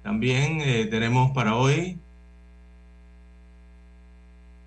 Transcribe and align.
También 0.05 0.61
eh, 0.61 0.87
tenemos 0.87 1.33
para 1.33 1.57
hoy 1.57 1.99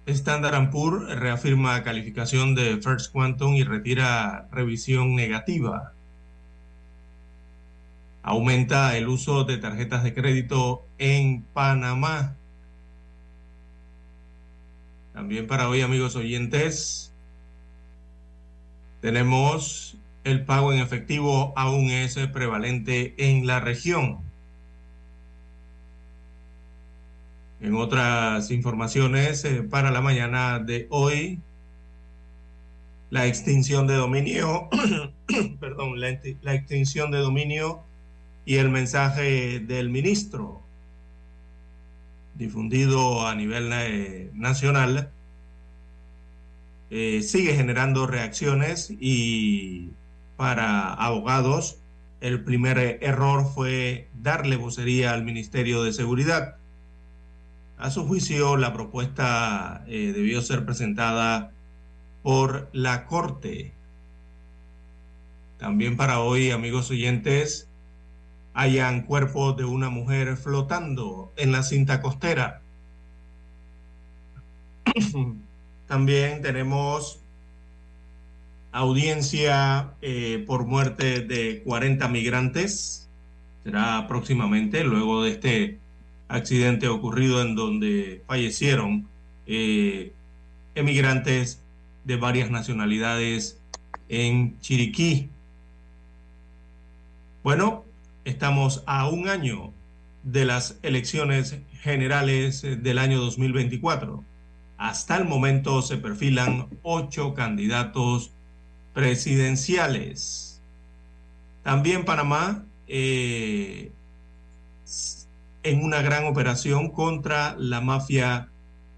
Standard 0.08 0.72
Poor's 0.72 1.16
reafirma 1.20 1.84
calificación 1.84 2.56
de 2.56 2.78
First 2.78 3.12
Quantum 3.12 3.56
y 3.56 3.64
retira 3.64 4.48
revisión 4.52 5.16
negativa. 5.16 5.94
Aumenta 8.24 8.98
el 8.98 9.08
uso 9.08 9.44
de 9.44 9.58
tarjetas 9.58 10.04
de 10.04 10.14
crédito 10.14 10.86
en 10.98 11.44
Panamá. 11.54 12.36
También 15.14 15.48
para 15.48 15.70
hoy, 15.70 15.82
amigos 15.82 16.16
oyentes, 16.16 17.14
tenemos 19.02 19.98
el 20.24 20.46
pago 20.46 20.72
en 20.72 20.80
efectivo 20.80 21.54
aún 21.56 21.90
es 21.90 22.16
prevalente 22.28 23.16
en 23.18 23.48
la 23.48 23.60
región. 23.60 24.31
En 27.62 27.76
otras 27.76 28.50
informaciones 28.50 29.46
eh, 29.46 29.62
para 29.62 29.92
la 29.92 30.02
mañana 30.02 30.58
de 30.58 30.88
hoy, 30.90 31.40
la 33.12 33.28
extinción 33.28 33.86
de 33.86 33.94
dominio, 33.94 34.68
perdón, 35.60 36.00
la, 36.00 36.10
extinción 36.56 37.12
de 37.12 37.20
dominio 37.20 37.84
y 38.46 38.56
el 38.56 38.70
mensaje 38.70 39.60
del 39.60 39.92
ministro 39.92 40.64
difundido 42.34 43.28
a 43.28 43.36
nivel 43.36 43.70
eh, 43.72 44.32
nacional 44.34 45.12
eh, 46.90 47.22
sigue 47.22 47.54
generando 47.54 48.08
reacciones 48.08 48.92
y 49.00 49.92
para 50.36 50.94
abogados 50.96 51.78
el 52.22 52.44
primer 52.44 52.98
error 53.02 53.46
fue 53.54 54.08
darle 54.20 54.56
vocería 54.56 55.14
al 55.14 55.24
Ministerio 55.24 55.84
de 55.84 55.94
Seguridad 55.94 56.56
a 57.82 57.90
su 57.90 58.08
juicio, 58.08 58.58
la 58.58 58.74
propuesta 58.74 59.84
eh, 59.88 60.14
debió 60.14 60.42
ser 60.42 60.66
presentada 60.66 61.52
por 62.22 62.70
la 62.74 63.06
Corte. 63.08 63.74
También 65.58 65.98
para 65.98 66.20
hoy, 66.20 66.52
amigos 66.52 66.92
oyentes, 66.92 67.68
hayan 68.54 69.02
cuerpo 69.02 69.54
de 69.54 69.66
una 69.66 69.90
mujer 69.90 70.38
flotando 70.38 71.32
en 71.38 71.52
la 71.52 71.64
cinta 71.64 72.02
costera. 72.02 72.62
También 75.88 76.44
tenemos 76.44 77.20
audiencia 78.72 79.94
eh, 80.02 80.44
por 80.46 80.66
muerte 80.66 81.22
de 81.22 81.64
40 81.64 82.08
migrantes. 82.10 83.10
Será 83.64 84.08
próximamente, 84.08 84.84
luego 84.84 85.24
de 85.24 85.32
este 85.32 85.81
accidente 86.32 86.88
ocurrido 86.88 87.42
en 87.42 87.56
donde 87.56 88.24
fallecieron 88.26 89.08
eh, 89.46 90.14
emigrantes 90.76 91.62
de 92.06 92.16
varias 92.16 92.50
nacionalidades 92.50 93.60
en 94.08 94.60
Chiriquí. 94.62 95.30
Bueno, 97.44 97.84
estamos 98.24 98.84
a 98.86 99.10
un 99.10 99.28
año 99.28 99.74
de 100.24 100.46
las 100.46 100.78
elecciones 100.84 101.58
generales 101.82 102.62
del 102.62 102.98
año 102.98 103.20
2024. 103.20 104.24
Hasta 104.78 105.18
el 105.18 105.26
momento 105.26 105.82
se 105.82 105.98
perfilan 105.98 106.68
ocho 106.82 107.34
candidatos 107.34 108.32
presidenciales. 108.94 110.62
También 111.64 112.06
Panamá 112.06 112.64
eh, 112.88 113.92
en 115.64 115.84
una 115.84 116.02
gran 116.02 116.26
operación 116.26 116.90
contra 116.90 117.56
la 117.58 117.82
mafia 117.82 118.50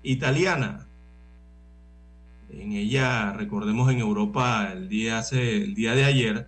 italiana. 0.03 0.88
En 2.51 2.74
ella, 2.74 3.34
recordemos 3.34 3.91
en 3.91 4.00
Europa, 4.00 4.69
el 4.72 4.88
día, 4.90 5.19
hace, 5.19 5.57
el 5.57 5.73
día 5.75 5.96
de 5.96 6.06
ayer, 6.06 6.47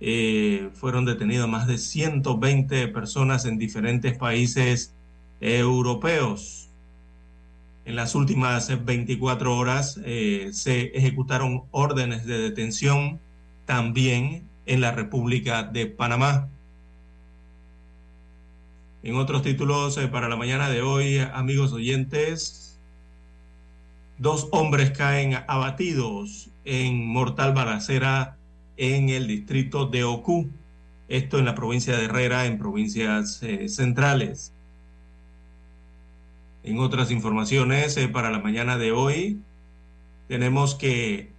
eh, 0.00 0.70
fueron 0.74 1.04
detenidas 1.04 1.48
más 1.48 1.66
de 1.66 1.78
120 1.78 2.88
personas 2.88 3.44
en 3.44 3.58
diferentes 3.58 4.16
países 4.16 4.94
europeos. 5.40 6.68
En 7.84 7.96
las 7.96 8.14
últimas 8.14 8.84
24 8.84 9.56
horas 9.56 10.00
eh, 10.04 10.50
se 10.52 10.86
ejecutaron 10.96 11.62
órdenes 11.70 12.26
de 12.26 12.38
detención 12.38 13.20
también 13.64 14.42
en 14.66 14.80
la 14.80 14.92
República 14.92 15.62
de 15.62 15.86
Panamá. 15.86 16.48
En 19.06 19.14
otros 19.14 19.42
títulos 19.42 19.96
eh, 19.98 20.08
para 20.08 20.28
la 20.28 20.34
mañana 20.34 20.68
de 20.68 20.82
hoy, 20.82 21.18
amigos 21.18 21.72
oyentes, 21.72 22.76
dos 24.18 24.48
hombres 24.50 24.90
caen 24.90 25.38
abatidos 25.46 26.48
en 26.64 27.06
mortal 27.06 27.54
balacera 27.54 28.36
en 28.76 29.08
el 29.08 29.28
distrito 29.28 29.86
de 29.86 30.02
Ocú, 30.02 30.50
esto 31.06 31.38
en 31.38 31.44
la 31.44 31.54
provincia 31.54 31.96
de 31.96 32.06
Herrera, 32.06 32.46
en 32.46 32.58
provincias 32.58 33.40
eh, 33.44 33.68
centrales. 33.68 34.52
En 36.64 36.80
otras 36.80 37.12
informaciones 37.12 37.96
eh, 37.98 38.08
para 38.08 38.32
la 38.32 38.40
mañana 38.40 38.76
de 38.76 38.90
hoy, 38.90 39.38
tenemos 40.26 40.74
que 40.74 41.30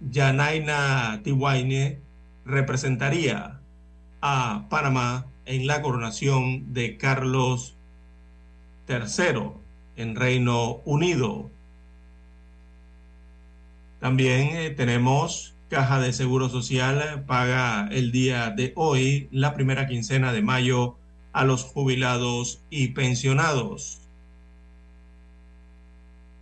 Yanaina 0.00 1.20
Tiwaine 1.22 2.00
representaría 2.44 3.60
a 4.20 4.66
Panamá 4.68 5.26
en 5.48 5.66
la 5.66 5.80
coronación 5.80 6.74
de 6.74 6.98
Carlos 6.98 7.74
III 8.86 9.50
en 9.96 10.14
Reino 10.14 10.82
Unido. 10.84 11.50
También 13.98 14.54
eh, 14.54 14.70
tenemos 14.70 15.54
Caja 15.70 16.00
de 16.00 16.12
Seguro 16.12 16.50
Social 16.50 17.24
paga 17.26 17.88
el 17.90 18.12
día 18.12 18.50
de 18.50 18.72
hoy, 18.76 19.28
la 19.32 19.54
primera 19.54 19.86
quincena 19.86 20.32
de 20.32 20.42
mayo, 20.42 20.96
a 21.32 21.44
los 21.44 21.64
jubilados 21.64 22.60
y 22.70 22.88
pensionados. 22.88 24.00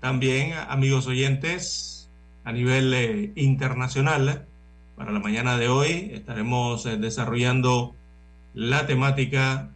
También, 0.01 0.53
amigos 0.69 1.07
oyentes, 1.07 2.09
a 2.45 2.53
nivel 2.53 2.93
eh, 2.93 3.33
internacional, 3.37 4.47
para 4.97 5.13
la 5.13 5.21
mañana 5.21 5.59
de 5.59 5.69
hoy 5.69 6.11
estaremos 6.13 6.87
eh, 6.87 6.97
desarrollando 6.97 7.95
la 8.57 8.87
temática 8.87 9.69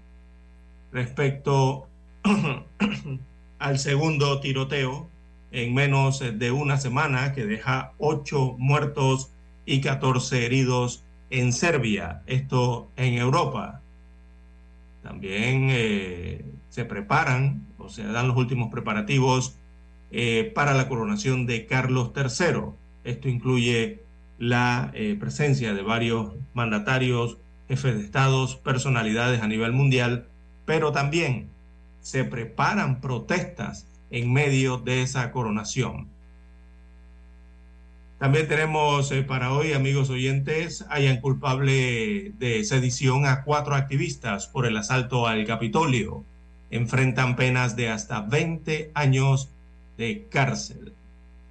respecto 0.90 1.86
al 3.58 3.78
segundo 3.78 4.40
tiroteo 4.40 5.06
en 5.52 5.74
menos 5.74 6.20
de 6.20 6.50
una 6.50 6.78
semana 6.78 7.34
que 7.34 7.44
deja 7.44 7.92
ocho 7.98 8.56
muertos 8.58 9.30
y 9.66 9.82
14 9.82 10.46
heridos 10.46 11.04
en 11.28 11.52
Serbia, 11.52 12.22
esto 12.26 12.88
en 12.96 13.18
Europa. 13.18 13.82
También 15.02 15.68
eh, 15.70 16.46
se 16.70 16.86
preparan 16.86 17.66
o 17.76 17.90
se 17.90 18.04
dan 18.04 18.28
los 18.28 18.36
últimos 18.38 18.70
preparativos 18.70 19.56
eh, 20.10 20.50
para 20.54 20.72
la 20.72 20.88
coronación 20.88 21.44
de 21.44 21.66
Carlos 21.66 22.12
III. 22.16 22.62
Esto 23.04 23.28
incluye 23.28 24.00
la 24.38 24.90
eh, 24.94 25.18
presencia 25.20 25.74
de 25.74 25.82
varios 25.82 26.32
mandatarios, 26.54 27.36
jefes 27.70 27.94
de 27.94 28.02
estados, 28.02 28.56
personalidades 28.56 29.42
a 29.42 29.46
nivel 29.46 29.70
mundial, 29.70 30.26
pero 30.66 30.90
también 30.90 31.50
se 32.00 32.24
preparan 32.24 33.00
protestas 33.00 33.86
en 34.10 34.32
medio 34.32 34.78
de 34.78 35.02
esa 35.02 35.30
coronación. 35.30 36.08
También 38.18 38.48
tenemos 38.48 39.12
eh, 39.12 39.22
para 39.22 39.52
hoy, 39.52 39.72
amigos 39.72 40.10
oyentes, 40.10 40.84
hayan 40.90 41.20
culpable 41.20 42.32
de 42.40 42.64
sedición 42.64 43.24
a 43.24 43.44
cuatro 43.44 43.76
activistas 43.76 44.48
por 44.48 44.66
el 44.66 44.76
asalto 44.76 45.28
al 45.28 45.46
Capitolio. 45.46 46.24
Enfrentan 46.72 47.36
penas 47.36 47.76
de 47.76 47.88
hasta 47.88 48.20
20 48.20 48.90
años 48.94 49.48
de 49.96 50.26
cárcel. 50.28 50.92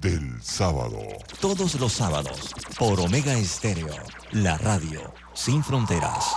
Del 0.00 0.42
sábado. 0.42 0.98
Todos 1.40 1.76
los 1.76 1.92
sábados, 1.92 2.52
por 2.78 2.98
Omega 2.98 3.34
Estéreo, 3.34 3.94
la 4.32 4.58
radio 4.58 5.14
sin 5.34 5.62
fronteras. 5.62 6.36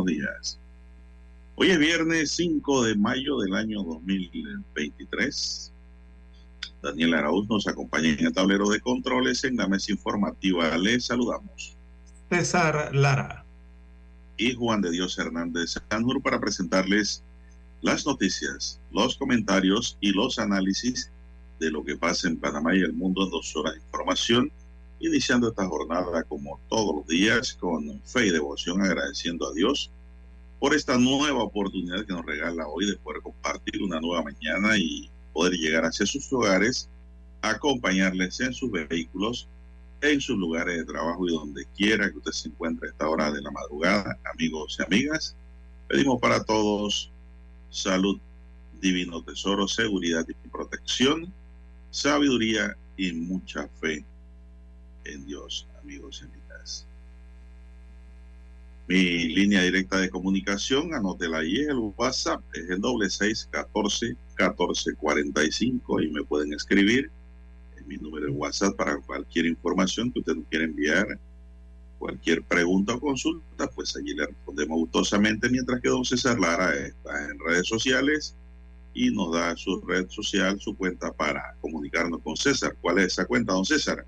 Buenos 0.00 0.06
días. 0.06 0.58
Hoy 1.56 1.70
es 1.70 1.78
viernes 1.78 2.30
5 2.32 2.84
de 2.84 2.94
mayo 2.94 3.38
del 3.38 3.54
año 3.54 3.82
2023. 3.82 5.72
Daniel 6.82 7.14
Arauz 7.14 7.48
nos 7.48 7.66
acompaña 7.66 8.08
en 8.08 8.26
el 8.26 8.32
tablero 8.32 8.68
de 8.70 8.80
controles 8.80 9.44
en 9.44 9.56
la 9.56 9.68
mesa 9.68 9.92
informativa. 9.92 10.76
Les 10.78 11.06
saludamos. 11.06 11.76
César 12.30 12.94
Lara. 12.94 13.44
Y 14.38 14.54
Juan 14.54 14.80
de 14.80 14.90
Dios 14.90 15.18
Hernández 15.18 15.74
Sanur 15.90 16.22
para 16.22 16.40
presentarles 16.40 17.22
las 17.82 18.06
noticias, 18.06 18.80
los 18.90 19.16
comentarios 19.16 19.98
y 20.00 20.12
los 20.12 20.38
análisis 20.38 21.10
de 21.58 21.70
lo 21.70 21.84
que 21.84 21.96
pasa 21.96 22.28
en 22.28 22.38
Panamá 22.38 22.74
y 22.74 22.80
el 22.80 22.94
mundo 22.94 23.24
en 23.24 23.30
dos 23.30 23.54
horas 23.54 23.74
de 23.74 23.80
información 23.80 24.50
iniciando 25.00 25.48
esta 25.48 25.66
jornada 25.66 26.22
como 26.24 26.60
todos 26.68 26.94
los 26.94 27.06
días 27.06 27.54
con 27.54 28.00
fe 28.04 28.26
y 28.26 28.30
devoción, 28.30 28.82
agradeciendo 28.82 29.48
a 29.48 29.54
Dios 29.54 29.90
por 30.58 30.74
esta 30.74 30.98
nueva 30.98 31.42
oportunidad 31.42 32.04
que 32.04 32.12
nos 32.12 32.24
regala 32.24 32.68
hoy 32.68 32.86
de 32.86 32.96
poder 32.98 33.22
compartir 33.22 33.82
una 33.82 33.98
nueva 33.98 34.22
mañana 34.22 34.76
y 34.76 35.10
poder 35.32 35.54
llegar 35.54 35.86
hacia 35.86 36.04
sus 36.04 36.30
hogares, 36.32 36.88
acompañarles 37.40 38.38
en 38.40 38.52
sus 38.52 38.70
vehículos, 38.70 39.48
en 40.02 40.20
sus 40.20 40.36
lugares 40.36 40.76
de 40.76 40.84
trabajo 40.84 41.26
y 41.26 41.32
donde 41.32 41.64
quiera 41.76 42.10
que 42.10 42.18
usted 42.18 42.32
se 42.32 42.48
encuentre 42.48 42.88
a 42.88 42.90
esta 42.90 43.08
hora 43.08 43.32
de 43.32 43.40
la 43.40 43.50
madrugada, 43.50 44.18
amigos 44.34 44.76
y 44.78 44.82
amigas. 44.82 45.34
Pedimos 45.88 46.20
para 46.20 46.44
todos 46.44 47.10
salud, 47.70 48.18
divino 48.82 49.22
tesoro, 49.22 49.66
seguridad 49.66 50.26
y 50.28 50.48
protección, 50.48 51.32
sabiduría 51.90 52.76
y 52.98 53.12
mucha 53.12 53.66
fe 53.80 54.04
en 55.04 55.24
Dios, 55.26 55.66
amigos 55.82 56.22
y 56.22 56.24
amigas. 56.26 56.86
Mi 58.88 59.28
línea 59.28 59.62
directa 59.62 59.98
de 59.98 60.10
comunicación, 60.10 60.94
anótela 60.94 61.38
ahí, 61.38 61.58
el 61.60 61.92
WhatsApp 61.96 62.42
es 62.54 62.68
el 62.70 62.80
doble 62.80 63.08
seis 63.08 63.48
catorce 63.50 64.16
catorce 64.34 64.94
cuarenta 64.94 65.44
y 65.44 65.52
cinco 65.52 66.00
y 66.00 66.10
me 66.10 66.24
pueden 66.24 66.52
escribir 66.54 67.10
en 67.78 67.86
mi 67.86 67.96
número 67.98 68.26
de 68.26 68.32
WhatsApp 68.32 68.74
para 68.76 68.96
cualquier 68.98 69.46
información 69.46 70.10
que 70.10 70.18
usted 70.18 70.34
nos 70.34 70.46
quiera 70.48 70.64
enviar, 70.64 71.06
cualquier 72.00 72.42
pregunta 72.42 72.94
o 72.94 73.00
consulta, 73.00 73.68
pues 73.70 73.94
allí 73.96 74.14
le 74.14 74.26
respondemos 74.26 74.78
gustosamente, 74.78 75.48
mientras 75.50 75.80
que 75.80 75.88
don 75.88 76.04
César 76.04 76.40
Lara 76.40 76.74
está 76.74 77.30
en 77.30 77.38
redes 77.38 77.68
sociales 77.68 78.34
y 78.92 79.12
nos 79.12 79.32
da 79.32 79.56
su 79.56 79.80
red 79.82 80.08
social, 80.08 80.58
su 80.58 80.76
cuenta 80.76 81.12
para 81.12 81.54
comunicarnos 81.60 82.22
con 82.22 82.36
César. 82.36 82.74
¿Cuál 82.80 82.98
es 82.98 83.06
esa 83.12 83.24
cuenta, 83.26 83.52
don 83.52 83.64
César? 83.64 84.04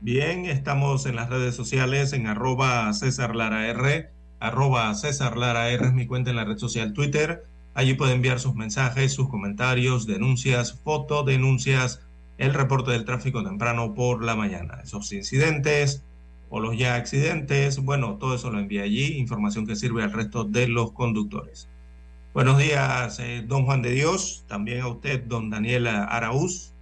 Bien, 0.00 0.44
estamos 0.44 1.06
en 1.06 1.16
las 1.16 1.30
redes 1.30 1.54
sociales 1.54 2.12
en 2.12 2.26
arroba 2.26 2.92
César 2.92 3.34
Lara 3.34 3.68
R, 3.68 4.10
arroba 4.38 4.92
César 4.94 5.38
Lara 5.38 5.70
R 5.70 5.86
es 5.86 5.92
mi 5.94 6.06
cuenta 6.06 6.30
en 6.30 6.36
la 6.36 6.44
red 6.44 6.58
social 6.58 6.92
Twitter. 6.92 7.44
Allí 7.72 7.94
puede 7.94 8.12
enviar 8.12 8.38
sus 8.38 8.54
mensajes, 8.54 9.14
sus 9.14 9.28
comentarios, 9.28 10.06
denuncias, 10.06 10.80
fotodenuncias, 10.84 12.02
el 12.38 12.52
reporte 12.52 12.90
del 12.90 13.04
tráfico 13.04 13.42
temprano 13.42 13.94
por 13.94 14.22
la 14.22 14.36
mañana. 14.36 14.80
Esos 14.82 15.10
incidentes 15.12 16.04
o 16.50 16.60
los 16.60 16.76
ya 16.76 16.96
accidentes, 16.96 17.78
bueno, 17.78 18.18
todo 18.18 18.34
eso 18.34 18.50
lo 18.50 18.60
envía 18.60 18.82
allí, 18.82 19.16
información 19.16 19.66
que 19.66 19.74
sirve 19.74 20.02
al 20.02 20.12
resto 20.12 20.44
de 20.44 20.68
los 20.68 20.92
conductores. 20.92 21.68
Buenos 22.34 22.58
días, 22.58 23.18
eh, 23.20 23.44
don 23.46 23.64
Juan 23.64 23.80
de 23.80 23.92
Dios, 23.92 24.44
también 24.48 24.82
a 24.82 24.88
usted, 24.88 25.24
don 25.24 25.50
Daniel 25.50 25.86
Araúz, 25.86 26.73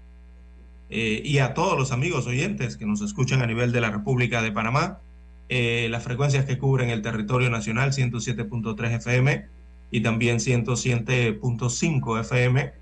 eh, 0.93 1.23
y 1.25 1.39
a 1.39 1.55
todos 1.55 1.79
los 1.79 1.91
amigos 1.91 2.27
oyentes 2.27 2.77
que 2.77 2.85
nos 2.85 3.01
escuchan 3.01 3.41
a 3.41 3.47
nivel 3.47 3.73
de 3.73 3.81
la 3.81 3.91
República 3.91 4.43
de 4.43 4.53
Panamá. 4.53 4.99
Eh, 5.49 5.89
las 5.91 6.05
frecuencias 6.05 6.45
que 6.45 6.59
cubren 6.59 6.91
el 6.91 7.03
territorio 7.03 7.51
nacional, 7.51 7.93
107.3 7.93 8.97
FM, 8.97 9.47
y 9.91 10.01
también 10.03 10.39
107.5 10.39 12.21
FM 12.21 12.73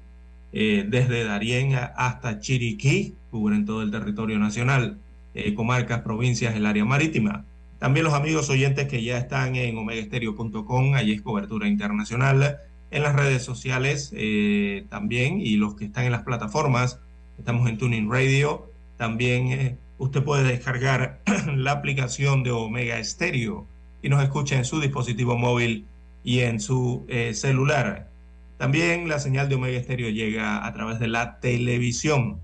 eh, 0.52 0.84
desde 0.88 1.24
Darién 1.24 1.74
hasta 1.74 2.40
Chiriquí, 2.40 3.14
cubren 3.30 3.64
todo 3.64 3.82
el 3.82 3.90
territorio 3.90 4.38
nacional, 4.38 4.98
eh, 5.34 5.54
comarcas, 5.54 6.00
provincias, 6.00 6.56
el 6.56 6.66
área 6.66 6.84
marítima. 6.84 7.44
También 7.78 8.04
los 8.04 8.14
amigos 8.14 8.50
oyentes 8.50 8.88
que 8.88 9.02
ya 9.02 9.18
están 9.18 9.56
en 9.56 9.78
omegaestereo.com, 9.78 10.94
allí 10.94 11.12
es 11.12 11.22
cobertura 11.22 11.68
internacional, 11.68 12.58
en 12.90 13.02
las 13.02 13.14
redes 13.14 13.44
sociales 13.44 14.12
eh, 14.16 14.86
también 14.88 15.40
y 15.40 15.56
los 15.56 15.76
que 15.76 15.84
están 15.84 16.04
en 16.04 16.12
las 16.12 16.22
plataformas, 16.22 16.98
estamos 17.40 17.68
en 17.68 17.76
Tuning 17.78 18.08
Radio, 18.10 18.70
también 18.98 19.78
usted 19.96 20.22
puede 20.22 20.44
descargar 20.44 21.22
la 21.56 21.72
aplicación 21.72 22.44
de 22.44 22.50
Omega 22.50 22.98
Estéreo 22.98 23.66
y 24.02 24.10
nos 24.10 24.22
escucha 24.22 24.56
en 24.56 24.66
su 24.66 24.78
dispositivo 24.78 25.38
móvil 25.38 25.86
y 26.22 26.40
en 26.40 26.60
su 26.60 27.06
eh, 27.08 27.32
celular. 27.32 28.10
También 28.58 29.08
la 29.08 29.18
señal 29.18 29.48
de 29.48 29.54
Omega 29.54 29.78
Estéreo 29.78 30.10
llega 30.10 30.66
a 30.66 30.72
través 30.74 30.98
de 31.00 31.08
la 31.08 31.40
televisión. 31.40 32.40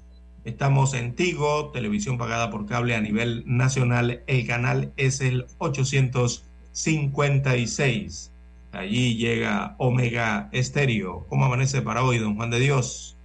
Estamos 0.46 0.94
en 0.94 1.14
Tigo, 1.14 1.72
televisión 1.72 2.16
pagada 2.16 2.48
por 2.50 2.64
cable 2.64 2.94
a 2.94 3.02
nivel 3.02 3.44
nacional. 3.46 4.22
El 4.26 4.46
canal 4.46 4.94
es 4.96 5.20
el 5.20 5.44
856. 5.58 8.32
Allí 8.72 9.16
llega 9.16 9.74
Omega 9.76 10.48
Estéreo. 10.52 11.26
¿Cómo 11.28 11.44
amanece 11.44 11.82
para 11.82 12.02
hoy, 12.02 12.16
don 12.18 12.36
Juan 12.36 12.48
de 12.48 12.60
Dios? 12.60 13.15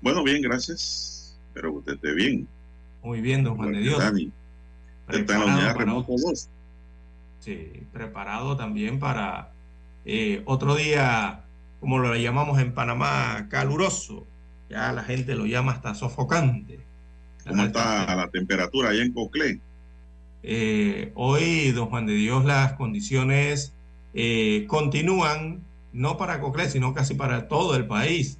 Bueno, 0.00 0.22
bien, 0.22 0.42
gracias. 0.42 1.36
Espero 1.48 1.72
que 1.72 1.78
usted 1.78 1.92
esté 1.94 2.14
bien. 2.14 2.48
Muy 3.02 3.20
bien, 3.20 3.44
don 3.44 3.56
Juan 3.56 3.72
de 3.72 3.80
Dios. 3.80 3.98
Dani. 3.98 4.30
Está 5.08 5.34
en 5.34 5.40
la 5.40 5.46
unidad 5.46 5.76
remoto 5.76 6.12
2. 6.16 6.48
Sí, 7.40 7.72
preparado 7.92 8.56
también 8.56 8.98
para 8.98 9.50
eh, 10.04 10.42
otro 10.44 10.74
día, 10.74 11.44
como 11.80 11.98
lo 11.98 12.14
llamamos 12.14 12.60
en 12.60 12.72
Panamá, 12.72 13.46
caluroso. 13.48 14.26
Ya 14.68 14.92
la 14.92 15.02
gente 15.02 15.34
lo 15.34 15.46
llama 15.46 15.72
hasta 15.72 15.94
sofocante. 15.94 16.78
¿Cómo 17.46 17.64
está 17.64 18.14
la 18.14 18.28
temperatura 18.28 18.90
allá 18.90 19.02
en 19.02 19.12
Coclé? 19.12 19.60
Eh, 20.42 21.12
hoy, 21.14 21.72
don 21.72 21.88
Juan 21.88 22.06
de 22.06 22.14
Dios, 22.14 22.44
las 22.44 22.74
condiciones 22.74 23.72
eh, 24.14 24.64
continúan, 24.68 25.60
no 25.92 26.16
para 26.16 26.40
Coclé, 26.40 26.70
sino 26.70 26.94
casi 26.94 27.14
para 27.14 27.48
todo 27.48 27.76
el 27.76 27.86
país, 27.86 28.38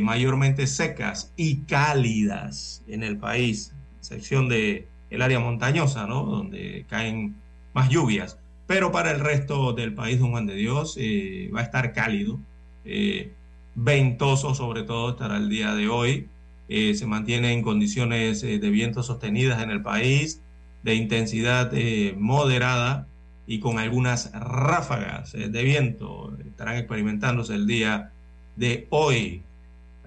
mayormente 0.00 0.66
secas 0.66 1.32
y 1.36 1.58
cálidas 1.62 2.82
en 2.88 3.02
el 3.04 3.16
país, 3.16 3.72
sección 4.00 4.48
de 4.48 4.88
el 5.10 5.22
área 5.22 5.40
montañosa, 5.40 6.06
¿no? 6.06 6.24
Donde 6.24 6.84
caen 6.88 7.36
más 7.72 7.88
lluvias. 7.88 8.38
Pero 8.66 8.92
para 8.92 9.10
el 9.12 9.20
resto 9.20 9.72
del 9.72 9.94
país, 9.94 10.18
don 10.18 10.30
Juan 10.30 10.46
de 10.46 10.54
Dios, 10.54 10.96
eh, 10.98 11.50
va 11.54 11.60
a 11.60 11.62
estar 11.62 11.92
cálido, 11.92 12.38
eh, 12.84 13.32
ventoso 13.74 14.54
sobre 14.54 14.82
todo 14.82 15.10
estará 15.10 15.36
el 15.36 15.48
día 15.48 15.74
de 15.74 15.88
hoy. 15.88 16.28
Eh, 16.68 16.94
se 16.94 17.06
mantiene 17.06 17.52
en 17.52 17.62
condiciones 17.62 18.42
de 18.42 18.58
viento 18.58 19.02
sostenidas 19.02 19.62
en 19.62 19.70
el 19.70 19.80
país, 19.80 20.42
de 20.82 20.94
intensidad 20.94 21.72
moderada 22.18 23.06
y 23.46 23.58
con 23.58 23.78
algunas 23.78 24.30
ráfagas 24.32 25.32
de 25.32 25.62
viento. 25.62 26.36
Estarán 26.46 26.76
experimentándose 26.76 27.54
el 27.54 27.66
día 27.66 28.12
de 28.56 28.86
hoy. 28.90 29.42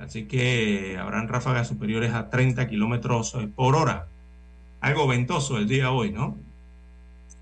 Así 0.02 0.24
que 0.24 0.98
habrán 1.00 1.28
ráfagas 1.28 1.68
superiores 1.68 2.14
a 2.14 2.30
30 2.30 2.68
kilómetros 2.68 3.38
por 3.56 3.76
hora. 3.76 4.08
Algo 4.80 5.08
ventoso 5.08 5.58
el 5.58 5.68
día 5.68 5.92
hoy, 5.92 6.12
¿no? 6.12 6.38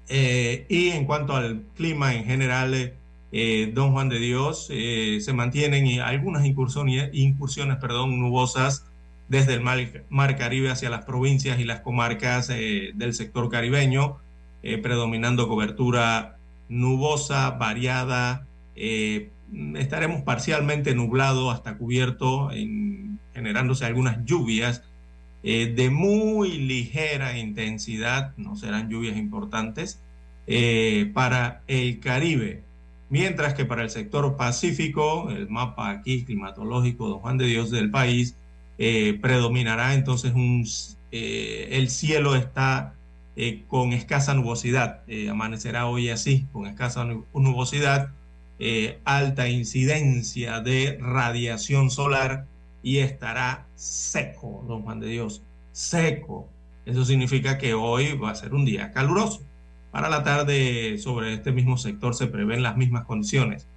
Eh, 0.10 0.66
y 0.68 0.90
en 0.90 1.06
cuanto 1.06 1.36
al 1.36 1.62
clima 1.78 2.14
en 2.16 2.26
general, 2.26 2.94
eh, 3.32 3.72
Don 3.74 3.94
Juan 3.94 4.10
de 4.10 4.20
Dios, 4.20 4.68
eh, 4.72 5.20
se 5.22 5.32
mantienen 5.32 6.02
algunas 6.02 6.46
incursiones, 6.46 7.12
incursiones 7.14 7.78
nubosas 7.82 8.86
desde 9.30 9.54
el 9.54 9.62
mar, 9.62 10.36
Caribe 10.36 10.72
hacia 10.72 10.90
las 10.90 11.06
provincias 11.06 11.60
y 11.60 11.64
las 11.64 11.80
comarcas 11.82 12.48
del 12.48 13.14
sector 13.14 13.50
caribeño, 13.50 14.18
predominando 14.82 15.48
cobertura 15.48 16.38
nubosa, 16.68 17.52
variada. 17.52 18.48
Estaremos 19.76 20.22
parcialmente 20.22 20.96
nublado 20.96 21.52
hasta 21.52 21.78
cubierto, 21.78 22.50
generándose 23.34 23.86
algunas 23.86 24.24
lluvias 24.26 24.84
eh, 25.42 25.74
de 25.74 25.90
muy 25.90 26.58
ligera 26.58 27.38
intensidad, 27.38 28.34
no 28.38 28.56
serán 28.56 28.90
lluvias 28.90 29.18
importantes, 29.18 30.02
eh, 30.48 31.12
para 31.14 31.62
el 31.68 32.00
Caribe, 32.00 32.64
mientras 33.10 33.54
que 33.54 33.66
para 33.66 33.84
el 33.84 33.90
sector 33.90 34.36
Pacífico, 34.36 35.30
el 35.30 35.50
mapa 35.50 35.90
aquí 35.92 36.26
climatológico 36.26 37.08
don 37.08 37.20
Juan 37.20 37.38
de 37.38 37.46
Dios 37.46 37.72
del 37.72 37.90
país, 37.90 38.36
eh, 38.78 39.18
predominará 39.22 39.94
entonces 39.94 40.34
un, 40.34 40.66
el 41.12 41.90
cielo 41.90 42.36
está 42.36 42.96
con 43.68 43.94
escasa 43.94 44.34
nubosidad, 44.34 45.04
amanecerá 45.32 45.88
hoy 45.88 46.10
así, 46.10 46.46
con 46.52 46.68
escasa 46.68 47.06
nubosidad, 47.34 48.10
alta 49.06 49.48
incidencia 49.48 50.60
de 50.60 50.98
radiación 51.00 51.90
solar, 51.90 52.46
y 52.82 53.00
estará 53.00 53.68
seco, 53.76 54.64
don 54.68 54.84
Juan 54.84 55.00
de 55.00 55.08
Dios, 55.08 55.42
seco. 55.72 56.48
Eso 56.86 57.06
significa 57.06 57.58
que 57.58 57.74
hoy 57.74 58.14
va 58.14 58.32
a 58.32 58.36
ser 58.36 58.54
un 58.54 58.66
día 58.66 58.92
caluroso. 58.92 59.42
Para 59.92 60.10
la 60.10 60.24
tarde 60.24 60.98
sobre 60.98 61.34
este 61.34 61.52
mismo 61.52 61.78
sector 61.78 62.16
se 62.16 62.28
prevén 62.28 62.64
las 62.64 62.78
mismas 62.78 63.06
condiciones, 63.06 63.68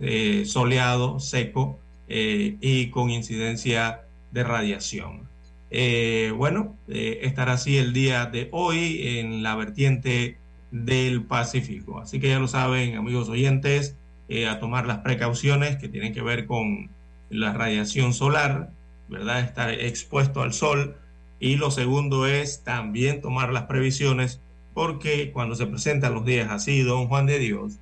eh, 0.00 0.44
soleado, 0.46 1.18
seco 1.18 1.78
eh, 2.08 2.56
y 2.60 2.88
con 2.90 3.10
incidencia 3.10 4.02
de 4.30 4.44
radiación. 4.44 5.28
Eh, 5.70 6.32
bueno, 6.36 6.76
estará 6.86 7.54
así 7.54 7.78
el 7.78 7.94
día 7.94 8.26
de 8.26 8.48
hoy 8.52 9.18
en 9.18 9.42
la 9.42 9.56
vertiente 9.56 10.36
del 10.70 11.22
Pacífico. 11.22 11.98
Así 11.98 12.20
que 12.20 12.28
ya 12.28 12.38
lo 12.38 12.48
saben, 12.48 12.96
amigos 12.96 13.30
oyentes, 13.30 13.96
a 14.48 14.58
tomar 14.58 14.86
las 14.86 14.98
precauciones 14.98 15.76
que 15.76 15.88
tienen 15.88 16.14
que 16.14 16.22
ver 16.22 16.46
con 16.46 16.90
la 17.28 17.52
radiación 17.52 18.14
solar, 18.14 18.70
¿verdad? 19.08 19.40
Estar 19.40 19.70
expuesto 19.70 20.42
al 20.42 20.52
sol. 20.52 20.96
Y 21.38 21.56
lo 21.56 21.70
segundo 21.70 22.26
es 22.26 22.62
también 22.62 23.20
tomar 23.20 23.52
las 23.52 23.64
previsiones, 23.64 24.40
porque 24.74 25.32
cuando 25.32 25.54
se 25.54 25.66
presentan 25.66 26.14
los 26.14 26.24
días 26.24 26.50
así, 26.50 26.82
don 26.82 27.08
Juan 27.08 27.26
de 27.26 27.38
Dios, 27.38 27.78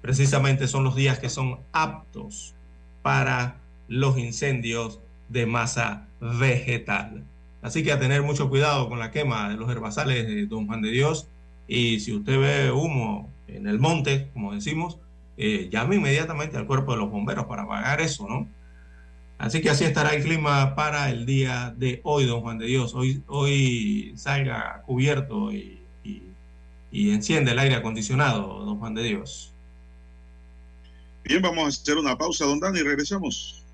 precisamente 0.00 0.66
son 0.66 0.82
los 0.84 0.96
días 0.96 1.18
que 1.18 1.28
son 1.28 1.60
aptos 1.72 2.54
para 3.02 3.56
los 3.88 4.18
incendios 4.18 4.98
de 5.28 5.46
masa 5.46 6.08
vegetal. 6.20 7.24
Así 7.62 7.84
que 7.84 7.92
a 7.92 8.00
tener 8.00 8.22
mucho 8.22 8.48
cuidado 8.48 8.88
con 8.88 8.98
la 8.98 9.12
quema 9.12 9.48
de 9.48 9.56
los 9.56 9.70
herbazales 9.70 10.48
Don 10.48 10.66
Juan 10.66 10.82
de 10.82 10.90
Dios. 10.90 11.28
Y 11.68 12.00
si 12.00 12.12
usted 12.12 12.40
ve 12.40 12.72
humo 12.72 13.30
en 13.46 13.68
el 13.68 13.78
monte, 13.78 14.28
como 14.32 14.52
decimos, 14.52 14.98
eh, 15.36 15.68
llame 15.70 15.96
inmediatamente 15.96 16.56
al 16.56 16.66
cuerpo 16.66 16.92
de 16.92 16.98
los 16.98 17.10
bomberos 17.10 17.46
para 17.46 17.62
apagar 17.62 18.00
eso, 18.00 18.28
¿no? 18.28 18.48
Así 19.38 19.60
que 19.60 19.70
así 19.70 19.84
estará 19.84 20.14
el 20.14 20.22
clima 20.22 20.76
para 20.76 21.10
el 21.10 21.26
día 21.26 21.74
de 21.76 22.00
hoy, 22.04 22.26
don 22.26 22.42
Juan 22.42 22.58
de 22.58 22.66
Dios. 22.66 22.94
Hoy, 22.94 23.24
hoy 23.26 24.12
salga 24.16 24.82
cubierto 24.86 25.52
y, 25.52 25.80
enciende 26.92 27.50
el 27.50 27.58
aire 27.58 27.74
acondicionado, 27.74 28.64
don 28.64 28.78
Juan 28.78 28.94
de 28.94 29.02
Dios. 29.02 29.52
Bien, 31.24 31.42
vamos 31.42 31.64
a 31.64 31.68
hacer 31.68 31.96
una 31.96 32.16
pausa, 32.16 32.44
don 32.44 32.60
Dani, 32.60 32.78
y 32.78 32.82
regresamos. 32.82 33.64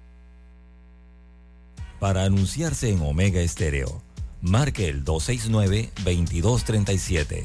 Para 1.99 2.25
anunciarse 2.25 2.91
en 2.91 3.03
Omega 3.03 3.41
Estéreo, 3.41 4.03
marque 4.41 4.89
el 4.89 5.05
269-2237. 5.05 7.45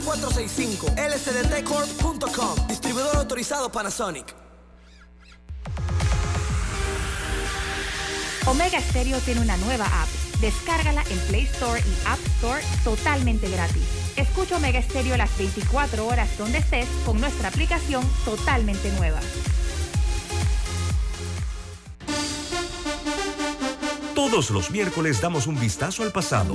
5, 0.00 0.86
lsdtcorp.com, 0.96 2.68
distribuidor 2.68 3.16
autorizado 3.16 3.70
Panasonic. 3.70 4.34
Omega 8.46 8.80
Stereo 8.80 9.18
tiene 9.20 9.40
una 9.40 9.56
nueva 9.58 9.84
app. 9.84 10.08
Descárgala 10.40 11.02
en 11.10 11.18
Play 11.28 11.42
Store 11.42 11.80
y 11.80 12.06
App 12.06 12.18
Store 12.36 12.62
totalmente 12.84 13.50
gratis. 13.50 13.82
Escucha 14.16 14.56
Omega 14.56 14.80
Stereo 14.80 15.16
las 15.16 15.36
24 15.36 16.06
horas 16.06 16.28
donde 16.38 16.58
estés 16.58 16.88
con 17.04 17.20
nuestra 17.20 17.48
aplicación 17.48 18.04
totalmente 18.24 18.90
nueva. 18.92 19.20
Todos 24.14 24.50
los 24.50 24.70
miércoles 24.70 25.20
damos 25.20 25.46
un 25.46 25.58
vistazo 25.58 26.02
al 26.02 26.12
pasado. 26.12 26.54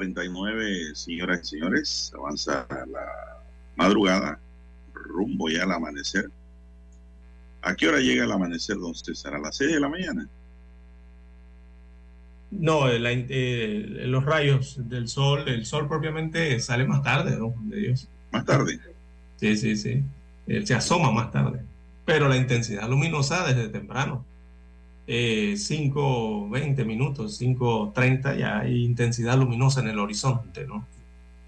5.49, 0.00 0.94
señoras 0.94 1.40
y 1.42 1.46
señores. 1.46 2.12
Avanza 2.16 2.66
la 2.90 3.38
madrugada, 3.76 4.38
rumbo 4.94 5.48
ya 5.48 5.64
al 5.64 5.72
amanecer. 5.72 6.30
¿A 7.62 7.74
qué 7.74 7.88
hora 7.88 7.98
llega 8.00 8.24
el 8.24 8.32
amanecer, 8.32 8.76
don 8.78 8.94
César? 8.94 9.34
¿A 9.34 9.38
las 9.38 9.56
6 9.56 9.72
de 9.74 9.80
la 9.80 9.88
mañana? 9.88 10.26
No, 12.50 12.86
la- 12.88 13.12
eh, 13.12 14.02
los 14.06 14.24
rayos 14.24 14.76
del 14.88 15.08
sol, 15.08 15.44
el 15.48 15.64
sol 15.64 15.88
propiamente 15.88 16.58
sale 16.60 16.84
más 16.86 17.02
tarde, 17.02 17.38
¿no? 17.38 17.54
De 17.62 17.76
Dios. 17.80 18.08
Más 18.30 18.44
tarde. 18.44 18.78
Sí, 19.36 19.56
sí, 19.56 19.76
sí. 19.76 20.02
Eh, 20.46 20.66
se 20.66 20.74
asoma 20.74 21.10
más 21.12 21.30
tarde. 21.30 21.60
Pero 22.04 22.28
la 22.28 22.36
intensidad 22.36 22.88
luminosa 22.88 23.46
desde 23.46 23.68
temprano. 23.68 24.24
Eh, 25.06 25.54
5, 25.56 26.48
20 26.48 26.84
minutos, 26.84 27.36
5, 27.36 27.92
30, 27.94 28.36
ya 28.36 28.60
hay 28.60 28.84
intensidad 28.84 29.36
luminosa 29.36 29.80
en 29.80 29.88
el 29.88 29.98
horizonte, 29.98 30.66
¿no? 30.66 30.86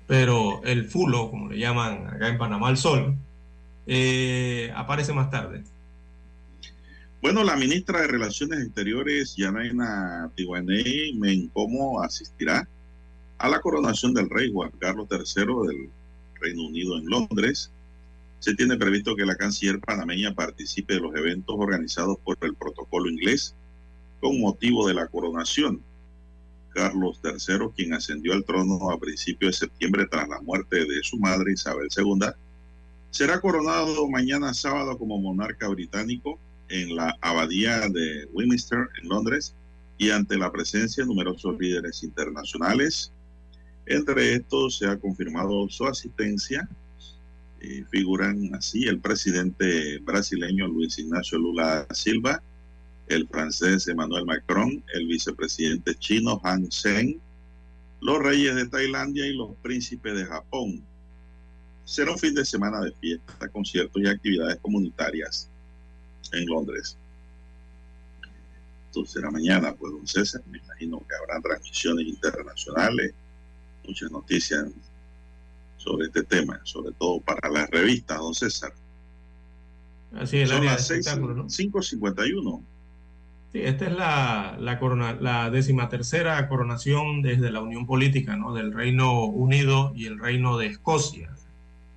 Pero 0.07 0.63
el 0.65 0.87
fulo, 0.87 1.31
como 1.31 1.49
le 1.49 1.59
llaman 1.59 2.09
acá 2.09 2.29
en 2.29 2.39
Panamá, 2.39 2.69
el 2.71 2.77
sol, 2.77 3.17
eh, 3.87 4.73
aparece 4.75 5.13
más 5.13 5.31
tarde. 5.31 5.63
Bueno, 7.23 7.43
la 7.43 7.57
ministra 7.57 8.03
de 8.03 8.09
Relaciones 8.09 8.61
Exteriores, 8.61 9.35
Yanaina 9.37 10.31
Tiwanei 10.35 11.15
Mencomo, 11.15 12.03
asistirá 12.03 12.69
a 13.39 13.49
la 13.49 13.61
coronación 13.61 14.13
del 14.13 14.29
rey 14.29 14.53
Juan 14.53 14.71
Carlos 14.79 15.07
III 15.11 15.45
del 15.67 15.91
Reino 16.41 16.67
Unido 16.67 16.99
en 16.99 17.07
Londres. 17.07 17.71
Se 18.45 18.55
tiene 18.55 18.77
previsto 18.77 19.17
que 19.17 19.25
la 19.25 19.37
canciller 19.37 19.81
panameña 19.81 20.35
participe 20.35 20.93
de 20.93 21.01
los 21.01 21.17
eventos 21.17 21.57
organizados 21.59 22.19
por 22.23 22.37
el 22.43 22.55
protocolo 22.55 23.09
inglés 23.09 23.55
con 24.21 24.39
motivo 24.39 24.87
de 24.87 24.93
la 24.93 25.07
coronación. 25.07 25.81
Carlos 26.75 27.19
III, 27.25 27.71
quien 27.75 27.95
ascendió 27.95 28.35
al 28.35 28.45
trono 28.45 28.91
a 28.91 29.01
principios 29.01 29.53
de 29.53 29.67
septiembre 29.67 30.07
tras 30.11 30.29
la 30.29 30.43
muerte 30.43 30.85
de 30.85 31.03
su 31.03 31.17
madre 31.17 31.55
Isabel 31.55 31.89
II, 31.97 32.33
será 33.11 33.41
coronado 33.41 34.07
mañana 34.11 34.53
sábado 34.53 34.99
como 34.99 35.19
monarca 35.19 35.67
británico 35.69 36.39
en 36.69 36.97
la 36.97 37.17
abadía 37.23 37.89
de 37.89 38.29
Westminster 38.35 38.91
en 39.01 39.09
Londres 39.09 39.55
y 39.97 40.11
ante 40.11 40.37
la 40.37 40.53
presencia 40.53 41.03
de 41.03 41.09
numerosos 41.09 41.59
líderes 41.59 42.03
internacionales. 42.03 43.11
Entre 43.87 44.35
estos 44.35 44.77
se 44.77 44.87
ha 44.87 44.99
confirmado 44.99 45.67
su 45.71 45.87
asistencia. 45.87 46.69
Figuran 47.91 48.55
así 48.55 48.85
el 48.85 49.01
presidente 49.01 49.99
brasileño 49.99 50.67
Luis 50.67 50.99
Ignacio 50.99 51.39
Lula 51.39 51.87
Silva, 51.91 52.43
el 53.07 53.29
francés 53.29 53.87
Emmanuel 53.89 54.25
Macron, 54.25 54.83
el 54.95 55.07
vicepresidente 55.07 55.95
chino 55.97 56.41
Han 56.45 56.71
Sen, 56.71 57.21
los 58.01 58.19
reyes 58.19 58.55
de 58.55 58.67
Tailandia 58.67 59.27
y 59.27 59.35
los 59.35 59.55
príncipes 59.63 60.15
de 60.15 60.27
Japón. 60.27 60.83
Será 61.85 62.13
un 62.13 62.19
fin 62.19 62.35
de 62.35 62.45
semana 62.45 62.81
de 62.81 62.93
fiesta, 62.93 63.49
conciertos 63.49 64.03
y 64.03 64.07
actividades 64.07 64.57
comunitarias 64.57 65.49
en 66.33 66.47
Londres. 66.47 66.97
Esto 68.87 69.05
será 69.07 69.31
mañana, 69.31 69.75
pues, 69.75 69.93
don 69.93 70.07
César. 70.07 70.43
Me 70.51 70.59
imagino 70.59 70.99
que 71.07 71.15
habrá 71.15 71.41
transmisiones 71.41 72.07
internacionales, 72.07 73.13
muchas 73.87 74.11
noticias 74.11 74.67
sobre 75.85 76.07
este 76.07 76.23
tema, 76.25 76.59
sobre 76.65 76.93
todo 76.93 77.21
para 77.21 77.49
las 77.51 77.69
revistas, 77.71 78.19
don 78.19 78.35
César. 78.35 78.73
Así 80.19 80.39
es, 80.39 80.49
Son 80.51 80.65
las 80.65 80.87
seis- 80.87 81.01
espectáculo, 81.07 81.35
¿no? 81.35 81.45
5.51. 81.51 82.63
Sí, 83.53 83.61
esta 83.63 83.87
es 83.87 83.93
la, 83.93 84.57
la, 84.59 84.79
corona, 84.79 85.17
la 85.21 85.51
decimatercera 85.51 86.49
coronación 86.49 87.21
desde 87.23 87.51
la 87.53 87.61
unión 87.61 87.87
política 87.87 88.37
¿no? 88.37 88.53
del 88.55 88.73
Reino 88.73 89.25
Unido 89.25 89.93
y 89.95 90.07
el 90.07 90.19
Reino 90.19 90.57
de 90.59 90.67
Escocia. 90.67 91.31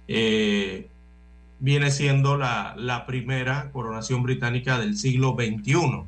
Eh, 0.08 0.88
viene 1.60 1.90
siendo 1.92 2.38
la, 2.38 2.76
la 2.78 3.06
primera 3.08 3.72
coronación 3.72 4.22
británica 4.24 4.78
del 4.80 4.96
siglo 4.98 5.36
XXI. 5.36 6.04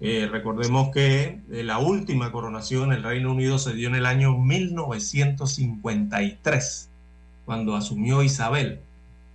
Eh, 0.00 0.28
recordemos 0.30 0.90
que 0.92 1.40
eh, 1.50 1.62
la 1.64 1.78
última 1.78 2.30
coronación 2.30 2.92
en 2.92 2.98
el 2.98 3.02
Reino 3.04 3.32
Unido 3.32 3.58
se 3.58 3.72
dio 3.74 3.88
en 3.88 3.94
el 3.94 4.04
año 4.04 4.36
1953, 4.36 6.90
cuando 7.44 7.76
asumió 7.76 8.22
Isabel, 8.22 8.80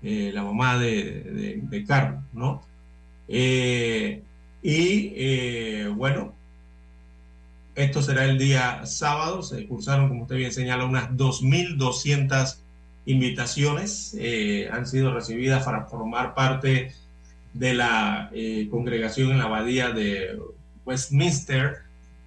eh, 0.01 0.31
la 0.33 0.43
mamá 0.43 0.77
de, 0.77 1.23
de, 1.23 1.59
de 1.63 1.85
Carlos, 1.85 2.23
¿no? 2.33 2.61
Eh, 3.27 4.23
y 4.61 5.13
eh, 5.15 5.87
bueno, 5.95 6.33
esto 7.75 8.01
será 8.01 8.25
el 8.25 8.37
día 8.37 8.85
sábado. 8.85 9.41
Se 9.43 9.65
cursaron, 9.67 10.09
como 10.09 10.23
usted 10.23 10.35
bien 10.35 10.51
señala, 10.51 10.85
unas 10.85 11.11
2.200 11.11 12.57
invitaciones. 13.05 14.15
eh, 14.19 14.69
han 14.71 14.85
sido 14.87 15.13
recibidas 15.13 15.63
para 15.65 15.85
formar 15.85 16.33
parte 16.35 16.93
de 17.53 17.73
la 17.73 18.29
eh, 18.33 18.67
congregación 18.69 19.31
en 19.31 19.39
la 19.39 19.45
abadía 19.45 19.91
de 19.91 20.37
Westminster. 20.85 21.77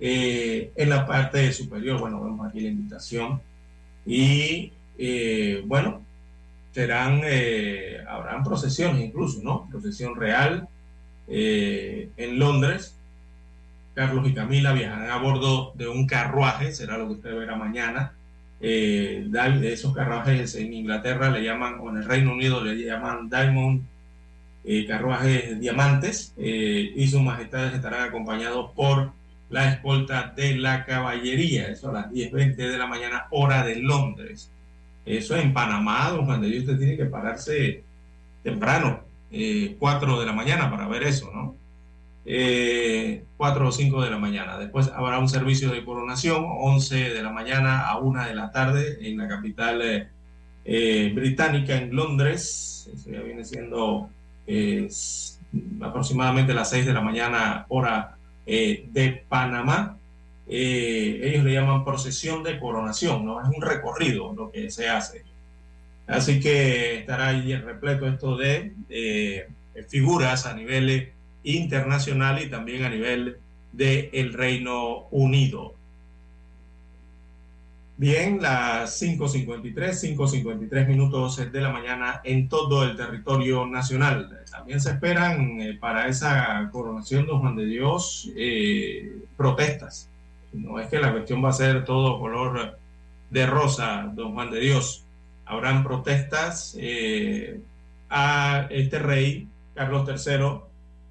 eh, 0.01 0.73
en 0.77 0.88
la 0.90 1.07
parte 1.07 1.53
superior, 1.53 2.01
bueno, 2.01 2.23
vemos 2.23 2.49
aquí 2.49 2.61
la 2.61 2.68
invitación. 2.71 3.40
Y 4.05 4.73
bueno, 5.67 6.03
serán, 6.73 7.21
eh, 7.25 7.99
habrán 8.09 8.43
procesiones 8.43 9.03
incluso, 9.03 9.41
¿no? 9.43 9.69
Procesión 9.71 10.17
real 10.17 10.69
eh, 11.29 12.09
en 12.17 12.38
Londres. 12.38 12.97
Carlos 13.95 14.27
y 14.27 14.35
Camila 14.35 14.73
viajarán 14.73 15.11
a 15.11 15.19
bordo 15.19 15.73
de 15.75 15.87
un 15.87 16.07
carruaje, 16.07 16.73
será 16.73 16.97
lo 16.97 17.07
que 17.09 17.15
usted 17.15 17.37
verá 17.37 17.57
mañana. 17.57 18.12
Eh, 18.61 19.29
esos 19.65 19.95
carruajes 19.95 20.55
en 20.55 20.73
Inglaterra 20.73 21.31
le 21.31 21.43
llaman, 21.43 21.79
o 21.81 21.91
en 21.91 21.99
el 21.99 22.05
Reino 22.05 22.33
Unido 22.33 22.62
le 22.62 22.77
llaman 22.77 23.29
Diamond 23.29 23.83
eh, 24.65 24.87
carruajes 24.87 25.61
diamantes, 25.61 26.33
y 26.38 27.07
sus 27.09 27.21
majestades 27.21 27.75
estarán 27.75 28.09
acompañados 28.09 28.71
por 28.75 29.11
la 29.51 29.73
escolta 29.73 30.33
de 30.35 30.57
la 30.57 30.87
caballería, 30.87 31.69
eso 31.69 31.91
a 31.91 31.93
las 31.93 32.11
10.20 32.11 32.55
de 32.57 32.79
la 32.79 32.87
mañana, 32.87 33.27
hora 33.31 33.67
de 33.67 33.77
Londres. 33.77 34.51
Eso 35.05 35.37
en 35.37 35.53
Panamá, 35.53 36.11
don 36.11 36.27
Juan 36.27 36.41
de 36.41 36.49
Dios, 36.49 36.65
usted 36.65 36.79
tiene 36.79 36.97
que 36.97 37.07
pararse 37.07 37.83
temprano, 38.43 39.01
eh, 39.31 39.77
4 39.79 40.21
de 40.21 40.27
la 40.27 40.33
mañana 40.33 40.71
para 40.71 40.87
ver 40.88 41.03
eso, 41.05 41.31
¿no? 41.33 41.57
Eh, 42.25 43.25
4 43.37 43.69
o 43.69 43.73
5 43.73 44.03
de 44.03 44.11
la 44.11 44.19
mañana. 44.19 44.59
Después 44.59 44.88
habrá 44.95 45.19
un 45.19 45.29
servicio 45.29 45.71
de 45.71 45.85
coronación, 45.85 46.45
11 46.47 47.11
de 47.11 47.23
la 47.23 47.31
mañana 47.31 47.88
a 47.88 47.99
1 47.99 48.27
de 48.27 48.35
la 48.35 48.53
tarde 48.53 48.99
en 49.09 49.19
la 49.19 49.29
capital 49.29 49.83
eh, 49.83 50.09
eh, 50.65 51.12
británica, 51.15 51.77
en 51.77 51.95
Londres. 51.95 52.88
Eso 52.95 53.11
ya 53.11 53.21
viene 53.21 53.45
siendo 53.45 54.09
eh, 54.47 54.88
aproximadamente 55.81 56.55
las 56.55 56.71
6 56.71 56.87
de 56.87 56.93
la 56.93 57.01
mañana, 57.01 57.67
hora 57.69 58.17
eh, 58.47 58.87
de 58.93 59.25
Panamá. 59.29 59.99
Eh, 60.55 61.21
ellos 61.23 61.45
le 61.45 61.55
llaman 61.55 61.85
procesión 61.85 62.43
de 62.43 62.59
coronación, 62.59 63.25
¿no? 63.25 63.41
Es 63.41 63.49
un 63.49 63.62
recorrido 63.62 64.35
lo 64.35 64.51
que 64.51 64.71
se 64.71 64.88
hace. 64.88 65.25
Así 66.07 66.41
que 66.41 66.99
estará 67.01 67.29
ahí 67.29 67.55
repleto 67.57 68.07
esto 68.07 68.37
de 68.37 68.75
figuras 69.88 70.47
a 70.47 70.55
nivel 70.55 71.12
internacional 71.45 72.43
y 72.43 72.51
también 72.51 72.85
a 72.85 72.91
nivel 72.91 73.38
del 73.73 74.33
Reino 74.33 75.07
Unido. 75.11 75.75
Bien, 78.03 78.43
las 78.43 79.01
5.53, 79.01 80.17
5.53 80.17 80.88
minutos 80.88 81.37
de 81.53 81.61
la 81.61 81.71
mañana 81.71 82.21
en 82.25 82.49
todo 82.49 82.83
el 82.83 82.97
territorio 82.97 83.65
nacional. 83.67 84.41
También 84.51 84.81
se 84.81 84.91
esperan 84.91 85.61
eh, 85.61 85.79
para 85.79 86.09
esa 86.09 86.69
coronación 86.73 87.27
de 87.27 87.33
Juan 87.33 87.55
de 87.55 87.67
Dios 87.67 88.29
eh, 88.35 89.19
protestas. 89.37 90.09
No 90.53 90.79
es 90.79 90.88
que 90.88 90.99
la 90.99 91.12
cuestión 91.12 91.45
va 91.45 91.51
a 91.51 91.55
ser 91.55 91.85
todo 91.85 92.21
color 92.21 92.79
de 93.31 93.47
rosa, 93.47 94.11
don 94.15 94.35
Juan 94.35 94.51
de 94.51 94.61
Dios. 94.61 95.05
Habrán 95.47 95.83
protestas 95.83 96.77
eh, 96.79 97.61
a 98.11 98.67
este 98.71 98.99
rey, 98.99 99.49
Carlos 99.75 100.09
III, 100.09 100.61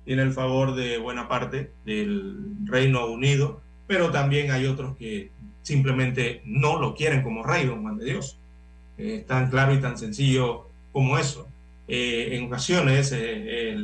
tiene 0.06 0.22
el 0.22 0.32
favor 0.32 0.76
de 0.76 0.98
buena 0.98 1.28
parte 1.28 1.72
del 1.86 2.56
Reino 2.66 3.08
Unido, 3.08 3.62
pero 3.88 4.12
también 4.12 4.52
hay 4.52 4.66
otros 4.66 4.96
que 4.98 5.32
simplemente 5.64 6.42
no 6.46 6.80
lo 6.80 6.96
quieren 6.96 7.24
como 7.24 7.44
rey, 7.44 7.66
don 7.66 7.82
Juan 7.82 7.98
de 7.98 8.06
Dios. 8.06 8.38
es 8.98 9.26
tan 9.26 9.50
claro 9.50 9.74
y 9.74 9.80
tan 9.80 9.98
sencillo 9.98 10.68
como 10.92 11.18
eso. 11.18 11.48
Eh, 11.88 12.36
en 12.36 12.46
ocasiones, 12.46 13.12
eh, 13.14 13.76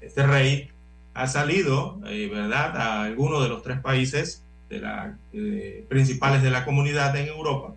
este 0.00 0.26
rey 0.26 0.68
ha 1.14 1.26
salido, 1.26 2.00
eh, 2.06 2.28
¿verdad?, 2.32 2.76
a 2.76 3.02
alguno 3.04 3.40
de 3.40 3.48
los 3.48 3.62
tres 3.62 3.80
países 3.80 4.42
de 4.68 4.80
la, 4.80 5.16
principales 5.88 6.42
de 6.42 6.50
la 6.50 6.64
comunidad 6.64 7.16
en 7.16 7.28
Europa 7.28 7.74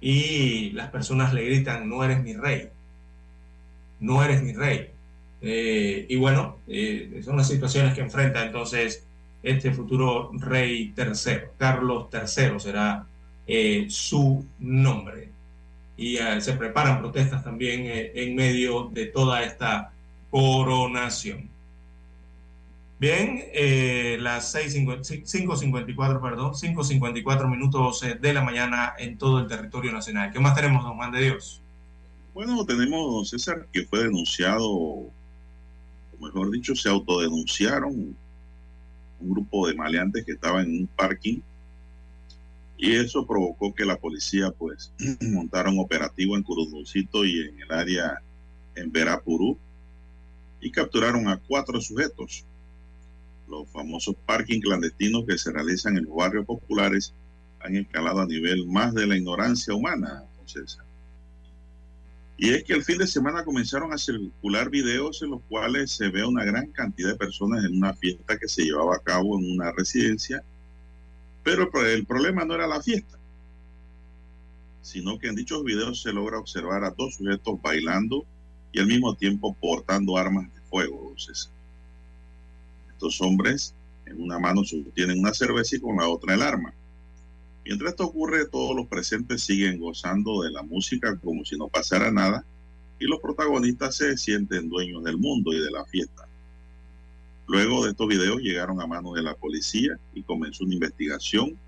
y 0.00 0.70
las 0.70 0.90
personas 0.90 1.32
le 1.32 1.44
gritan, 1.44 1.88
no 1.88 2.04
eres 2.04 2.22
mi 2.22 2.34
rey, 2.34 2.68
no 4.00 4.22
eres 4.22 4.42
mi 4.42 4.52
rey. 4.52 4.90
y 5.40 6.16
bueno, 6.16 6.58
son 7.24 7.36
las 7.36 7.48
situaciones 7.48 7.94
que 7.94 8.00
enfrenta 8.00 8.44
entonces 8.44 9.04
este 9.42 9.72
futuro 9.72 10.30
rey 10.34 10.92
tercero. 10.94 11.52
Carlos 11.58 12.06
III 12.12 12.60
será 12.60 13.06
eh, 13.46 13.86
su 13.88 14.46
nombre. 14.60 15.28
Y 15.96 16.16
eh, 16.16 16.40
se 16.40 16.54
preparan 16.54 17.00
protestas 17.00 17.42
también 17.44 17.82
eh, 17.86 18.12
en 18.14 18.34
medio 18.34 18.88
de 18.92 19.06
toda 19.06 19.42
esta 19.42 19.92
coronación. 20.30 21.48
Bien, 23.02 23.42
las 24.22 24.54
5.54, 24.54 26.20
perdón, 26.22 26.52
5.54 26.52 27.50
minutos 27.50 28.00
de 28.20 28.32
la 28.32 28.44
mañana 28.44 28.94
en 28.96 29.18
todo 29.18 29.40
el 29.40 29.48
territorio 29.48 29.90
nacional. 29.90 30.30
¿Qué 30.32 30.38
más 30.38 30.54
tenemos, 30.54 30.84
don 30.84 30.94
Juan 30.94 31.10
de 31.10 31.22
Dios? 31.22 31.60
Bueno, 32.32 32.64
tenemos, 32.64 33.28
César, 33.28 33.66
que 33.72 33.84
fue 33.86 34.04
denunciado, 34.04 34.70
o 34.70 35.10
mejor 36.20 36.52
dicho, 36.52 36.76
se 36.76 36.88
autodenunciaron 36.90 37.92
un 39.18 39.30
grupo 39.32 39.66
de 39.66 39.74
maleantes 39.74 40.24
que 40.24 40.34
estaba 40.34 40.62
en 40.62 40.70
un 40.70 40.86
parking 40.86 41.40
y 42.78 42.94
eso 42.94 43.26
provocó 43.26 43.74
que 43.74 43.84
la 43.84 43.96
policía 43.96 44.52
pues 44.52 44.92
montara 45.22 45.70
un 45.70 45.80
operativo 45.80 46.36
en 46.36 46.44
Curunducito 46.44 47.24
y 47.24 47.40
en 47.48 47.62
el 47.62 47.72
área 47.72 48.22
en 48.76 48.92
Verapurú 48.92 49.58
y 50.60 50.70
capturaron 50.70 51.26
a 51.26 51.38
cuatro 51.38 51.80
sujetos. 51.80 52.44
Los 53.48 53.68
famosos 53.70 54.14
parking 54.26 54.60
clandestinos 54.60 55.24
que 55.26 55.38
se 55.38 55.52
realizan 55.52 55.96
en 55.96 56.04
los 56.04 56.14
barrios 56.14 56.46
populares 56.46 57.14
han 57.60 57.76
escalado 57.76 58.20
a 58.20 58.26
nivel 58.26 58.66
más 58.66 58.94
de 58.94 59.06
la 59.06 59.16
ignorancia 59.16 59.74
humana, 59.74 60.24
entonces 60.32 60.78
y 62.42 62.50
es 62.50 62.64
que 62.64 62.72
el 62.72 62.82
fin 62.82 62.98
de 62.98 63.06
semana 63.06 63.44
comenzaron 63.44 63.92
a 63.92 63.98
circular 63.98 64.68
videos 64.68 65.22
en 65.22 65.30
los 65.30 65.42
cuales 65.48 65.92
se 65.92 66.08
ve 66.08 66.24
una 66.24 66.44
gran 66.44 66.72
cantidad 66.72 67.10
de 67.10 67.16
personas 67.16 67.64
en 67.64 67.76
una 67.76 67.94
fiesta 67.94 68.36
que 68.36 68.48
se 68.48 68.64
llevaba 68.64 68.96
a 68.96 68.98
cabo 68.98 69.38
en 69.38 69.48
una 69.52 69.70
residencia, 69.70 70.42
pero 71.44 71.70
el 71.86 72.04
problema 72.04 72.44
no 72.44 72.54
era 72.54 72.66
la 72.66 72.82
fiesta, 72.82 73.16
sino 74.80 75.20
que 75.20 75.28
en 75.28 75.36
dichos 75.36 75.62
videos 75.62 76.02
se 76.02 76.12
logra 76.12 76.40
observar 76.40 76.82
a 76.82 76.90
dos 76.90 77.14
sujetos 77.14 77.62
bailando 77.62 78.26
y 78.72 78.80
al 78.80 78.88
mismo 78.88 79.14
tiempo 79.14 79.54
portando 79.60 80.16
armas 80.16 80.52
de 80.52 80.60
fuego. 80.62 81.14
Estos 83.02 83.20
hombres 83.20 83.74
en 84.06 84.22
una 84.22 84.38
mano 84.38 84.62
sostienen 84.62 85.18
una 85.18 85.34
cerveza 85.34 85.74
y 85.74 85.80
con 85.80 85.96
la 85.96 86.08
otra 86.08 86.34
el 86.34 86.42
arma. 86.42 86.72
Mientras 87.64 87.90
esto 87.90 88.04
ocurre, 88.04 88.46
todos 88.46 88.76
los 88.76 88.86
presentes 88.86 89.42
siguen 89.42 89.80
gozando 89.80 90.42
de 90.42 90.52
la 90.52 90.62
música 90.62 91.16
como 91.16 91.44
si 91.44 91.56
no 91.56 91.66
pasara 91.66 92.12
nada 92.12 92.44
y 93.00 93.06
los 93.06 93.18
protagonistas 93.20 93.96
se 93.96 94.16
sienten 94.16 94.68
dueños 94.68 95.02
del 95.02 95.18
mundo 95.18 95.52
y 95.52 95.60
de 95.60 95.70
la 95.72 95.84
fiesta. 95.84 96.28
Luego 97.48 97.84
de 97.84 97.90
estos 97.90 98.06
videos 98.06 98.40
llegaron 98.40 98.80
a 98.80 98.86
manos 98.86 99.14
de 99.14 99.22
la 99.22 99.34
policía 99.34 99.98
y 100.14 100.22
comenzó 100.22 100.62
una 100.62 100.74
investigación 100.74 101.58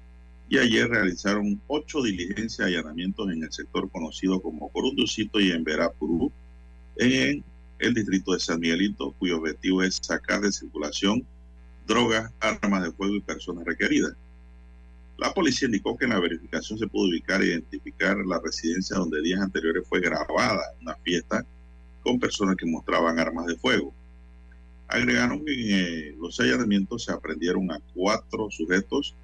y 0.48 0.58
ayer 0.58 0.88
realizaron 0.88 1.60
ocho 1.66 2.00
diligencias 2.00 2.70
y 2.70 2.74
allanamientos 2.74 3.28
en 3.32 3.42
el 3.42 3.52
sector 3.52 3.90
conocido 3.90 4.40
como 4.40 4.68
Corunducito 4.68 5.40
y 5.40 5.50
en 5.50 5.64
Verapurú, 5.64 6.30
en 6.96 7.42
el 7.78 7.94
distrito 7.94 8.32
de 8.32 8.40
San 8.40 8.60
Miguelito, 8.60 9.12
cuyo 9.18 9.38
objetivo 9.38 9.82
es 9.82 9.98
sacar 10.00 10.40
de 10.40 10.52
circulación 10.52 11.26
drogas, 11.86 12.32
armas 12.40 12.82
de 12.82 12.92
fuego 12.92 13.14
y 13.16 13.20
personas 13.20 13.64
requeridas. 13.64 14.14
La 15.18 15.32
policía 15.32 15.66
indicó 15.66 15.96
que 15.96 16.06
en 16.06 16.12
la 16.12 16.20
verificación 16.20 16.78
se 16.78 16.88
pudo 16.88 17.08
ubicar 17.08 17.42
e 17.42 17.46
identificar 17.46 18.16
la 18.26 18.40
residencia 18.40 18.96
donde 18.96 19.22
días 19.22 19.40
anteriores 19.40 19.86
fue 19.88 20.00
grabada 20.00 20.62
una 20.80 20.94
fiesta 20.96 21.44
con 22.02 22.18
personas 22.18 22.56
que 22.56 22.66
mostraban 22.66 23.18
armas 23.18 23.46
de 23.46 23.56
fuego. 23.56 23.92
Agregaron 24.88 25.44
que 25.44 25.52
en 25.52 26.12
eh, 26.12 26.16
los 26.20 26.38
allanamientos 26.40 27.04
se 27.04 27.12
aprendieron 27.12 27.70
a 27.70 27.80
cuatro 27.94 28.50
sujetos 28.50 29.14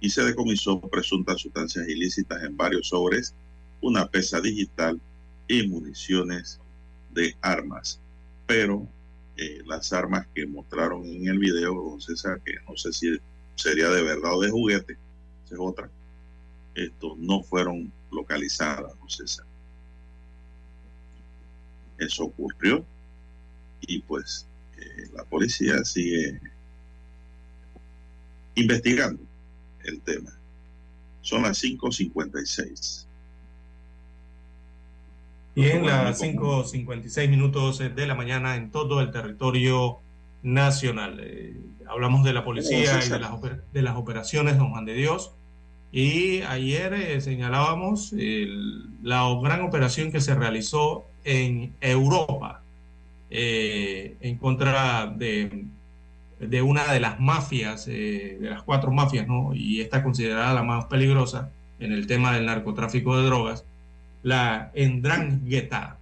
y 0.00 0.10
se 0.10 0.24
decomisó 0.24 0.80
presuntas 0.80 1.40
sustancias 1.40 1.88
ilícitas 1.88 2.42
en 2.42 2.56
varios 2.56 2.88
sobres, 2.88 3.34
una 3.80 4.06
pesa 4.06 4.40
digital 4.40 5.00
y 5.46 5.66
municiones 5.66 6.58
de 7.14 7.36
armas. 7.40 8.00
Pero 8.46 8.86
eh, 9.36 9.62
las 9.66 9.92
armas 9.92 10.26
que 10.34 10.46
mostraron 10.46 11.04
en 11.06 11.28
el 11.28 11.38
video, 11.38 11.74
don 11.74 12.00
César, 12.00 12.40
que 12.44 12.54
no 12.68 12.76
sé 12.76 12.92
si 12.92 13.18
sería 13.56 13.88
de 13.88 14.02
verdad 14.02 14.34
o 14.34 14.40
de 14.42 14.50
juguete, 14.50 14.96
es 15.50 15.56
otra, 15.58 15.88
estos 16.74 17.16
no 17.18 17.42
fueron 17.42 17.92
localizadas, 18.10 18.92
no 19.00 19.08
César. 19.08 19.46
Eso 21.98 22.24
ocurrió 22.24 22.84
y 23.80 24.00
pues 24.00 24.46
eh, 24.78 25.08
la 25.14 25.24
policía 25.24 25.84
sigue 25.84 26.40
investigando 28.56 29.22
el 29.84 30.00
tema. 30.00 30.32
Son 31.22 31.42
las 31.42 31.62
5.56. 31.62 33.06
Y 35.56 35.66
en 35.66 35.86
las 35.86 36.20
5.56 36.20 37.28
minutos 37.28 37.78
de 37.78 38.06
la 38.06 38.14
mañana 38.14 38.56
en 38.56 38.70
todo 38.70 39.00
el 39.00 39.12
territorio 39.12 40.00
nacional. 40.42 41.20
Eh, 41.22 41.56
hablamos 41.88 42.24
de 42.24 42.32
la 42.32 42.44
policía 42.44 43.00
y 43.04 43.08
de 43.08 43.18
las, 43.18 43.30
de 43.72 43.82
las 43.82 43.96
operaciones 43.96 44.58
Don 44.58 44.70
Juan 44.70 44.84
de 44.84 44.94
Dios. 44.94 45.32
Y 45.92 46.42
ayer 46.42 46.92
eh, 46.92 47.20
señalábamos 47.20 48.12
la 49.02 49.32
gran 49.42 49.62
operación 49.62 50.10
que 50.10 50.20
se 50.20 50.34
realizó 50.34 51.04
en 51.24 51.72
Europa 51.80 52.62
eh, 53.30 54.16
en 54.20 54.36
contra 54.38 55.06
de, 55.06 55.66
de, 56.40 56.62
una 56.62 56.92
de 56.92 57.00
las 57.00 57.20
mafias, 57.20 57.86
de 57.86 58.38
las 58.40 58.62
cuatro 58.62 58.90
mafias, 58.90 59.28
¿no? 59.28 59.54
y 59.54 59.80
está 59.80 60.02
considerada 60.02 60.52
la 60.52 60.62
más 60.62 60.86
peligrosa 60.86 61.50
en 61.78 61.92
el 61.92 62.06
tema 62.06 62.34
del 62.34 62.46
narcotráfico 62.46 63.16
de 63.16 63.24
drogas, 63.24 63.64
la 64.24 64.72
Endrangheta. 64.74 65.98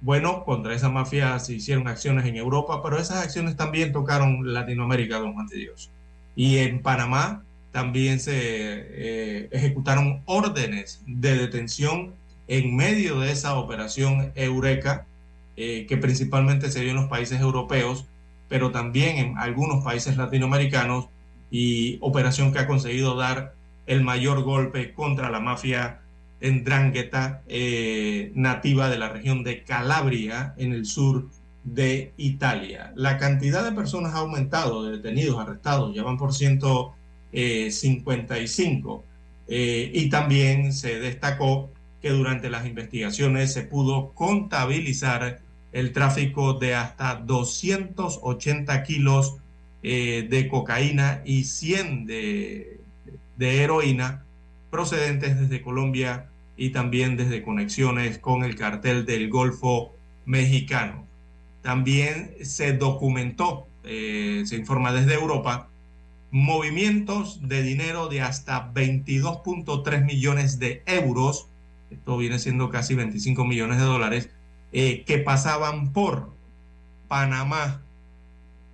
Bueno, 0.00 0.44
contra 0.44 0.74
esa 0.74 0.90
mafia 0.90 1.38
se 1.40 1.54
hicieron 1.54 1.88
acciones 1.88 2.24
en 2.26 2.36
Europa, 2.36 2.80
pero 2.82 2.98
esas 2.98 3.24
acciones 3.24 3.56
también 3.56 3.92
tocaron 3.92 4.52
Latinoamérica, 4.52 5.18
don 5.18 5.34
Juan 5.34 5.48
de 5.48 5.56
Dios. 5.56 5.90
Y 6.36 6.58
en 6.58 6.82
Panamá 6.82 7.42
también 7.72 8.20
se 8.20 8.32
eh, 8.34 9.48
ejecutaron 9.50 10.22
órdenes 10.24 11.02
de 11.06 11.36
detención 11.36 12.14
en 12.46 12.76
medio 12.76 13.18
de 13.18 13.32
esa 13.32 13.58
operación 13.58 14.32
Eureka, 14.36 15.04
eh, 15.56 15.86
que 15.88 15.96
principalmente 15.96 16.70
se 16.70 16.80
dio 16.80 16.90
en 16.90 16.96
los 16.96 17.08
países 17.08 17.40
europeos, 17.40 18.06
pero 18.48 18.70
también 18.70 19.16
en 19.16 19.38
algunos 19.38 19.84
países 19.84 20.16
latinoamericanos, 20.16 21.08
y 21.50 21.98
operación 22.02 22.52
que 22.52 22.58
ha 22.58 22.66
conseguido 22.66 23.16
dar 23.16 23.54
el 23.86 24.02
mayor 24.02 24.42
golpe 24.42 24.92
contra 24.92 25.30
la 25.30 25.40
mafia 25.40 26.00
en 26.40 26.64
Drangheta, 26.64 27.42
eh, 27.48 28.32
nativa 28.34 28.88
de 28.88 28.98
la 28.98 29.08
región 29.08 29.44
de 29.44 29.64
Calabria, 29.64 30.54
en 30.56 30.72
el 30.72 30.86
sur 30.86 31.28
de 31.64 32.12
Italia. 32.16 32.92
La 32.96 33.18
cantidad 33.18 33.64
de 33.64 33.72
personas 33.72 34.14
ha 34.14 34.18
aumentado, 34.18 34.84
de 34.84 34.98
detenidos, 34.98 35.38
arrestados, 35.38 35.94
ya 35.94 36.02
van 36.02 36.16
por 36.16 36.32
155. 36.32 39.04
Eh, 39.48 39.90
y 39.94 40.08
también 40.10 40.72
se 40.72 41.00
destacó 41.00 41.70
que 42.00 42.10
durante 42.10 42.50
las 42.50 42.66
investigaciones 42.66 43.52
se 43.52 43.62
pudo 43.62 44.12
contabilizar 44.14 45.40
el 45.72 45.92
tráfico 45.92 46.54
de 46.54 46.74
hasta 46.74 47.16
280 47.16 48.82
kilos 48.84 49.36
eh, 49.82 50.26
de 50.28 50.48
cocaína 50.48 51.22
y 51.24 51.44
100 51.44 52.06
de, 52.06 52.80
de 53.36 53.62
heroína 53.62 54.24
procedentes 54.70 55.38
desde 55.38 55.62
Colombia 55.62 56.28
y 56.56 56.70
también 56.70 57.16
desde 57.16 57.42
conexiones 57.42 58.18
con 58.18 58.44
el 58.44 58.56
cartel 58.56 59.06
del 59.06 59.28
Golfo 59.30 59.94
mexicano. 60.26 61.06
También 61.62 62.34
se 62.42 62.72
documentó, 62.72 63.66
eh, 63.84 64.42
se 64.46 64.56
informa 64.56 64.92
desde 64.92 65.14
Europa, 65.14 65.68
movimientos 66.30 67.48
de 67.48 67.62
dinero 67.62 68.08
de 68.08 68.20
hasta 68.20 68.72
22.3 68.72 70.04
millones 70.04 70.58
de 70.58 70.82
euros, 70.86 71.48
esto 71.90 72.18
viene 72.18 72.38
siendo 72.38 72.68
casi 72.68 72.94
25 72.94 73.44
millones 73.44 73.78
de 73.78 73.84
dólares, 73.84 74.30
eh, 74.72 75.04
que 75.06 75.18
pasaban 75.18 75.92
por 75.92 76.30
Panamá, 77.08 77.80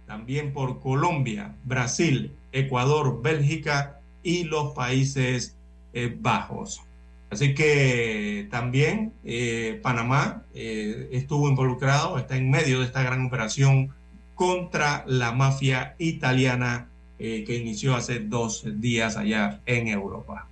también 0.06 0.52
por 0.52 0.80
Colombia, 0.80 1.54
Brasil, 1.64 2.32
Ecuador, 2.52 3.22
Bélgica 3.22 4.00
y 4.22 4.44
los 4.44 4.72
Países 4.74 5.56
eh, 5.94 6.14
Bajos. 6.20 6.82
Así 7.30 7.52
que 7.54 8.46
también 8.50 9.12
eh, 9.24 9.80
Panamá 9.82 10.44
eh, 10.54 11.08
estuvo 11.10 11.48
involucrado, 11.48 12.16
está 12.16 12.36
en 12.36 12.48
medio 12.48 12.78
de 12.78 12.86
esta 12.86 13.02
gran 13.02 13.26
operación 13.26 13.92
contra 14.36 15.04
la 15.08 15.32
mafia 15.32 15.96
italiana 15.98 16.88
eh, 17.18 17.42
que 17.44 17.56
inició 17.56 17.96
hace 17.96 18.20
dos 18.20 18.64
días 18.80 19.16
allá 19.16 19.60
en 19.66 19.88
Europa. 19.88 20.48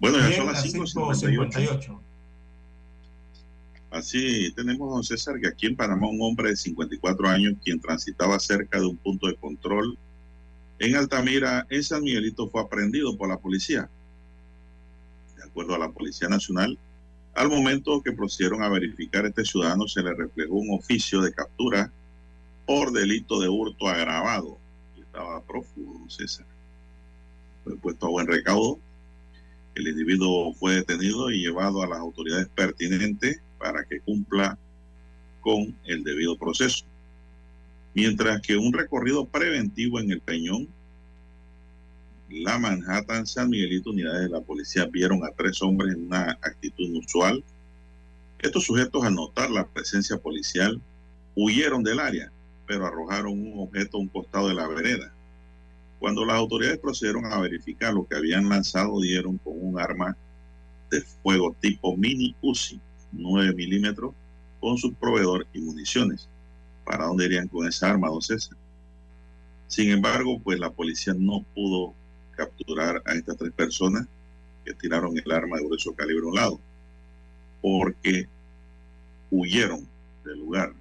Bueno, 0.00 0.18
ya 0.18 0.36
son 0.36 0.46
las 0.46 0.66
5.58. 0.66 1.98
Así 3.90 4.52
tenemos, 4.54 4.90
don 4.90 5.02
César, 5.02 5.40
que 5.40 5.48
aquí 5.48 5.66
en 5.66 5.76
Panamá 5.76 6.08
un 6.08 6.20
hombre 6.20 6.50
de 6.50 6.56
54 6.56 7.28
años 7.28 7.54
quien 7.64 7.80
transitaba 7.80 8.38
cerca 8.38 8.80
de 8.80 8.86
un 8.86 8.96
punto 8.96 9.28
de 9.28 9.36
control 9.36 9.96
en 10.84 10.96
Altamira, 10.96 11.66
en 11.70 11.82
San 11.82 12.02
Miguelito, 12.02 12.48
fue 12.48 12.60
aprendido 12.62 13.16
por 13.16 13.28
la 13.28 13.38
policía 13.38 13.88
acuerdo 15.54 15.76
a 15.76 15.78
la 15.78 15.92
Policía 15.92 16.28
Nacional, 16.28 16.76
al 17.32 17.48
momento 17.48 18.02
que 18.02 18.10
procedieron 18.10 18.64
a 18.64 18.68
verificar 18.68 19.24
a 19.24 19.28
este 19.28 19.44
ciudadano 19.44 19.86
se 19.86 20.02
le 20.02 20.12
reflejó 20.12 20.54
un 20.54 20.76
oficio 20.76 21.20
de 21.20 21.32
captura 21.32 21.92
por 22.66 22.90
delito 22.90 23.38
de 23.38 23.48
hurto 23.48 23.86
agravado. 23.86 24.58
Estaba 24.98 25.40
prófugo, 25.42 26.10
César. 26.10 26.44
Fue 27.62 27.76
puesto 27.76 28.06
a 28.06 28.10
buen 28.10 28.26
recaudo. 28.26 28.80
El 29.76 29.86
individuo 29.86 30.52
fue 30.54 30.74
detenido 30.74 31.30
y 31.30 31.40
llevado 31.40 31.82
a 31.82 31.86
las 31.86 32.00
autoridades 32.00 32.48
pertinentes 32.48 33.40
para 33.56 33.84
que 33.84 34.00
cumpla 34.00 34.58
con 35.40 35.72
el 35.84 36.02
debido 36.02 36.36
proceso. 36.36 36.84
Mientras 37.94 38.40
que 38.40 38.56
un 38.56 38.72
recorrido 38.72 39.26
preventivo 39.26 40.00
en 40.00 40.10
el 40.10 40.20
Peñón 40.20 40.68
la 42.28 42.58
Manhattan, 42.58 43.26
San 43.26 43.50
Miguelito, 43.50 43.90
unidades 43.90 44.22
de 44.22 44.28
la 44.28 44.40
policía 44.40 44.86
vieron 44.86 45.24
a 45.24 45.30
tres 45.30 45.62
hombres 45.62 45.94
en 45.94 46.06
una 46.06 46.32
actitud 46.42 46.84
inusual. 46.84 47.44
Estos 48.40 48.64
sujetos, 48.64 49.04
al 49.04 49.14
notar 49.14 49.50
la 49.50 49.66
presencia 49.66 50.16
policial, 50.18 50.80
huyeron 51.36 51.84
del 51.84 52.00
área, 52.00 52.32
pero 52.66 52.86
arrojaron 52.86 53.32
un 53.32 53.60
objeto 53.60 53.96
a 53.96 54.00
un 54.00 54.08
costado 54.08 54.48
de 54.48 54.54
la 54.54 54.66
vereda. 54.66 55.12
Cuando 56.00 56.24
las 56.24 56.36
autoridades 56.36 56.78
procedieron 56.78 57.26
a 57.26 57.40
verificar 57.40 57.94
lo 57.94 58.06
que 58.06 58.16
habían 58.16 58.48
lanzado, 58.48 59.00
dieron 59.00 59.38
con 59.38 59.54
un 59.56 59.78
arma 59.78 60.16
de 60.90 61.00
fuego 61.00 61.54
tipo 61.60 61.96
mini 61.96 62.34
Uzi, 62.42 62.80
9 63.12 63.54
milímetros, 63.54 64.14
con 64.60 64.76
su 64.76 64.92
proveedor 64.94 65.46
y 65.52 65.60
municiones. 65.60 66.28
¿Para 66.84 67.06
dónde 67.06 67.24
irían 67.24 67.48
con 67.48 67.66
esa 67.66 67.90
arma, 67.90 68.08
don 68.08 68.22
César? 68.22 68.56
Sin 69.68 69.90
embargo, 69.90 70.38
pues 70.38 70.58
la 70.58 70.70
policía 70.70 71.14
no 71.16 71.44
pudo 71.54 71.94
capturar 72.36 73.02
a 73.04 73.14
estas 73.14 73.36
tres 73.36 73.52
personas 73.52 74.06
que 74.64 74.74
tiraron 74.74 75.16
el 75.16 75.32
arma 75.32 75.56
de 75.56 75.64
grueso 75.64 75.94
calibre 75.94 76.24
a 76.24 76.28
un 76.28 76.34
lado, 76.34 76.60
porque 77.60 78.28
huyeron 79.30 79.86
del 80.24 80.38
lugar 80.38 80.72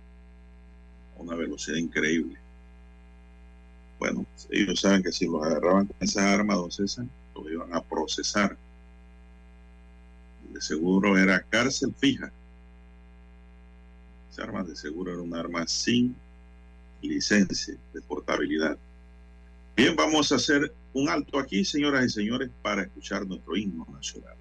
a 1.18 1.22
una 1.22 1.36
velocidad 1.36 1.78
increíble. 1.78 2.38
Bueno, 4.00 4.26
ellos 4.50 4.82
saben 4.82 5.02
que 5.02 5.12
si 5.12 5.26
los 5.26 5.44
agarraban 5.44 5.88
con 5.88 5.96
esa 6.00 6.34
arma, 6.34 6.56
don 6.56 6.72
César, 6.72 7.06
los 7.36 7.52
iban 7.52 7.74
a 7.74 7.82
procesar. 7.82 8.58
De 10.52 10.62
seguro 10.62 11.18
era 11.18 11.42
cárcel 11.42 11.94
fija. 11.98 12.32
Esa 14.34 14.46
arma 14.46 14.64
de 14.64 14.76
seguro 14.76 15.14
era 15.14 15.22
un 15.22 15.36
arma 15.36 15.68
sin 15.68 16.16
licencia 17.04 17.76
de 17.94 18.02
portabilidad. 18.02 18.80
Bien, 19.78 19.96
vamos 19.96 20.32
a 20.32 20.38
hacer 20.38 20.74
un 20.94 21.08
alto 21.08 21.38
aquí, 21.38 21.64
señoras 21.64 22.04
y 22.08 22.10
señores, 22.10 22.50
para 22.64 22.82
escuchar 22.82 23.28
nuestro 23.28 23.56
himno 23.56 23.86
nacional. 23.94 24.36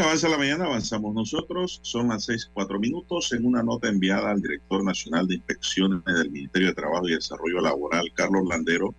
Avanza 0.00 0.30
la 0.30 0.38
mañana, 0.38 0.64
avanzamos 0.64 1.14
nosotros. 1.14 1.78
Son 1.82 2.08
las 2.08 2.24
seis, 2.24 2.50
cuatro 2.52 2.78
minutos. 2.80 3.32
En 3.32 3.44
una 3.44 3.62
nota 3.62 3.88
enviada 3.88 4.30
al 4.30 4.40
director 4.40 4.82
nacional 4.82 5.26
de 5.26 5.34
inspecciones 5.34 6.02
del 6.04 6.30
Ministerio 6.30 6.68
de 6.68 6.74
Trabajo 6.74 7.06
y 7.06 7.12
Desarrollo 7.12 7.60
Laboral, 7.60 8.10
Carlos 8.14 8.48
Landero, 8.48 8.94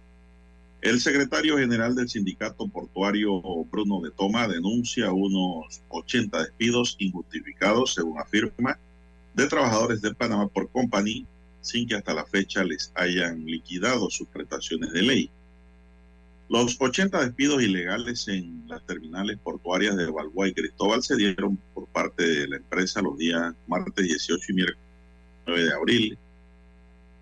el 0.82 1.00
secretario 1.00 1.58
general 1.58 1.96
del 1.96 2.08
sindicato 2.08 2.68
portuario, 2.68 3.42
Bruno 3.72 4.02
de 4.02 4.12
Toma, 4.12 4.48
denuncia 4.48 5.12
unos 5.12 5.82
80 5.90 6.44
despidos 6.44 6.96
injustificados, 7.00 7.96
según 7.96 8.20
afirma, 8.20 8.78
de 9.34 9.48
trabajadores 9.48 10.02
de 10.02 10.14
Panamá 10.14 10.48
por 10.48 10.70
Company, 10.70 11.26
sin 11.62 11.88
que 11.88 11.96
hasta 11.96 12.14
la 12.14 12.26
fecha 12.26 12.64
les 12.64 12.92
hayan 12.96 13.44
liquidado 13.46 14.10
sus 14.10 14.28
prestaciones 14.28 14.92
de 14.92 15.02
ley. 15.02 15.32
Los 16.52 16.76
80 16.78 17.18
despidos 17.24 17.64
ilegales 17.64 18.28
en 18.28 18.66
las 18.68 18.86
terminales 18.86 19.40
portuarias 19.42 19.96
de 19.96 20.12
Balboa 20.12 20.50
y 20.50 20.54
Cristóbal 20.54 21.02
se 21.02 21.16
dieron 21.16 21.56
por 21.74 21.88
parte 21.88 22.28
de 22.28 22.48
la 22.50 22.58
empresa 22.58 23.02
los 23.02 23.18
días 23.18 23.54
martes 23.68 24.06
18 24.06 24.46
y 24.50 24.54
miércoles 24.56 24.82
9 25.48 25.64
de 25.64 25.74
abril. 25.74 26.18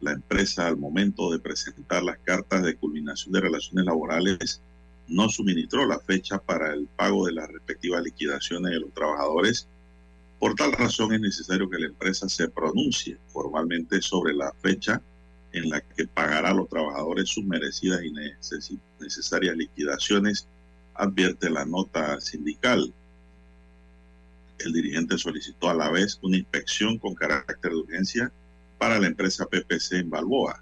La 0.02 0.14
empresa, 0.14 0.66
al 0.66 0.78
momento 0.78 1.32
de 1.32 1.38
presentar 1.38 2.02
las 2.02 2.18
cartas 2.18 2.64
de 2.64 2.76
culminación 2.76 3.32
de 3.32 3.42
relaciones 3.42 3.86
laborales, 3.86 4.62
no 5.08 5.30
suministró 5.30 5.86
la 5.86 6.00
fecha 6.00 6.40
para 6.40 6.74
el 6.74 6.88
pago 6.88 7.28
de 7.28 7.34
las 7.34 7.50
respectivas 7.50 8.02
liquidaciones 8.02 8.72
de 8.72 8.80
los 8.80 8.92
trabajadores. 8.96 9.68
Por 10.40 10.56
tal 10.56 10.72
razón 10.72 11.14
es 11.14 11.22
necesario 11.22 11.70
que 11.70 11.78
la 11.78 11.86
empresa 11.86 12.28
se 12.30 12.50
pronuncie 12.50 13.20
formalmente 13.28 14.02
sobre 14.02 14.34
la 14.34 14.52
fecha 14.54 15.00
en 15.52 15.70
la 15.70 15.82
que 15.82 16.08
pagará 16.08 16.50
a 16.50 16.54
los 16.54 16.70
trabajadores 16.70 17.30
sus 17.30 17.44
merecidas 17.44 18.02
y 18.04 18.14
necesarias 19.00 19.56
liquidaciones, 19.56 20.48
advierte 20.94 21.50
la 21.50 21.66
nota 21.66 22.20
sindical. 22.22 22.94
El 24.60 24.74
dirigente 24.74 25.18
solicitó 25.18 25.70
a 25.70 25.74
la 25.74 25.90
vez 25.90 26.20
una 26.22 26.38
inspección 26.38 26.98
con 26.98 27.16
carácter 27.16 27.72
de 27.72 27.78
urgencia 27.78 28.32
para 28.78 29.00
la 29.00 29.08
empresa 29.08 29.46
PPC 29.46 29.94
en 29.94 30.10
Balboa. 30.10 30.62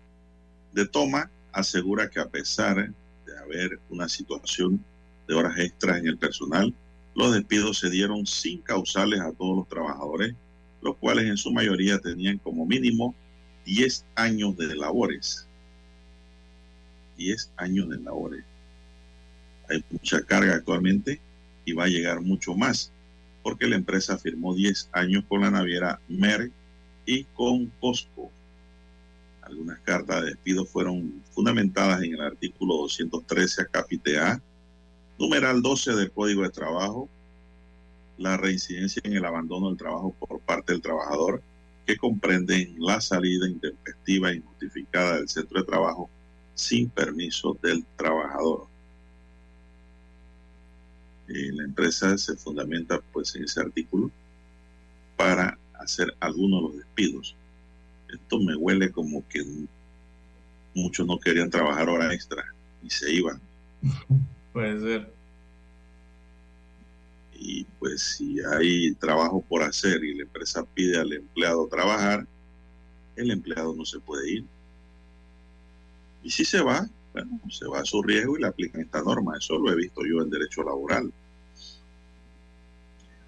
De 0.74 0.88
Toma 0.88 1.30
asegura 1.52 2.10
que 2.10 2.20
a 2.20 2.30
pesar 2.30 2.94
de 3.26 3.38
haber 3.38 3.80
una 3.90 4.08
situación 4.08 4.84
de 5.28 5.36
horas 5.36 5.58
extras 5.58 5.98
en 5.98 6.08
el 6.08 6.18
personal, 6.18 6.74
los 7.16 7.34
despidos 7.34 7.80
se 7.80 7.90
dieron 7.90 8.28
sin 8.28 8.62
causales 8.62 9.20
a 9.20 9.32
todos 9.32 9.58
los 9.58 9.68
trabajadores, 9.68 10.36
los 10.82 10.96
cuales 10.98 11.26
en 11.26 11.38
su 11.38 11.52
mayoría 11.52 11.98
tenían 11.98 12.38
como 12.38 12.66
mínimo 12.66 13.16
10 13.68 14.06
años 14.16 14.56
de 14.56 14.74
labores. 14.76 15.46
10 17.18 17.52
años 17.58 17.90
de 17.90 17.98
labores. 17.98 18.46
Hay 19.70 19.84
mucha 19.92 20.22
carga 20.22 20.56
actualmente 20.56 21.20
y 21.66 21.74
va 21.74 21.84
a 21.84 21.90
llegar 21.90 22.22
mucho 22.22 22.56
más, 22.56 22.94
porque 23.44 23.68
la 23.68 23.76
empresa 23.76 24.18
firmó 24.18 24.56
10 24.56 24.90
años 24.94 25.26
con 25.28 25.42
la 25.42 25.52
naviera 25.52 26.00
Merck 26.08 26.50
y 27.06 27.26
con 27.26 27.66
Costco. 27.82 28.32
Algunas 29.42 29.80
cartas 29.80 30.22
de 30.22 30.30
despido 30.30 30.66
fueron 30.66 31.22
fundamentadas 31.32 32.02
en 32.04 32.14
el 32.14 32.22
artículo 32.22 32.78
213 32.78 33.64
a 33.64 33.66
capite 33.66 34.18
A, 34.18 34.42
numeral 35.20 35.62
12 35.62 35.94
del 35.94 36.12
Código 36.12 36.44
de 36.44 36.52
Trabajo, 36.52 37.10
la 38.18 38.38
reincidencia 38.38 39.02
en 39.04 39.14
el 39.14 39.26
abandono 39.26 39.68
del 39.68 39.78
trabajo 39.78 40.16
por 40.20 40.40
parte 40.40 40.72
del 40.72 40.82
trabajador, 40.82 41.42
que 41.88 41.96
comprenden 41.96 42.76
la 42.80 43.00
salida 43.00 43.48
intempestiva 43.48 44.30
e 44.30 44.36
injustificada 44.36 45.16
del 45.16 45.30
centro 45.30 45.62
de 45.62 45.66
trabajo 45.66 46.10
sin 46.54 46.90
permiso 46.90 47.58
del 47.64 47.86
trabajador. 47.96 48.68
Eh, 51.30 51.52
la 51.54 51.64
empresa 51.64 52.18
se 52.18 52.36
fundamenta 52.36 53.00
pues 53.14 53.34
en 53.36 53.46
ese 53.46 53.62
artículo 53.62 54.12
para 55.16 55.58
hacer 55.80 56.14
algunos 56.20 56.62
de 56.62 56.68
los 56.68 56.78
despidos. 56.78 57.36
Esto 58.14 58.40
me 58.40 58.56
huele 58.56 58.92
como 58.92 59.26
que 59.30 59.46
muchos 60.74 61.08
no 61.08 61.18
querían 61.20 61.50
trabajar 61.50 61.88
hora 61.88 62.14
extra 62.14 62.44
y 62.84 62.90
se 62.90 63.14
iban. 63.14 63.40
Puede 64.52 64.80
ser. 64.82 65.17
Y 67.40 67.66
pues 67.80 68.02
si 68.02 68.40
hay 68.40 68.94
trabajo 68.96 69.42
por 69.42 69.62
hacer 69.62 70.04
y 70.04 70.16
la 70.16 70.24
empresa 70.24 70.66
pide 70.74 70.98
al 70.98 71.14
empleado 71.14 71.68
trabajar, 71.68 72.26
el 73.16 73.32
empleado 73.32 73.76
no 73.76 73.86
se 73.86 74.00
puede 74.00 74.32
ir. 74.32 74.46
Y 76.24 76.32
si 76.32 76.44
se 76.44 76.62
va, 76.62 76.88
bueno, 77.14 77.40
se 77.50 77.68
va 77.68 77.80
a 77.80 77.86
su 77.86 78.02
riesgo 78.02 78.38
y 78.38 78.42
le 78.42 78.48
aplican 78.48 78.82
esta 78.82 79.02
norma. 79.02 79.38
Eso 79.38 79.58
lo 79.58 79.72
he 79.72 79.76
visto 79.76 80.02
yo 80.06 80.22
en 80.22 80.30
derecho 80.30 80.64
laboral. 80.64 81.12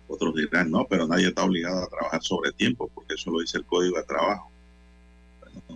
Otros 0.08 0.36
dirán, 0.36 0.72
no, 0.72 0.86
pero 0.90 1.08
nadie 1.08 1.28
está 1.28 1.44
obligado 1.44 1.84
a 1.84 1.88
trabajar 1.88 2.24
sobre 2.24 2.52
tiempo, 2.52 2.90
porque 2.94 3.14
eso 3.14 3.30
lo 3.30 3.42
dice 3.42 3.60
el 3.60 3.66
Código 3.66 3.98
de 3.98 4.04
Trabajo. 4.04 4.52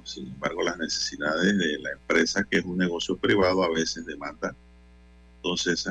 Sin 0.05 0.27
embargo, 0.27 0.63
las 0.63 0.77
necesidades 0.77 1.57
de 1.57 1.79
la 1.79 1.91
empresa, 1.91 2.43
que 2.43 2.57
es 2.57 2.65
un 2.65 2.77
negocio 2.77 3.15
privado, 3.15 3.63
a 3.63 3.69
veces 3.69 4.05
demanda, 4.05 4.55
entonces, 5.37 5.87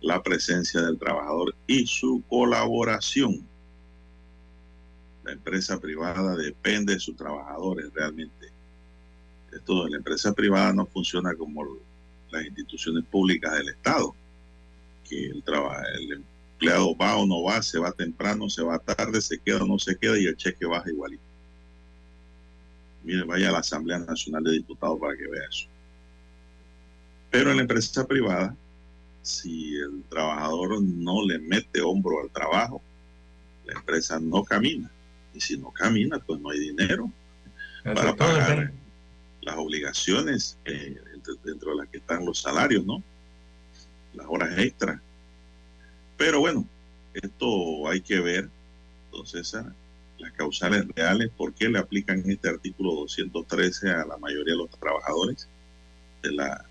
la 0.00 0.22
presencia 0.22 0.80
del 0.80 0.98
trabajador 0.98 1.54
y 1.66 1.86
su 1.86 2.22
colaboración. 2.28 3.46
La 5.24 5.32
empresa 5.32 5.78
privada 5.78 6.36
depende 6.36 6.94
de 6.94 7.00
sus 7.00 7.16
trabajadores 7.16 7.92
realmente. 7.92 8.48
Esto 9.52 9.88
la 9.88 9.96
empresa 9.96 10.32
privada 10.32 10.72
no 10.72 10.86
funciona 10.86 11.34
como 11.34 11.66
las 12.30 12.44
instituciones 12.46 13.04
públicas 13.04 13.52
del 13.52 13.68
Estado, 13.68 14.14
que 15.08 15.26
el, 15.26 15.42
el 16.00 16.12
empleado 16.12 16.96
va 16.96 17.16
o 17.16 17.26
no 17.26 17.42
va, 17.42 17.62
se 17.62 17.78
va 17.78 17.92
temprano, 17.92 18.48
se 18.48 18.62
va 18.62 18.78
tarde, 18.78 19.20
se 19.20 19.38
queda 19.38 19.62
o 19.62 19.66
no 19.66 19.78
se 19.78 19.96
queda 19.96 20.18
y 20.18 20.26
el 20.26 20.36
cheque 20.36 20.66
baja 20.66 20.88
igualito. 20.88 21.22
Mire, 23.02 23.24
vaya 23.24 23.48
a 23.48 23.52
la 23.52 23.58
Asamblea 23.58 23.98
Nacional 23.98 24.44
de 24.44 24.52
Diputados 24.52 24.98
para 25.00 25.16
que 25.16 25.26
vea 25.26 25.42
eso. 25.48 25.66
Pero 27.30 27.50
en 27.50 27.56
la 27.56 27.62
empresa 27.62 28.06
privada, 28.06 28.54
si 29.22 29.76
el 29.76 30.02
trabajador 30.08 30.80
no 30.82 31.26
le 31.26 31.38
mete 31.38 31.80
hombro 31.80 32.20
al 32.20 32.30
trabajo, 32.30 32.82
la 33.64 33.78
empresa 33.78 34.18
no 34.18 34.44
camina. 34.44 34.90
Y 35.34 35.40
si 35.40 35.56
no 35.56 35.70
camina, 35.70 36.18
pues 36.18 36.40
no 36.40 36.50
hay 36.50 36.58
dinero 36.58 37.10
para 37.84 38.14
pagar 38.14 38.72
las 39.42 39.56
obligaciones 39.56 40.58
eh, 40.64 41.00
dentro 41.44 41.70
de 41.70 41.76
las 41.76 41.88
que 41.88 41.98
están 41.98 42.24
los 42.24 42.40
salarios, 42.40 42.84
¿no? 42.84 43.02
Las 44.14 44.26
horas 44.28 44.58
extras. 44.58 45.00
Pero 46.16 46.40
bueno, 46.40 46.66
esto 47.14 47.88
hay 47.88 48.00
que 48.00 48.20
ver, 48.20 48.48
entonces, 49.06 49.56
las 50.18 50.32
causales 50.32 50.84
reales, 50.94 51.30
por 51.36 51.54
qué 51.54 51.68
le 51.68 51.78
aplican 51.78 52.22
este 52.28 52.48
artículo 52.48 52.94
213 52.94 53.90
a 53.90 54.04
la 54.04 54.18
mayoría 54.18 54.54
de 54.54 54.58
los 54.58 54.70
trabajadores 54.70 55.48
de 56.22 56.32
la 56.32 56.64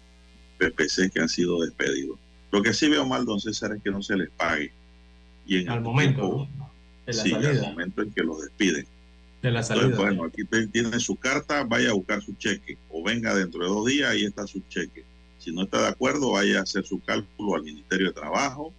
PPC 0.59 1.11
que 1.11 1.21
han 1.21 1.29
sido 1.29 1.61
despedidos. 1.61 2.19
Lo 2.51 2.61
que 2.61 2.73
sí 2.73 2.89
veo 2.89 3.05
mal, 3.05 3.25
don 3.25 3.39
César, 3.39 3.73
es 3.75 3.83
que 3.83 3.91
no 3.91 4.01
se 4.01 4.17
les 4.17 4.29
pague. 4.31 4.71
Y 5.45 5.59
en 5.59 5.69
al 5.69 5.77
el 5.77 5.83
momento, 5.83 6.47
de 7.05 7.13
la 7.13 7.23
sí, 7.23 7.29
salida. 7.31 7.49
al 7.49 7.61
momento 7.61 8.01
en 8.01 8.11
que 8.11 8.23
los 8.23 8.41
despiden. 8.41 8.87
De 9.41 9.51
la 9.51 9.63
salida. 9.63 9.85
Entonces, 9.85 10.17
bueno, 10.17 10.23
aquí 10.25 10.67
tiene 10.71 10.99
su 10.99 11.15
carta, 11.15 11.63
vaya 11.63 11.91
a 11.91 11.93
buscar 11.93 12.21
su 12.21 12.33
cheque. 12.33 12.77
O 12.89 13.03
venga 13.03 13.33
dentro 13.35 13.61
de 13.63 13.69
dos 13.69 13.85
días, 13.85 14.09
ahí 14.09 14.25
está 14.25 14.45
su 14.47 14.61
cheque. 14.69 15.05
Si 15.37 15.51
no 15.51 15.63
está 15.63 15.81
de 15.81 15.87
acuerdo, 15.87 16.31
vaya 16.31 16.59
a 16.59 16.63
hacer 16.63 16.85
su 16.85 16.99
cálculo 17.01 17.55
al 17.55 17.63
Ministerio 17.63 18.07
de 18.07 18.13
Trabajo 18.13 18.73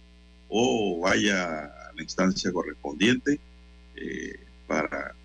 o 0.47 0.99
vaya 0.99 1.65
a 1.65 1.93
la 1.95 2.03
instancia 2.03 2.51
correspondiente 2.51 3.39
eh, 3.95 4.39
para 4.67 5.15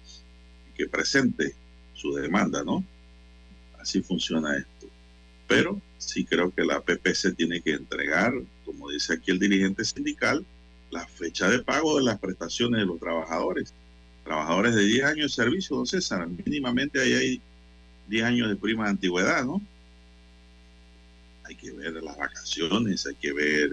que 0.75 0.89
presente 0.89 1.55
su 1.95 2.15
demanda, 2.15 2.63
¿no? 2.63 2.85
Así 3.81 4.03
funciona 4.03 4.57
esto. 4.57 4.87
Pero 5.47 5.81
sí 5.99 6.25
creo 6.25 6.53
que 6.53 6.65
la 6.65 6.81
PPC 6.81 7.37
tiene 7.37 7.61
que 7.61 7.73
entregar, 7.73 8.33
como 8.65 8.91
dice 8.91 9.15
aquí 9.15 9.31
el 9.31 9.39
dirigente 9.39 9.85
sindical, 9.85 10.45
la 10.91 11.07
fecha 11.07 11.49
de 11.49 11.63
pago 11.63 11.99
de 11.99 12.05
las 12.05 12.19
prestaciones 12.19 12.81
de 12.81 12.87
los 12.87 12.99
trabajadores. 12.99 13.73
Trabajadores 14.25 14.75
de 14.75 14.85
10 14.85 15.05
años 15.05 15.37
de 15.37 15.43
servicio, 15.45 15.77
don 15.77 15.87
César, 15.87 16.27
mínimamente 16.27 17.01
ahí 17.01 17.13
hay 17.13 17.43
10 18.09 18.25
años 18.25 18.49
de 18.49 18.57
prima 18.57 18.85
de 18.85 18.91
antigüedad, 18.91 19.45
¿no? 19.45 19.61
Hay 21.45 21.55
que 21.55 21.71
ver 21.71 21.93
las 21.93 22.17
vacaciones, 22.17 23.07
hay 23.07 23.15
que 23.15 23.33
ver 23.33 23.71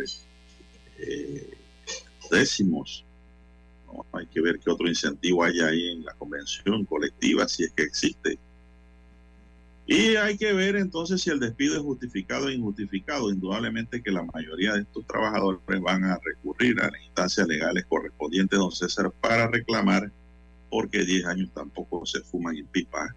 eh, 0.99 1.53
décimos, 2.30 3.03
hay 4.11 4.26
que 4.28 4.41
ver 4.41 4.59
qué 4.59 4.69
otro 4.69 4.88
incentivo 4.88 5.43
hay 5.43 5.59
ahí 5.59 5.89
en 5.89 6.05
la 6.05 6.13
convención 6.13 6.86
colectiva, 6.86 7.47
si 7.47 7.63
es 7.63 7.71
que 7.71 7.84
existe 7.84 8.38
y 9.86 10.15
hay 10.15 10.38
que 10.38 10.53
ver 10.53 10.77
entonces 10.77 11.21
si 11.21 11.29
el 11.29 11.39
despido 11.39 11.75
es 11.75 11.81
justificado 11.81 12.45
o 12.45 12.49
injustificado. 12.49 13.29
Indudablemente 13.29 14.01
que 14.01 14.11
la 14.11 14.23
mayoría 14.23 14.73
de 14.73 14.81
estos 14.81 15.05
trabajadores 15.05 15.59
van 15.81 16.05
a 16.05 16.19
recurrir 16.23 16.79
a 16.79 16.89
las 16.89 17.01
instancias 17.03 17.47
legales 17.47 17.86
correspondientes, 17.88 18.57
don 18.57 18.71
César, 18.71 19.11
para 19.19 19.47
reclamar, 19.47 20.09
porque 20.69 21.03
10 21.03 21.25
años 21.25 21.49
tampoco 21.53 22.05
se 22.05 22.21
fuman 22.21 22.55
en 22.55 22.65
pipa. 22.67 23.13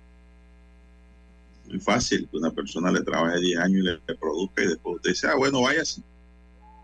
Muy 1.69 1.79
fácil 1.79 2.29
que 2.29 2.37
una 2.37 2.51
persona 2.51 2.91
le 2.91 3.03
trabaje 3.03 3.41
10 3.41 3.59
años 3.59 3.79
y 3.79 3.83
le, 3.83 4.17
produzca 4.17 4.65
y 4.65 4.69
después 4.69 4.97
usted 4.97 5.11
dice, 5.11 5.29
ah, 5.29 5.37
bueno, 5.37 5.63
váyase. 5.63 6.03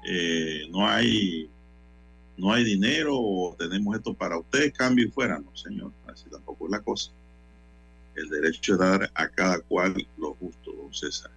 Eh, 0.04 0.68
no 0.70 0.86
hay 0.86 1.48
no 2.36 2.52
hay 2.52 2.64
dinero 2.64 3.16
o 3.16 3.54
tenemos 3.56 3.94
esto 3.94 4.14
para 4.14 4.38
ustedes, 4.38 4.72
cambio 4.72 5.06
y 5.06 5.10
fuera. 5.10 5.38
No, 5.38 5.54
señor, 5.56 5.92
así 6.06 6.28
tampoco 6.30 6.66
es 6.66 6.70
la 6.70 6.80
cosa. 6.80 7.10
El 8.14 8.28
derecho 8.28 8.74
es 8.74 8.78
dar 8.78 9.10
a 9.14 9.28
cada 9.28 9.60
cual 9.60 10.06
lo 10.18 10.34
justo, 10.34 10.72
don 10.72 10.92
César. 10.92 11.30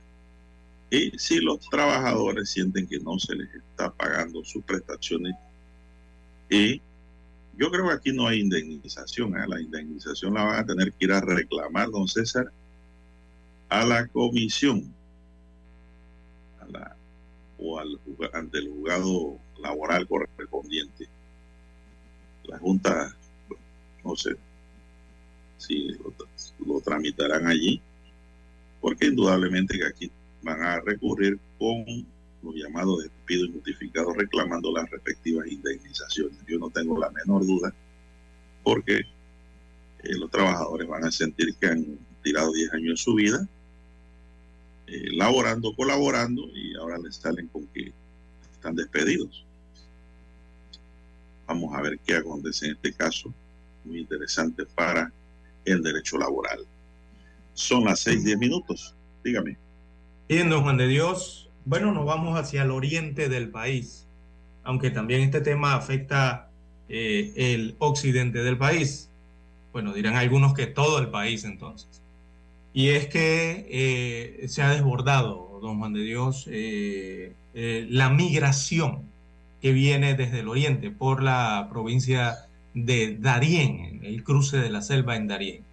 Y 0.89 1.17
si 1.17 1.39
los 1.39 1.59
trabajadores 1.69 2.49
sienten 2.49 2.87
que 2.87 2.99
no 2.99 3.17
se 3.17 3.35
les 3.35 3.53
está 3.55 3.91
pagando 3.91 4.43
sus 4.43 4.63
prestaciones, 4.63 5.35
y 6.49 6.81
yo 7.57 7.71
creo 7.71 7.87
que 7.87 7.93
aquí 7.93 8.11
no 8.11 8.27
hay 8.27 8.41
indemnización, 8.41 9.35
¿eh? 9.37 9.45
la 9.47 9.61
indemnización 9.61 10.33
la 10.33 10.43
van 10.43 10.59
a 10.59 10.65
tener 10.65 10.91
que 10.93 11.05
ir 11.05 11.11
a 11.11 11.21
reclamar, 11.21 11.89
don 11.89 12.07
César, 12.07 12.51
a 13.69 13.85
la 13.85 14.07
comisión 14.07 14.93
a 16.59 16.65
la, 16.71 16.95
o 17.57 17.79
al, 17.79 17.99
ante 18.33 18.59
el 18.59 18.69
juzgado 18.69 19.39
laboral 19.59 20.07
correspondiente. 20.07 21.07
La 22.43 22.59
Junta, 22.59 23.15
no 24.03 24.15
sé 24.15 24.35
si 25.57 25.97
lo, 26.65 26.81
tramitarán 26.81 27.47
allí, 27.47 27.81
porque 28.81 29.07
indudablemente 29.07 29.77
que 29.77 29.85
aquí 29.85 30.11
van 30.43 30.61
a 30.61 30.79
recurrir 30.81 31.39
con 31.57 31.85
los 32.43 32.55
llamados 32.55 33.03
despidos 33.03 33.49
injustificados 33.49 34.15
reclamando 34.15 34.71
las 34.71 34.89
respectivas 34.89 35.47
indemnizaciones. 35.47 36.37
Yo 36.47 36.59
no 36.59 36.69
tengo 36.69 36.99
la 36.99 37.09
menor 37.09 37.45
duda, 37.45 37.73
porque 38.63 38.99
eh, 38.99 40.17
los 40.17 40.29
trabajadores 40.29 40.87
van 40.87 41.05
a 41.05 41.11
sentir 41.11 41.55
que 41.55 41.67
han 41.67 41.97
tirado 42.21 42.51
10 42.51 42.73
años 42.73 42.89
de 42.89 42.97
su 42.97 43.15
vida, 43.15 43.47
eh, 44.87 45.09
laborando, 45.13 45.75
colaborando, 45.75 46.43
y 46.53 46.75
ahora 46.75 46.99
les 46.99 47.15
salen 47.15 47.47
con 47.47 47.65
que 47.67 47.91
están 48.53 48.75
despedidos. 48.75 49.43
Vamos 51.47 51.75
a 51.75 51.81
ver 51.81 51.99
qué 51.99 52.15
acontece 52.15 52.67
en 52.67 52.71
este 52.73 52.93
caso, 52.93 53.33
muy 53.83 53.99
interesante 53.99 54.65
para 54.65 55.11
el 55.65 55.81
derecho 55.81 56.17
laboral. 56.17 56.59
Son 57.53 57.85
las 57.85 57.99
6, 57.99 58.23
10 58.23 58.37
minutos. 58.37 58.95
Dígame. 59.23 59.57
Bien, 60.29 60.49
don 60.49 60.63
Juan 60.63 60.77
de 60.77 60.87
Dios. 60.87 61.49
Bueno, 61.65 61.91
nos 61.91 62.05
vamos 62.05 62.39
hacia 62.39 62.63
el 62.63 62.71
oriente 62.71 63.27
del 63.29 63.49
país, 63.49 64.05
aunque 64.63 64.91
también 64.91 65.21
este 65.21 65.41
tema 65.41 65.75
afecta 65.75 66.49
eh, 66.89 67.33
el 67.35 67.75
occidente 67.79 68.43
del 68.43 68.57
país. 68.57 69.09
Bueno, 69.73 69.93
dirán 69.93 70.15
algunos 70.15 70.53
que 70.53 70.67
todo 70.67 70.99
el 70.99 71.09
país 71.09 71.43
entonces. 71.43 72.01
Y 72.75 72.89
es 72.89 73.07
que 73.07 73.67
eh, 73.69 74.47
se 74.49 74.61
ha 74.61 74.69
desbordado, 74.69 75.59
don 75.61 75.79
Juan 75.79 75.93
de 75.93 76.01
Dios, 76.01 76.45
eh, 76.51 77.33
eh, 77.53 77.87
la 77.89 78.09
migración 78.09 79.03
que 79.61 79.71
viene 79.71 80.13
desde 80.13 80.41
el 80.41 80.49
oriente 80.49 80.91
por 80.91 81.23
la 81.23 81.69
provincia 81.71 82.35
de 82.75 83.17
Darién, 83.19 84.01
el 84.03 84.23
cruce 84.23 84.57
de 84.57 84.69
la 84.69 84.83
selva 84.83 85.15
en 85.15 85.27
Darién. 85.27 85.63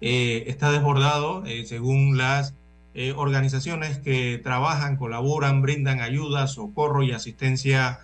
Eh, 0.00 0.44
está 0.48 0.70
desbordado, 0.70 1.46
eh, 1.46 1.64
según 1.64 2.18
las 2.18 2.54
eh, 2.94 3.14
organizaciones 3.16 3.98
que 3.98 4.38
trabajan, 4.42 4.96
colaboran, 4.96 5.62
brindan 5.62 6.00
ayuda, 6.00 6.46
socorro 6.46 7.02
y 7.02 7.12
asistencia 7.12 8.00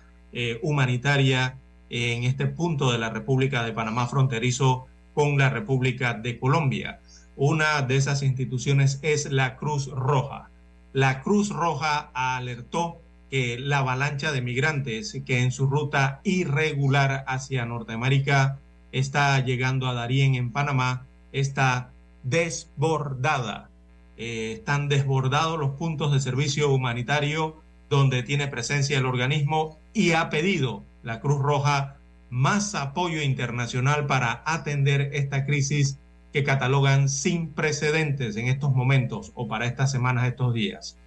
humanitaria 0.61 1.55
en 1.89 2.25
este 2.25 2.45
punto 2.45 2.91
de 2.91 2.97
la 2.97 3.09
República 3.09 3.63
de 3.63 3.71
Panamá 3.71 4.05
fronterizo 4.07 4.85
con 5.13 5.37
la 5.37 5.49
República 5.49 6.13
de 6.13 6.37
Colombia. 6.37 6.99
Una 7.37 7.81
de 7.83 7.95
esas 7.95 8.21
instituciones 8.21 8.99
es 9.01 9.31
la 9.31 9.55
Cruz 9.55 9.87
Roja. 9.87 10.49
La 10.91 11.21
Cruz 11.21 11.51
Roja 11.51 12.09
alertó 12.13 12.97
que 13.29 13.57
la 13.59 13.79
avalancha 13.79 14.31
de 14.31 14.41
migrantes 14.41 15.17
que 15.25 15.41
en 15.41 15.51
su 15.51 15.67
ruta 15.67 16.21
irregular 16.23 17.23
hacia 17.27 17.65
Norteamérica 17.65 18.59
está 18.91 19.39
llegando 19.43 19.87
a 19.87 19.93
Darién 19.93 20.35
en 20.35 20.51
Panamá 20.51 21.05
está 21.31 21.91
desbordada. 22.23 23.69
Eh, 24.17 24.53
están 24.53 24.87
desbordados 24.87 25.59
los 25.59 25.71
puntos 25.71 26.13
de 26.13 26.19
servicio 26.19 26.71
humanitario 26.71 27.57
donde 27.89 28.23
tiene 28.23 28.47
presencia 28.47 28.97
el 28.97 29.05
organismo 29.05 29.77
y 29.93 30.13
ha 30.13 30.29
pedido 30.29 30.83
la 31.03 31.19
Cruz 31.19 31.41
Roja 31.41 31.97
más 32.29 32.75
apoyo 32.75 33.21
internacional 33.21 34.07
para 34.07 34.41
atender 34.45 35.11
esta 35.13 35.45
crisis 35.45 35.97
que 36.33 36.43
catalogan 36.43 37.07
sin 37.07 37.49
precedentes 37.49 38.35
en 38.35 38.47
estos 38.47 38.73
momentos 38.73 39.31
o 39.35 39.47
para 39.47 39.65
estas 39.65 39.91
semanas, 39.91 40.27
estos 40.27 40.53
días. 40.53 40.97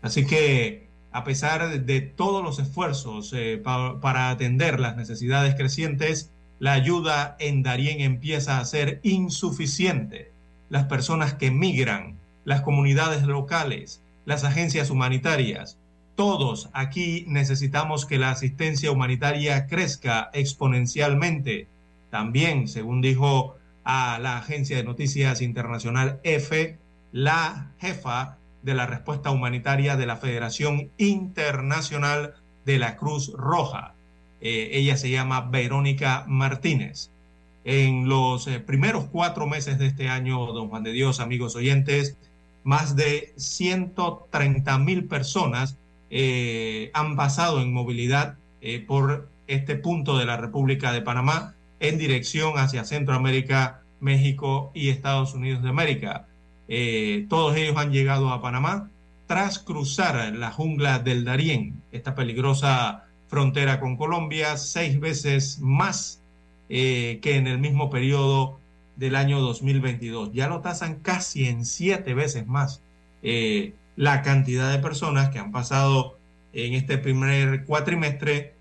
Así 0.00 0.26
que 0.26 0.88
a 1.12 1.24
pesar 1.24 1.82
de 1.84 2.00
todos 2.00 2.42
los 2.42 2.58
esfuerzos 2.58 3.32
eh, 3.34 3.60
pa 3.62 4.00
para 4.00 4.30
atender 4.30 4.80
las 4.80 4.96
necesidades 4.96 5.54
crecientes, 5.54 6.30
la 6.58 6.72
ayuda 6.72 7.36
en 7.38 7.62
Darién 7.62 8.00
empieza 8.00 8.58
a 8.58 8.64
ser 8.64 9.00
insuficiente. 9.02 10.30
Las 10.70 10.84
personas 10.84 11.34
que 11.34 11.50
migran, 11.50 12.16
las 12.44 12.62
comunidades 12.62 13.24
locales, 13.24 14.00
las 14.24 14.44
agencias 14.44 14.88
humanitarias, 14.90 15.76
todos 16.14 16.70
aquí 16.72 17.24
necesitamos 17.26 18.06
que 18.06 18.18
la 18.18 18.30
asistencia 18.30 18.90
humanitaria 18.90 19.66
crezca 19.66 20.30
exponencialmente. 20.32 21.68
También, 22.10 22.68
según 22.68 23.00
dijo 23.00 23.56
a 23.84 24.18
la 24.20 24.38
agencia 24.38 24.76
de 24.76 24.84
noticias 24.84 25.40
internacional 25.42 26.20
EFE, 26.22 26.78
la 27.12 27.70
jefa 27.80 28.38
de 28.62 28.74
la 28.74 28.86
respuesta 28.86 29.30
humanitaria 29.30 29.96
de 29.96 30.06
la 30.06 30.16
Federación 30.16 30.90
Internacional 30.98 32.34
de 32.64 32.78
la 32.78 32.96
Cruz 32.96 33.32
Roja. 33.34 33.94
Eh, 34.40 34.70
ella 34.72 34.96
se 34.96 35.10
llama 35.10 35.40
Verónica 35.42 36.24
Martínez. 36.26 37.10
En 37.64 38.08
los 38.08 38.46
eh, 38.46 38.60
primeros 38.60 39.04
cuatro 39.04 39.46
meses 39.46 39.78
de 39.78 39.86
este 39.86 40.08
año, 40.08 40.52
don 40.52 40.68
Juan 40.68 40.82
de 40.82 40.92
Dios, 40.92 41.20
amigos 41.20 41.54
oyentes, 41.54 42.16
más 42.64 42.96
de 42.96 43.32
130 43.36 44.78
mil 44.78 45.04
personas 45.04 45.76
eh, 46.10 46.90
han 46.94 47.16
pasado 47.16 47.60
en 47.60 47.72
movilidad 47.72 48.36
por 48.86 49.28
este 49.48 49.74
punto 49.74 50.16
de 50.18 50.24
la 50.24 50.36
República 50.36 50.92
de 50.92 51.02
Panamá 51.02 51.54
en 51.80 51.98
dirección 51.98 52.58
hacia 52.58 52.84
Centroamérica, 52.84 53.82
México 53.98 54.70
y 54.72 54.88
Estados 54.88 55.34
Unidos 55.34 55.64
de 55.64 55.68
América. 55.68 56.28
Eh, 56.68 57.26
todos 57.28 57.56
ellos 57.56 57.76
han 57.76 57.92
llegado 57.92 58.30
a 58.30 58.40
Panamá 58.40 58.88
tras 59.26 59.58
cruzar 59.58 60.32
la 60.34 60.50
jungla 60.50 60.98
del 60.98 61.24
Darién, 61.24 61.82
esta 61.90 62.14
peligrosa 62.14 63.04
frontera 63.28 63.80
con 63.80 63.96
Colombia, 63.96 64.56
seis 64.56 65.00
veces 65.00 65.58
más 65.60 66.20
eh, 66.68 67.18
que 67.22 67.36
en 67.36 67.46
el 67.46 67.58
mismo 67.58 67.90
periodo 67.90 68.58
del 68.96 69.16
año 69.16 69.40
2022. 69.40 70.32
Ya 70.32 70.48
lo 70.48 70.60
tasan 70.60 70.96
casi 70.96 71.46
en 71.46 71.64
siete 71.64 72.14
veces 72.14 72.46
más 72.46 72.82
eh, 73.22 73.72
la 73.96 74.22
cantidad 74.22 74.70
de 74.70 74.78
personas 74.78 75.30
que 75.30 75.38
han 75.38 75.52
pasado 75.52 76.18
en 76.52 76.74
este 76.74 76.98
primer 76.98 77.64
cuatrimestre 77.64 78.54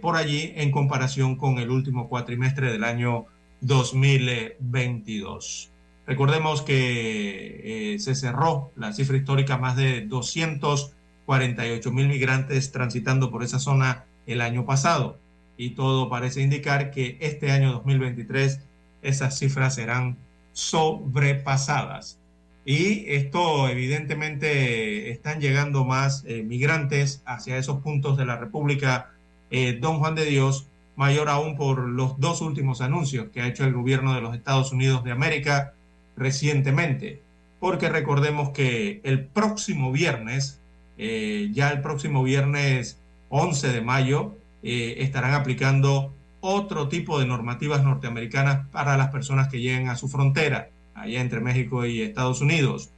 por 0.00 0.14
allí 0.14 0.52
en 0.54 0.70
comparación 0.70 1.34
con 1.34 1.58
el 1.58 1.70
último 1.70 2.08
cuatrimestre 2.08 2.70
del 2.70 2.84
año 2.84 3.26
2022. 3.62 5.70
Recordemos 6.06 6.62
que 6.62 7.94
eh, 7.94 7.98
se 7.98 8.14
cerró 8.14 8.72
la 8.76 8.92
cifra 8.92 9.16
histórica, 9.16 9.58
más 9.58 9.76
de 9.76 10.02
248 10.02 11.92
mil 11.92 12.08
migrantes 12.08 12.72
transitando 12.72 13.30
por 13.30 13.42
esa 13.42 13.58
zona 13.58 14.04
el 14.26 14.40
año 14.40 14.64
pasado. 14.64 15.18
Y 15.56 15.70
todo 15.70 16.08
parece 16.08 16.40
indicar 16.40 16.90
que 16.90 17.18
este 17.20 17.52
año 17.52 17.72
2023 17.72 18.60
esas 19.02 19.38
cifras 19.38 19.74
serán 19.74 20.16
sobrepasadas. 20.52 22.18
Y 22.64 23.04
esto 23.08 23.68
evidentemente 23.68 25.10
están 25.10 25.40
llegando 25.40 25.84
más 25.84 26.24
eh, 26.26 26.42
migrantes 26.42 27.22
hacia 27.24 27.56
esos 27.56 27.80
puntos 27.80 28.18
de 28.18 28.26
la 28.26 28.36
República 28.36 29.10
eh, 29.50 29.78
Don 29.80 29.98
Juan 29.98 30.14
de 30.14 30.26
Dios, 30.26 30.66
mayor 30.94 31.28
aún 31.28 31.56
por 31.56 31.88
los 31.88 32.20
dos 32.20 32.40
últimos 32.42 32.80
anuncios 32.80 33.28
que 33.32 33.40
ha 33.40 33.48
hecho 33.48 33.64
el 33.64 33.72
gobierno 33.72 34.14
de 34.14 34.20
los 34.20 34.34
Estados 34.34 34.72
Unidos 34.72 35.02
de 35.02 35.10
América 35.10 35.72
recientemente. 36.20 37.22
Porque 37.58 37.88
recordemos 37.88 38.50
que 38.50 39.00
el 39.02 39.24
próximo 39.24 39.90
viernes, 39.90 40.60
eh, 40.98 41.48
ya 41.52 41.70
el 41.70 41.80
próximo 41.80 42.22
viernes 42.22 42.98
11 43.30 43.72
de 43.72 43.80
mayo, 43.80 44.36
eh, 44.62 44.96
estarán 44.98 45.34
aplicando 45.34 46.12
otro 46.40 46.88
tipo 46.88 47.18
de 47.18 47.26
normativas 47.26 47.82
norteamericanas 47.82 48.66
para 48.68 48.96
las 48.96 49.08
personas 49.08 49.48
que 49.48 49.60
lleguen 49.60 49.88
a 49.88 49.96
su 49.96 50.08
frontera, 50.08 50.68
allá 50.94 51.20
entre 51.20 51.40
México 51.40 51.84
y 51.84 52.02
Estados 52.02 52.40
Unidos. 52.40 52.90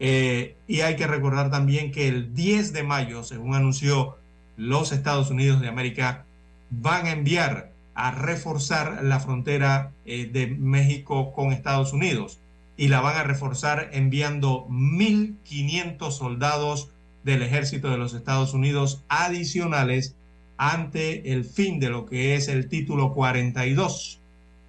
Eh, 0.00 0.56
y 0.66 0.80
hay 0.80 0.96
que 0.96 1.06
recordar 1.06 1.50
también 1.50 1.92
que 1.92 2.08
el 2.08 2.34
10 2.34 2.72
de 2.72 2.82
mayo, 2.82 3.22
según 3.22 3.54
anunció 3.54 4.16
los 4.56 4.92
Estados 4.92 5.30
Unidos 5.30 5.60
de 5.60 5.68
América, 5.68 6.24
van 6.70 7.06
a 7.06 7.12
enviar 7.12 7.70
a 7.94 8.10
reforzar 8.10 9.02
la 9.02 9.20
frontera 9.20 9.92
de 10.04 10.56
México 10.58 11.32
con 11.34 11.52
Estados 11.52 11.92
Unidos 11.92 12.38
y 12.76 12.88
la 12.88 13.00
van 13.00 13.16
a 13.16 13.22
reforzar 13.22 13.90
enviando 13.92 14.66
1.500 14.68 16.10
soldados 16.10 16.88
del 17.24 17.42
ejército 17.42 17.90
de 17.90 17.98
los 17.98 18.14
Estados 18.14 18.54
Unidos 18.54 19.02
adicionales 19.08 20.14
ante 20.56 21.32
el 21.32 21.44
fin 21.44 21.80
de 21.80 21.90
lo 21.90 22.06
que 22.06 22.34
es 22.34 22.48
el 22.48 22.68
título 22.68 23.14
42, 23.14 24.20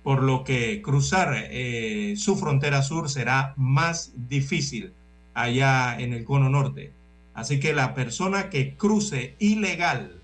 por 0.04 0.24
lo 0.24 0.44
que 0.44 0.82
cruzar 0.82 1.34
eh, 1.36 2.16
su 2.18 2.36
frontera 2.36 2.82
sur 2.82 3.10
será 3.10 3.54
más 3.58 4.12
difícil 4.28 4.94
allá 5.34 5.98
en 6.00 6.14
el 6.14 6.24
cono 6.26 6.50
norte. 6.50 6.92
Así 7.34 7.60
que 7.60 7.74
la 7.74 7.94
persona 7.94 8.50
que 8.50 8.76
cruce 8.76 9.36
ilegal 9.40 10.22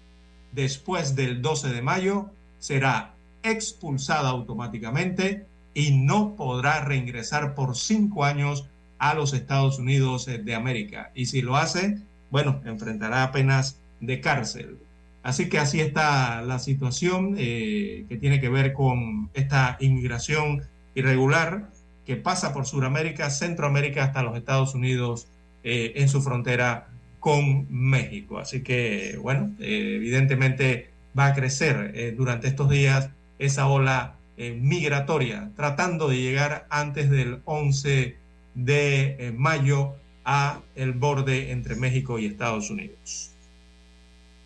después 0.52 1.16
del 1.16 1.42
12 1.42 1.70
de 1.70 1.82
mayo 1.82 2.30
será 2.60 3.14
expulsada 3.44 4.30
automáticamente 4.30 5.46
y 5.74 5.92
no 5.92 6.36
podrá 6.36 6.84
reingresar 6.84 7.56
por 7.56 7.76
cinco 7.76 8.26
años 8.26 8.68
a 8.98 9.14
los 9.14 9.34
Estados 9.34 9.80
Unidos 9.80 10.26
de 10.26 10.56
América. 10.56 11.12
Y 11.16 11.28
si 11.28 11.42
lo 11.42 11.56
hace, 11.56 12.00
bueno, 12.32 12.62
enfrentará 12.66 13.32
penas 13.32 13.80
de 14.00 14.22
cárcel. 14.22 14.78
Así 15.24 15.50
que 15.50 15.60
así 15.60 15.82
está 15.82 16.42
la 16.42 16.60
situación 16.60 17.36
eh, 17.38 18.06
que 18.08 18.18
tiene 18.18 18.40
que 18.40 18.50
ver 18.50 18.74
con 18.74 19.30
esta 19.34 19.78
inmigración 19.80 20.64
irregular 20.96 21.70
que 22.06 22.16
pasa 22.16 22.54
por 22.54 22.66
Sudamérica, 22.66 23.30
Centroamérica 23.30 24.04
hasta 24.04 24.24
los 24.24 24.38
Estados 24.38 24.74
Unidos 24.74 25.28
eh, 25.64 25.94
en 25.96 26.10
su 26.10 26.22
frontera 26.22 26.88
con 27.20 27.68
México. 27.70 28.40
Así 28.40 28.64
que, 28.64 29.20
bueno, 29.22 29.52
eh, 29.60 29.96
evidentemente 29.98 30.90
va 31.18 31.28
a 31.28 31.34
crecer 31.34 32.16
durante 32.16 32.48
estos 32.48 32.70
días 32.70 33.10
esa 33.40 33.68
ola 33.68 34.16
migratoria, 34.60 35.52
tratando 35.56 36.08
de 36.08 36.18
llegar 36.18 36.66
antes 36.70 37.10
del 37.10 37.42
11 37.46 38.18
de 38.56 39.34
mayo 39.38 39.96
a 40.24 40.62
el 40.76 40.94
borde 40.94 41.52
entre 41.52 41.76
México 41.76 42.20
y 42.20 42.26
Estados 42.26 42.70
Unidos. 42.70 43.32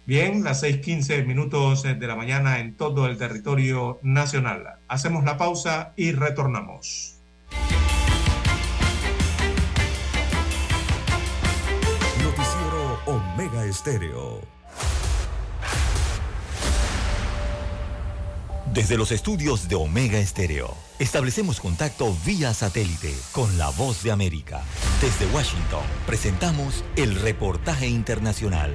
Bien, 0.05 0.43
las 0.43 0.61
6:15 0.63 1.25
minutos 1.25 1.83
de 1.83 2.07
la 2.07 2.15
mañana 2.15 2.59
en 2.59 2.75
todo 2.75 3.05
el 3.07 3.17
territorio 3.17 3.99
nacional. 4.01 4.79
Hacemos 4.89 5.23
la 5.23 5.37
pausa 5.37 5.93
y 5.95 6.11
retornamos. 6.11 7.19
Noticiero 12.21 12.99
Omega 13.05 13.65
Estéreo. 13.65 14.41
Desde 18.73 18.97
los 18.97 19.11
estudios 19.11 19.69
de 19.69 19.75
Omega 19.75 20.17
Estéreo, 20.17 20.75
establecemos 20.97 21.59
contacto 21.59 22.11
vía 22.25 22.55
satélite 22.55 23.13
con 23.31 23.55
la 23.59 23.69
voz 23.69 24.01
de 24.01 24.11
América. 24.11 24.63
Desde 24.99 25.27
Washington, 25.27 25.83
presentamos 26.07 26.83
el 26.95 27.13
reportaje 27.13 27.87
internacional. 27.87 28.71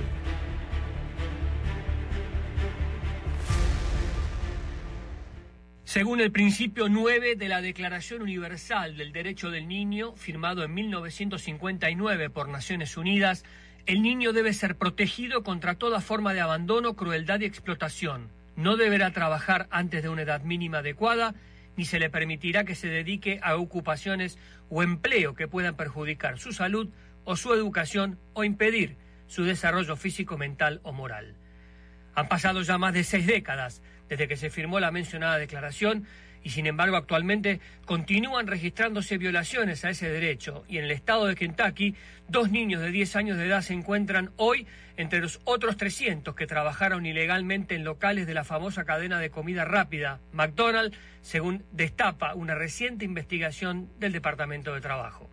Según 5.82 6.20
el 6.20 6.30
principio 6.30 6.88
9 6.88 7.34
de 7.34 7.48
la 7.48 7.60
Declaración 7.60 8.22
Universal 8.22 8.96
del 8.96 9.10
Derecho 9.10 9.50
del 9.50 9.66
Niño, 9.66 10.14
firmado 10.14 10.62
en 10.62 10.74
1959 10.74 12.30
por 12.30 12.48
Naciones 12.48 12.96
Unidas, 12.96 13.44
el 13.86 14.02
niño 14.02 14.32
debe 14.32 14.52
ser 14.52 14.76
protegido 14.76 15.42
contra 15.42 15.74
toda 15.74 16.00
forma 16.00 16.34
de 16.34 16.40
abandono, 16.40 16.94
crueldad 16.94 17.40
y 17.40 17.46
explotación. 17.46 18.37
No 18.58 18.76
deberá 18.76 19.12
trabajar 19.12 19.68
antes 19.70 20.02
de 20.02 20.08
una 20.08 20.22
edad 20.22 20.42
mínima 20.42 20.78
adecuada, 20.78 21.32
ni 21.76 21.84
se 21.84 22.00
le 22.00 22.10
permitirá 22.10 22.64
que 22.64 22.74
se 22.74 22.88
dedique 22.88 23.38
a 23.40 23.54
ocupaciones 23.54 24.36
o 24.68 24.82
empleo 24.82 25.36
que 25.36 25.46
puedan 25.46 25.76
perjudicar 25.76 26.40
su 26.40 26.50
salud 26.50 26.90
o 27.22 27.36
su 27.36 27.54
educación 27.54 28.18
o 28.32 28.42
impedir 28.42 28.96
su 29.28 29.44
desarrollo 29.44 29.94
físico, 29.94 30.36
mental 30.36 30.80
o 30.82 30.92
moral. 30.92 31.36
Han 32.16 32.26
pasado 32.26 32.62
ya 32.62 32.78
más 32.78 32.94
de 32.94 33.04
seis 33.04 33.28
décadas 33.28 33.80
desde 34.08 34.26
que 34.26 34.36
se 34.36 34.50
firmó 34.50 34.80
la 34.80 34.90
mencionada 34.90 35.38
declaración 35.38 36.08
y 36.42 36.50
sin 36.50 36.66
embargo 36.66 36.96
actualmente 36.96 37.60
continúan 37.84 38.46
registrándose 38.46 39.18
violaciones 39.18 39.84
a 39.84 39.90
ese 39.90 40.08
derecho 40.08 40.64
y 40.68 40.78
en 40.78 40.84
el 40.84 40.90
estado 40.90 41.26
de 41.26 41.34
Kentucky 41.34 41.94
dos 42.28 42.50
niños 42.50 42.82
de 42.82 42.90
10 42.90 43.16
años 43.16 43.38
de 43.38 43.46
edad 43.46 43.62
se 43.62 43.74
encuentran 43.74 44.30
hoy 44.36 44.66
entre 44.98 45.20
los 45.20 45.40
otros 45.44 45.76
300 45.76 46.34
que 46.34 46.46
trabajaron 46.46 47.06
ilegalmente 47.06 47.76
en 47.76 47.84
locales 47.84 48.26
de 48.26 48.34
la 48.34 48.44
famosa 48.44 48.84
cadena 48.84 49.20
de 49.20 49.30
comida 49.30 49.64
rápida 49.64 50.20
McDonald's, 50.32 50.98
según 51.22 51.64
destapa 51.72 52.34
una 52.34 52.54
reciente 52.54 53.04
investigación 53.04 53.88
del 54.00 54.12
Departamento 54.12 54.74
de 54.74 54.80
Trabajo. 54.80 55.30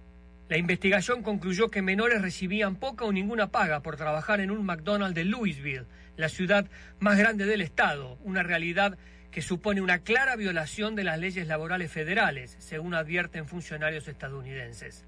La 0.47 0.57
investigación 0.57 1.23
concluyó 1.23 1.71
que 1.71 1.81
menores 1.81 2.21
recibían 2.21 2.75
poca 2.75 3.05
o 3.05 3.11
ninguna 3.11 3.47
paga 3.47 3.81
por 3.81 3.97
trabajar 3.97 4.39
en 4.39 4.51
un 4.51 4.63
McDonald's 4.63 5.15
de 5.15 5.25
Louisville, 5.25 5.85
la 6.17 6.29
ciudad 6.29 6.67
más 6.99 7.17
grande 7.17 7.45
del 7.45 7.61
estado, 7.61 8.19
una 8.23 8.43
realidad 8.43 8.95
que 9.35 9.41
supone 9.41 9.81
una 9.81 9.99
clara 9.99 10.37
violación 10.37 10.95
de 10.95 11.03
las 11.03 11.19
leyes 11.19 11.45
laborales 11.45 11.91
federales, 11.91 12.55
según 12.57 12.93
advierten 12.93 13.49
funcionarios 13.49 14.07
estadounidenses. 14.07 15.03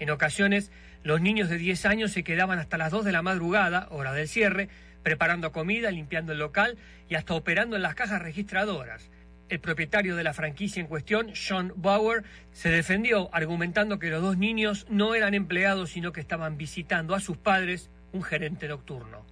En 0.00 0.10
ocasiones, 0.10 0.72
los 1.04 1.20
niños 1.20 1.48
de 1.48 1.58
10 1.58 1.86
años 1.86 2.10
se 2.10 2.24
quedaban 2.24 2.58
hasta 2.58 2.76
las 2.76 2.90
2 2.90 3.04
de 3.04 3.12
la 3.12 3.22
madrugada, 3.22 3.86
hora 3.90 4.12
del 4.12 4.26
cierre, 4.26 4.68
preparando 5.04 5.52
comida, 5.52 5.92
limpiando 5.92 6.32
el 6.32 6.40
local 6.40 6.76
y 7.08 7.14
hasta 7.14 7.34
operando 7.34 7.76
en 7.76 7.82
las 7.82 7.94
cajas 7.94 8.20
registradoras. 8.20 9.12
El 9.48 9.60
propietario 9.60 10.16
de 10.16 10.24
la 10.24 10.34
franquicia 10.34 10.80
en 10.80 10.88
cuestión, 10.88 11.36
Sean 11.36 11.72
Bauer, 11.76 12.24
se 12.50 12.70
defendió 12.70 13.32
argumentando 13.32 14.00
que 14.00 14.10
los 14.10 14.22
dos 14.22 14.36
niños 14.36 14.88
no 14.90 15.14
eran 15.14 15.34
empleados, 15.34 15.90
sino 15.90 16.10
que 16.10 16.20
estaban 16.20 16.56
visitando 16.56 17.14
a 17.14 17.20
sus 17.20 17.36
padres, 17.36 17.90
un 18.10 18.24
gerente 18.24 18.66
nocturno. 18.66 19.24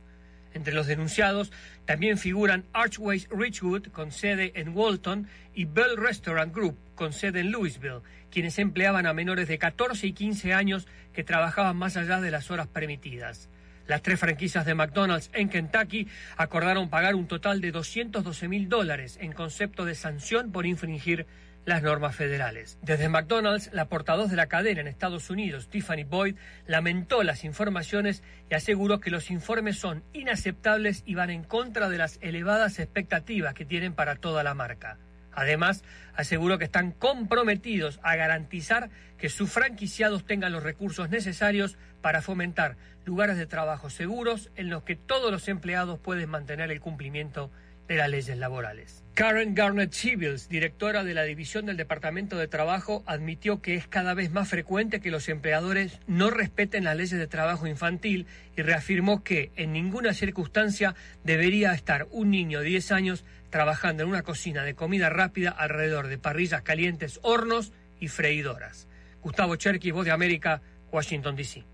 Entre 0.57 0.73
los 0.73 0.87
denunciados 0.87 1.53
también 1.85 2.17
figuran 2.17 2.65
Archways 2.73 3.29
Richwood, 3.29 3.89
con 3.89 4.11
sede 4.11 4.53
en 4.55 4.75
Walton, 4.75 5.29
y 5.55 5.67
Bell 5.67 5.99
Restaurant 5.99 6.55
Group, 6.55 6.79
con 6.95 7.13
sede 7.13 7.41
en 7.41 7.53
Louisville, 7.53 8.01
quienes 8.31 8.59
empleaban 8.59 9.05
a 9.07 9.13
menores 9.13 9.49
de 9.49 9.59
14 9.59 10.07
y 10.07 10.13
15 10.15 10.55
años 10.55 10.89
que 11.13 11.25
trabajaban 11.25 11.77
más 11.77 11.99
allá 11.99 12.23
de 12.23 12.31
las 12.31 12.51
horas 12.51 12.69
permitidas. 12.69 13.51
Las 13.87 14.01
tres 14.01 14.19
franquicias 14.19 14.65
de 14.65 14.75
McDonald's 14.75 15.29
en 15.35 15.51
Kentucky 15.51 16.09
acordaron 16.39 16.89
pagar 16.89 17.17
un 17.17 17.29
total 17.29 17.61
de 17.61 17.71
212 17.71 18.49
mil 18.49 18.71
dólares 18.71 19.19
en 19.21 19.33
concepto 19.33 19.85
de 19.85 19.95
sanción 19.95 20.53
por 20.53 20.65
infringir 20.65 21.27
las 21.67 21.83
normas 21.83 22.15
federales. 22.15 22.79
Desde 22.81 23.09
McDonald's, 23.09 23.71
la 23.73 23.89
portavoz 23.89 24.31
de 24.31 24.37
la 24.37 24.47
cadena 24.47 24.81
en 24.81 24.87
Estados 24.87 25.29
Unidos, 25.31 25.69
Tiffany 25.69 26.05
Boyd, 26.05 26.37
lamentó 26.67 27.25
las 27.25 27.45
informaciones 27.45 28.23
y 28.49 28.55
aseguró 28.55 29.01
que 29.01 29.11
los 29.11 29.31
informes 29.31 29.77
son 29.79 30.05
inaceptables 30.13 31.03
y 31.05 31.17
van 31.17 31.31
en 31.31 31.43
contra 31.43 31.89
de 31.89 31.99
las 31.99 32.19
elevadas 32.23 32.79
expectativas 32.79 33.53
que 33.53 33.65
tienen 33.65 33.95
para 33.95 34.15
toda 34.15 34.45
la 34.45 34.55
marca. 34.55 34.99
Además, 35.33 35.83
aseguró 36.15 36.57
que 36.57 36.65
están 36.65 36.93
comprometidos 36.93 37.99
a 38.03 38.15
garantizar 38.15 38.89
que 39.19 39.29
sus 39.29 39.51
franquiciados 39.51 40.25
tengan 40.25 40.53
los 40.53 40.63
recursos 40.63 41.11
necesarios 41.11 41.77
para 42.01 42.23
fomentar 42.23 42.77
lugares 43.05 43.37
de 43.37 43.47
trabajo 43.47 43.91
seguros 43.91 44.51
en 44.55 44.71
los 44.71 44.85
que 44.85 44.95
todos 44.95 45.33
los 45.33 45.49
empleados 45.49 45.99
pueden 45.99 46.31
mantener 46.31 46.71
el 46.71 46.81
cumplimiento 46.81 47.51
de 47.89 47.97
las 47.97 48.09
leyes 48.09 48.39
laborales. 48.39 49.06
Karen 49.17 49.55
Garnett 49.55 49.93
Chibils, 49.93 50.47
directora 50.51 51.03
de 51.03 51.15
la 51.15 51.23
División 51.23 51.65
del 51.65 51.79
Departamento 51.79 52.37
de 52.37 52.49
Trabajo, 52.49 53.03
admitió 53.07 53.63
que 53.63 53.75
es 53.75 53.89
cada 53.89 54.13
vez 54.13 54.31
más 54.31 54.47
frecuente 54.47 55.01
que 55.01 55.11
los 55.11 55.31
empleadores 55.31 56.01
no 56.07 56.29
respeten 56.29 56.85
las 56.85 56.99
leyes 56.99 57.19
de 57.19 57.27
trabajo 57.27 57.67
infantil 57.67 58.27
y 58.59 58.61
reafirmó 58.61 59.25
que 59.25 59.53
en 59.57 59.73
ninguna 59.73 60.13
circunstancia 60.13 60.95
debería 61.25 61.73
estar 61.73 62.07
un 62.11 62.31
niño 62.31 62.61
de 62.61 62.67
10 62.67 62.93
años 62.93 63.25
trabajando 63.49 64.03
en 64.03 64.11
una 64.11 64.23
cocina 64.23 64.65
de 64.65 64.75
comida 64.75 65.09
rápida 65.09 65.49
alrededor 65.49 66.09
de 66.09 66.19
parrillas 66.19 66.61
calientes, 66.61 67.19
hornos 67.23 67.73
y 67.99 68.09
freidoras. 68.09 68.87
Gustavo 69.23 69.57
Cherky, 69.57 69.93
Voz 69.93 70.05
de 70.05 70.13
América, 70.13 70.61
Washington, 70.93 71.37
D.C. 71.37 71.65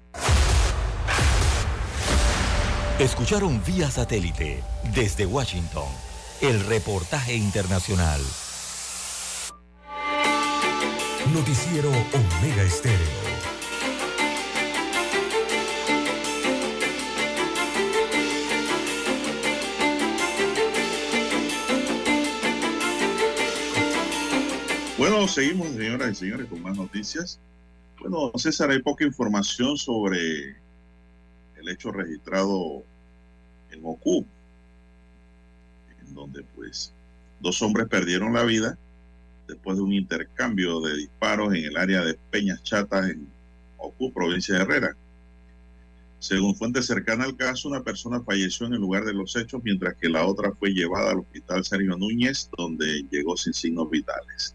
Escucharon 3.01 3.61
vía 3.65 3.91
satélite 3.91 4.63
desde 4.95 5.27
Washington 5.27 6.12
el 6.43 6.59
reportaje 6.67 7.37
internacional. 7.37 8.21
Noticiero 11.33 11.89
Omega 11.89 12.63
Estéreo. 12.65 12.99
Bueno, 24.99 25.29
seguimos, 25.29 25.69
señoras 25.69 26.11
y 26.11 26.15
señores, 26.17 26.49
con 26.49 26.61
más 26.61 26.77
noticias. 26.77 27.39
Bueno, 28.01 28.33
César, 28.35 28.71
hay 28.71 28.83
poca 28.83 29.05
información 29.05 29.79
sobre 29.79 30.57
el 31.57 31.69
hecho 31.69 31.93
registrado 31.93 32.83
en 33.71 33.81
Moscú, 33.81 34.19
en 34.19 34.42
donde 36.15 36.45
pues 36.55 36.93
dos 37.41 37.61
hombres 37.63 37.89
perdieron 37.89 38.33
la 38.33 38.45
vida 38.45 38.79
después 39.49 39.77
de 39.77 39.83
un 39.83 39.93
intercambio 39.93 40.81
de 40.81 40.97
disparos 40.97 41.55
en 41.55 41.65
el 41.65 41.77
área 41.77 42.05
de 42.05 42.15
Peñas 42.31 42.63
Chatas 42.63 43.11
en 43.11 43.29
Moscú, 43.79 44.13
provincia 44.13 44.55
de 44.55 44.63
Herrera. 44.63 44.97
Según 46.19 46.55
fuentes 46.55 46.87
cercanas 46.87 47.27
al 47.27 47.37
caso, 47.37 47.69
una 47.69 47.83
persona 47.83 48.23
falleció 48.23 48.67
en 48.67 48.75
el 48.75 48.81
lugar 48.81 49.05
de 49.05 49.13
los 49.13 49.35
hechos, 49.35 49.61
mientras 49.65 49.97
que 49.97 50.09
la 50.09 50.25
otra 50.25 50.53
fue 50.53 50.71
llevada 50.71 51.11
al 51.11 51.19
hospital 51.19 51.65
Sergio 51.65 51.97
Núñez, 51.97 52.49
donde 52.57 53.05
llegó 53.11 53.37
sin 53.37 53.53
signos 53.53 53.91
vitales. 53.91 54.55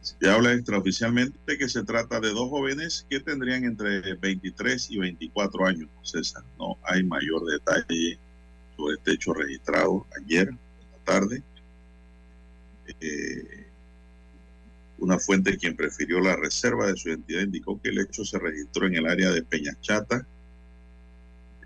Se 0.00 0.30
habla 0.30 0.54
extraoficialmente 0.54 1.58
que 1.58 1.68
se 1.68 1.84
trata 1.84 2.20
de 2.20 2.30
dos 2.30 2.48
jóvenes 2.48 3.06
que 3.08 3.20
tendrían 3.20 3.64
entre 3.64 4.14
23 4.14 4.90
y 4.90 4.98
24 4.98 5.66
años. 5.66 5.90
César, 6.02 6.42
no 6.58 6.78
hay 6.82 7.04
mayor 7.04 7.44
detalle 7.44 8.18
sobre 8.76 8.94
este 8.94 9.12
hecho 9.12 9.32
registrado 9.32 10.06
ayer, 10.20 10.48
en 10.48 10.58
la 10.92 10.98
tarde. 11.04 11.42
Eh, 13.00 13.66
una 14.98 15.18
fuente 15.18 15.56
quien 15.56 15.76
prefirió 15.76 16.20
la 16.20 16.36
reserva 16.36 16.86
de 16.86 16.96
su 16.96 17.08
identidad 17.08 17.42
indicó 17.42 17.80
que 17.80 17.88
el 17.88 17.98
hecho 17.98 18.24
se 18.24 18.38
registró 18.38 18.86
en 18.86 18.94
el 18.94 19.06
área 19.06 19.30
de 19.30 19.42
Peñachata, 19.42 20.24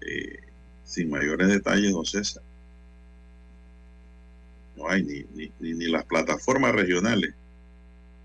eh, 0.00 0.38
sin 0.84 1.10
mayores 1.10 1.48
detalles, 1.48 1.92
don 1.92 2.06
César. 2.06 2.42
No 4.76 4.88
hay 4.88 5.02
ni, 5.02 5.24
ni, 5.34 5.74
ni, 5.74 5.86
las 5.86 6.04
plataformas 6.04 6.74
regionales 6.74 7.34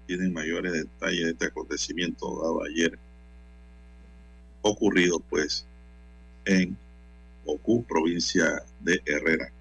tienen 0.07 0.33
mayores 0.33 0.73
detalles 0.73 1.25
de 1.25 1.31
este 1.31 1.45
acontecimiento 1.45 2.27
dado 2.41 2.63
ayer, 2.63 2.97
ocurrido 4.61 5.19
pues 5.19 5.65
en 6.45 6.77
Ocu, 7.51 7.83
provincia 7.83 8.63
de 8.79 9.01
Herrera. 9.05 9.51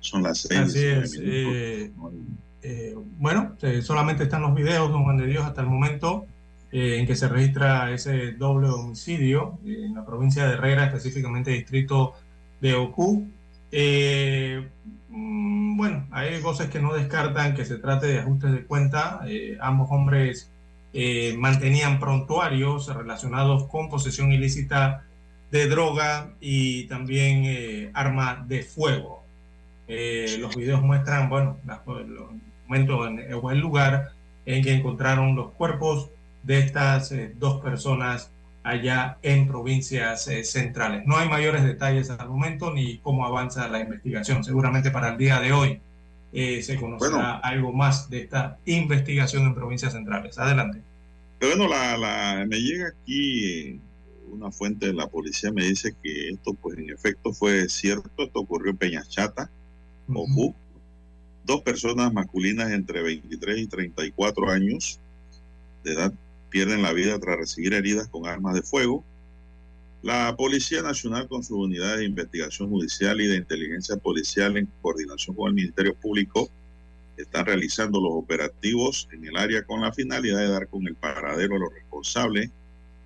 Son 0.00 0.22
las 0.22 0.38
seis. 0.38 0.60
Así 0.60 0.84
es. 0.84 1.20
Eh, 1.22 1.92
eh, 2.62 2.94
bueno, 3.18 3.56
eh, 3.62 3.80
solamente 3.82 4.24
están 4.24 4.42
los 4.42 4.54
videos, 4.54 4.90
don 4.90 5.04
Juan 5.04 5.16
de 5.16 5.26
Dios, 5.26 5.44
hasta 5.44 5.62
el 5.62 5.66
momento 5.66 6.26
eh, 6.72 6.98
en 6.98 7.06
que 7.06 7.16
se 7.16 7.28
registra 7.28 7.90
ese 7.90 8.32
doble 8.32 8.68
homicidio 8.68 9.58
en 9.64 9.94
la 9.94 10.04
provincia 10.04 10.46
de 10.46 10.54
Herrera, 10.54 10.84
específicamente 10.84 11.50
distrito 11.50 12.14
de 12.60 12.74
Ocu. 12.74 13.26
Mm, 15.08 15.76
bueno, 15.76 16.06
hay 16.10 16.40
voces 16.40 16.68
que 16.68 16.80
no 16.80 16.92
descartan 16.92 17.54
que 17.54 17.64
se 17.64 17.78
trate 17.78 18.06
de 18.08 18.18
ajustes 18.20 18.52
de 18.52 18.64
cuenta. 18.64 19.20
ambos 19.60 19.88
hombres 19.90 20.50
mantenían 21.38 21.98
prontuarios 21.98 22.94
relacionados 22.94 23.64
con 23.68 23.88
posesión 23.88 24.32
ilícita 24.32 25.04
de 25.50 25.68
droga 25.68 26.32
y 26.40 26.84
también 26.84 27.90
arma 27.94 28.44
de 28.46 28.62
fuego. 28.62 29.24
los 29.88 30.54
videos 30.54 30.82
muestran, 30.82 31.28
bueno, 31.28 31.58
los, 31.86 32.30
momento 32.70 33.06
en, 33.06 33.34
o 33.34 33.50
el 33.50 33.58
lugar 33.58 34.12
en 34.46 34.62
que 34.62 34.72
encontraron 34.72 35.34
los 35.34 35.50
cuerpos 35.52 36.10
de 36.42 36.60
estas 36.60 37.12
eh, 37.12 37.34
dos 37.36 37.60
personas 37.60 38.30
allá 38.62 39.18
en 39.22 39.48
provincias 39.48 40.28
eh, 40.28 40.44
centrales. 40.44 41.02
No 41.06 41.16
hay 41.16 41.28
mayores 41.28 41.64
detalles 41.64 42.10
al 42.10 42.28
momento 42.28 42.72
ni 42.72 42.98
cómo 42.98 43.26
avanza 43.26 43.68
la 43.68 43.80
investigación. 43.80 44.44
Seguramente 44.44 44.90
para 44.90 45.10
el 45.10 45.18
día 45.18 45.40
de 45.40 45.52
hoy 45.52 45.80
eh, 46.32 46.62
se 46.62 46.76
conocerá 46.76 47.38
algo 47.38 47.72
más 47.72 48.08
de 48.08 48.22
esta 48.22 48.58
investigación 48.66 49.44
en 49.44 49.54
provincias 49.54 49.92
centrales. 49.92 50.38
Adelante. 50.38 50.80
Bueno, 51.40 51.68
la, 51.68 51.96
la, 51.96 52.44
me 52.46 52.58
llega 52.58 52.88
aquí 52.88 53.80
una 54.30 54.50
fuente 54.50 54.86
de 54.86 54.94
la 54.94 55.08
policía, 55.08 55.52
me 55.52 55.64
dice 55.64 55.94
que 56.02 56.30
esto 56.30 56.54
pues 56.54 56.78
en 56.78 56.90
efecto 56.90 57.32
fue 57.32 57.68
cierto, 57.68 58.10
esto 58.18 58.40
ocurrió 58.40 58.70
en 58.70 58.76
Peñachata, 58.76 59.50
uh 60.08 60.26
-huh 60.26 60.54
dos 61.50 61.62
personas 61.62 62.12
masculinas 62.12 62.70
entre 62.70 63.02
23 63.02 63.58
y 63.58 63.66
34 63.66 64.50
años 64.50 65.00
de 65.82 65.94
edad 65.94 66.12
pierden 66.48 66.82
la 66.82 66.92
vida 66.92 67.18
tras 67.18 67.38
recibir 67.38 67.74
heridas 67.74 68.08
con 68.08 68.26
armas 68.26 68.54
de 68.54 68.62
fuego. 68.62 69.04
La 70.02 70.34
Policía 70.36 70.82
Nacional 70.82 71.28
con 71.28 71.42
sus 71.42 71.58
unidades 71.58 71.98
de 71.98 72.04
investigación 72.04 72.70
judicial 72.70 73.20
y 73.20 73.26
de 73.26 73.36
inteligencia 73.36 73.96
policial 73.96 74.56
en 74.56 74.68
coordinación 74.80 75.34
con 75.34 75.48
el 75.48 75.54
Ministerio 75.54 75.94
Público 75.94 76.48
están 77.16 77.46
realizando 77.46 78.00
los 78.00 78.12
operativos 78.12 79.08
en 79.12 79.26
el 79.26 79.36
área 79.36 79.64
con 79.64 79.80
la 79.82 79.92
finalidad 79.92 80.38
de 80.38 80.48
dar 80.48 80.68
con 80.68 80.86
el 80.86 80.94
paradero 80.94 81.56
a 81.56 81.58
los 81.58 81.74
responsables 81.74 82.50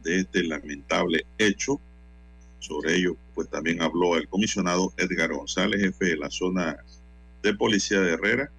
de 0.04 0.20
este 0.20 0.44
lamentable 0.44 1.24
hecho. 1.38 1.80
Sobre 2.60 2.96
ello, 2.96 3.16
pues 3.34 3.48
también 3.50 3.82
habló 3.82 4.16
el 4.16 4.28
comisionado 4.28 4.92
Edgar 4.96 5.32
González, 5.32 5.80
jefe 5.80 6.04
de 6.06 6.16
la 6.16 6.30
zona 6.30 6.78
de 7.42 7.54
Policía 7.54 8.00
de 8.00 8.12
Herrera, 8.12 8.50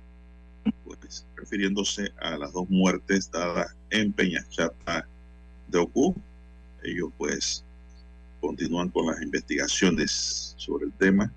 pues 0.84 1.26
refiriéndose 1.36 2.12
a 2.20 2.38
las 2.38 2.54
dos 2.54 2.70
muertes 2.70 3.32
dadas 3.32 3.76
en 3.90 4.12
Peñachata 4.12 5.08
de 5.68 5.80
Ocu. 5.80 6.16
Ellos 6.84 7.10
pues 7.18 7.64
continúan 8.42 8.90
con 8.90 9.08
las 9.08 9.22
investigaciones 9.22 10.54
sobre 10.58 10.86
el 10.86 10.92
tema 10.94 11.32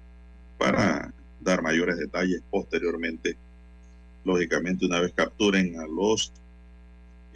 para 0.59 1.13
dar 1.41 1.63
mayores 1.63 1.97
detalles 1.97 2.43
posteriormente. 2.51 3.37
Lógicamente, 4.25 4.85
una 4.85 5.01
vez 5.01 5.13
capturen 5.15 5.81
a 5.81 5.87
los 5.87 6.33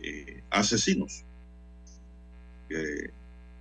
eh, 0.03 0.43
asesinos 0.51 1.25
que 2.73 3.11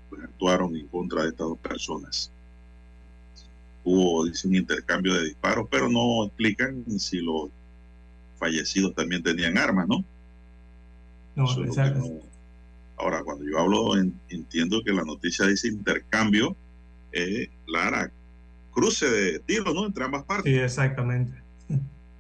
pues, 0.09 0.23
actuaron 0.23 0.75
en 0.75 0.87
contra 0.87 1.23
de 1.23 1.29
estas 1.29 1.47
dos 1.47 1.59
personas 1.59 2.31
hubo, 3.83 4.25
dice, 4.25 4.47
un 4.47 4.55
intercambio 4.55 5.13
de 5.13 5.25
disparos, 5.25 5.67
pero 5.69 5.89
no 5.89 6.25
explican 6.25 6.83
si 6.99 7.19
los 7.19 7.49
fallecidos 8.37 8.95
también 8.95 9.23
tenían 9.23 9.57
armas, 9.57 9.87
¿no? 9.87 10.03
No, 11.35 11.63
exacto. 11.63 11.99
No. 11.99 12.19
Ahora, 12.97 13.23
cuando 13.23 13.45
yo 13.45 13.57
hablo, 13.57 13.97
en, 13.97 14.13
entiendo 14.29 14.83
que 14.83 14.91
la 14.91 15.03
noticia 15.03 15.47
dice 15.47 15.67
intercambio, 15.67 16.55
eh, 17.11 17.49
Lara, 17.67 18.11
cruce 18.73 19.09
de 19.09 19.39
tiros, 19.39 19.73
¿no? 19.73 19.85
Entre 19.85 20.03
ambas 20.03 20.23
partes. 20.23 20.51
Sí, 20.51 20.59
exactamente. 20.59 21.41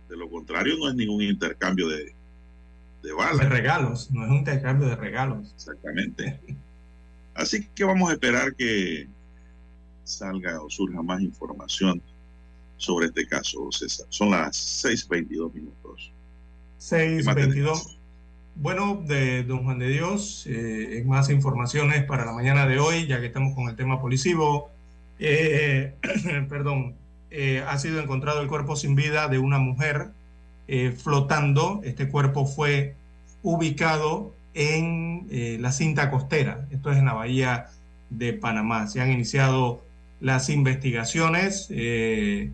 De 0.09 0.17
lo 0.17 0.29
contrario, 0.29 0.75
no 0.77 0.89
es 0.89 0.95
ningún 0.95 1.21
intercambio 1.21 1.87
de, 1.87 2.13
de 3.03 3.13
balas. 3.13 3.39
De 3.39 3.49
regalos, 3.49 4.11
no 4.11 4.25
es 4.25 4.31
un 4.31 4.37
intercambio 4.37 4.87
de 4.87 4.95
regalos. 4.95 5.53
Exactamente. 5.55 6.39
Así 7.33 7.67
que 7.75 7.83
vamos 7.83 8.09
a 8.09 8.13
esperar 8.13 8.55
que 8.55 9.07
salga 10.03 10.61
o 10.61 10.69
surja 10.69 11.01
más 11.01 11.21
información 11.21 12.01
sobre 12.77 13.07
este 13.07 13.27
caso, 13.27 13.71
César. 13.71 14.07
Son 14.09 14.31
las 14.31 14.83
6.22 14.83 15.53
minutos. 15.53 16.11
6.22. 16.79 17.97
Bueno, 18.55 19.01
de 19.07 19.43
don 19.43 19.63
Juan 19.63 19.79
de 19.79 19.87
Dios, 19.87 20.45
eh, 20.47 21.03
más 21.05 21.29
informaciones 21.29 22.03
para 22.03 22.25
la 22.25 22.33
mañana 22.33 22.67
de 22.67 22.79
hoy, 22.79 23.07
ya 23.07 23.21
que 23.21 23.27
estamos 23.27 23.55
con 23.55 23.69
el 23.69 23.75
tema 23.75 24.01
policivo. 24.01 24.69
Eh, 25.19 25.93
perdón, 26.49 26.95
eh, 27.29 27.63
ha 27.65 27.79
sido 27.79 28.01
encontrado 28.01 28.41
el 28.41 28.49
cuerpo 28.49 28.75
sin 28.75 28.93
vida 28.93 29.29
de 29.29 29.39
una 29.39 29.57
mujer 29.57 30.09
eh, 30.67 30.91
flotando. 30.91 31.79
Este 31.83 32.09
cuerpo 32.09 32.45
fue 32.45 32.95
ubicado 33.41 34.33
en 34.53 35.27
eh, 35.31 35.57
la 35.59 35.71
cinta 35.71 36.09
costera. 36.09 36.67
Esto 36.71 36.91
es 36.91 36.97
en 36.97 37.05
la 37.05 37.13
bahía 37.13 37.67
de 38.09 38.33
Panamá. 38.33 38.87
Se 38.87 39.01
han 39.01 39.11
iniciado 39.11 39.83
las 40.19 40.49
investigaciones. 40.49 41.67
Eh, 41.69 42.51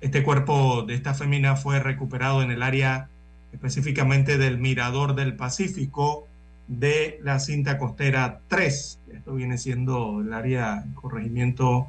este 0.00 0.22
cuerpo 0.22 0.82
de 0.82 0.94
esta 0.94 1.14
fémina 1.14 1.56
fue 1.56 1.80
recuperado 1.80 2.42
en 2.42 2.50
el 2.50 2.62
área 2.62 3.08
específicamente 3.52 4.38
del 4.38 4.58
Mirador 4.58 5.14
del 5.14 5.34
Pacífico 5.34 6.28
de 6.68 7.18
la 7.22 7.40
cinta 7.40 7.78
costera 7.78 8.40
3. 8.48 9.00
Esto 9.14 9.34
viene 9.34 9.58
siendo 9.58 10.20
el 10.20 10.32
área 10.32 10.82
de 10.82 10.94
corregimiento, 10.94 11.88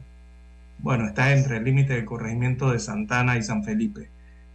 bueno, 0.79 1.05
está 1.05 1.33
entre 1.33 1.57
el 1.57 1.65
límite 1.65 1.93
del 1.93 2.05
corregimiento 2.05 2.71
de 2.71 2.79
Santana 2.79 3.37
y 3.37 3.43
San 3.43 3.63
Felipe. 3.63 4.09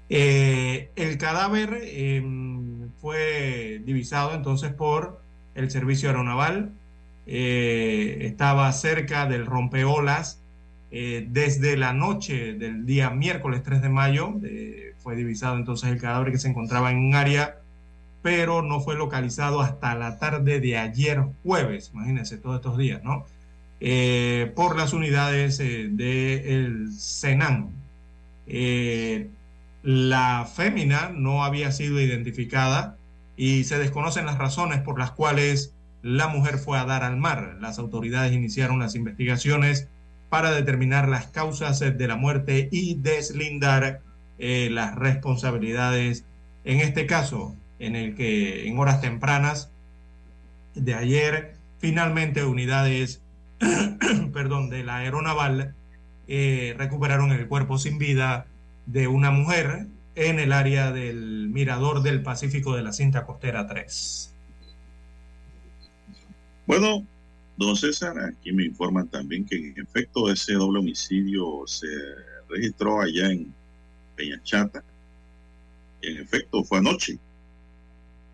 Eh, 0.09 0.91
el 0.97 1.19
cadáver 1.19 1.79
eh, 1.83 2.23
fue 3.05 3.83
divisado 3.85 4.33
entonces 4.35 4.73
por 4.73 5.21
el 5.55 5.71
Servicio 5.71 6.09
Aeronaval. 6.09 6.71
Eh, 7.27 8.21
estaba 8.23 8.73
cerca 8.73 9.27
del 9.27 9.45
rompeolas 9.45 10.41
eh, 10.91 11.27
desde 11.31 11.77
la 11.77 11.93
noche 11.93 12.55
del 12.55 12.87
día 12.87 13.11
miércoles 13.11 13.63
3 13.63 13.83
de 13.83 13.89
mayo 13.91 14.33
fue 15.01 15.17
divisado 15.17 15.59
entonces 15.59 15.91
el 15.91 16.01
cadáver 16.01 16.33
que 16.33 16.39
se 16.39 16.49
encontraba 16.49 16.91
en 16.93 16.97
un 16.97 17.15
área, 17.15 17.59
pero 18.23 18.63
no 18.63 18.81
fue 18.81 18.95
localizado 18.95 19.61
hasta 19.61 19.95
la 19.95 20.19
tarde 20.19 20.61
de 20.61 20.79
ayer 20.79 21.25
jueves, 21.43 21.91
imagínense 21.93 22.39
todos 22.39 22.57
estos 22.57 22.79
días, 22.79 23.05
¿no? 23.05 23.27
Eh, 23.81 24.51
por 24.57 24.79
las 24.79 24.95
unidades 24.95 25.59
del 25.59 26.89
de. 28.47 29.31
La 29.85 30.49
fémina 30.53 31.13
no 31.15 31.45
había 31.45 31.71
sido 31.71 32.01
identificada 32.01 32.97
y 33.37 33.65
se 33.65 33.79
desconocen 33.79 34.25
las 34.25 34.39
razones 34.39 34.81
por 34.81 34.99
las 34.99 35.11
cuales 35.11 35.75
la 36.03 36.27
mujer 36.27 36.57
fue 36.57 36.79
a 36.79 36.87
dar 36.87 37.05
al 37.05 37.19
mar. 37.19 37.59
Las 37.61 37.79
autoridades 37.79 38.33
iniciaron 38.33 38.79
las 38.79 38.95
investigaciones 38.95 39.89
para 40.31 40.53
determinar 40.53 41.07
las 41.09 41.27
causas 41.27 41.81
de 41.81 42.09
la 42.09 42.17
muerte 42.17 42.69
y 42.73 42.95
deslindar 42.95 44.01
eh, 44.39 44.71
las 44.71 44.95
responsabilidades. 44.95 46.25
En 46.65 46.81
este 46.81 47.07
caso, 47.07 47.55
en 47.79 47.95
el 47.95 48.15
que 48.15 48.67
en 48.67 48.79
horas 48.79 49.03
tempranas 49.03 49.71
de 50.75 50.95
ayer 50.95 51.57
finalmente 51.79 52.43
unidades 52.43 53.21
perdón, 54.33 54.71
de 54.71 54.83
la 54.83 54.97
aeronaval 54.97 55.75
eh, 56.27 56.75
recuperaron 56.79 57.33
el 57.33 57.47
cuerpo 57.49 57.77
sin 57.77 57.99
vida 57.99 58.47
de 58.87 59.09
una 59.09 59.31
mujer 59.31 59.87
en 60.15 60.39
el 60.39 60.53
área 60.53 60.93
del 60.93 61.49
Mirador 61.49 62.03
del 62.03 62.23
Pacífico 62.23 62.77
de 62.77 62.83
la 62.83 62.93
cinta 62.93 63.27
costera 63.27 63.67
3. 63.67 64.35
Bueno, 66.67 67.07
don 67.57 67.77
César, 67.77 68.19
aquí 68.19 68.53
me 68.53 68.65
informan 68.65 69.09
también 69.09 69.45
que 69.45 69.57
en 69.57 69.75
efecto 69.79 70.31
ese 70.31 70.55
doble 70.55 70.79
homicidio 70.79 71.63
se 71.67 71.89
registró 72.49 73.01
allá 73.01 73.31
en 73.31 73.53
Peñachata. 74.17 74.83
En 76.01 76.19
efecto, 76.19 76.63
fue 76.65 76.79
anoche. 76.79 77.19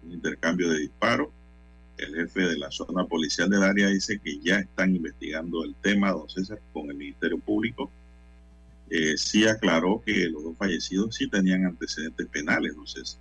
Un 0.04 0.12
intercambio 0.12 0.70
de 0.70 0.80
disparos. 0.80 1.28
El 1.96 2.14
jefe 2.14 2.40
de 2.40 2.58
la 2.58 2.70
zona 2.70 3.04
policial 3.04 3.50
del 3.50 3.62
área 3.62 3.88
dice 3.88 4.18
que 4.18 4.38
ya 4.38 4.58
están 4.58 4.96
investigando 4.96 5.64
el 5.64 5.74
tema, 5.76 6.12
don 6.12 6.28
César, 6.28 6.60
con 6.72 6.90
el 6.90 6.96
Ministerio 6.96 7.38
Público. 7.38 7.90
Eh, 8.90 9.16
sí 9.16 9.46
aclaró 9.46 10.02
que 10.04 10.28
los 10.28 10.42
dos 10.42 10.56
fallecidos 10.56 11.14
sí 11.14 11.28
tenían 11.28 11.64
antecedentes 11.64 12.26
penales, 12.26 12.74
don 12.74 12.86
César. 12.88 13.20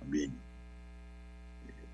También. 0.00 0.30
Eh, 1.68 1.84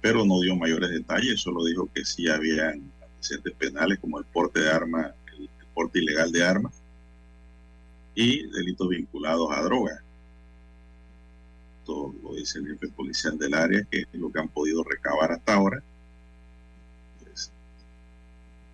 pero 0.00 0.24
no 0.24 0.40
dio 0.40 0.56
mayores 0.56 0.90
detalles, 0.90 1.40
solo 1.40 1.64
dijo 1.64 1.88
que 1.94 2.04
sí 2.04 2.28
habían 2.28 2.90
antecedentes 3.00 3.54
penales 3.54 4.00
como 4.00 4.18
el 4.18 4.24
porte 4.24 4.60
de 4.60 4.70
armas, 4.70 5.12
el, 5.38 5.44
el 5.44 5.66
porte 5.72 6.00
ilegal 6.00 6.32
de 6.32 6.44
armas 6.44 6.74
y 8.16 8.46
delitos 8.48 8.88
vinculados 8.88 9.48
a 9.52 9.62
drogas. 9.62 10.00
Todo 11.84 12.12
lo 12.22 12.34
dice 12.34 12.58
el 12.58 12.68
jefe 12.68 12.88
policial 12.88 13.38
del 13.38 13.54
área, 13.54 13.84
que 13.84 14.00
es 14.00 14.08
lo 14.14 14.32
que 14.32 14.40
han 14.40 14.48
podido 14.48 14.82
recabar 14.82 15.30
hasta 15.30 15.54
ahora. 15.54 15.82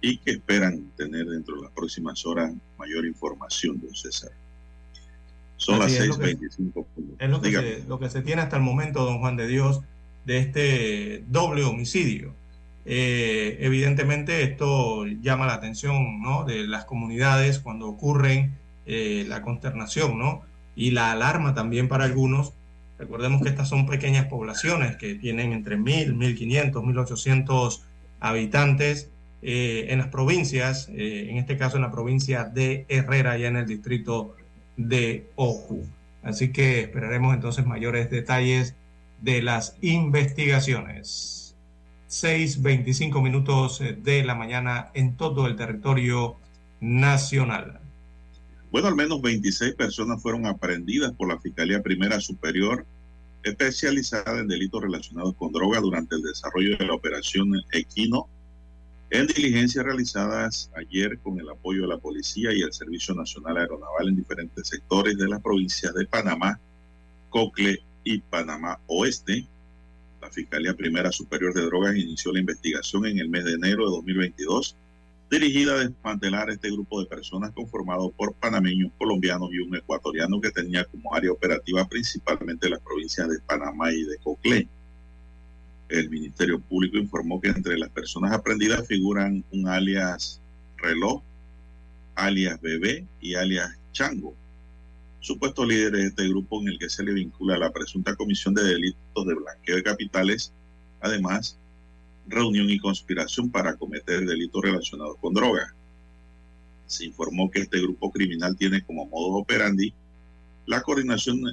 Y 0.00 0.18
que 0.18 0.32
esperan 0.32 0.92
tener 0.96 1.26
dentro 1.26 1.56
de 1.56 1.62
las 1.62 1.72
próximas 1.72 2.24
horas 2.24 2.52
mayor 2.78 3.04
información, 3.04 3.80
don 3.80 3.94
César. 3.94 4.30
Son 5.56 5.82
Así 5.82 5.94
las 5.98 6.02
es 6.02 6.08
lo 6.08 6.18
que- 6.18 6.36
6.25. 6.36 6.86
Es 7.18 7.28
lo 7.30 7.40
que, 7.42 7.50
se, 7.52 7.84
lo 7.86 7.98
que 7.98 8.08
se 8.08 8.22
tiene 8.22 8.40
hasta 8.42 8.56
el 8.56 8.62
momento, 8.62 9.04
don 9.04 9.18
Juan 9.18 9.36
de 9.36 9.46
Dios, 9.46 9.82
de 10.24 10.38
este 10.38 11.24
doble 11.28 11.64
homicidio. 11.64 12.34
Eh, 12.86 13.58
evidentemente 13.60 14.42
esto 14.42 15.04
llama 15.06 15.46
la 15.46 15.54
atención 15.54 16.22
¿no? 16.22 16.44
de 16.44 16.66
las 16.66 16.86
comunidades 16.86 17.58
cuando 17.58 17.86
ocurren 17.88 18.54
eh, 18.86 19.26
la 19.28 19.42
consternación 19.42 20.18
¿no? 20.18 20.42
y 20.76 20.92
la 20.92 21.12
alarma 21.12 21.54
también 21.54 21.88
para 21.88 22.04
algunos. 22.04 22.54
Recordemos 22.98 23.42
que 23.42 23.50
estas 23.50 23.68
son 23.68 23.86
pequeñas 23.86 24.26
poblaciones 24.26 24.96
que 24.96 25.14
tienen 25.14 25.52
entre 25.52 25.76
1.000, 25.76 26.16
1.500, 26.16 26.72
1.800 26.72 27.80
habitantes 28.20 29.10
eh, 29.42 29.86
en 29.88 29.98
las 29.98 30.08
provincias, 30.08 30.88
eh, 30.90 31.28
en 31.30 31.38
este 31.38 31.56
caso 31.56 31.76
en 31.76 31.82
la 31.82 31.90
provincia 31.90 32.44
de 32.44 32.84
Herrera, 32.88 33.38
ya 33.38 33.48
en 33.48 33.56
el 33.56 33.66
distrito 33.66 34.36
de 34.76 35.30
Oju. 35.36 35.86
Así 36.22 36.52
que 36.52 36.80
esperaremos 36.80 37.34
entonces 37.34 37.64
mayores 37.66 38.10
detalles 38.10 38.74
de 39.22 39.42
las 39.42 39.76
investigaciones. 39.80 41.54
6.25 42.10 43.22
minutos 43.22 43.80
eh, 43.80 43.96
de 43.98 44.24
la 44.24 44.34
mañana 44.34 44.90
en 44.94 45.16
todo 45.16 45.46
el 45.46 45.56
territorio 45.56 46.36
nacional. 46.80 47.80
Bueno, 48.70 48.88
al 48.88 48.96
menos 48.96 49.22
26 49.22 49.74
personas 49.74 50.20
fueron 50.20 50.46
aprehendidas 50.46 51.12
por 51.12 51.28
la 51.28 51.38
Fiscalía 51.38 51.82
Primera 51.82 52.20
Superior 52.20 52.84
especializada 53.42 54.40
en 54.40 54.48
delitos 54.48 54.82
relacionados 54.82 55.34
con 55.34 55.50
droga 55.50 55.80
durante 55.80 56.14
el 56.14 56.22
desarrollo 56.22 56.76
de 56.76 56.84
la 56.84 56.94
operación 56.94 57.52
Equino 57.72 58.28
en 59.10 59.26
diligencias 59.26 59.84
realizadas 59.84 60.70
ayer 60.76 61.18
con 61.18 61.38
el 61.40 61.48
apoyo 61.48 61.82
de 61.82 61.88
la 61.88 61.98
policía 61.98 62.52
y 62.52 62.60
el 62.60 62.72
Servicio 62.72 63.14
Nacional 63.14 63.58
Aeronaval 63.58 64.08
en 64.08 64.16
diferentes 64.16 64.68
sectores 64.68 65.18
de 65.18 65.28
las 65.28 65.42
provincias 65.42 65.92
de 65.94 66.06
Panamá, 66.06 66.60
Cocle 67.28 67.82
y 68.04 68.18
Panamá 68.18 68.78
Oeste. 68.86 69.46
La 70.22 70.30
Fiscalía 70.30 70.74
Primera 70.74 71.10
Superior 71.10 71.52
de 71.52 71.62
Drogas 71.62 71.96
inició 71.96 72.32
la 72.32 72.40
investigación 72.40 73.06
en 73.06 73.18
el 73.18 73.28
mes 73.28 73.44
de 73.44 73.54
enero 73.54 73.84
de 73.86 73.96
2022 73.96 74.76
dirigida 75.30 75.74
a 75.74 75.78
desmantelar 75.78 76.50
este 76.50 76.70
grupo 76.70 77.00
de 77.00 77.06
personas 77.06 77.52
conformado 77.52 78.10
por 78.10 78.34
panameños, 78.34 78.90
colombianos 78.98 79.50
y 79.52 79.60
un 79.60 79.76
ecuatoriano 79.76 80.40
que 80.40 80.50
tenía 80.50 80.84
como 80.84 81.14
área 81.14 81.30
operativa 81.30 81.86
principalmente 81.88 82.68
las 82.68 82.80
provincias 82.80 83.28
de 83.28 83.38
Panamá 83.40 83.92
y 83.92 84.02
de 84.02 84.18
Coclé. 84.18 84.68
El 85.90 86.08
Ministerio 86.08 86.60
Público 86.60 86.98
informó 86.98 87.40
que 87.40 87.48
entre 87.48 87.76
las 87.76 87.90
personas 87.90 88.32
aprendidas 88.32 88.86
figuran 88.86 89.44
un 89.50 89.66
alias 89.66 90.40
reloj, 90.76 91.20
alias 92.14 92.60
bebé 92.60 93.08
y 93.20 93.34
alias 93.34 93.76
chango, 93.90 94.36
supuestos 95.18 95.66
líderes 95.66 96.00
de 96.00 96.06
este 96.06 96.28
grupo 96.28 96.60
en 96.60 96.68
el 96.68 96.78
que 96.78 96.88
se 96.88 97.02
le 97.02 97.12
vincula 97.12 97.58
la 97.58 97.72
presunta 97.72 98.14
comisión 98.14 98.54
de 98.54 98.62
delitos 98.62 99.26
de 99.26 99.34
blanqueo 99.34 99.76
de 99.76 99.82
capitales, 99.82 100.52
además 101.00 101.58
reunión 102.28 102.70
y 102.70 102.78
conspiración 102.78 103.50
para 103.50 103.74
cometer 103.74 104.24
delitos 104.24 104.62
relacionados 104.62 105.16
con 105.20 105.34
drogas. 105.34 105.74
Se 106.86 107.04
informó 107.04 107.50
que 107.50 107.62
este 107.62 107.80
grupo 107.80 108.12
criminal 108.12 108.56
tiene 108.56 108.84
como 108.84 109.06
modus 109.06 109.42
operandi 109.42 109.92
la 110.66 110.82
coordinación 110.82 111.52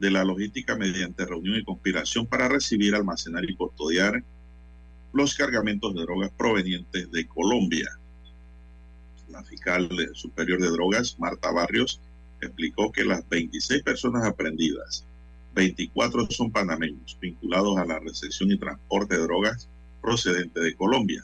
de 0.00 0.10
la 0.10 0.24
logística 0.24 0.76
mediante 0.76 1.26
reunión 1.26 1.56
y 1.56 1.64
conspiración 1.64 2.26
para 2.26 2.48
recibir, 2.48 2.94
almacenar 2.94 3.44
y 3.44 3.54
custodiar 3.54 4.24
los 5.12 5.34
cargamentos 5.34 5.94
de 5.94 6.00
drogas 6.00 6.30
provenientes 6.30 7.10
de 7.10 7.26
Colombia. 7.26 7.88
La 9.28 9.44
fiscal 9.44 9.88
superior 10.14 10.60
de 10.60 10.70
drogas, 10.70 11.18
Marta 11.18 11.52
Barrios, 11.52 12.00
explicó 12.40 12.90
que 12.90 13.04
las 13.04 13.28
26 13.28 13.82
personas 13.82 14.24
aprendidas, 14.24 15.04
24 15.54 16.28
son 16.30 16.50
panameños 16.50 17.18
vinculados 17.20 17.76
a 17.76 17.84
la 17.84 17.98
recepción 17.98 18.50
y 18.50 18.58
transporte 18.58 19.16
de 19.16 19.22
drogas 19.22 19.68
procedente 20.00 20.60
de 20.60 20.74
Colombia. 20.76 21.22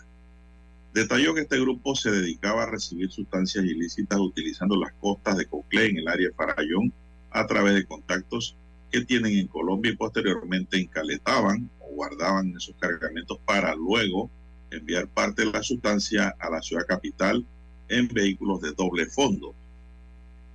Detalló 0.93 1.35
que 1.35 1.43
este 1.43 1.61
grupo 1.61 1.95
se 1.95 2.11
dedicaba 2.11 2.64
a 2.64 2.70
recibir 2.70 3.11
sustancias 3.11 3.64
ilícitas 3.64 4.18
utilizando 4.18 4.77
las 4.77 4.93
costas 4.95 5.39
de 5.39 5.47
Coclé 5.47 5.87
en 5.87 5.99
el 5.99 6.09
área 6.09 6.29
de 6.29 6.35
Farallón 6.35 6.93
a 7.31 7.47
través 7.47 7.74
de 7.74 7.87
contactos 7.87 8.57
que 8.97 9.05
tienen 9.05 9.37
en 9.37 9.47
Colombia 9.49 9.93
y 9.93 9.97
posteriormente 9.97 10.79
encaletaban 10.79 11.69
o 11.81 11.95
guardaban 11.97 12.55
esos 12.57 12.75
cargamentos 12.79 13.39
para 13.45 13.75
luego 13.75 14.31
enviar 14.71 15.07
parte 15.09 15.45
de 15.45 15.53
la 15.53 15.63
sustancia 15.63 16.35
a 16.39 16.49
la 16.49 16.63
ciudad 16.63 16.87
capital 16.87 17.45
en 17.91 18.09
vehículos 18.09 18.63
de 18.63 18.73
doble 18.73 19.05
fondo. 19.05 19.55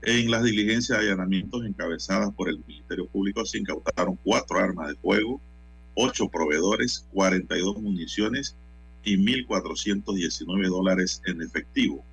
En 0.02 0.32
las 0.32 0.44
diligencias 0.44 0.98
de 0.98 1.06
allanamientos 1.06 1.64
encabezadas 1.64 2.34
por 2.34 2.50
el 2.50 2.64
Ministerio 2.66 3.06
Público 3.06 3.46
se 3.46 3.60
incautaron 3.60 4.18
cuatro 4.24 4.58
armas 4.58 4.88
de 4.88 4.96
fuego, 4.96 5.40
ocho 5.94 6.28
proveedores, 6.28 7.06
42 7.14 7.80
municiones 7.80 8.56
y 9.04 9.18
1.419 9.18 10.68
dólares 10.68 11.22
en 11.28 11.44
efectivo. 11.44 12.04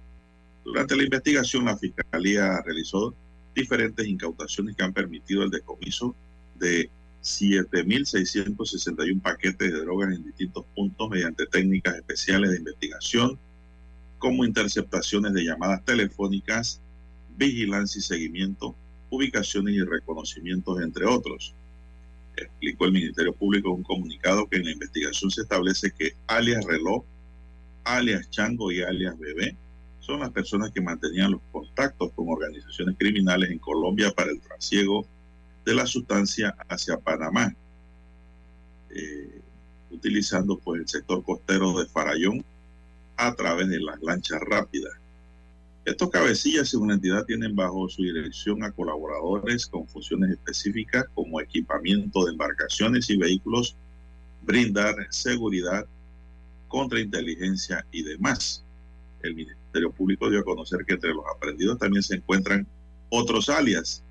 Durante 0.62 0.94
la 0.94 1.04
investigación, 1.04 1.64
la 1.64 1.78
Fiscalía 1.78 2.60
realizó 2.66 3.14
diferentes 3.58 4.06
incautaciones 4.06 4.76
que 4.76 4.84
han 4.84 4.92
permitido 4.92 5.42
el 5.42 5.50
decomiso 5.50 6.14
de 6.58 6.90
7.661 7.22 9.20
paquetes 9.20 9.72
de 9.72 9.80
drogas 9.80 10.14
en 10.14 10.24
distintos 10.24 10.64
puntos 10.74 11.10
mediante 11.10 11.46
técnicas 11.46 11.96
especiales 11.96 12.50
de 12.50 12.58
investigación, 12.58 13.38
como 14.18 14.44
interceptaciones 14.44 15.32
de 15.32 15.44
llamadas 15.44 15.84
telefónicas, 15.84 16.80
vigilancia 17.36 17.98
y 17.98 18.02
seguimiento, 18.02 18.74
ubicaciones 19.10 19.74
y 19.74 19.82
reconocimientos, 19.82 20.80
entre 20.80 21.06
otros. 21.06 21.54
Explicó 22.36 22.84
el 22.84 22.92
Ministerio 22.92 23.32
Público 23.32 23.68
en 23.68 23.76
un 23.76 23.82
comunicado 23.82 24.48
que 24.48 24.58
en 24.58 24.66
la 24.66 24.72
investigación 24.72 25.30
se 25.30 25.42
establece 25.42 25.90
que 25.90 26.14
alias 26.28 26.64
reloj, 26.64 27.04
alias 27.84 28.30
chango 28.30 28.70
y 28.70 28.82
alias 28.82 29.18
bebé 29.18 29.56
son 30.08 30.20
las 30.20 30.30
personas 30.30 30.70
que 30.70 30.80
mantenían 30.80 31.32
los 31.32 31.42
contactos 31.52 32.10
con 32.14 32.30
organizaciones 32.30 32.96
criminales 32.98 33.50
en 33.50 33.58
Colombia 33.58 34.10
para 34.10 34.30
el 34.30 34.40
trasiego 34.40 35.06
de 35.66 35.74
la 35.74 35.86
sustancia 35.86 36.56
hacia 36.66 36.96
Panamá, 36.96 37.54
eh, 38.88 39.42
utilizando 39.90 40.58
pues 40.58 40.80
el 40.80 40.88
sector 40.88 41.22
costero 41.22 41.78
de 41.78 41.84
Farallón 41.84 42.42
a 43.18 43.34
través 43.34 43.68
de 43.68 43.80
las 43.80 44.00
lanchas 44.00 44.40
rápidas. 44.48 44.94
Estos 45.84 46.08
cabecillas, 46.08 46.70
según 46.70 46.88
la 46.88 46.94
entidad, 46.94 47.26
tienen 47.26 47.54
bajo 47.54 47.86
su 47.90 48.02
dirección 48.02 48.64
a 48.64 48.72
colaboradores 48.72 49.66
con 49.66 49.86
funciones 49.88 50.30
específicas 50.30 51.04
como 51.14 51.38
equipamiento 51.38 52.24
de 52.24 52.32
embarcaciones 52.32 53.10
y 53.10 53.18
vehículos, 53.18 53.76
brindar 54.40 54.94
seguridad, 55.10 55.84
contrainteligencia 56.68 57.84
y 57.92 58.04
demás. 58.04 58.64
El 59.20 59.34
Ministerio 59.34 59.57
Público 59.96 60.30
dio 60.30 60.40
a 60.40 60.44
conocer 60.44 60.84
que 60.84 60.94
entre 60.94 61.14
los 61.14 61.24
aprendidos 61.34 61.78
también 61.78 62.02
se 62.02 62.16
encuentran 62.16 62.66
otros 63.10 63.48
alias, 63.48 64.02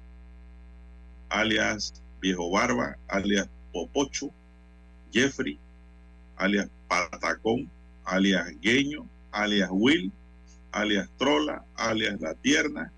alias 1.30 2.02
Viejo 2.22 2.50
Barba, 2.50 2.98
alias 3.08 3.48
Popocho, 3.72 4.32
Jeffrey, 5.12 5.60
alias 6.36 6.70
Patacón, 6.88 7.70
alias 8.06 8.48
Gueño, 8.62 9.08
alias 9.32 9.70
Will, 9.72 10.12
alias 10.72 11.10
Trola, 11.18 11.64
alias 11.76 12.20
La 12.22 12.34
Tierna, 12.34 12.92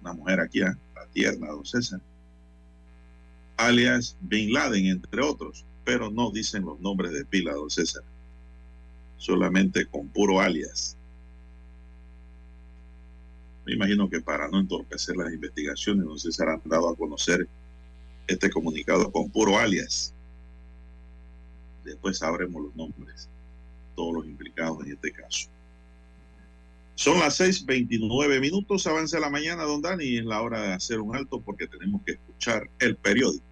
una 0.00 0.12
mujer 0.12 0.40
aquí, 0.40 0.60
¿eh? 0.60 0.74
La 0.94 1.06
Tierna, 1.12 1.48
don 1.48 1.64
César, 1.64 2.00
alias 3.56 4.16
Bin 4.20 4.52
Laden, 4.52 4.86
entre 4.86 5.22
otros, 5.22 5.64
pero 5.84 6.10
no 6.10 6.30
dicen 6.30 6.64
los 6.64 6.78
nombres 6.80 7.12
de 7.12 7.24
pila, 7.24 7.52
don 7.52 7.70
César, 7.70 8.02
solamente 9.16 9.86
con 9.86 10.08
puro 10.08 10.40
alias. 10.40 10.96
Me 13.64 13.74
imagino 13.74 14.08
que 14.10 14.20
para 14.20 14.48
no 14.48 14.60
entorpecer 14.60 15.16
las 15.16 15.32
investigaciones, 15.32 16.04
don 16.04 16.18
César 16.18 16.48
han 16.48 16.62
dado 16.64 16.88
a 16.88 16.96
conocer 16.96 17.48
este 18.26 18.50
comunicado 18.50 19.10
con 19.12 19.30
puro 19.30 19.58
alias. 19.58 20.14
Después 21.84 22.18
sabremos 22.18 22.62
los 22.62 22.76
nombres, 22.76 23.28
todos 23.94 24.14
los 24.14 24.26
implicados 24.26 24.84
en 24.84 24.92
este 24.92 25.12
caso. 25.12 25.48
Son 26.94 27.18
las 27.18 27.40
6:29 27.40 28.40
minutos, 28.40 28.86
avance 28.86 29.18
la 29.18 29.30
mañana, 29.30 29.64
don 29.64 29.82
Dani, 29.82 30.18
es 30.18 30.24
la 30.24 30.42
hora 30.42 30.60
de 30.60 30.72
hacer 30.72 31.00
un 31.00 31.16
alto 31.16 31.40
porque 31.40 31.66
tenemos 31.66 32.02
que 32.04 32.12
escuchar 32.12 32.68
el 32.78 32.96
periódico. 32.96 33.51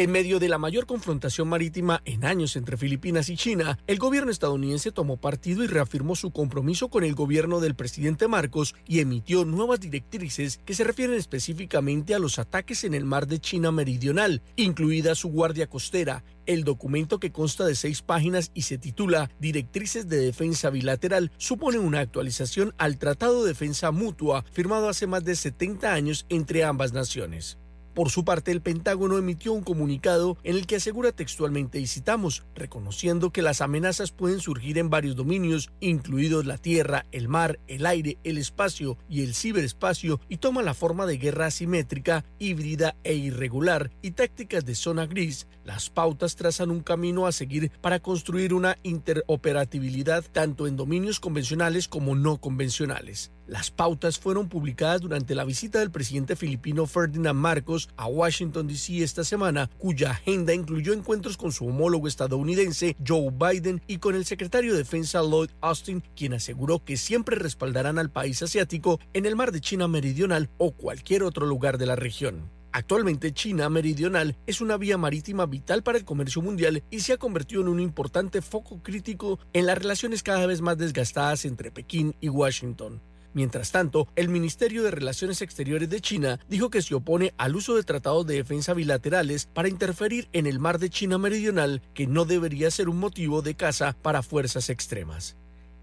En 0.00 0.12
medio 0.12 0.38
de 0.38 0.48
la 0.48 0.56
mayor 0.56 0.86
confrontación 0.86 1.46
marítima 1.46 2.00
en 2.06 2.24
años 2.24 2.56
entre 2.56 2.78
Filipinas 2.78 3.28
y 3.28 3.36
China, 3.36 3.78
el 3.86 3.98
gobierno 3.98 4.30
estadounidense 4.30 4.92
tomó 4.92 5.18
partido 5.18 5.62
y 5.62 5.66
reafirmó 5.66 6.16
su 6.16 6.30
compromiso 6.30 6.88
con 6.88 7.04
el 7.04 7.14
gobierno 7.14 7.60
del 7.60 7.74
presidente 7.74 8.26
Marcos 8.26 8.74
y 8.86 9.00
emitió 9.00 9.44
nuevas 9.44 9.78
directrices 9.78 10.58
que 10.64 10.72
se 10.72 10.84
refieren 10.84 11.16
específicamente 11.16 12.14
a 12.14 12.18
los 12.18 12.38
ataques 12.38 12.84
en 12.84 12.94
el 12.94 13.04
mar 13.04 13.26
de 13.26 13.40
China 13.40 13.72
Meridional, 13.72 14.40
incluida 14.56 15.14
su 15.14 15.28
guardia 15.28 15.66
costera. 15.68 16.24
El 16.46 16.64
documento 16.64 17.20
que 17.20 17.30
consta 17.30 17.66
de 17.66 17.74
seis 17.74 18.00
páginas 18.00 18.52
y 18.54 18.62
se 18.62 18.78
titula 18.78 19.30
Directrices 19.38 20.08
de 20.08 20.16
Defensa 20.16 20.70
Bilateral 20.70 21.30
supone 21.36 21.78
una 21.78 22.00
actualización 22.00 22.72
al 22.78 22.96
Tratado 22.96 23.42
de 23.42 23.48
Defensa 23.48 23.90
Mutua 23.90 24.46
firmado 24.50 24.88
hace 24.88 25.06
más 25.06 25.24
de 25.24 25.36
70 25.36 25.92
años 25.92 26.24
entre 26.30 26.64
ambas 26.64 26.94
naciones. 26.94 27.59
Por 27.94 28.10
su 28.10 28.24
parte, 28.24 28.52
el 28.52 28.62
Pentágono 28.62 29.18
emitió 29.18 29.52
un 29.52 29.62
comunicado 29.62 30.38
en 30.44 30.56
el 30.56 30.66
que 30.66 30.76
asegura 30.76 31.12
textualmente, 31.12 31.80
y 31.80 31.86
citamos, 31.86 32.44
reconociendo 32.54 33.30
que 33.30 33.42
las 33.42 33.60
amenazas 33.60 34.12
pueden 34.12 34.40
surgir 34.40 34.78
en 34.78 34.90
varios 34.90 35.16
dominios, 35.16 35.70
incluidos 35.80 36.46
la 36.46 36.58
tierra, 36.58 37.06
el 37.10 37.28
mar, 37.28 37.58
el 37.66 37.86
aire, 37.86 38.18
el 38.22 38.38
espacio 38.38 38.96
y 39.08 39.22
el 39.22 39.34
ciberespacio, 39.34 40.20
y 40.28 40.36
toma 40.36 40.62
la 40.62 40.74
forma 40.74 41.06
de 41.06 41.18
guerra 41.18 41.46
asimétrica, 41.46 42.24
híbrida 42.38 42.96
e 43.02 43.14
irregular, 43.14 43.90
y 44.02 44.12
tácticas 44.12 44.64
de 44.64 44.74
zona 44.74 45.06
gris. 45.06 45.48
Las 45.64 45.90
pautas 45.90 46.36
trazan 46.36 46.70
un 46.70 46.80
camino 46.80 47.26
a 47.26 47.32
seguir 47.32 47.70
para 47.80 48.00
construir 48.00 48.54
una 48.54 48.76
interoperabilidad 48.82 50.24
tanto 50.32 50.66
en 50.66 50.76
dominios 50.76 51.20
convencionales 51.20 51.88
como 51.88 52.14
no 52.14 52.40
convencionales. 52.40 53.32
Las 53.50 53.72
pautas 53.72 54.16
fueron 54.16 54.48
publicadas 54.48 55.00
durante 55.00 55.34
la 55.34 55.42
visita 55.42 55.80
del 55.80 55.90
presidente 55.90 56.36
filipino 56.36 56.86
Ferdinand 56.86 57.36
Marcos 57.36 57.88
a 57.96 58.06
Washington, 58.06 58.68
D.C. 58.68 59.02
esta 59.02 59.24
semana, 59.24 59.68
cuya 59.76 60.12
agenda 60.12 60.54
incluyó 60.54 60.92
encuentros 60.92 61.36
con 61.36 61.50
su 61.50 61.66
homólogo 61.66 62.06
estadounidense 62.06 62.94
Joe 63.04 63.32
Biden 63.32 63.82
y 63.88 63.98
con 63.98 64.14
el 64.14 64.24
secretario 64.24 64.70
de 64.70 64.78
Defensa 64.78 65.20
Lloyd 65.22 65.50
Austin, 65.62 66.04
quien 66.14 66.34
aseguró 66.34 66.84
que 66.84 66.96
siempre 66.96 67.34
respaldarán 67.34 67.98
al 67.98 68.12
país 68.12 68.40
asiático 68.40 69.00
en 69.14 69.26
el 69.26 69.34
mar 69.34 69.50
de 69.50 69.60
China 69.60 69.88
Meridional 69.88 70.48
o 70.56 70.70
cualquier 70.70 71.24
otro 71.24 71.44
lugar 71.44 71.76
de 71.76 71.86
la 71.86 71.96
región. 71.96 72.52
Actualmente 72.70 73.32
China 73.32 73.68
Meridional 73.68 74.36
es 74.46 74.60
una 74.60 74.76
vía 74.76 74.96
marítima 74.96 75.46
vital 75.46 75.82
para 75.82 75.98
el 75.98 76.04
comercio 76.04 76.40
mundial 76.40 76.84
y 76.88 77.00
se 77.00 77.14
ha 77.14 77.18
convertido 77.18 77.62
en 77.62 77.68
un 77.68 77.80
importante 77.80 78.42
foco 78.42 78.80
crítico 78.80 79.40
en 79.52 79.66
las 79.66 79.76
relaciones 79.76 80.22
cada 80.22 80.46
vez 80.46 80.60
más 80.60 80.78
desgastadas 80.78 81.44
entre 81.46 81.72
Pekín 81.72 82.14
y 82.20 82.28
Washington. 82.28 83.02
Mientras 83.32 83.70
tanto, 83.70 84.08
el 84.16 84.28
Ministerio 84.28 84.82
de 84.82 84.90
Relaciones 84.90 85.40
Exteriores 85.42 85.88
de 85.88 86.00
China 86.00 86.40
dijo 86.48 86.70
que 86.70 86.82
se 86.82 86.94
opone 86.94 87.32
al 87.38 87.54
uso 87.54 87.76
de 87.76 87.82
tratados 87.82 88.26
de 88.26 88.34
defensa 88.34 88.74
bilaterales 88.74 89.46
para 89.46 89.68
interferir 89.68 90.28
en 90.32 90.46
el 90.46 90.58
mar 90.58 90.78
de 90.78 90.90
China 90.90 91.18
Meridional, 91.18 91.82
que 91.94 92.06
no 92.06 92.24
debería 92.24 92.70
ser 92.70 92.88
un 92.88 92.98
motivo 92.98 93.42
de 93.42 93.54
caza 93.54 93.96
para 94.02 94.22
fuerzas 94.22 94.68
extremas. 94.70 95.36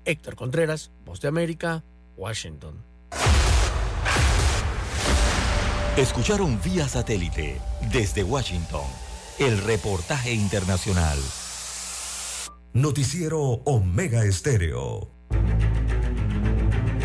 Héctor 0.06 0.36
Contreras, 0.36 0.92
Voz 1.06 1.22
de 1.22 1.28
América, 1.28 1.84
Washington. 2.16 2.84
Escucharon 5.98 6.60
vía 6.62 6.88
satélite 6.88 7.60
desde 7.92 8.24
Washington 8.24 8.86
el 9.40 9.58
reportaje 9.60 10.34
internacional. 10.34 11.18
Noticiero 12.74 13.40
Omega 13.66 14.24
Estéreo. 14.26 15.12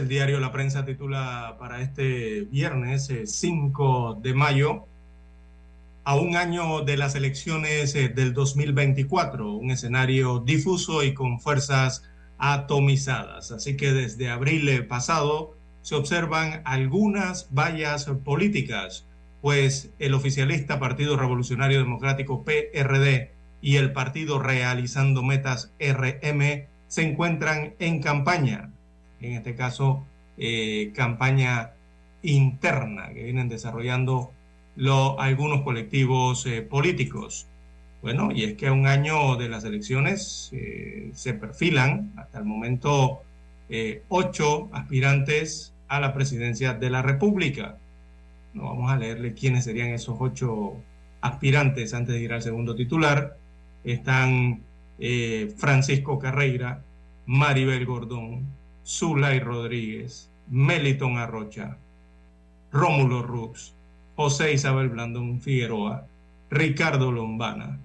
El 0.00 0.08
diario 0.08 0.40
La 0.40 0.50
Prensa 0.50 0.86
titula 0.86 1.56
para 1.58 1.82
este 1.82 2.42
viernes 2.50 3.12
5 3.24 4.20
de 4.22 4.32
mayo, 4.32 4.86
a 6.04 6.16
un 6.16 6.36
año 6.36 6.80
de 6.80 6.96
las 6.96 7.14
elecciones 7.14 7.94
eh, 7.94 8.08
del 8.08 8.32
2024, 8.32 9.52
un 9.52 9.70
escenario 9.70 10.38
difuso 10.38 11.04
y 11.04 11.12
con 11.12 11.38
fuerzas 11.38 12.02
atomizadas. 12.38 13.50
Así 13.52 13.76
que 13.76 13.92
desde 13.92 14.30
abril 14.30 14.68
eh, 14.70 14.82
pasado 14.82 15.54
se 15.82 15.94
observan 15.96 16.62
algunas 16.64 17.48
vallas 17.52 18.06
políticas, 18.24 19.04
pues 19.42 19.90
el 19.98 20.14
oficialista 20.14 20.80
Partido 20.80 21.18
Revolucionario 21.18 21.78
Democrático 21.78 22.42
PRD 22.42 23.32
y 23.60 23.76
el 23.76 23.92
Partido 23.92 24.38
Realizando 24.38 25.22
Metas 25.22 25.72
RM 25.78 26.68
se 26.88 27.02
encuentran 27.02 27.74
en 27.78 28.00
campaña, 28.00 28.70
en 29.20 29.34
este 29.34 29.54
caso 29.54 30.04
eh, 30.42 30.92
campaña 30.94 31.72
interna 32.22 33.10
que 33.12 33.24
vienen 33.24 33.48
desarrollando 33.48 34.32
algunos 35.18 35.62
colectivos 35.62 36.46
eh, 36.46 36.62
políticos. 36.62 37.46
Bueno, 38.00 38.30
y 38.32 38.44
es 38.44 38.54
que 38.54 38.68
a 38.68 38.72
un 38.72 38.86
año 38.86 39.36
de 39.36 39.50
las 39.50 39.64
elecciones 39.64 40.48
eh, 40.52 41.10
se 41.12 41.34
perfilan 41.34 42.12
hasta 42.16 42.38
el 42.38 42.44
momento 42.44 43.22
ocho 44.08 44.68
aspirantes 44.72 45.72
a 45.86 46.00
la 46.00 46.12
presidencia 46.12 46.74
de 46.74 46.90
la 46.90 47.02
República. 47.02 47.76
No 48.52 48.64
vamos 48.64 48.90
a 48.90 48.96
leerle 48.96 49.34
quiénes 49.34 49.62
serían 49.64 49.90
esos 49.90 50.16
ocho 50.18 50.74
aspirantes 51.20 51.94
antes 51.94 52.14
de 52.16 52.20
ir 52.20 52.32
al 52.32 52.42
segundo 52.42 52.74
titular. 52.74 53.36
Están 53.84 54.62
Francisco 55.56 56.18
Carreira, 56.18 56.82
Maribel 57.26 57.86
Gordón, 57.86 58.44
Zulay 58.90 59.38
Rodríguez, 59.38 60.28
Meliton 60.50 61.16
Arrocha, 61.16 61.78
Rómulo 62.72 63.22
Rux, 63.22 63.72
José 64.16 64.52
Isabel 64.52 64.88
Blandón 64.88 65.40
Figueroa, 65.40 66.08
Ricardo 66.50 67.12
Lombana, 67.12 67.78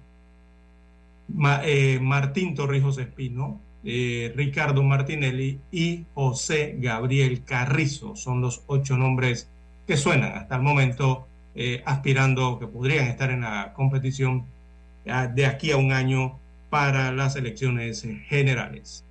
eh, 1.62 2.00
Martín 2.02 2.56
Torrijos 2.56 2.98
Espino, 2.98 3.60
eh, 3.84 4.32
Ricardo 4.34 4.82
Martinelli 4.82 5.60
y 5.70 6.04
José 6.12 6.74
Gabriel 6.80 7.44
Carrizo. 7.44 8.16
Son 8.16 8.40
los 8.40 8.64
ocho 8.66 8.96
nombres 8.96 9.48
que 9.86 9.96
suenan 9.96 10.32
hasta 10.32 10.56
el 10.56 10.62
momento 10.62 11.28
eh, 11.54 11.82
aspirando, 11.86 12.58
que 12.58 12.66
podrían 12.66 13.06
estar 13.06 13.30
en 13.30 13.42
la 13.42 13.72
competición 13.74 14.44
de 15.04 15.46
aquí 15.46 15.70
a 15.70 15.76
un 15.76 15.92
año 15.92 16.36
para 16.68 17.12
las 17.12 17.36
elecciones 17.36 18.04
generales. 18.26 19.05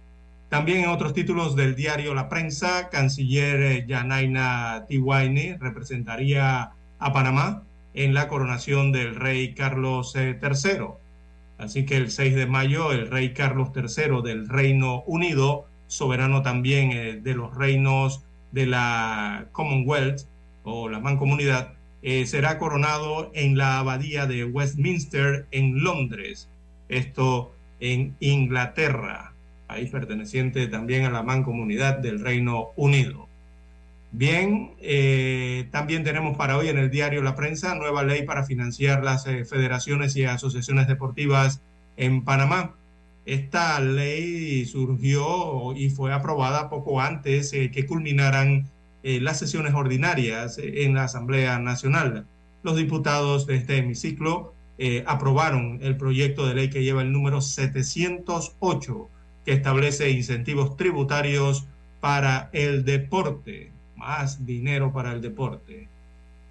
También 0.49 0.83
en 0.83 0.89
otros 0.89 1.13
títulos 1.13 1.55
del 1.55 1.75
diario 1.75 2.13
La 2.13 2.29
Prensa, 2.29 2.89
canciller 2.89 3.85
Yanaina 3.87 4.85
Tiwaine 4.87 5.57
representaría 5.59 6.71
a 6.99 7.13
Panamá 7.13 7.63
en 7.93 8.13
la 8.13 8.27
coronación 8.27 8.91
del 8.91 9.15
rey 9.15 9.53
Carlos 9.53 10.13
III. 10.15 10.31
Eh, 10.31 10.79
Así 11.57 11.85
que 11.85 11.95
el 11.97 12.11
6 12.11 12.35
de 12.35 12.47
mayo 12.47 12.91
el 12.91 13.09
rey 13.09 13.33
Carlos 13.33 13.69
III 13.73 14.21
del 14.21 14.49
Reino 14.49 15.03
Unido, 15.07 15.67
soberano 15.87 16.41
también 16.41 16.91
eh, 16.91 17.19
de 17.21 17.33
los 17.33 17.55
reinos 17.55 18.23
de 18.51 18.65
la 18.65 19.47
Commonwealth 19.53 20.23
o 20.63 20.89
la 20.89 20.99
Mancomunidad, 20.99 21.73
eh, 22.01 22.25
será 22.25 22.59
coronado 22.59 23.31
en 23.33 23.57
la 23.57 23.79
abadía 23.79 24.25
de 24.25 24.43
Westminster 24.43 25.47
en 25.51 25.83
Londres, 25.83 26.49
esto 26.89 27.53
en 27.79 28.15
Inglaterra, 28.19 29.33
país 29.67 29.89
perteneciente 29.89 30.67
también 30.67 31.05
a 31.05 31.11
la 31.11 31.23
Mancomunidad 31.23 31.99
del 31.99 32.19
Reino 32.19 32.69
Unido. 32.75 33.27
Bien, 34.17 34.71
eh, 34.79 35.67
también 35.71 36.05
tenemos 36.05 36.37
para 36.37 36.55
hoy 36.57 36.69
en 36.69 36.77
el 36.77 36.89
diario 36.89 37.21
La 37.21 37.35
Prensa 37.35 37.75
nueva 37.75 38.01
ley 38.01 38.23
para 38.23 38.45
financiar 38.45 39.03
las 39.03 39.27
eh, 39.27 39.43
federaciones 39.43 40.15
y 40.15 40.23
asociaciones 40.23 40.87
deportivas 40.87 41.59
en 41.97 42.23
Panamá. 42.23 42.75
Esta 43.25 43.77
ley 43.81 44.63
surgió 44.65 45.73
y 45.75 45.89
fue 45.89 46.13
aprobada 46.13 46.69
poco 46.69 47.01
antes 47.01 47.51
eh, 47.51 47.71
que 47.71 47.85
culminaran 47.85 48.69
las 49.03 49.37
sesiones 49.37 49.75
ordinarias 49.75 50.57
en 50.57 50.95
la 50.95 51.03
Asamblea 51.03 51.59
Nacional. 51.59 52.25
Los 52.63 52.75
diputados 52.75 53.45
de 53.45 53.57
este 53.57 53.77
hemiciclo 53.77 54.55
aprobaron 55.05 55.77
el 55.83 55.95
proyecto 55.95 56.47
de 56.47 56.55
ley 56.55 56.69
que 56.71 56.83
lleva 56.83 57.03
el 57.03 57.11
número 57.11 57.39
708, 57.39 59.09
que 59.45 59.53
establece 59.53 60.09
incentivos 60.09 60.75
tributarios 60.75 61.67
para 62.01 62.49
el 62.51 62.83
deporte 62.83 63.71
más 63.95 64.45
dinero 64.45 64.91
para 64.93 65.13
el 65.13 65.21
deporte. 65.21 65.87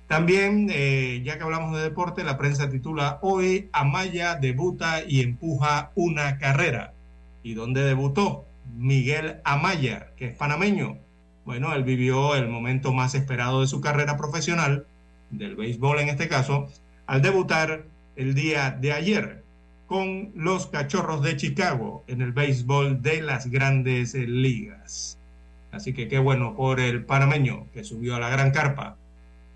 También, 0.08 0.68
eh, 0.72 1.22
ya 1.24 1.38
que 1.38 1.44
hablamos 1.44 1.76
de 1.76 1.82
deporte, 1.82 2.24
la 2.24 2.36
prensa 2.36 2.68
titula 2.68 3.18
Hoy 3.22 3.68
Amaya 3.72 4.34
debuta 4.34 5.02
y 5.06 5.20
empuja 5.20 5.90
una 5.94 6.38
carrera. 6.38 6.92
¿Y 7.42 7.54
dónde 7.54 7.82
debutó? 7.82 8.44
Miguel 8.76 9.40
Amaya, 9.44 10.08
que 10.16 10.26
es 10.26 10.36
panameño. 10.36 10.98
Bueno, 11.44 11.74
él 11.74 11.84
vivió 11.84 12.34
el 12.34 12.48
momento 12.48 12.92
más 12.92 13.14
esperado 13.14 13.60
de 13.60 13.66
su 13.66 13.80
carrera 13.80 14.16
profesional, 14.16 14.86
del 15.30 15.56
béisbol 15.56 16.00
en 16.00 16.08
este 16.08 16.28
caso, 16.28 16.68
al 17.06 17.22
debutar 17.22 17.84
el 18.16 18.34
día 18.34 18.70
de 18.70 18.92
ayer 18.92 19.43
con 19.86 20.32
los 20.34 20.66
Cachorros 20.68 21.22
de 21.22 21.36
Chicago 21.36 22.04
en 22.06 22.22
el 22.22 22.32
béisbol 22.32 23.02
de 23.02 23.22
las 23.22 23.46
grandes 23.46 24.14
ligas. 24.14 25.18
Así 25.72 25.92
que 25.92 26.08
qué 26.08 26.18
bueno 26.18 26.54
por 26.54 26.80
el 26.80 27.04
panameño 27.04 27.66
que 27.72 27.84
subió 27.84 28.14
a 28.14 28.20
la 28.20 28.30
gran 28.30 28.50
carpa. 28.50 28.96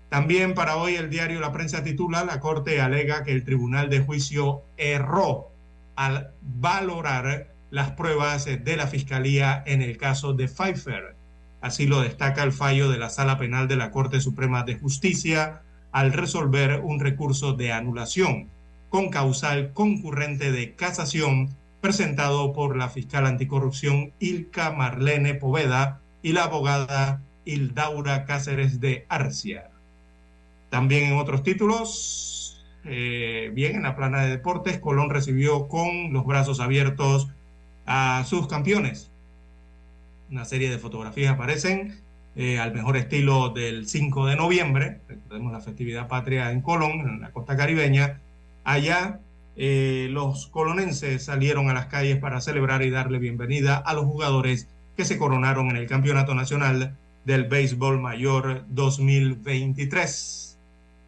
También 0.09 0.53
para 0.53 0.75
hoy 0.75 0.95
el 0.95 1.09
diario 1.09 1.39
La 1.39 1.51
Prensa 1.51 1.83
titula, 1.83 2.23
la 2.23 2.39
Corte 2.39 2.81
alega 2.81 3.23
que 3.23 3.31
el 3.31 3.43
Tribunal 3.43 3.89
de 3.89 4.01
Juicio 4.01 4.63
erró 4.77 5.51
al 5.95 6.31
valorar 6.41 7.53
las 7.69 7.91
pruebas 7.91 8.45
de 8.45 8.77
la 8.77 8.87
Fiscalía 8.87 9.63
en 9.65 9.81
el 9.81 9.97
caso 9.97 10.33
de 10.33 10.47
Pfeiffer. 10.47 11.15
Así 11.61 11.87
lo 11.87 12.01
destaca 12.01 12.43
el 12.43 12.51
fallo 12.51 12.89
de 12.89 12.97
la 12.97 13.09
Sala 13.09 13.37
Penal 13.37 13.67
de 13.67 13.75
la 13.75 13.91
Corte 13.91 14.19
Suprema 14.21 14.63
de 14.63 14.79
Justicia 14.79 15.61
al 15.91 16.13
resolver 16.13 16.81
un 16.83 16.99
recurso 16.99 17.53
de 17.53 17.71
anulación 17.71 18.49
con 18.89 19.09
causal 19.09 19.73
concurrente 19.73 20.51
de 20.51 20.73
casación 20.73 21.49
presentado 21.81 22.53
por 22.53 22.75
la 22.75 22.89
fiscal 22.89 23.25
anticorrupción 23.25 24.11
Ilka 24.19 24.71
Marlene 24.71 25.35
Poveda 25.35 26.01
y 26.21 26.33
la 26.33 26.43
abogada 26.43 27.21
Hildaura 27.45 28.25
Cáceres 28.25 28.79
de 28.79 29.05
Arcia. 29.09 29.69
También 30.69 31.11
en 31.11 31.17
otros 31.17 31.43
títulos, 31.43 32.63
eh, 32.85 33.51
bien, 33.53 33.77
en 33.77 33.83
la 33.83 33.95
plana 33.95 34.21
de 34.21 34.29
deportes, 34.29 34.79
Colón 34.79 35.09
recibió 35.09 35.67
con 35.67 36.13
los 36.13 36.25
brazos 36.25 36.59
abiertos 36.59 37.29
a 37.85 38.23
sus 38.27 38.47
campeones. 38.47 39.09
Una 40.29 40.45
serie 40.45 40.69
de 40.69 40.77
fotografías 40.77 41.33
aparecen 41.33 42.01
eh, 42.35 42.59
al 42.59 42.73
mejor 42.73 42.97
estilo 42.97 43.49
del 43.49 43.87
5 43.87 44.27
de 44.27 44.35
noviembre, 44.35 44.99
recordemos 45.07 45.51
la 45.51 45.61
festividad 45.61 46.07
patria 46.07 46.51
en 46.51 46.61
Colón, 46.61 46.99
en 47.01 47.21
la 47.21 47.31
costa 47.31 47.57
caribeña. 47.57 48.21
Allá 48.69 49.19
eh, 49.55 50.09
los 50.11 50.45
colonenses 50.45 51.25
salieron 51.25 51.71
a 51.71 51.73
las 51.73 51.87
calles 51.87 52.19
para 52.19 52.39
celebrar 52.39 52.83
y 52.83 52.91
darle 52.91 53.17
bienvenida 53.17 53.77
a 53.77 53.95
los 53.95 54.05
jugadores 54.05 54.67
que 54.95 55.05
se 55.05 55.17
coronaron 55.17 55.71
en 55.71 55.77
el 55.77 55.87
Campeonato 55.87 56.35
Nacional 56.35 56.95
del 57.25 57.45
Béisbol 57.45 57.99
Mayor 57.99 58.65
2023. 58.67 60.59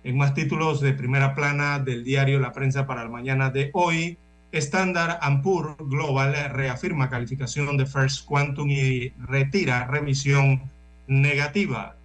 En 0.04 0.18
más 0.18 0.34
títulos 0.34 0.82
de 0.82 0.94
primera 0.94 1.36
plana 1.36 1.78
del 1.78 2.04
diario 2.04 2.40
La 2.40 2.52
Prensa 2.52 2.88
para 2.88 3.04
la 3.04 3.12
mañana 3.12 3.52
de 3.52 3.70
hoy, 3.74 4.18
Standard 4.52 5.20
Poor's 5.44 5.78
Global 5.78 6.34
reafirma 6.50 7.12
calificación 7.12 7.78
de 7.78 7.86
First 7.86 8.26
Quantum 8.26 8.72
y 8.72 9.10
retira 9.28 9.86
revisión 9.86 10.64
negativa. 11.06 11.96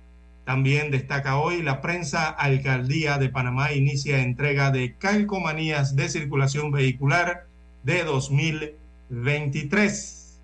También 0.46 0.90
destaca 0.92 1.36
hoy 1.38 1.60
la 1.60 1.82
prensa 1.82 2.28
Alcaldía 2.28 3.18
de 3.18 3.28
Panamá 3.28 3.72
inicia 3.72 4.22
entrega 4.22 4.70
de 4.70 4.94
calcomanías 4.94 5.96
de 5.96 6.08
circulación 6.08 6.70
vehicular 6.70 7.48
de 7.82 8.04
2023. 8.04 10.38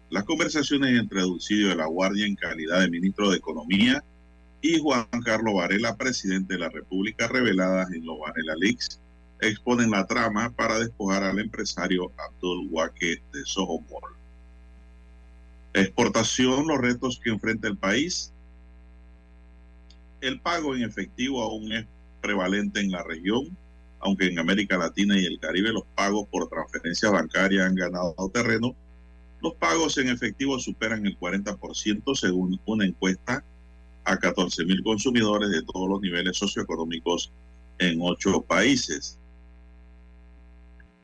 las 0.09 0.23
conversaciones 0.23 0.99
entre 0.99 1.21
Dulcidio 1.21 1.69
de 1.69 1.75
la 1.75 1.85
Guardia 1.85 2.25
en 2.25 2.35
calidad 2.35 2.81
de 2.81 2.89
ministro 2.89 3.29
de 3.29 3.37
Economía 3.37 4.03
y 4.61 4.79
Juan 4.79 5.05
Carlos 5.23 5.53
Varela, 5.53 5.97
presidente 5.97 6.53
de 6.53 6.61
la 6.61 6.69
República, 6.69 7.27
reveladas 7.27 7.91
en 7.91 8.05
los 8.05 8.17
Varela 8.17 8.55
Leaks, 8.57 8.99
exponen 9.39 9.91
la 9.91 10.07
trama 10.07 10.49
para 10.49 10.79
despojar 10.79 11.23
al 11.23 11.37
empresario 11.37 12.11
Abdul 12.17 12.69
Waque 12.71 13.21
de 13.33 13.45
Sohomol. 13.45 14.15
Exportación, 15.73 16.67
los 16.67 16.79
retos 16.79 17.19
que 17.23 17.29
enfrenta 17.29 17.67
el 17.67 17.77
país. 17.77 18.31
El 20.21 20.39
pago 20.39 20.75
en 20.75 20.83
efectivo 20.83 21.43
aún 21.43 21.71
es 21.71 21.85
prevalente 22.21 22.79
en 22.79 22.89
la 22.89 23.03
región, 23.03 23.55
aunque 24.03 24.27
en 24.27 24.39
América 24.39 24.77
Latina 24.77 25.19
y 25.19 25.25
el 25.25 25.39
Caribe 25.39 25.71
los 25.71 25.85
pagos 25.95 26.27
por 26.29 26.49
transferencia 26.49 27.09
bancaria 27.09 27.65
han 27.65 27.75
ganado 27.75 28.29
terreno 28.33 28.75
los 29.43 29.55
pagos 29.55 29.97
en 29.97 30.07
efectivo 30.07 30.57
superan 30.57 31.05
el 31.05 31.19
40% 31.19 32.15
según 32.15 32.61
una 32.65 32.85
encuesta 32.85 33.43
a 34.05 34.17
14 34.17 34.63
mil 34.63 34.81
consumidores 34.81 35.49
de 35.49 35.61
todos 35.63 35.89
los 35.89 35.99
niveles 35.99 36.37
socioeconómicos 36.37 37.29
en 37.77 37.99
ocho 38.01 38.41
países. 38.41 39.19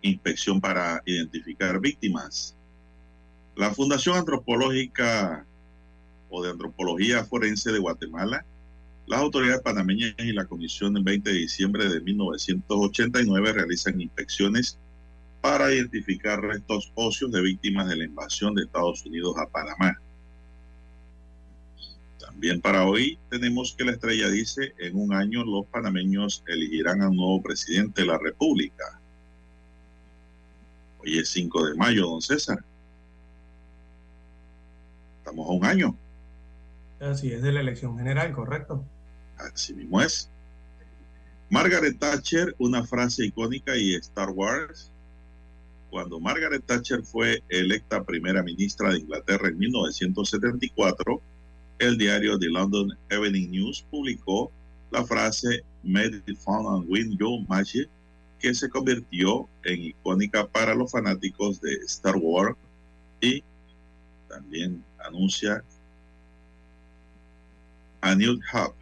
Inspección 0.02 0.62
para 0.62 1.04
identificar 1.06 1.82
víctimas. 1.82 2.56
La 3.58 3.74
Fundación 3.74 4.16
Antropológica 4.16 5.46
o 6.30 6.42
de 6.42 6.52
Antropología 6.52 7.26
Forense 7.26 7.74
de 7.74 7.80
Guatemala, 7.80 8.46
las 9.10 9.22
autoridades 9.22 9.64
panameñas 9.64 10.14
y 10.20 10.32
la 10.34 10.46
Comisión 10.46 10.94
del 10.94 11.04
20 11.04 11.32
de 11.32 11.40
diciembre 11.40 11.90
de 11.90 12.00
1989 12.00 13.54
realizan 13.54 14.00
inspecciones 14.00 14.78
para 15.42 15.74
identificar 15.74 16.40
restos 16.40 16.92
óseos 16.94 17.32
de 17.32 17.42
víctimas 17.42 17.90
de 17.90 17.96
la 17.96 18.04
invasión 18.04 18.54
de 18.54 18.66
Estados 18.66 19.04
Unidos 19.08 19.36
a 19.40 19.48
Panamá. 19.48 20.00
También 22.20 22.62
para 22.62 22.86
hoy 22.86 23.18
tenemos 23.32 23.74
que 23.76 23.84
la 23.86 23.94
estrella 23.94 24.30
dice, 24.30 24.76
en 24.78 24.96
un 24.96 25.12
año 25.12 25.44
los 25.44 25.66
panameños 25.66 26.44
elegirán 26.46 27.02
a 27.02 27.10
un 27.10 27.18
nuevo 27.18 27.42
presidente 27.42 28.02
de 28.02 28.08
la 28.08 28.20
República. 28.20 29.02
Hoy 31.00 31.18
es 31.18 31.30
5 31.30 31.66
de 31.66 31.74
mayo, 31.74 32.06
don 32.06 32.22
César. 32.22 32.64
Estamos 35.18 35.50
a 35.50 35.52
un 35.52 35.66
año. 35.66 35.98
Así 37.00 37.32
es 37.32 37.42
de 37.42 37.52
la 37.52 37.62
elección 37.62 37.98
general, 37.98 38.34
correcto. 38.34 38.86
Así 39.40 39.74
mismo 39.74 40.02
es. 40.02 40.30
Margaret 41.50 41.98
Thatcher, 41.98 42.56
una 42.60 42.86
frase 42.86 43.26
icónica 43.26 43.76
y 43.76 43.96
Star 43.96 44.30
Wars, 44.30 44.92
cuando 45.90 46.20
Margaret 46.20 46.64
Thatcher 46.66 47.04
fue 47.04 47.42
electa 47.50 48.04
primera 48.04 48.44
ministra 48.44 48.92
de 48.92 49.00
Inglaterra 49.00 49.48
en 49.48 49.58
1974, 49.58 51.22
el 51.80 51.98
diario 51.98 52.38
The 52.38 52.50
London 52.50 52.92
Evening 53.10 53.50
News 53.50 53.84
publicó 53.90 54.52
la 54.92 55.04
frase 55.06 55.64
Made 55.84 56.22
it 56.28 56.38
fun 56.38 56.66
and 56.68 56.90
win 56.90 57.18
your 57.18 57.42
magic, 57.48 57.90
que 58.40 58.54
se 58.54 58.70
convirtió 58.70 59.48
en 59.64 59.82
icónica 59.82 60.48
para 60.48 60.76
los 60.76 60.92
fanáticos 60.92 61.60
de 61.62 61.74
Star 61.86 62.16
Wars 62.18 62.56
y 63.22 63.44
también 64.28 64.84
anuncia 65.06 65.64
a 68.02 68.16
New 68.16 68.40
Hub, 68.54 68.74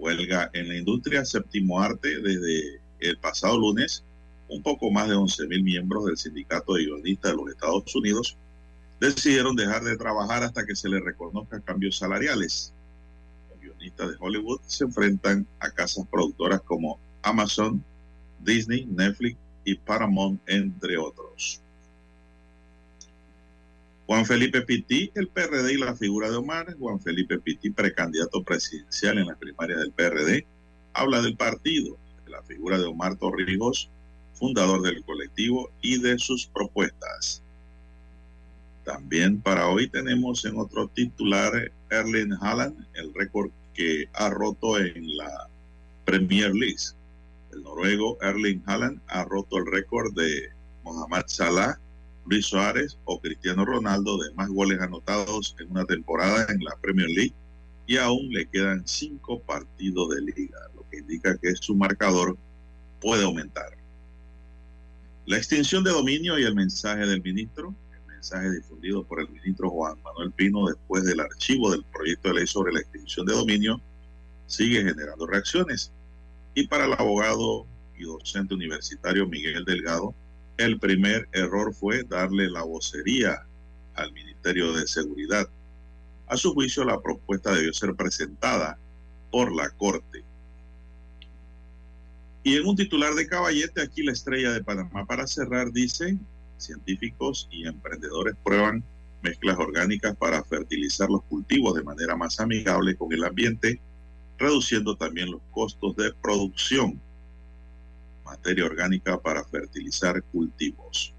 huelga 0.00 0.50
en 0.52 0.68
la 0.68 0.76
industria 0.76 1.24
séptimo 1.24 1.80
arte 1.80 2.20
desde 2.20 2.80
el 3.00 3.18
pasado 3.18 3.58
lunes 3.58 4.02
un 4.48 4.62
poco 4.62 4.90
más 4.90 5.08
de 5.08 5.14
11.000 5.14 5.62
miembros 5.62 6.06
del 6.06 6.16
Sindicato 6.16 6.74
de 6.74 6.84
Guionistas 6.84 7.30
de 7.30 7.36
los 7.36 7.50
Estados 7.50 7.94
Unidos 7.94 8.36
decidieron 8.98 9.56
dejar 9.56 9.82
de 9.84 9.96
trabajar 9.96 10.42
hasta 10.42 10.66
que 10.66 10.74
se 10.74 10.88
les 10.88 11.02
reconozca 11.02 11.60
cambios 11.60 11.96
salariales. 11.96 12.72
Los 13.50 13.60
guionistas 13.60 14.10
de 14.10 14.16
Hollywood 14.18 14.60
se 14.66 14.84
enfrentan 14.84 15.46
a 15.60 15.70
casas 15.70 16.06
productoras 16.10 16.60
como 16.62 16.98
Amazon, 17.22 17.82
Disney, 18.40 18.86
Netflix 18.86 19.38
y 19.64 19.74
Paramount, 19.76 20.40
entre 20.46 20.98
otros. 20.98 21.62
Juan 24.10 24.26
Felipe 24.26 24.62
Pitti, 24.62 25.12
el 25.14 25.28
PRD 25.28 25.74
y 25.74 25.76
la 25.76 25.94
figura 25.94 26.28
de 26.28 26.34
Omar. 26.34 26.76
Juan 26.80 26.98
Felipe 26.98 27.38
Pitti, 27.38 27.70
precandidato 27.70 28.42
presidencial 28.42 29.18
en 29.18 29.28
las 29.28 29.38
primarias 29.38 29.78
del 29.78 29.92
PRD, 29.92 30.44
habla 30.94 31.22
del 31.22 31.36
partido, 31.36 31.96
de 32.24 32.32
la 32.32 32.42
figura 32.42 32.76
de 32.76 32.86
Omar 32.86 33.14
Torrijos, 33.14 33.88
fundador 34.34 34.82
del 34.82 35.04
colectivo, 35.04 35.70
y 35.80 36.00
de 36.00 36.18
sus 36.18 36.44
propuestas. 36.46 37.40
También 38.84 39.40
para 39.40 39.68
hoy 39.68 39.86
tenemos 39.86 40.44
en 40.44 40.58
otro 40.58 40.88
titular 40.88 41.70
Erling 41.90 42.32
Haaland, 42.40 42.84
el 42.94 43.14
récord 43.14 43.52
que 43.74 44.08
ha 44.14 44.28
roto 44.28 44.76
en 44.80 45.16
la 45.16 45.46
Premier 46.04 46.52
League. 46.52 46.82
El 47.52 47.62
noruego 47.62 48.18
Erling 48.22 48.64
Haaland 48.66 49.00
ha 49.06 49.22
roto 49.22 49.58
el 49.58 49.66
récord 49.66 50.12
de 50.14 50.50
Mohamed 50.82 51.26
Salah, 51.28 51.78
Luis 52.30 52.46
Suárez 52.46 52.96
o 53.06 53.20
Cristiano 53.20 53.64
Ronaldo 53.64 54.16
de 54.18 54.32
más 54.34 54.48
goles 54.48 54.80
anotados 54.80 55.56
en 55.58 55.68
una 55.68 55.84
temporada 55.84 56.46
en 56.48 56.62
la 56.62 56.76
Premier 56.80 57.08
League 57.08 57.34
y 57.88 57.96
aún 57.96 58.30
le 58.30 58.46
quedan 58.46 58.86
cinco 58.86 59.40
partidos 59.40 60.10
de 60.10 60.20
liga, 60.20 60.60
lo 60.76 60.88
que 60.88 60.98
indica 60.98 61.36
que 61.36 61.56
su 61.56 61.74
marcador 61.74 62.38
puede 63.00 63.24
aumentar. 63.24 63.76
La 65.26 65.38
extinción 65.38 65.82
de 65.82 65.90
dominio 65.90 66.38
y 66.38 66.44
el 66.44 66.54
mensaje 66.54 67.04
del 67.04 67.20
ministro, 67.20 67.74
el 67.92 68.14
mensaje 68.14 68.48
difundido 68.48 69.02
por 69.02 69.20
el 69.20 69.28
ministro 69.28 69.68
Juan 69.68 70.00
Manuel 70.04 70.30
Pino 70.30 70.68
después 70.68 71.02
del 71.02 71.18
archivo 71.18 71.72
del 71.72 71.82
proyecto 71.82 72.28
de 72.28 72.34
ley 72.34 72.46
sobre 72.46 72.72
la 72.72 72.80
extinción 72.80 73.26
de 73.26 73.32
dominio, 73.32 73.80
sigue 74.46 74.84
generando 74.84 75.26
reacciones. 75.26 75.90
Y 76.54 76.68
para 76.68 76.84
el 76.84 76.92
abogado 76.92 77.66
y 77.98 78.04
docente 78.04 78.54
universitario 78.54 79.26
Miguel 79.26 79.64
Delgado, 79.64 80.14
el 80.60 80.78
primer 80.78 81.28
error 81.32 81.74
fue 81.74 82.04
darle 82.04 82.50
la 82.50 82.62
vocería 82.62 83.46
al 83.94 84.12
Ministerio 84.12 84.72
de 84.72 84.86
Seguridad. 84.86 85.48
A 86.26 86.36
su 86.36 86.52
juicio, 86.52 86.84
la 86.84 87.00
propuesta 87.00 87.54
debió 87.54 87.72
ser 87.72 87.94
presentada 87.94 88.78
por 89.30 89.54
la 89.54 89.70
Corte. 89.70 90.22
Y 92.42 92.56
en 92.56 92.66
un 92.66 92.76
titular 92.76 93.14
de 93.14 93.26
caballete, 93.26 93.82
aquí 93.82 94.02
la 94.02 94.12
estrella 94.12 94.52
de 94.52 94.62
Panamá 94.62 95.04
para 95.06 95.26
cerrar 95.26 95.72
dice, 95.72 96.18
científicos 96.56 97.48
y 97.50 97.66
emprendedores 97.66 98.34
prueban 98.42 98.84
mezclas 99.22 99.58
orgánicas 99.58 100.16
para 100.16 100.42
fertilizar 100.44 101.10
los 101.10 101.22
cultivos 101.24 101.74
de 101.74 101.82
manera 101.82 102.16
más 102.16 102.40
amigable 102.40 102.96
con 102.96 103.12
el 103.12 103.24
ambiente, 103.24 103.80
reduciendo 104.38 104.96
también 104.96 105.30
los 105.30 105.42
costos 105.50 105.96
de 105.96 106.12
producción. 106.14 107.00
Materia 108.30 108.64
orgánica 108.64 109.20
para 109.20 109.44
fertilizar 109.44 110.22
cultivos. 110.24 111.14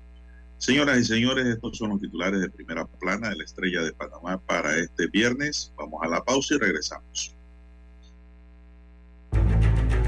Señoras 0.58 1.00
y 1.00 1.06
señores, 1.06 1.46
estos 1.46 1.78
son 1.78 1.90
los 1.90 2.00
titulares 2.00 2.40
de 2.40 2.50
primera 2.50 2.86
plana 2.86 3.30
de 3.30 3.36
la 3.36 3.44
estrella 3.44 3.82
de 3.82 3.94
Panamá 3.94 4.38
para 4.40 4.78
este 4.78 5.08
viernes. 5.08 5.74
Vamos 5.76 6.00
a 6.04 6.08
la 6.08 6.24
pausa 6.24 6.56
y 6.56 6.58
regresamos. 6.60 7.36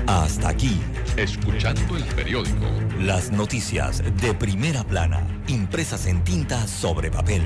Hasta 0.06 0.50
aquí, 0.50 0.80
Escuchando 1.18 1.98
el 1.98 2.04
periódico. 2.16 2.66
las 3.00 3.32
noticias 3.32 4.04
de 4.22 4.34
primera 4.34 4.84
plana, 4.84 5.26
impresas 5.48 6.06
en 6.08 6.24
tinta 6.24 6.68
sobre 6.68 7.10
papel. 7.10 7.44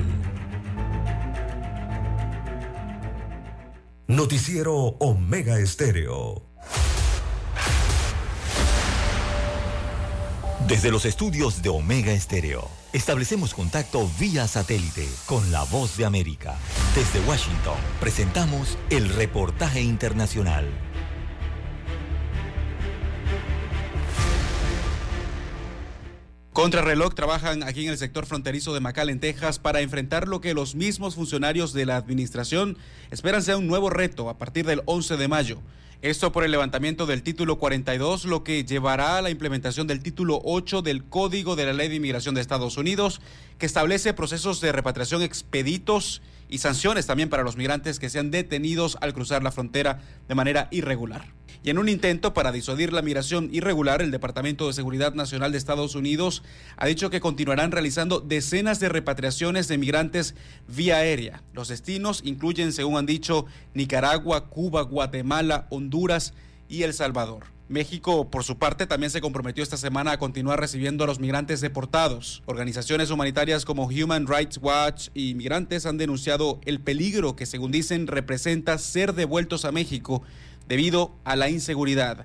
Noticiero 4.06 4.74
Omega 4.74 5.58
Estéreo. 5.58 6.47
Desde 10.68 10.90
los 10.90 11.06
estudios 11.06 11.62
de 11.62 11.70
Omega 11.70 12.12
Estéreo, 12.12 12.68
establecemos 12.92 13.54
contacto 13.54 14.06
vía 14.20 14.46
satélite 14.46 15.08
con 15.24 15.50
la 15.50 15.64
voz 15.64 15.96
de 15.96 16.04
América. 16.04 16.58
Desde 16.94 17.26
Washington, 17.26 17.78
presentamos 18.00 18.76
el 18.90 19.08
reportaje 19.08 19.80
internacional. 19.80 20.66
Contrarreloj 26.52 27.14
trabajan 27.14 27.62
aquí 27.62 27.84
en 27.86 27.92
el 27.92 27.96
sector 27.96 28.26
fronterizo 28.26 28.74
de 28.74 28.80
McAllen, 28.80 29.20
Texas, 29.20 29.58
para 29.58 29.80
enfrentar 29.80 30.28
lo 30.28 30.42
que 30.42 30.52
los 30.52 30.74
mismos 30.74 31.14
funcionarios 31.14 31.72
de 31.72 31.86
la 31.86 31.96
administración 31.96 32.76
esperan 33.10 33.42
sea 33.42 33.56
un 33.56 33.68
nuevo 33.68 33.88
reto 33.88 34.28
a 34.28 34.36
partir 34.36 34.66
del 34.66 34.82
11 34.84 35.16
de 35.16 35.28
mayo. 35.28 35.62
Esto 36.00 36.30
por 36.30 36.44
el 36.44 36.52
levantamiento 36.52 37.06
del 37.06 37.24
título 37.24 37.58
42, 37.58 38.24
lo 38.24 38.44
que 38.44 38.64
llevará 38.64 39.18
a 39.18 39.22
la 39.22 39.30
implementación 39.30 39.88
del 39.88 40.00
título 40.00 40.40
8 40.44 40.80
del 40.80 41.02
Código 41.02 41.56
de 41.56 41.66
la 41.66 41.72
Ley 41.72 41.88
de 41.88 41.96
Inmigración 41.96 42.36
de 42.36 42.40
Estados 42.40 42.76
Unidos, 42.76 43.20
que 43.58 43.66
establece 43.66 44.14
procesos 44.14 44.60
de 44.60 44.70
repatriación 44.70 45.22
expeditos 45.22 46.22
y 46.48 46.58
sanciones 46.58 47.06
también 47.06 47.28
para 47.28 47.42
los 47.42 47.56
migrantes 47.56 47.98
que 47.98 48.10
sean 48.10 48.30
detenidos 48.30 48.96
al 49.00 49.14
cruzar 49.14 49.42
la 49.42 49.52
frontera 49.52 50.00
de 50.28 50.34
manera 50.34 50.68
irregular. 50.70 51.26
Y 51.62 51.70
en 51.70 51.78
un 51.78 51.88
intento 51.88 52.34
para 52.34 52.52
disuadir 52.52 52.92
la 52.92 53.02
migración 53.02 53.50
irregular, 53.52 54.00
el 54.00 54.12
Departamento 54.12 54.66
de 54.66 54.72
Seguridad 54.72 55.14
Nacional 55.14 55.50
de 55.50 55.58
Estados 55.58 55.94
Unidos 55.96 56.42
ha 56.76 56.86
dicho 56.86 57.10
que 57.10 57.20
continuarán 57.20 57.72
realizando 57.72 58.20
decenas 58.20 58.78
de 58.78 58.88
repatriaciones 58.88 59.66
de 59.66 59.76
migrantes 59.76 60.34
vía 60.68 60.98
aérea. 60.98 61.42
Los 61.52 61.68
destinos 61.68 62.22
incluyen, 62.24 62.72
según 62.72 62.96
han 62.96 63.06
dicho, 63.06 63.46
Nicaragua, 63.74 64.48
Cuba, 64.48 64.82
Guatemala, 64.82 65.66
Honduras 65.70 66.32
y 66.68 66.84
El 66.84 66.94
Salvador. 66.94 67.57
México, 67.68 68.30
por 68.30 68.44
su 68.44 68.58
parte, 68.58 68.86
también 68.86 69.10
se 69.10 69.20
comprometió 69.20 69.62
esta 69.62 69.76
semana 69.76 70.12
a 70.12 70.18
continuar 70.18 70.58
recibiendo 70.58 71.04
a 71.04 71.06
los 71.06 71.20
migrantes 71.20 71.60
deportados. 71.60 72.42
Organizaciones 72.46 73.10
humanitarias 73.10 73.66
como 73.66 73.84
Human 73.84 74.26
Rights 74.26 74.58
Watch 74.62 75.08
y 75.12 75.34
migrantes 75.34 75.84
han 75.84 75.98
denunciado 75.98 76.60
el 76.64 76.80
peligro 76.80 77.36
que, 77.36 77.44
según 77.44 77.70
dicen, 77.70 78.06
representa 78.06 78.78
ser 78.78 79.14
devueltos 79.14 79.66
a 79.66 79.72
México 79.72 80.22
debido 80.66 81.14
a 81.24 81.36
la 81.36 81.50
inseguridad. 81.50 82.24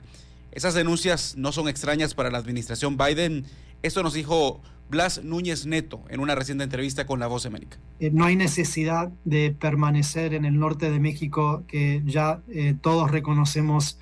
Esas 0.53 0.75
denuncias 0.75 1.35
no 1.35 1.51
son 1.51 1.67
extrañas 1.67 2.13
para 2.13 2.31
la 2.31 2.37
administración 2.37 2.95
Biden. 2.95 3.45
Esto 3.81 4.01
nos 4.01 4.13
dijo 4.13 4.61
Blas 4.89 5.23
Núñez 5.23 5.65
Neto 5.65 6.03
en 6.09 6.21
una 6.21 6.35
reciente 6.35 6.63
entrevista 6.63 7.05
con 7.05 7.19
La 7.19 7.27
Voz 7.27 7.43
de 7.43 7.47
América. 7.49 7.79
Eh, 7.99 8.11
no 8.13 8.25
hay 8.25 8.37
necesidad 8.37 9.11
de 9.25 9.51
permanecer 9.51 10.33
en 10.33 10.45
el 10.45 10.57
norte 10.57 10.89
de 10.89 10.99
México, 10.99 11.63
que 11.67 12.01
ya 12.05 12.41
eh, 12.49 12.75
todos 12.79 13.11
reconocemos 13.11 13.97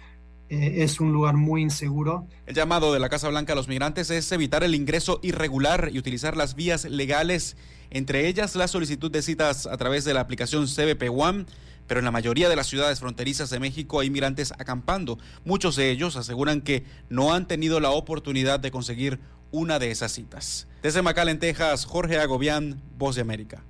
eh, 0.51 0.83
es 0.83 0.99
un 0.99 1.13
lugar 1.13 1.37
muy 1.37 1.61
inseguro. 1.61 2.27
El 2.45 2.53
llamado 2.53 2.91
de 2.91 2.99
la 2.99 3.07
Casa 3.07 3.29
Blanca 3.29 3.53
a 3.53 3.55
los 3.55 3.69
migrantes 3.69 4.09
es 4.11 4.29
evitar 4.33 4.65
el 4.65 4.75
ingreso 4.75 5.21
irregular 5.23 5.89
y 5.93 5.97
utilizar 5.97 6.35
las 6.35 6.55
vías 6.55 6.83
legales, 6.83 7.55
entre 7.89 8.27
ellas 8.27 8.57
la 8.57 8.67
solicitud 8.67 9.09
de 9.09 9.21
citas 9.21 9.65
a 9.65 9.77
través 9.77 10.03
de 10.03 10.13
la 10.13 10.19
aplicación 10.19 10.67
CBP 10.67 11.09
One. 11.09 11.45
Pero 11.87 11.99
en 11.99 12.05
la 12.05 12.11
mayoría 12.11 12.49
de 12.49 12.57
las 12.57 12.67
ciudades 12.67 12.99
fronterizas 12.99 13.49
de 13.49 13.61
México 13.61 14.01
hay 14.01 14.09
migrantes 14.09 14.51
acampando. 14.51 15.19
Muchos 15.45 15.77
de 15.77 15.89
ellos 15.89 16.17
aseguran 16.17 16.59
que 16.59 16.83
no 17.07 17.33
han 17.33 17.47
tenido 17.47 17.79
la 17.79 17.91
oportunidad 17.91 18.59
de 18.59 18.71
conseguir 18.71 19.21
una 19.51 19.79
de 19.79 19.89
esas 19.89 20.11
citas. 20.11 20.67
Desde 20.83 21.01
McAllen, 21.01 21.39
Texas, 21.39 21.85
Jorge 21.85 22.19
Agobián, 22.19 22.81
Voz 22.97 23.15
de 23.15 23.21
América. 23.21 23.63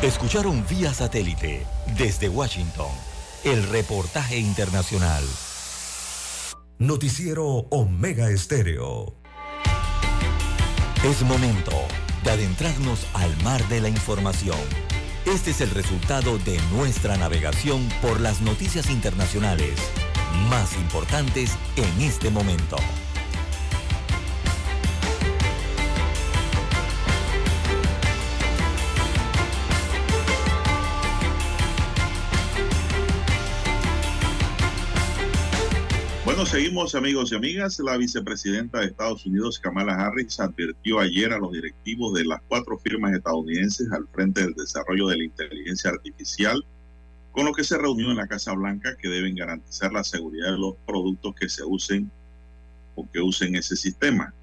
Escucharon 0.00 0.64
vía 0.66 0.94
satélite 0.94 1.66
desde 1.98 2.30
Washington 2.30 2.88
el 3.46 3.62
reportaje 3.68 4.38
internacional. 4.38 5.22
Noticiero 6.80 7.46
Omega 7.70 8.28
Estéreo. 8.28 9.14
Es 11.04 11.22
momento 11.22 11.70
de 12.24 12.32
adentrarnos 12.32 13.06
al 13.14 13.40
mar 13.44 13.64
de 13.68 13.80
la 13.80 13.88
información. 13.88 14.58
Este 15.26 15.52
es 15.52 15.60
el 15.60 15.70
resultado 15.70 16.38
de 16.38 16.60
nuestra 16.72 17.16
navegación 17.18 17.88
por 18.02 18.20
las 18.20 18.40
noticias 18.40 18.90
internacionales 18.90 19.78
más 20.50 20.74
importantes 20.74 21.52
en 21.76 22.02
este 22.02 22.30
momento. 22.30 22.76
Bueno, 36.36 36.50
seguimos 36.50 36.94
amigos 36.94 37.32
y 37.32 37.34
amigas. 37.34 37.78
La 37.78 37.96
vicepresidenta 37.96 38.80
de 38.80 38.88
Estados 38.88 39.24
Unidos, 39.24 39.58
Kamala 39.58 39.94
Harris, 39.94 40.38
advirtió 40.38 41.00
ayer 41.00 41.32
a 41.32 41.38
los 41.38 41.50
directivos 41.50 42.12
de 42.12 42.26
las 42.26 42.42
cuatro 42.46 42.76
firmas 42.76 43.14
estadounidenses 43.14 43.90
al 43.90 44.06
frente 44.08 44.42
del 44.42 44.52
desarrollo 44.52 45.06
de 45.06 45.16
la 45.16 45.24
inteligencia 45.24 45.92
artificial, 45.92 46.62
con 47.32 47.46
lo 47.46 47.54
que 47.54 47.64
se 47.64 47.78
reunió 47.78 48.10
en 48.10 48.18
la 48.18 48.26
Casa 48.26 48.52
Blanca, 48.52 48.98
que 48.98 49.08
deben 49.08 49.34
garantizar 49.34 49.94
la 49.94 50.04
seguridad 50.04 50.52
de 50.52 50.58
los 50.58 50.74
productos 50.86 51.34
que 51.36 51.48
se 51.48 51.64
usen 51.64 52.10
o 52.96 53.10
que 53.10 53.22
usen 53.22 53.56
ese 53.56 53.74
sistema. 53.74 54.34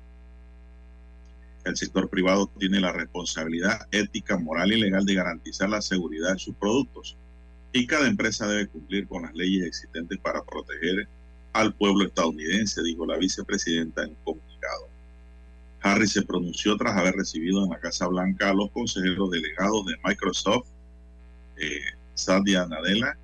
El 1.63 1.77
sector 1.77 2.09
privado 2.09 2.49
tiene 2.57 2.79
la 2.79 2.91
responsabilidad 2.91 3.85
ética, 3.91 4.39
moral 4.39 4.73
y 4.73 4.81
legal 4.81 5.05
de 5.05 5.13
garantizar 5.13 5.69
la 5.69 5.83
seguridad 5.83 6.33
de 6.33 6.39
sus 6.39 6.55
productos 6.55 7.15
y 7.71 7.85
cada 7.85 8.07
empresa 8.07 8.47
debe 8.47 8.65
cumplir 8.65 9.07
con 9.07 9.21
las 9.21 9.35
leyes 9.35 9.67
existentes 9.67 10.17
para 10.17 10.43
proteger 10.43 11.07
al 11.53 11.73
pueblo 11.73 12.05
estadounidense, 12.05 12.81
dijo 12.81 13.05
la 13.05 13.17
vicepresidenta 13.17 14.03
en 14.03 14.09
un 14.09 14.17
comunicado. 14.23 14.87
Harris 15.81 16.13
se 16.13 16.23
pronunció 16.23 16.75
tras 16.77 16.97
haber 16.97 17.13
recibido 17.13 17.63
en 17.63 17.69
la 17.69 17.79
Casa 17.79 18.07
Blanca 18.07 18.49
a 18.49 18.53
los 18.53 18.71
consejeros 18.71 19.29
delegados 19.31 19.85
de 19.85 19.95
Microsoft, 20.03 20.67
eh, 21.57 21.81
Satya 22.15 22.65
Nadella, 22.65 23.17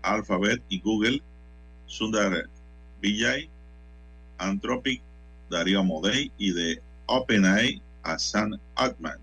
Alphabet 0.00 0.62
y 0.68 0.80
Google, 0.80 1.22
Sundar 1.86 2.48
Vijay, 3.00 3.50
Anthropic, 4.38 5.02
Darío 5.50 5.80
Amodei 5.80 6.32
y 6.38 6.52
de 6.52 6.80
OpenAI, 7.06 7.82
Hassan 8.02 8.58
Altman. 8.76 9.18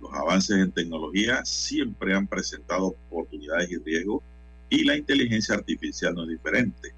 Los 0.00 0.12
avances 0.12 0.56
en 0.56 0.72
tecnología 0.72 1.44
siempre 1.44 2.14
han 2.14 2.26
presentado 2.26 2.96
oportunidades 3.08 3.70
y 3.70 3.76
riesgos 3.76 4.22
y 4.68 4.84
la 4.84 4.96
inteligencia 4.96 5.54
artificial 5.54 6.14
no 6.14 6.24
es 6.24 6.30
diferente 6.30 6.95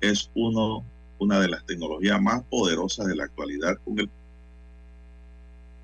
es 0.00 0.30
uno, 0.34 0.84
una 1.18 1.40
de 1.40 1.48
las 1.48 1.64
tecnologías 1.66 2.20
más 2.20 2.42
poderosas 2.44 3.06
de 3.06 3.16
la 3.16 3.24
actualidad 3.24 3.76
con 3.84 3.98
el 3.98 4.10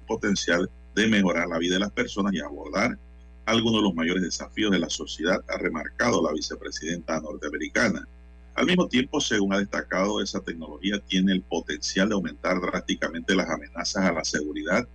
potencial 0.07 0.71
de 0.95 1.09
mejorar 1.09 1.49
la 1.49 1.59
vida 1.59 1.75
de 1.75 1.81
las 1.81 1.91
personas 1.91 2.33
y 2.35 2.41
abordar 2.41 2.99
algunos 3.47 3.81
de 3.81 3.83
los 3.83 3.95
mayores 3.95 4.23
desafíos 4.23 4.71
de 4.71 4.79
la 4.79 4.89
sociedad, 4.89 5.43
ha 5.49 5.59
remarcado 5.59 6.23
la 6.23 6.33
vicepresidenta 6.33 7.21
norteamericana. 7.21 8.07
Al 8.55 8.67
mismo 8.67 8.89
tiempo, 8.89 9.21
según 9.21 9.53
ha 9.53 9.59
destacado, 9.59 10.23
esa 10.23 10.41
tecnología 10.41 10.99
tiene 11.01 11.33
el 11.33 11.43
potencial 11.43 12.09
de 12.09 12.15
aumentar 12.15 12.61
drásticamente 12.61 13.35
las 13.35 13.51
amenazas 13.51 14.05
a 14.05 14.13
la 14.13 14.25
seguridad 14.25 14.87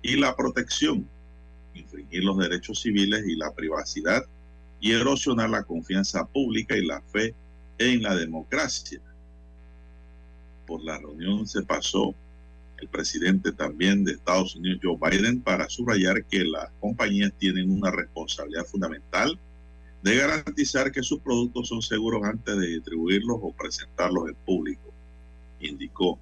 y 0.00 0.16
la 0.16 0.34
protección, 0.34 1.06
infringir 1.74 2.24
los 2.24 2.38
derechos 2.38 2.80
civiles 2.80 3.24
y 3.26 3.36
la 3.36 3.52
privacidad 3.52 4.24
y 4.80 4.92
erosionar 4.92 5.50
la 5.50 5.62
confianza 5.62 6.26
pública 6.26 6.76
y 6.76 6.84
la 6.84 7.00
fe 7.02 7.34
en 7.78 8.02
la 8.02 8.14
democracia. 8.14 9.00
Por 10.66 10.82
la 10.84 10.98
reunión 10.98 11.46
se 11.46 11.62
pasó 11.62 12.14
el 12.78 12.88
presidente 12.88 13.52
también 13.52 14.04
de 14.04 14.12
Estados 14.12 14.56
Unidos, 14.56 14.80
Joe 14.82 14.98
Biden, 15.10 15.40
para 15.40 15.68
subrayar 15.68 16.24
que 16.24 16.44
las 16.44 16.68
compañías 16.80 17.32
tienen 17.38 17.70
una 17.70 17.92
responsabilidad 17.92 18.64
fundamental 18.64 19.38
de 20.02 20.16
garantizar 20.16 20.90
que 20.90 21.02
sus 21.02 21.20
productos 21.20 21.68
son 21.68 21.80
seguros 21.80 22.24
antes 22.24 22.56
de 22.56 22.66
distribuirlos 22.66 23.38
o 23.40 23.52
presentarlos 23.52 24.28
en 24.28 24.34
público, 24.34 24.92
indicó. 25.60 26.18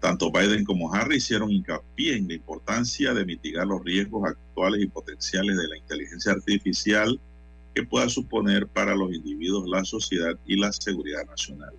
Tanto 0.00 0.30
Biden 0.32 0.64
como 0.64 0.92
Harris 0.92 1.24
hicieron 1.24 1.50
hincapié 1.50 2.16
en 2.16 2.28
la 2.28 2.34
importancia 2.34 3.14
de 3.14 3.24
mitigar 3.24 3.66
los 3.66 3.82
riesgos 3.84 4.28
actuales 4.28 4.82
y 4.82 4.86
potenciales 4.86 5.56
de 5.56 5.68
la 5.68 5.76
inteligencia 5.76 6.32
artificial 6.32 7.20
que 7.78 7.84
pueda 7.84 8.08
suponer 8.08 8.66
para 8.66 8.96
los 8.96 9.14
individuos, 9.14 9.68
la 9.68 9.84
sociedad 9.84 10.36
y 10.44 10.56
la 10.56 10.72
seguridad 10.72 11.24
nacional. 11.26 11.72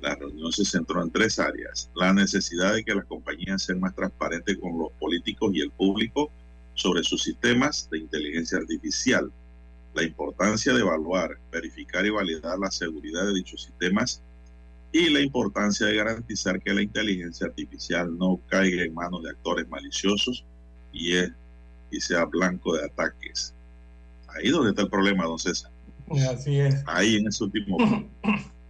La 0.00 0.14
reunión 0.14 0.50
se 0.50 0.64
centró 0.64 1.02
en 1.02 1.10
tres 1.10 1.38
áreas. 1.38 1.90
La 1.94 2.14
necesidad 2.14 2.72
de 2.72 2.82
que 2.82 2.94
las 2.94 3.04
compañías 3.04 3.64
sean 3.64 3.80
más 3.80 3.94
transparentes 3.94 4.56
con 4.56 4.78
los 4.78 4.90
políticos 4.92 5.50
y 5.52 5.60
el 5.60 5.70
público 5.72 6.30
sobre 6.72 7.04
sus 7.04 7.22
sistemas 7.22 7.86
de 7.90 7.98
inteligencia 7.98 8.56
artificial. 8.56 9.30
La 9.92 10.04
importancia 10.04 10.72
de 10.72 10.80
evaluar, 10.80 11.36
verificar 11.52 12.06
y 12.06 12.08
validar 12.08 12.58
la 12.58 12.70
seguridad 12.70 13.26
de 13.26 13.34
dichos 13.34 13.64
sistemas 13.64 14.22
y 14.90 15.10
la 15.10 15.20
importancia 15.20 15.84
de 15.84 15.96
garantizar 15.96 16.62
que 16.62 16.72
la 16.72 16.80
inteligencia 16.80 17.46
artificial 17.46 18.16
no 18.16 18.40
caiga 18.48 18.84
en 18.84 18.94
manos 18.94 19.22
de 19.22 19.28
actores 19.28 19.68
maliciosos 19.68 20.46
y, 20.94 21.12
es, 21.12 21.30
y 21.90 22.00
sea 22.00 22.24
blanco 22.24 22.74
de 22.74 22.86
ataques. 22.86 23.52
Ahí 24.34 24.50
donde 24.50 24.70
está 24.70 24.82
el 24.82 24.88
problema, 24.88 25.24
don 25.24 25.38
César. 25.38 25.70
Así 26.30 26.58
es. 26.58 26.82
Ahí 26.86 27.16
en 27.16 27.28
ese 27.28 27.44
último. 27.44 27.78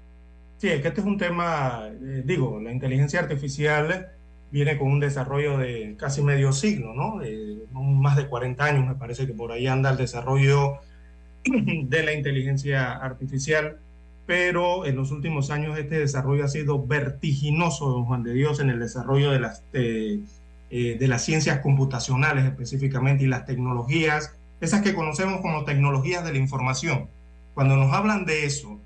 Sí, 0.60 0.68
es 0.68 0.82
que 0.82 0.88
este 0.88 1.00
es 1.00 1.06
un 1.06 1.16
tema, 1.16 1.88
eh, 1.88 2.22
digo, 2.22 2.60
la 2.60 2.70
inteligencia 2.70 3.20
artificial 3.20 4.10
viene 4.50 4.76
con 4.76 4.88
un 4.88 5.00
desarrollo 5.00 5.56
de 5.56 5.96
casi 5.98 6.20
medio 6.20 6.52
siglo, 6.52 6.92
¿no? 6.92 7.18
De 7.18 7.60
más 7.72 8.18
de 8.18 8.26
40 8.26 8.62
años, 8.62 8.86
me 8.86 8.94
parece 8.94 9.26
que 9.26 9.32
por 9.32 9.52
ahí 9.52 9.66
anda 9.66 9.88
el 9.88 9.96
desarrollo 9.96 10.74
de 11.44 12.02
la 12.02 12.12
inteligencia 12.12 12.92
artificial, 12.92 13.78
pero 14.26 14.84
en 14.84 14.96
los 14.96 15.12
últimos 15.12 15.50
años 15.50 15.78
este 15.78 15.98
desarrollo 15.98 16.44
ha 16.44 16.48
sido 16.48 16.86
vertiginoso, 16.86 17.88
don 17.88 18.04
Juan 18.04 18.22
de 18.22 18.34
Dios, 18.34 18.60
en 18.60 18.68
el 18.68 18.80
desarrollo 18.80 19.30
de 19.30 19.40
las, 19.40 19.64
eh, 19.72 20.20
de 20.68 21.08
las 21.08 21.24
ciencias 21.24 21.60
computacionales 21.60 22.44
específicamente 22.44 23.24
y 23.24 23.28
las 23.28 23.46
tecnologías, 23.46 24.36
esas 24.60 24.82
que 24.82 24.94
conocemos 24.94 25.40
como 25.40 25.64
tecnologías 25.64 26.24
de 26.24 26.32
la 26.32 26.38
información. 26.38 27.08
Cuando 27.54 27.76
nos 27.76 27.92
hablan 27.92 28.24
de 28.24 28.44
eso, 28.44 28.78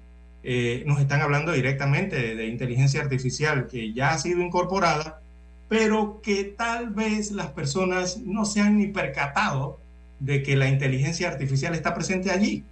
eh, 0.43 0.83
nos 0.87 1.01
están 1.01 1.23
hablando 1.23 1.53
directamente 1.53 2.17
de, 2.17 2.35
de, 2.35 2.47
inteligencia 2.47 3.01
artificial 3.01 3.67
que 3.67 3.93
ya 3.93 4.11
ha 4.11 4.19
sido 4.19 4.41
incorporada, 4.41 5.21
pero 5.69 6.21
que 6.23 6.45
tal 6.45 6.91
vez 6.91 7.33
las 7.33 7.49
personas 7.49 8.19
no 8.19 8.45
se 8.45 8.61
han 8.61 8.79
ni 8.79 8.89
percatado 8.89 9.79
de 10.21 10.43
que 10.43 10.57
la 10.57 10.69
inteligencia 10.69 11.29
artificial 11.29 11.75
está 11.75 11.95
presente 11.95 12.31
allí. 12.31 12.65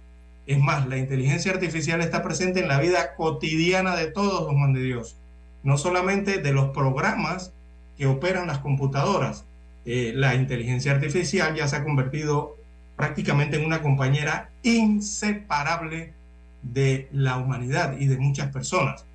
Es 0.45 0.59
más, 0.59 0.87
la 0.87 0.97
inteligencia 0.97 1.51
artificial 1.51 2.01
está 2.01 2.21
presente 2.21 2.59
en 2.59 2.67
la 2.67 2.79
vida 2.79 3.15
cotidiana 3.15 3.95
de 3.95 4.07
todos 4.07 4.43
los 4.43 4.55
man 4.55 4.73
de 4.73 4.83
Dios, 4.83 5.15
no 5.63 5.77
solamente 5.77 6.39
de 6.39 6.51
los 6.51 6.69
programas 6.71 7.53
que 7.97 8.07
operan 8.07 8.47
las 8.47 8.59
computadoras. 8.59 9.45
Eh, 9.85 10.13
la 10.15 10.35
inteligencia 10.35 10.91
artificial 10.91 11.55
ya 11.55 11.67
se 11.67 11.77
ha 11.77 11.83
convertido 11.83 12.57
prácticamente 12.95 13.57
en 13.57 13.65
una 13.65 13.81
compañera 13.81 14.49
inseparable 14.63 16.13
de 16.61 17.07
la 17.11 17.37
humanidad 17.37 17.97
y 17.99 18.07
de 18.07 18.17
muchas 18.17 18.51
personas. 18.51 19.05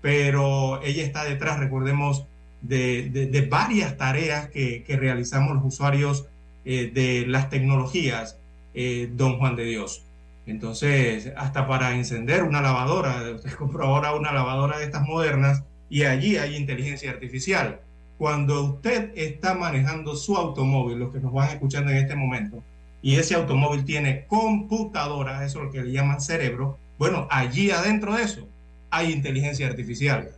Pero 0.00 0.82
ella 0.82 1.02
está 1.04 1.24
detrás, 1.24 1.58
recordemos, 1.58 2.26
de, 2.62 3.48
varias 3.50 3.96
tareas 3.96 4.48
que, 4.48 4.82
que, 4.84 4.96
realizamos 4.96 5.54
los 5.54 5.64
usuarios 5.64 6.26
eh, 6.64 6.90
de 6.92 7.26
las 7.26 7.48
tecnologías, 7.48 8.38
eh, 8.74 9.10
don 9.14 9.38
Juan 9.38 9.56
de 9.56 9.64
Dios. 9.64 10.02
Entonces, 10.46 11.32
hasta 11.36 11.66
para 11.66 11.94
encender 11.94 12.42
una 12.42 12.60
lavadora, 12.60 13.22
usted 13.34 13.52
compró 13.52 13.84
ahora 13.86 14.14
una 14.14 14.32
lavadora 14.32 14.78
de 14.78 14.84
estas 14.84 15.02
modernas 15.02 15.62
y 15.88 16.04
allí 16.04 16.36
hay 16.36 16.56
inteligencia 16.56 17.10
artificial. 17.10 17.80
Cuando 18.18 18.62
usted 18.62 19.12
está 19.14 19.54
manejando 19.54 20.16
su 20.16 20.36
automóvil, 20.36 20.98
los 20.98 21.12
que 21.12 21.20
nos 21.20 21.32
van 21.32 21.50
escuchando 21.50 21.90
en 21.90 21.98
este 21.98 22.16
momento, 22.16 22.62
y 23.06 23.14
ese 23.14 23.36
automóvil 23.36 23.84
tiene 23.84 24.24
computadora, 24.26 25.44
eso 25.44 25.60
es 25.60 25.66
lo 25.66 25.70
que 25.70 25.80
le 25.80 25.92
llaman 25.92 26.20
cerebro, 26.20 26.76
bueno, 26.98 27.28
allí 27.30 27.70
adentro 27.70 28.16
de 28.16 28.24
eso 28.24 28.48
hay 28.90 29.12
inteligencia 29.12 29.68
artificial, 29.68 30.30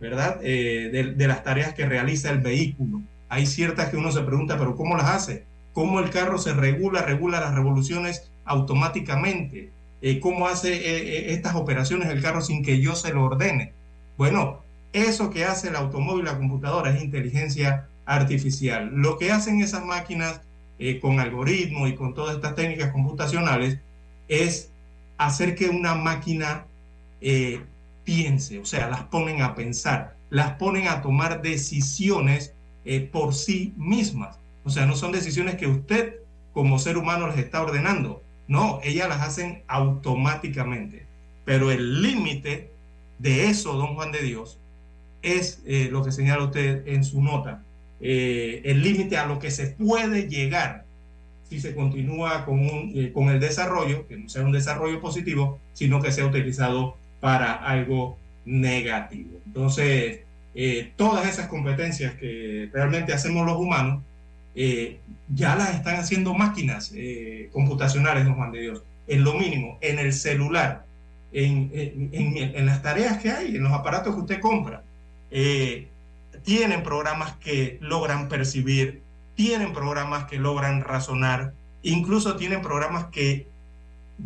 ¿verdad? 0.00 0.40
Eh, 0.42 1.14
de, 1.14 1.28
las 1.28 1.44
tareas 1.44 1.74
que 1.74 1.84
realiza 1.84 2.30
el 2.30 2.38
vehículo. 2.38 3.02
Hay 3.28 3.44
ciertas 3.44 3.90
que 3.90 3.98
uno 3.98 4.10
se 4.10 4.22
pregunta, 4.22 4.56
pero 4.56 4.74
¿cómo 4.74 4.96
las 4.96 5.10
hace? 5.10 5.44
¿Cómo 5.74 6.00
el 6.00 6.08
carro 6.08 6.38
se 6.38 6.54
regula, 6.54 7.02
regula 7.02 7.40
las 7.40 7.54
revoluciones 7.54 8.30
automáticamente? 8.46 9.68
Eh, 10.00 10.18
¿Cómo 10.18 10.48
hace 10.48 10.72
eh, 10.72 11.34
estas 11.34 11.54
operaciones 11.54 12.08
el 12.08 12.22
carro 12.22 12.40
sin 12.40 12.64
que 12.64 12.80
yo 12.80 12.94
se 12.94 13.12
lo 13.12 13.24
ordene? 13.24 13.74
Bueno, 14.16 14.62
eso 14.94 15.28
que 15.28 15.44
hace 15.44 15.68
el 15.68 15.76
automóvil, 15.76 16.24
la 16.24 16.38
computadora, 16.38 16.88
es 16.88 17.04
inteligencia 17.04 17.86
artificial. 18.06 18.90
Lo 18.94 19.18
que 19.18 19.30
hacen 19.30 19.60
esas 19.60 19.84
máquinas 19.84 20.40
con 21.00 21.20
algoritmos 21.20 21.88
y 21.88 21.94
con 21.94 22.14
todas 22.14 22.36
estas 22.36 22.54
técnicas 22.54 22.92
computacionales 22.92 23.78
es 24.28 24.70
hacer 25.18 25.54
que 25.54 25.68
una 25.68 25.94
máquina 25.94 26.66
eh, 27.20 27.60
piense, 28.04 28.58
o 28.58 28.66
sea, 28.66 28.88
las 28.88 29.04
ponen 29.04 29.42
a 29.42 29.54
pensar, 29.54 30.16
las 30.30 30.52
ponen 30.52 30.88
a 30.88 31.02
tomar 31.02 31.42
decisiones 31.42 32.52
eh, 32.84 33.00
por 33.00 33.34
sí 33.34 33.72
mismas. 33.76 34.38
O 34.64 34.70
sea, 34.70 34.86
no 34.86 34.96
son 34.96 35.12
decisiones 35.12 35.56
que 35.56 35.66
usted 35.66 36.16
como 36.52 36.78
ser 36.78 36.96
humano 36.96 37.26
les 37.26 37.38
está 37.38 37.62
ordenando, 37.62 38.22
no, 38.46 38.80
ellas 38.82 39.08
las 39.08 39.22
hacen 39.22 39.62
automáticamente. 39.66 41.06
Pero 41.44 41.70
el 41.70 42.02
límite 42.02 42.70
de 43.18 43.46
eso, 43.46 43.74
don 43.74 43.94
Juan 43.94 44.12
de 44.12 44.22
Dios, 44.22 44.58
es 45.22 45.62
eh, 45.66 45.88
lo 45.90 46.04
que 46.04 46.12
señala 46.12 46.44
usted 46.44 46.86
en 46.86 47.04
su 47.04 47.22
nota, 47.22 47.63
el 48.06 48.82
límite 48.82 49.16
a 49.16 49.26
lo 49.26 49.38
que 49.38 49.50
se 49.50 49.68
puede 49.68 50.28
llegar 50.28 50.84
si 51.48 51.60
se 51.60 51.74
continúa 51.74 52.44
con, 52.44 52.58
un, 52.60 52.92
eh, 52.94 53.12
con 53.12 53.28
el 53.28 53.40
desarrollo, 53.40 54.06
que 54.06 54.16
no 54.16 54.28
sea 54.28 54.42
un 54.42 54.52
desarrollo 54.52 55.00
positivo, 55.00 55.58
sino 55.72 56.00
que 56.00 56.12
sea 56.12 56.26
utilizado 56.26 56.96
para 57.20 57.54
algo 57.54 58.18
negativo. 58.44 59.40
Entonces, 59.46 60.20
eh, 60.54 60.92
todas 60.96 61.28
esas 61.28 61.48
competencias 61.48 62.14
que 62.14 62.68
realmente 62.72 63.12
hacemos 63.12 63.46
los 63.46 63.56
humanos, 63.56 64.02
eh, 64.54 64.98
ya 65.34 65.56
las 65.56 65.74
están 65.74 65.96
haciendo 65.96 66.32
máquinas 66.34 66.92
eh, 66.94 67.48
computacionales, 67.52 68.24
nos 68.24 68.52
de 68.52 68.60
Dios, 68.60 68.82
en 69.06 69.24
lo 69.24 69.34
mínimo, 69.34 69.78
en 69.80 69.98
el 69.98 70.12
celular, 70.12 70.84
en, 71.32 71.70
en, 71.74 72.10
en, 72.12 72.56
en, 72.56 72.66
las 72.66 72.82
tareas 72.82 73.18
que 73.18 73.30
hay, 73.30 73.56
en 73.56 73.64
los 73.64 73.72
aparatos 73.72 74.14
que 74.14 74.20
usted 74.20 74.40
compra. 74.40 74.82
Tienen 76.42 76.82
programas 76.82 77.36
que 77.36 77.78
logran 77.80 78.28
percibir 78.28 79.04
tienen 79.34 79.72
programas 79.72 80.24
que 80.24 80.38
logran 80.38 80.82
razonar, 80.82 81.54
incluso 81.82 82.36
tienen 82.36 82.62
programas 82.62 83.06
que 83.06 83.48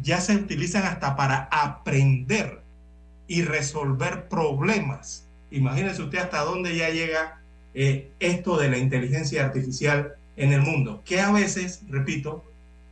ya 0.03 0.21
se 0.21 0.37
utilizan 0.37 0.85
hasta 0.85 1.17
para 1.17 1.49
aprender 1.51 2.63
y 3.27 3.43
resolver 3.43 4.29
problemas. 4.29 5.27
Imagínese 5.51 6.03
usted 6.03 6.19
hasta 6.19 6.43
dónde 6.43 6.77
ya 6.77 6.91
llega 6.91 7.41
eh, 7.75 8.11
esto 8.21 8.59
de 8.59 8.69
la 8.69 8.79
inteligencia 8.79 9.45
artificial 9.45 10.15
en 10.37 10.53
el 10.53 10.61
mundo, 10.61 11.03
que 11.05 11.21
a 11.21 11.33
veces, 11.33 11.83
repito, 11.89 12.45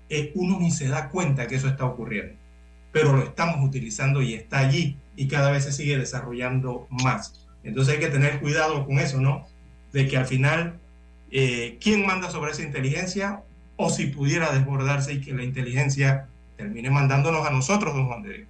eh, 0.09 0.33
uno 0.35 0.59
ni 0.59 0.71
se 0.71 0.89
da 0.89 1.11
cuenta 1.11 1.47
que 1.47 1.57
eso 1.57 1.69
está 1.69 1.85
ocurriendo, 1.85 2.35
pero 2.93 3.13
lo 3.13 3.23
estamos 3.23 3.65
utilizando 3.65 4.23
y 4.23 4.35
está 4.35 4.61
allí 4.61 4.97
y 5.17 5.29
cada 5.29 5.51
vez 5.51 5.65
se 5.65 5.73
sigue 5.73 5.99
desarrollando 5.99 6.87
más. 6.91 7.46
Entonces 7.67 7.95
hay 7.95 8.01
que 8.01 8.09
tener 8.09 8.41
cuidado 8.41 8.87
con 8.87 8.99
eso, 8.99 9.21
¿no? 9.21 9.47
De 9.93 10.07
que 10.07 10.17
al 10.17 10.27
final 10.27 10.79
eh, 11.31 11.79
quién 11.81 12.07
manda 12.07 12.31
sobre 12.31 12.53
esa 12.53 12.63
inteligencia 12.63 13.43
o 13.77 13.91
si 13.91 14.07
pudiera 14.07 14.53
desbordarse 14.53 15.15
y 15.15 15.21
que 15.21 15.35
la 15.35 15.43
inteligencia 15.43 16.29
termine 16.57 16.91
mandándonos 16.91 17.47
a 17.47 17.51
nosotros, 17.51 17.95
don 17.95 18.07
Juan 18.07 18.23
de 18.23 18.33
Dios. 18.33 18.49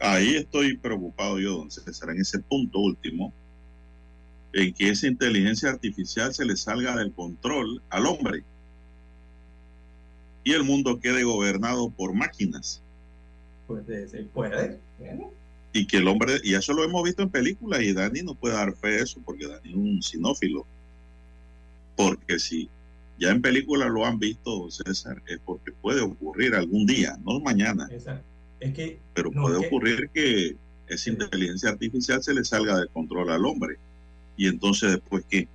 Ahí 0.00 0.36
estoy 0.36 0.78
preocupado 0.78 1.38
yo, 1.38 1.58
don 1.58 1.70
César, 1.70 2.10
en 2.10 2.20
ese 2.22 2.38
punto 2.38 2.78
último, 2.78 3.32
en 4.54 4.72
que 4.72 4.88
esa 4.88 5.06
inteligencia 5.06 5.68
artificial 5.68 6.32
se 6.34 6.46
le 6.46 6.56
salga 6.56 6.96
del 6.96 7.12
control 7.12 7.82
al 7.90 8.06
hombre 8.06 8.42
y 10.42 10.52
el 10.52 10.64
mundo 10.64 10.98
quede 10.98 11.22
gobernado 11.22 11.90
por 11.90 12.14
máquinas. 12.14 12.80
Pues 13.66 13.84
se 14.10 14.24
puede. 14.24 14.78
Bueno. 14.98 15.30
Y 15.72 15.86
que 15.86 15.98
el 15.98 16.08
hombre, 16.08 16.40
y 16.42 16.54
eso 16.54 16.72
lo 16.72 16.82
hemos 16.82 17.04
visto 17.04 17.22
en 17.22 17.30
películas, 17.30 17.82
y 17.82 17.92
Dani 17.92 18.22
no 18.22 18.34
puede 18.34 18.54
dar 18.54 18.74
fe 18.74 18.88
de 18.88 19.02
eso, 19.02 19.20
porque 19.24 19.46
Dani 19.46 19.70
es 19.70 19.76
un 19.76 20.02
sinófilo 20.02 20.66
porque 22.00 22.38
si 22.38 22.70
ya 23.18 23.28
en 23.28 23.42
película 23.42 23.86
lo 23.86 24.06
han 24.06 24.18
visto, 24.18 24.70
César, 24.70 25.22
es 25.26 25.38
porque 25.44 25.70
puede 25.70 26.00
ocurrir 26.00 26.54
algún 26.54 26.86
día, 26.86 27.18
no 27.22 27.40
mañana. 27.40 27.90
Es 28.58 28.72
que, 28.72 28.98
pero 29.12 29.30
no, 29.30 29.42
puede 29.42 29.56
es 29.56 29.60
que, 29.60 29.66
ocurrir 29.66 30.10
que 30.14 30.56
esa 30.88 31.10
inteligencia 31.10 31.68
artificial 31.68 32.22
se 32.22 32.32
le 32.32 32.42
salga 32.42 32.80
de 32.80 32.88
control 32.88 33.30
al 33.30 33.44
hombre. 33.44 33.76
Y 34.38 34.46
entonces 34.46 34.92
después, 34.92 35.24
¿qué? 35.28 35.46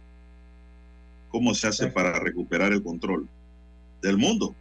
¿Cómo 1.30 1.56
se 1.56 1.68
hace 1.68 1.88
para 1.88 2.20
recuperar 2.20 2.72
el 2.74 2.84
control 2.84 3.28
del 4.02 4.18
mundo? 4.18 4.56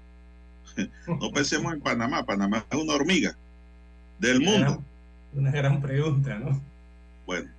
No 1.06 1.31
pensemos 1.35 1.74
en 1.74 1.81
Panamá, 1.81 2.24
Panamá 2.24 2.66
es 2.68 2.78
una 2.78 2.94
hormiga 2.94 3.36
del 4.18 4.40
mundo. 4.40 4.82
Una 5.35 5.51
gran 5.51 5.81
pregunta, 5.82 6.39
¿no? 6.39 6.61
Bueno, 7.27 7.51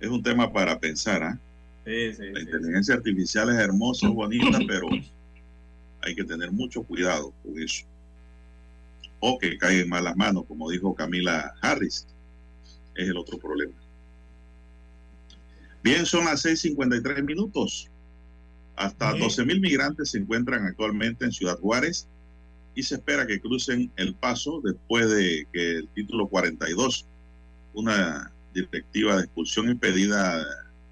es 0.00 0.08
un 0.08 0.22
tema 0.22 0.52
para 0.52 0.78
pensar, 0.78 1.22
¿ah? 1.22 1.38
¿eh? 1.84 2.12
Sí, 2.14 2.22
sí, 2.24 2.32
la 2.32 2.40
inteligencia 2.40 2.94
sí, 2.94 2.98
artificial 2.98 3.50
es 3.50 3.56
hermosa, 3.56 4.08
bonita, 4.08 4.58
pero 4.68 4.88
hay 6.02 6.14
que 6.14 6.24
tener 6.24 6.52
mucho 6.52 6.82
cuidado 6.82 7.32
con 7.42 7.60
eso. 7.60 7.84
O 9.20 9.38
que 9.38 9.56
caiga 9.58 9.82
en 9.82 9.88
malas 9.88 10.16
manos, 10.16 10.44
como 10.46 10.70
dijo 10.70 10.94
Camila 10.94 11.54
Harris, 11.60 12.06
es 12.94 13.08
el 13.08 13.16
otro 13.16 13.38
problema. 13.38 13.74
Bien, 15.82 16.04
son 16.06 16.24
las 16.24 16.44
6:53 16.44 17.24
minutos. 17.24 17.88
Hasta 18.76 19.12
Sí. 19.12 19.18
12 19.20 19.44
mil 19.44 19.60
migrantes 19.60 20.10
se 20.10 20.18
encuentran 20.18 20.66
actualmente 20.66 21.24
en 21.24 21.32
Ciudad 21.32 21.58
Juárez 21.58 22.06
y 22.76 22.82
se 22.82 22.96
espera 22.96 23.26
que 23.26 23.40
crucen 23.40 23.90
el 23.96 24.14
paso 24.14 24.60
después 24.62 25.10
de 25.10 25.48
que 25.50 25.76
el 25.76 25.88
título 25.88 26.28
42, 26.28 27.06
una 27.72 28.30
directiva 28.52 29.16
de 29.16 29.24
expulsión 29.24 29.70
impedida 29.70 30.44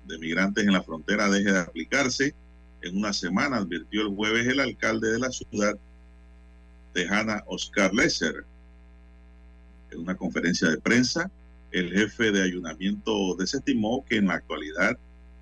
de 0.07 0.19
migrantes 0.19 0.67
en 0.67 0.73
la 0.73 0.83
frontera, 0.83 1.29
deje 1.29 1.53
de 1.53 1.61
aplicarse. 1.61 2.35
En 2.81 2.97
una 2.97 3.13
semana, 3.13 3.59
advirtió 3.59 4.01
el 4.01 4.15
jueves 4.15 4.49
el 4.49 4.61
alcalde 4.61 5.13
de 5.13 5.19
la 5.19 5.31
ciudad 5.31 5.77
tejana, 6.95 7.45
Oscar 7.47 7.93
Lesser. 7.93 8.47
En 9.91 10.01
una 10.01 10.17
conferencia 10.17 10.71
de 10.71 10.79
prensa, 10.79 11.31
el 11.71 11.93
jefe 11.93 12.33
de 12.33 12.45
ayuntamiento 12.45 13.37
desestimó 13.37 14.03
que 14.09 14.17
en 14.17 14.29
la 14.29 14.35
actualidad 14.35 14.97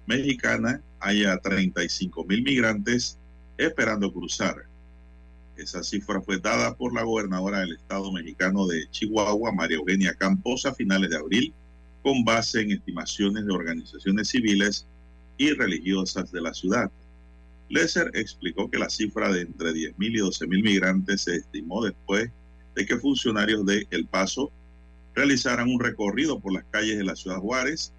mexicana 0.07 0.83
haya 0.99 1.39
35 1.39 2.25
mil 2.25 2.43
migrantes 2.43 3.17
esperando 3.59 4.13
cruzar. 4.13 4.72
Esa 5.63 5.85
cifra 5.85 6.21
fue 6.21 6.41
dada 6.41 6.75
por 6.75 6.93
la 6.93 7.05
gobernadora 7.05 7.61
del 7.61 7.75
estado 7.75 8.11
mexicano 8.11 8.67
de 8.67 8.91
Chihuahua, 8.91 9.53
María 9.53 9.77
Eugenia 9.77 10.13
Campos, 10.13 10.67
a 10.67 10.75
finales 10.75 11.11
de 11.11 11.17
abril, 11.17 11.55
con 12.03 12.25
base 12.25 12.63
en 12.63 12.73
estimaciones 12.73 13.47
de 13.47 13.53
organizaciones 13.53 14.29
civiles 14.29 14.89
y 15.39 15.53
religiosas 15.53 16.33
de 16.33 16.41
la 16.41 16.53
ciudad. 16.53 16.91
Lesser 17.69 18.11
explicó 18.15 18.69
que 18.69 18.79
la 18.79 18.91
cifra 18.91 19.33
de 19.33 19.43
entre 19.43 19.73
10 19.73 19.99
mil 20.01 20.17
y 20.17 20.19
12 20.19 20.49
mil 20.49 20.65
migrantes 20.65 21.23
se 21.23 21.37
estimó 21.37 21.85
después 21.85 22.29
de 22.75 22.85
que 22.85 22.99
funcionarios 22.99 23.65
de 23.65 23.87
El 23.91 24.07
Paso 24.07 24.51
realizaran 25.15 25.69
un 25.69 25.79
recorrido 25.79 26.41
por 26.41 26.53
las 26.53 26.65
calles 26.73 26.99
de 26.99 27.05
la 27.05 27.15
ciudad 27.15 27.39
Juárez. 27.39 27.93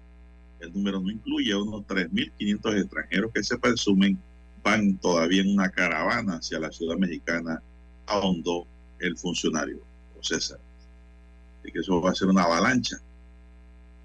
El 0.60 0.70
número 0.74 1.00
no 1.00 1.10
incluye 1.10 1.52
a 1.52 1.58
unos 1.58 1.86
3.500 1.86 2.78
extranjeros 2.78 3.32
que 3.32 3.42
se 3.42 3.56
presumen 3.56 4.18
van 4.64 4.98
todavía 4.98 5.42
en 5.42 5.52
una 5.52 5.70
caravana 5.70 6.36
hacia 6.38 6.58
la 6.58 6.72
ciudad 6.72 6.96
mexicana, 6.96 7.62
ahondó 8.06 8.66
el 8.98 9.16
funcionario, 9.16 9.78
César. 10.20 10.58
Y 11.62 11.70
que 11.72 11.80
eso 11.80 12.00
va 12.00 12.10
a 12.10 12.14
ser 12.14 12.28
una 12.28 12.42
avalancha. 12.44 12.96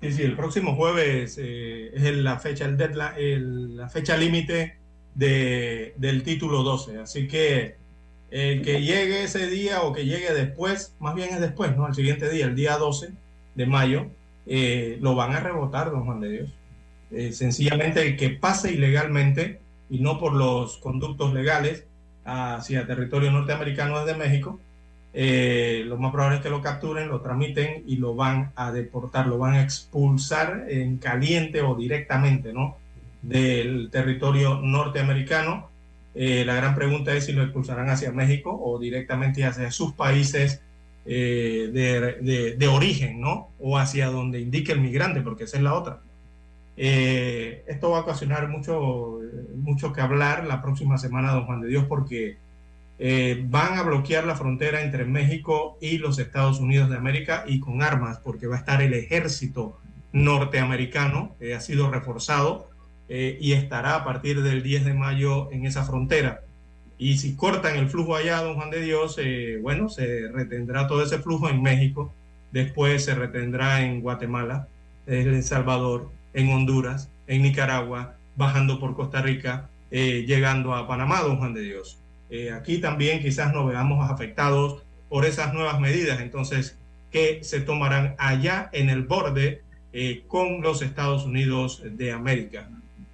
Sí, 0.02 0.12
sí, 0.14 0.24
el 0.24 0.36
próximo 0.36 0.76
jueves 0.76 1.38
eh, 1.42 1.92
es 1.94 2.04
la 2.18 2.40
fecha, 2.40 2.66
el 2.66 2.78
deadline, 2.78 3.14
el- 3.18 3.78
la 3.78 3.90
fecha 3.90 4.16
límite 4.18 4.78
de, 5.16 5.94
del 5.98 6.24
título 6.24 6.64
12. 6.64 7.00
Así 7.00 7.28
que 7.28 7.76
el 8.32 8.62
que 8.62 8.82
llegue 8.82 9.24
ese 9.24 9.48
día 9.50 9.82
o 9.82 9.92
que 9.94 10.06
llegue 10.06 10.34
después, 10.34 10.96
más 11.00 11.16
bien 11.16 11.30
es 11.34 11.42
después, 11.42 11.76
¿no? 11.76 11.88
El 11.88 11.96
siguiente 11.96 12.30
día, 12.30 12.46
el 12.46 12.56
día 12.56 12.78
12 12.78 13.10
de 13.56 13.66
mayo, 13.66 14.08
eh, 14.46 14.98
lo 15.02 15.16
van 15.16 15.34
a 15.34 15.40
rebotar, 15.42 15.92
don 15.92 16.06
Juan 16.06 16.22
de 16.22 16.30
Dios. 16.30 16.50
Eh, 17.12 17.34
sencillamente 17.34 18.02
el 18.08 18.16
que 18.18 18.30
pase 18.30 18.72
ilegalmente 18.72 19.60
y 19.90 20.00
no 20.00 20.20
por 20.20 20.34
los 20.34 20.78
conductos 20.78 21.34
legales 21.34 21.86
hacia 22.26 22.86
territorio 22.86 23.32
norteamericano 23.32 24.04
desde 24.06 24.18
México, 24.20 24.60
eh, 25.14 25.84
lo 25.88 25.98
más 25.98 26.12
probable 26.12 26.38
es 26.38 26.44
que 26.44 26.50
lo 26.52 26.62
capturen, 26.62 27.08
lo 27.10 27.22
tramiten 27.22 27.84
y 27.88 27.96
lo 27.98 28.14
van 28.16 28.52
a 28.56 28.72
deportar, 28.72 29.26
lo 29.28 29.40
van 29.40 29.56
a 29.56 29.64
expulsar 29.64 30.66
en 30.70 30.98
caliente 30.98 31.62
o 31.62 31.74
directamente, 31.76 32.54
¿no? 32.54 32.78
Del 33.22 33.90
territorio 33.92 34.60
norteamericano. 34.62 35.70
Eh, 36.16 36.44
la 36.46 36.56
gran 36.56 36.76
pregunta 36.76 37.14
es 37.16 37.26
si 37.26 37.34
lo 37.34 37.44
expulsarán 37.44 37.90
hacia 37.90 38.12
México 38.12 38.52
o 38.64 38.78
directamente 38.80 39.44
hacia 39.46 39.72
sus 39.72 39.94
países 39.94 40.62
eh, 41.06 41.70
de, 41.74 42.14
de- 42.22 42.56
de 42.56 42.68
origen, 42.68 43.20
¿no? 43.20 43.50
O 43.60 43.78
hacia 43.80 44.08
donde 44.08 44.40
indique 44.40 44.72
el 44.74 44.82
migrante, 44.82 45.22
porque 45.22 45.46
esa 45.46 45.58
es 45.58 45.64
la 45.64 45.74
otra. 45.74 46.02
Eh, 46.82 47.66
esto 47.68 47.90
va 47.90 47.98
a 47.98 48.02
ocasionar 48.02 48.48
mucho, 48.48 49.20
mucho 49.56 49.92
que 49.92 50.00
hablar 50.00 50.46
la 50.46 50.62
próxima 50.62 50.98
semana, 50.98 51.34
don 51.34 51.46
Juan 51.46 51.60
de 51.60 51.68
Dios, 51.68 51.84
porque 51.90 52.38
eh, 53.02 53.46
van 53.50 53.78
a 53.78 53.84
bloquear 53.84 54.26
la 54.26 54.36
frontera 54.36 54.82
entre 54.82 55.04
México 55.04 55.78
y 55.82 55.98
los 55.98 56.20
Estados 56.20 56.62
Unidos 56.62 56.90
de 56.90 56.96
América 56.96 57.44
y 57.46 57.60
con 57.60 57.82
armas, 57.82 58.20
porque 58.20 58.48
va 58.48 58.56
a 58.56 58.60
estar 58.60 58.82
el 58.82 58.94
ejército 58.94 59.78
norteamericano, 60.14 61.36
que 61.38 61.54
ha 61.54 61.60
sido 61.60 61.92
reforzado 61.92 62.70
eh, 63.10 63.38
y 63.42 63.52
estará 63.52 63.96
a 63.96 64.06
partir 64.06 64.42
del 64.42 64.64
10 64.64 64.86
de 64.86 64.94
mayo 64.94 65.52
en 65.52 65.66
esa 65.66 65.84
frontera. 65.84 66.42
Y 66.98 67.18
si 67.18 67.36
cortan 67.36 67.76
el 67.78 67.90
flujo 67.90 68.16
allá, 68.16 68.42
don 68.42 68.56
Juan 68.56 68.70
de 68.70 68.82
Dios, 68.82 69.18
eh, 69.22 69.60
bueno, 69.62 69.90
se 69.90 70.30
retendrá 70.30 70.88
todo 70.88 71.04
ese 71.04 71.20
flujo 71.20 71.50
en 71.50 71.62
México, 71.62 72.14
después 72.54 73.04
se 73.04 73.16
retendrá 73.16 73.82
en 73.82 74.00
Guatemala, 74.00 74.68
en 75.08 75.28
El 75.30 75.44
Salvador, 75.44 76.10
en 76.34 76.52
Honduras, 76.52 77.10
en 77.28 77.42
Nicaragua, 77.42 78.16
bajando 78.36 78.80
por 78.80 78.96
Costa 78.96 79.22
Rica, 79.22 79.70
eh, 79.92 80.26
llegando 80.28 80.76
a 80.76 80.88
Panamá, 80.88 81.22
don 81.22 81.38
Juan 81.38 81.54
de 81.54 81.62
Dios. 81.62 82.00
Eh, 82.30 82.52
aquí 82.52 82.78
también 82.78 83.22
quizás 83.22 83.54
nos 83.54 83.68
veamos 83.68 84.10
afectados 84.10 84.84
por 85.10 85.26
esas 85.26 85.54
nuevas 85.54 85.80
medidas, 85.80 86.20
entonces, 86.22 86.78
que 87.12 87.44
se 87.44 87.62
tomarán 87.62 88.16
allá 88.20 88.70
en 88.72 88.90
el 88.90 89.04
borde 89.04 89.64
eh, 89.94 90.24
con 90.28 90.62
los 90.62 90.82
Estados 90.84 91.26
Unidos 91.26 91.82
de 91.84 92.12
América. 92.12 92.70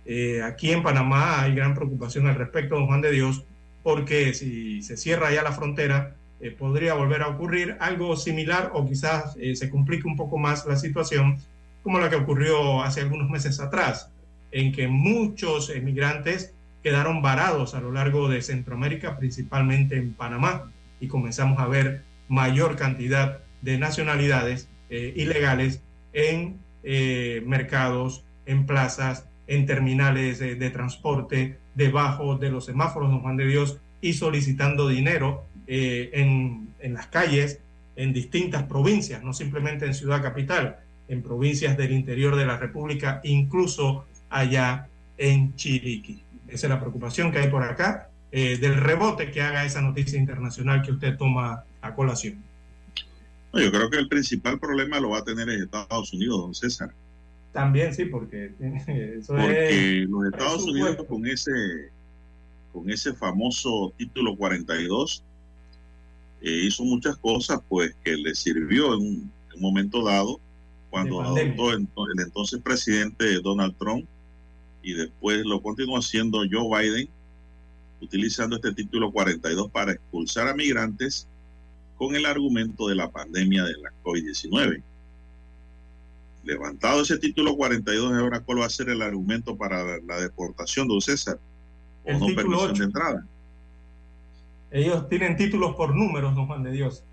Eh, 0.06 0.42
aquí 0.44 0.72
en 0.72 0.84
Panamá 0.84 1.42
hay 1.42 1.56
gran 1.56 1.74
preocupación 1.74 2.28
al 2.28 2.36
respecto, 2.36 2.76
don 2.76 2.88
Juan 2.88 3.02
de 3.02 3.12
Dios, 3.12 3.44
porque 3.82 4.34
si 4.34 4.82
se 4.84 4.98
cierra 4.98 5.34
ya 5.34 5.42
la 5.42 5.52
frontera, 5.52 6.16
eh, 6.42 6.52
podría 6.52 6.94
volver 6.94 7.24
a 7.24 7.30
ocurrir 7.30 7.78
algo 7.80 8.16
similar 8.18 8.72
o 8.74 8.86
quizás 8.88 9.36
eh, 9.40 9.56
se 9.56 9.70
complique 9.70 10.08
un 10.08 10.16
poco 10.16 10.38
más 10.38 10.66
la 10.66 10.76
situación 10.76 11.38
como 11.86 12.00
la 12.00 12.10
que 12.10 12.16
ocurrió 12.16 12.82
hace 12.82 13.02
algunos 13.02 13.30
meses 13.30 13.60
atrás, 13.60 14.10
en 14.52 14.72
que 14.72 14.88
muchos 14.88 15.70
emigrantes 15.70 16.52
quedaron 16.82 17.22
varados 17.22 17.76
a 17.76 17.80
lo 17.80 17.92
largo 17.92 18.28
de 18.28 18.42
Centroamérica, 18.42 19.20
principalmente 19.20 19.96
en 19.96 20.16
Panamá, 20.16 20.72
y 21.00 21.08
comenzamos 21.08 21.60
a 21.60 21.68
ver 21.68 22.02
mayor 22.28 22.76
cantidad 22.76 23.42
de 23.62 23.78
nacionalidades 23.78 24.68
eh, 24.90 25.14
ilegales 25.16 25.84
en 26.12 26.58
eh, 26.82 27.44
mercados, 27.46 28.26
en 28.48 28.66
plazas, 28.66 29.28
en 29.46 29.68
terminales 29.68 30.40
de, 30.40 30.70
transporte, 30.72 31.60
debajo 31.76 32.36
de 32.36 32.50
los 32.50 32.66
semáforos, 32.66 33.12
don 33.12 33.22
Juan 33.22 33.38
de 33.38 33.46
Dios, 33.46 33.78
y 34.02 34.14
solicitando 34.14 34.88
dinero 34.88 35.46
eh, 35.68 36.10
en, 36.14 36.70
en 36.80 36.96
las 36.96 37.06
calles, 37.06 37.60
en 37.96 38.12
distintas 38.12 38.64
provincias, 38.64 39.22
no 39.22 39.34
simplemente 39.34 39.86
en 39.86 39.94
Ciudad 39.94 40.24
Capital, 40.24 40.80
en 41.08 41.22
provincias 41.22 41.78
del 41.78 41.92
interior 41.92 42.36
de 42.36 42.46
la 42.46 42.58
República, 42.58 43.22
incluso 43.24 44.06
allá 44.30 44.88
en 45.18 45.56
Chiriquí. 45.56 46.24
Esa 46.48 46.68
es 46.68 46.70
la 46.70 46.80
preocupación 46.80 47.32
que 47.32 47.40
hay 47.40 47.50
por 47.50 47.64
acá, 47.64 48.10
eh, 48.32 48.58
del 48.58 48.76
rebote 48.76 49.32
que 49.32 49.42
haga 49.42 49.66
esa 49.66 49.82
noticia 49.82 50.20
internacional 50.20 50.82
que 50.82 50.92
usted 50.92 51.18
toma 51.18 51.64
a 51.82 51.96
colación. 51.96 52.44
No, 53.54 53.62
yo 53.62 53.72
creo 53.72 53.90
que 53.90 53.98
el 53.98 54.10
principal 54.10 54.60
problema 54.60 55.00
lo 55.00 55.12
va 55.12 55.20
a 55.20 55.24
tener 55.24 55.50
en 55.50 55.64
Estados 55.64 56.12
Unidos, 56.14 56.42
don 56.42 56.56
César. 56.56 56.92
También 57.54 57.94
sí, 57.96 58.06
porque 58.06 58.52
eso 59.18 59.34
Porque 59.34 60.02
es, 60.02 60.10
los 60.10 60.26
Estados 60.26 60.62
es 60.64 60.68
Unidos 60.68 60.98
con 61.08 61.26
ese 61.26 61.52
con 62.74 62.90
ese 62.90 63.14
famoso 63.14 63.94
título 63.98 64.36
42 64.36 65.24
eh, 66.42 66.52
hizo 66.66 66.84
muchas 66.84 67.16
cosas 67.16 67.62
pues 67.70 67.96
que 68.04 68.18
le 68.18 68.36
sirvió 68.36 68.94
en 68.96 69.00
un, 69.00 69.32
en 69.50 69.56
un 69.56 69.62
momento 69.62 70.04
dado 70.04 70.42
cuando 70.96 71.22
adoptó 71.22 71.74
el 71.74 71.88
entonces 72.20 72.62
presidente 72.62 73.42
Donald 73.42 73.76
Trump 73.78 74.06
y 74.82 74.94
después 74.94 75.46
lo 75.46 75.62
continuó 75.62 75.98
haciendo 75.98 76.44
Joe 76.50 76.70
Biden 76.70 77.10
utilizando 78.00 78.56
este 78.56 78.74
título 78.74 79.12
42 79.12 79.72
para 79.72 79.92
expulsar 79.92 80.48
a 80.48 80.54
migrantes 80.54 81.28
con 81.98 82.16
el 82.16 82.26
argumento 82.26 82.88
de 82.88 82.96
la 82.96 83.12
pandemia 83.12 83.66
de 83.66 83.74
la 83.74 83.92
COVID-19. 84.06 84.82
Levantado 86.46 87.02
ese 87.02 87.18
título 87.18 87.58
42, 87.58 88.14
ahora 88.14 88.40
cuál 88.40 88.62
va 88.62 88.66
a 88.68 88.70
ser 88.70 88.88
el 88.88 89.02
argumento 89.02 89.58
para 89.58 90.00
la, 90.00 90.22
deportación, 90.22 90.88
don 90.88 91.02
César, 91.02 91.38
o 92.06 92.10
El 92.10 92.20
no 92.20 92.28
título 92.28 92.42
permisión 92.42 92.72
8. 92.72 92.80
de 92.80 92.86
entrada. 92.86 93.28
Ellos 94.72 95.10
tienen 95.10 95.36
títulos 95.36 95.76
por 95.76 95.94
números, 95.94 96.36
don 96.36 96.48
Juan 96.48 96.64
de 96.64 96.72
Dios. 96.72 97.04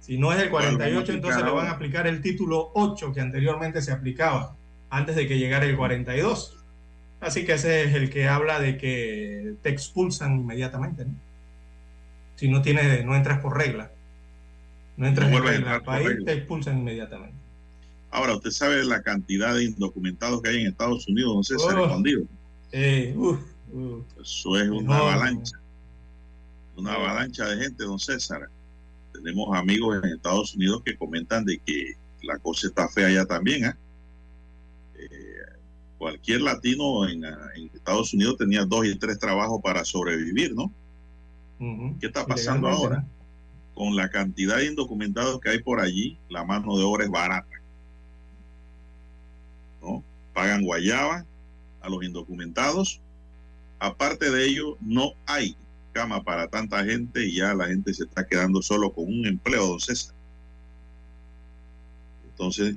Si 0.00 0.18
no 0.18 0.32
es 0.32 0.42
el 0.42 0.50
¿Cuál 0.50 0.64
van 0.64 0.74
a 0.74 0.78
48, 0.78 1.12
entonces 1.12 1.44
le 1.44 1.50
van 1.50 1.66
a 1.68 1.72
aplicar 1.72 2.06
el 2.06 2.20
título 2.22 2.70
8 2.74 3.12
que 3.12 3.20
anteriormente 3.20 3.80
se 3.82 3.92
aplicaba 3.92 4.56
antes 4.88 5.14
de 5.14 5.28
que 5.28 5.38
llegara 5.38 5.66
el 5.66 5.76
42. 5.76 6.56
Así 7.20 7.44
que 7.44 7.52
ese 7.52 7.84
es 7.84 7.94
el 7.94 8.08
que 8.10 8.26
habla 8.28 8.58
de 8.60 8.78
que 8.78 9.54
te 9.62 9.68
expulsan 9.68 10.36
inmediatamente. 10.36 11.04
¿no? 11.04 11.12
Si 12.36 12.48
no 12.48 12.62
tienes, 12.62 13.04
no 13.04 13.14
entras 13.14 13.40
por 13.40 13.56
regla. 13.56 13.90
No 14.96 15.06
entras 15.06 15.30
No 15.30 15.36
en 15.38 15.44
regla 15.44 15.74
al 15.74 15.82
país, 15.82 16.08
regla. 16.08 16.24
te 16.24 16.32
expulsan 16.32 16.78
inmediatamente. 16.78 17.34
Ahora, 18.10 18.34
usted 18.34 18.50
sabe 18.50 18.82
la 18.84 19.02
cantidad 19.02 19.54
de 19.54 19.64
indocumentados 19.64 20.42
que 20.42 20.48
hay 20.50 20.60
en 20.62 20.66
Estados 20.68 21.06
Unidos, 21.08 21.34
don 21.34 21.44
César, 21.44 21.78
Oh. 21.78 21.84
escondidos. 21.86 22.24
Eh. 22.72 23.14
Eso 24.20 24.58
es 24.58 24.68
una 24.68 24.82
No. 24.82 24.94
avalancha. 24.94 25.58
Una 26.76 26.94
avalancha 26.94 27.44
de 27.46 27.62
gente, 27.64 27.84
don 27.84 27.98
César. 28.00 28.48
Tenemos 29.12 29.56
amigos 29.56 30.02
en 30.02 30.10
Estados 30.12 30.54
Unidos 30.54 30.82
que 30.84 30.96
comentan 30.96 31.44
de 31.44 31.58
que 31.58 31.94
la 32.22 32.38
cosa 32.38 32.68
está 32.68 32.88
fea 32.88 33.08
allá 33.08 33.26
también. 33.26 33.64
¿ah? 33.66 33.76
Eh, 34.94 35.30
cualquier 35.98 36.40
latino 36.42 37.08
en, 37.08 37.24
en, 37.24 37.70
Estados 37.74 38.14
Unidos 38.14 38.36
tenía 38.38 38.64
dos 38.64 38.86
y 38.86 38.96
tres 38.96 39.18
trabajos 39.18 39.60
para 39.62 39.84
sobrevivir, 39.84 40.54
¿no? 40.54 40.72
¿Qué 42.00 42.06
está 42.06 42.26
pasando 42.26 42.68
ahora? 42.68 43.04
Con 43.74 43.94
la 43.94 44.08
cantidad 44.08 44.56
de 44.56 44.66
indocumentados 44.66 45.40
que 45.40 45.50
hay 45.50 45.62
por 45.62 45.78
allí, 45.78 46.18
la 46.30 46.42
mano 46.42 46.76
de 46.78 46.84
obra 46.84 47.04
es 47.04 47.10
barata. 47.10 47.60
¿No? 49.82 50.02
Pagan 50.32 50.62
guayaba 50.62 51.26
a 51.82 51.88
los 51.90 52.02
indocumentados. 52.02 53.00
Aparte 53.78 54.30
de 54.30 54.46
ello, 54.46 54.78
no 54.80 55.12
hay 55.26 55.54
cama 55.92 56.22
para 56.22 56.48
tanta 56.48 56.84
gente 56.84 57.26
y 57.26 57.36
ya 57.36 57.54
la 57.54 57.66
gente 57.66 57.92
se 57.94 58.04
está 58.04 58.26
quedando 58.26 58.62
solo 58.62 58.92
con 58.92 59.04
un 59.04 59.26
empleo, 59.26 59.66
don 59.66 59.80
César. 59.80 60.14
Entonces, 62.30 62.76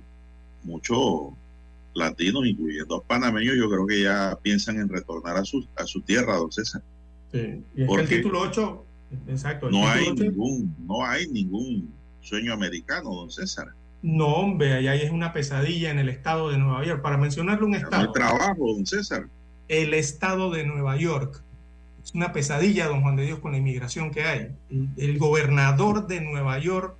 muchos 0.64 1.34
latinos, 1.94 2.46
incluyendo 2.46 3.02
panameños, 3.02 3.56
yo 3.56 3.70
creo 3.70 3.86
que 3.86 4.02
ya 4.02 4.38
piensan 4.42 4.80
en 4.80 4.90
retornar 4.90 5.38
a 5.38 5.46
su, 5.46 5.68
a 5.76 5.86
su 5.86 6.02
tierra, 6.02 6.38
don 6.38 6.52
César. 6.52 6.82
Sí. 7.32 7.64
Y 7.76 7.84
es 7.84 7.90
que 7.90 8.02
el 8.02 8.10
título 8.10 8.42
8, 8.42 8.86
exacto. 9.28 9.70
no, 9.70 9.88
hay 9.88 10.12
ningún, 10.14 10.76
no 10.86 11.06
hay 11.06 11.28
ningún 11.28 11.90
sueño 12.22 12.54
americano, 12.54 13.14
don 13.14 13.32
César. 13.32 13.68
No, 14.02 14.28
hombre, 14.36 14.74
allá 14.74 14.96
es 14.96 15.12
una 15.12 15.32
pesadilla 15.32 15.90
en 15.90 16.00
el 16.00 16.10
estado 16.10 16.50
de 16.50 16.58
Nueva 16.58 16.86
York. 16.86 17.02
Para 17.02 17.18
mencionarle 17.18 17.66
un 17.66 17.76
estado. 17.76 18.04
No 18.04 18.10
hay 18.10 18.14
trabajo, 18.14 18.74
don 18.74 18.86
César. 18.86 19.28
El 19.70 19.94
estado 19.94 20.52
de 20.52 20.66
Nueva 20.66 20.98
York. 20.98 21.43
Una 22.14 22.32
pesadilla, 22.32 22.88
don 22.88 23.02
Juan 23.02 23.16
de 23.16 23.26
Dios, 23.26 23.40
con 23.40 23.54
la 23.54 23.58
inmigración 23.58 24.12
que 24.12 24.24
hay. 24.24 24.56
El 24.98 25.18
gobernador 25.18 26.08
de 26.08 26.22
Nueva 26.22 26.60
York 26.60 26.96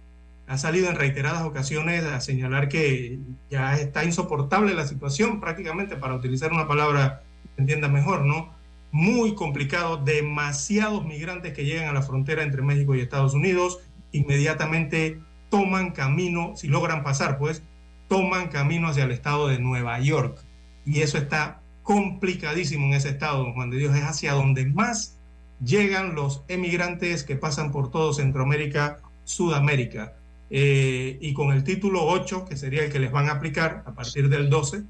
ha 0.48 0.58
salido 0.58 0.90
en 0.90 0.96
reiteradas 0.96 1.44
ocasiones 1.44 2.04
a 2.04 2.20
señalar 2.20 2.68
que 2.68 3.20
ya 3.50 3.76
está 3.76 4.04
insoportable 4.04 4.74
la 4.74 4.88
situación, 4.88 5.40
prácticamente, 5.40 5.96
para 5.96 6.16
utilizar 6.16 6.52
una 6.52 6.68
palabra 6.68 7.24
que 7.56 7.62
entienda 7.62 7.88
mejor, 7.88 8.26
¿no? 8.26 8.54
Muy 8.92 9.36
complicado, 9.36 9.98
demasiados 9.98 11.06
migrantes 11.06 11.54
que 11.54 11.66
llegan 11.66 11.90
a 11.90 11.94
la 11.94 12.02
frontera 12.02 12.44
entre 12.44 12.62
México 12.62 12.94
y 12.94 13.02
Estados 13.02 13.34
Unidos, 13.34 13.80
inmediatamente 14.12 15.20
toman 15.50 15.92
camino, 15.92 16.54
si 16.56 16.68
logran 16.68 17.04
pasar, 17.04 17.38
pues, 17.38 17.64
toman 18.08 18.50
camino 18.50 18.88
hacia 18.90 19.06
el 19.06 19.12
estado 19.12 19.48
de 19.48 19.60
Nueva 19.60 20.00
York. 20.00 20.40
Y 20.86 21.02
eso 21.02 21.18
está 21.18 21.63
complicadísimo 21.84 22.88
en 22.88 22.94
ese 22.94 23.10
estado, 23.10 23.44
don 23.44 23.54
Juan 23.54 23.70
de 23.70 23.78
Dios, 23.78 23.96
es 23.96 24.04
hacia 24.04 24.34
donde 24.34 24.66
más 24.66 25.18
llegan 25.64 26.16
los 26.16 26.44
emigrantes 26.48 27.24
que 27.24 27.36
pasan 27.36 27.72
por 27.72 27.92
todo 27.92 28.14
Centroamérica, 28.14 29.00
Sudamérica. 29.24 30.14
Eh, 30.50 31.18
y 31.22 31.34
con 31.34 31.52
el 31.52 31.64
título 31.64 32.06
8, 32.06 32.46
que 32.46 32.58
sería 32.58 32.84
el 32.84 32.92
que 32.92 33.00
les 33.00 33.12
van 33.12 33.28
a 33.30 33.34
aplicar 33.34 33.84
a 33.86 33.92
partir 33.94 34.30
del 34.30 34.50
12, 34.50 34.84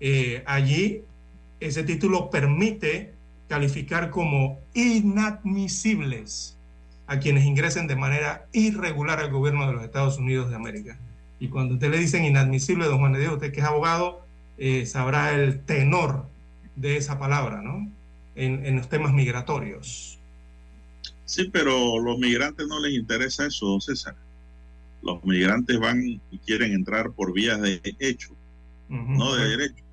eh, 0.00 0.42
allí 0.46 1.02
ese 1.60 1.82
título 1.82 2.30
permite 2.30 3.14
calificar 3.48 4.10
como 4.10 4.60
inadmisibles 4.74 6.56
a 7.06 7.18
quienes 7.18 7.44
ingresen 7.44 7.86
de 7.86 7.96
manera 7.96 8.46
irregular 8.52 9.18
al 9.18 9.30
gobierno 9.30 9.66
de 9.66 9.72
los 9.72 9.82
Estados 9.82 10.18
Unidos 10.18 10.50
de 10.50 10.56
América. 10.56 10.98
Y 11.40 11.48
cuando 11.48 11.74
usted 11.74 11.90
le 11.90 11.98
dicen 11.98 12.24
inadmisible, 12.24 12.84
don 12.84 12.98
Juan 12.98 13.14
de 13.14 13.20
Dios, 13.20 13.34
usted 13.34 13.52
que 13.52 13.60
es 13.60 13.66
abogado, 13.66 14.24
eh, 14.58 14.86
sabrá 14.86 15.34
el 15.34 15.64
tenor 15.64 16.26
de 16.80 16.96
esa 16.96 17.18
palabra, 17.18 17.60
¿no? 17.62 17.90
En, 18.34 18.64
en, 18.64 18.76
los 18.76 18.88
temas 18.88 19.12
migratorios. 19.12 20.18
Sí, 21.24 21.50
pero 21.52 21.98
los 21.98 22.18
migrantes 22.18 22.66
no 22.68 22.80
les 22.80 22.94
interesa 22.94 23.46
eso, 23.46 23.66
don 23.66 23.80
César. 23.80 24.14
Los 25.02 25.22
migrantes 25.24 25.78
van 25.78 26.00
y 26.02 26.38
quieren 26.46 26.72
entrar 26.72 27.10
por 27.12 27.32
vías 27.32 27.60
de 27.60 27.80
hecho, 27.98 28.32
uh 28.90 28.94
-huh, 28.94 29.18
no 29.18 29.34
de 29.34 29.48
derecho. 29.48 29.84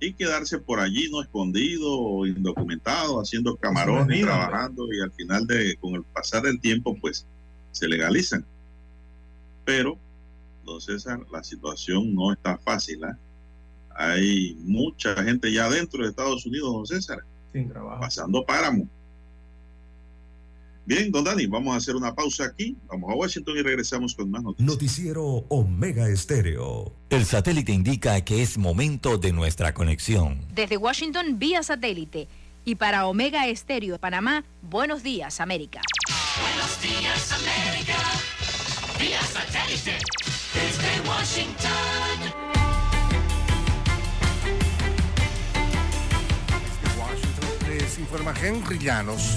Y 0.00 0.12
quedarse 0.14 0.58
por 0.58 0.80
allí, 0.80 1.08
no 1.10 1.22
escondido, 1.22 2.26
indocumentado, 2.26 3.20
haciendo 3.20 3.56
camarones, 3.56 4.22
trabajando 4.22 4.92
y 4.92 5.00
al 5.00 5.12
final, 5.12 5.46
de, 5.46 5.76
con 5.76 5.94
el 5.94 6.02
pasar 6.02 6.42
del 6.42 6.60
tiempo, 6.60 6.96
pues 7.00 7.26
se 7.70 7.88
legalizan. 7.88 8.44
Pero, 9.64 9.98
don 10.64 10.80
César, 10.80 11.20
la 11.32 11.42
situación 11.42 12.14
no 12.14 12.32
está 12.32 12.58
fácil. 12.58 13.02
¿eh? 13.04 13.16
Hay 13.96 14.56
mucha 14.64 15.14
gente 15.22 15.52
ya 15.52 15.68
dentro 15.70 16.02
de 16.02 16.10
Estados 16.10 16.44
Unidos, 16.46 16.72
don 16.72 16.86
César, 16.86 17.18
Sin 17.52 17.68
trabajo. 17.68 18.00
pasando 18.00 18.44
páramo. 18.44 18.88
Bien, 20.86 21.10
don 21.10 21.24
Dani, 21.24 21.46
vamos 21.46 21.72
a 21.72 21.78
hacer 21.78 21.96
una 21.96 22.14
pausa 22.14 22.44
aquí. 22.44 22.76
Vamos 22.88 23.10
a 23.10 23.14
Washington 23.14 23.56
y 23.56 23.62
regresamos 23.62 24.14
con 24.14 24.30
más 24.30 24.42
noticias. 24.42 24.66
Noticiero 24.70 25.24
Omega 25.48 26.08
Estéreo. 26.08 26.92
El 27.08 27.24
satélite 27.24 27.72
indica 27.72 28.20
que 28.22 28.42
es 28.42 28.58
momento 28.58 29.16
de 29.16 29.32
nuestra 29.32 29.72
conexión. 29.72 30.44
Desde 30.54 30.76
Washington, 30.76 31.38
vía 31.38 31.62
satélite. 31.62 32.28
Y 32.66 32.74
para 32.74 33.06
Omega 33.06 33.46
Estéreo 33.46 33.94
de 33.94 33.98
Panamá, 33.98 34.44
buenos 34.62 35.02
días, 35.02 35.40
América. 35.40 35.80
Buenos 36.42 36.82
días, 36.82 37.32
América. 37.32 37.96
Vía 38.98 39.22
satélite. 39.22 39.92
Desde 40.52 41.08
Washington. 41.08 42.63
Informa 47.98 48.32
Henry 48.32 48.78
Llanos. 48.78 49.36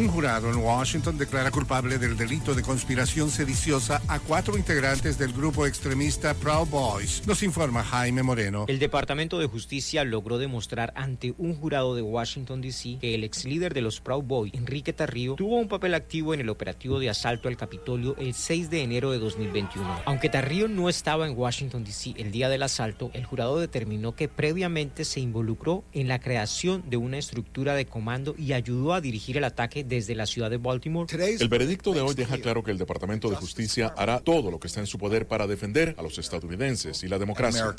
Un 0.00 0.08
jurado 0.08 0.48
en 0.48 0.56
Washington 0.56 1.18
declara 1.18 1.50
culpable 1.50 1.98
del 1.98 2.16
delito 2.16 2.54
de 2.54 2.62
conspiración 2.62 3.30
sediciosa 3.30 4.00
a 4.08 4.18
cuatro 4.18 4.56
integrantes 4.56 5.18
del 5.18 5.30
grupo 5.34 5.66
extremista 5.66 6.32
Proud 6.32 6.68
Boys. 6.68 7.22
Nos 7.26 7.42
informa 7.42 7.84
Jaime 7.84 8.22
Moreno. 8.22 8.64
El 8.66 8.78
Departamento 8.78 9.38
de 9.38 9.44
Justicia 9.44 10.02
logró 10.04 10.38
demostrar 10.38 10.94
ante 10.96 11.34
un 11.36 11.54
jurado 11.54 11.94
de 11.94 12.00
Washington, 12.00 12.62
D.C. 12.62 12.96
que 12.98 13.14
el 13.14 13.24
ex 13.24 13.44
líder 13.44 13.74
de 13.74 13.82
los 13.82 14.00
Proud 14.00 14.22
Boys, 14.22 14.54
Enrique 14.54 14.94
Tarrío, 14.94 15.34
tuvo 15.34 15.58
un 15.58 15.68
papel 15.68 15.92
activo 15.92 16.32
en 16.32 16.40
el 16.40 16.48
operativo 16.48 16.98
de 16.98 17.10
asalto 17.10 17.48
al 17.48 17.58
Capitolio 17.58 18.16
el 18.16 18.32
6 18.32 18.70
de 18.70 18.82
enero 18.82 19.10
de 19.10 19.18
2021. 19.18 20.00
Aunque 20.06 20.30
Tarrío 20.30 20.66
no 20.66 20.88
estaba 20.88 21.26
en 21.26 21.36
Washington, 21.36 21.84
D.C. 21.84 22.14
el 22.16 22.32
día 22.32 22.48
del 22.48 22.62
asalto, 22.62 23.10
el 23.12 23.26
jurado 23.26 23.60
determinó 23.60 24.16
que 24.16 24.28
previamente 24.28 25.04
se 25.04 25.20
involucró 25.20 25.84
en 25.92 26.08
la 26.08 26.20
creación 26.20 26.88
de 26.88 26.96
una 26.96 27.18
estructura 27.18 27.74
de 27.74 27.84
comando 27.84 28.34
y 28.38 28.54
ayudó 28.54 28.94
a 28.94 29.02
dirigir 29.02 29.36
el 29.36 29.44
ataque 29.44 29.89
desde 29.90 30.14
la 30.14 30.24
ciudad 30.24 30.48
de 30.48 30.56
Baltimore. 30.56 31.06
El 31.18 31.48
veredicto 31.48 31.92
de 31.92 32.00
hoy 32.00 32.14
deja 32.14 32.38
claro 32.38 32.62
que 32.62 32.70
el 32.70 32.78
Departamento 32.78 33.28
de 33.28 33.36
Justicia 33.36 33.92
hará 33.96 34.20
todo 34.20 34.50
lo 34.50 34.58
que 34.58 34.68
está 34.68 34.80
en 34.80 34.86
su 34.86 34.96
poder 34.98 35.26
para 35.26 35.46
defender 35.46 35.94
a 35.98 36.02
los 36.02 36.16
estadounidenses 36.16 37.02
y 37.02 37.08
la 37.08 37.18
democracia. 37.18 37.74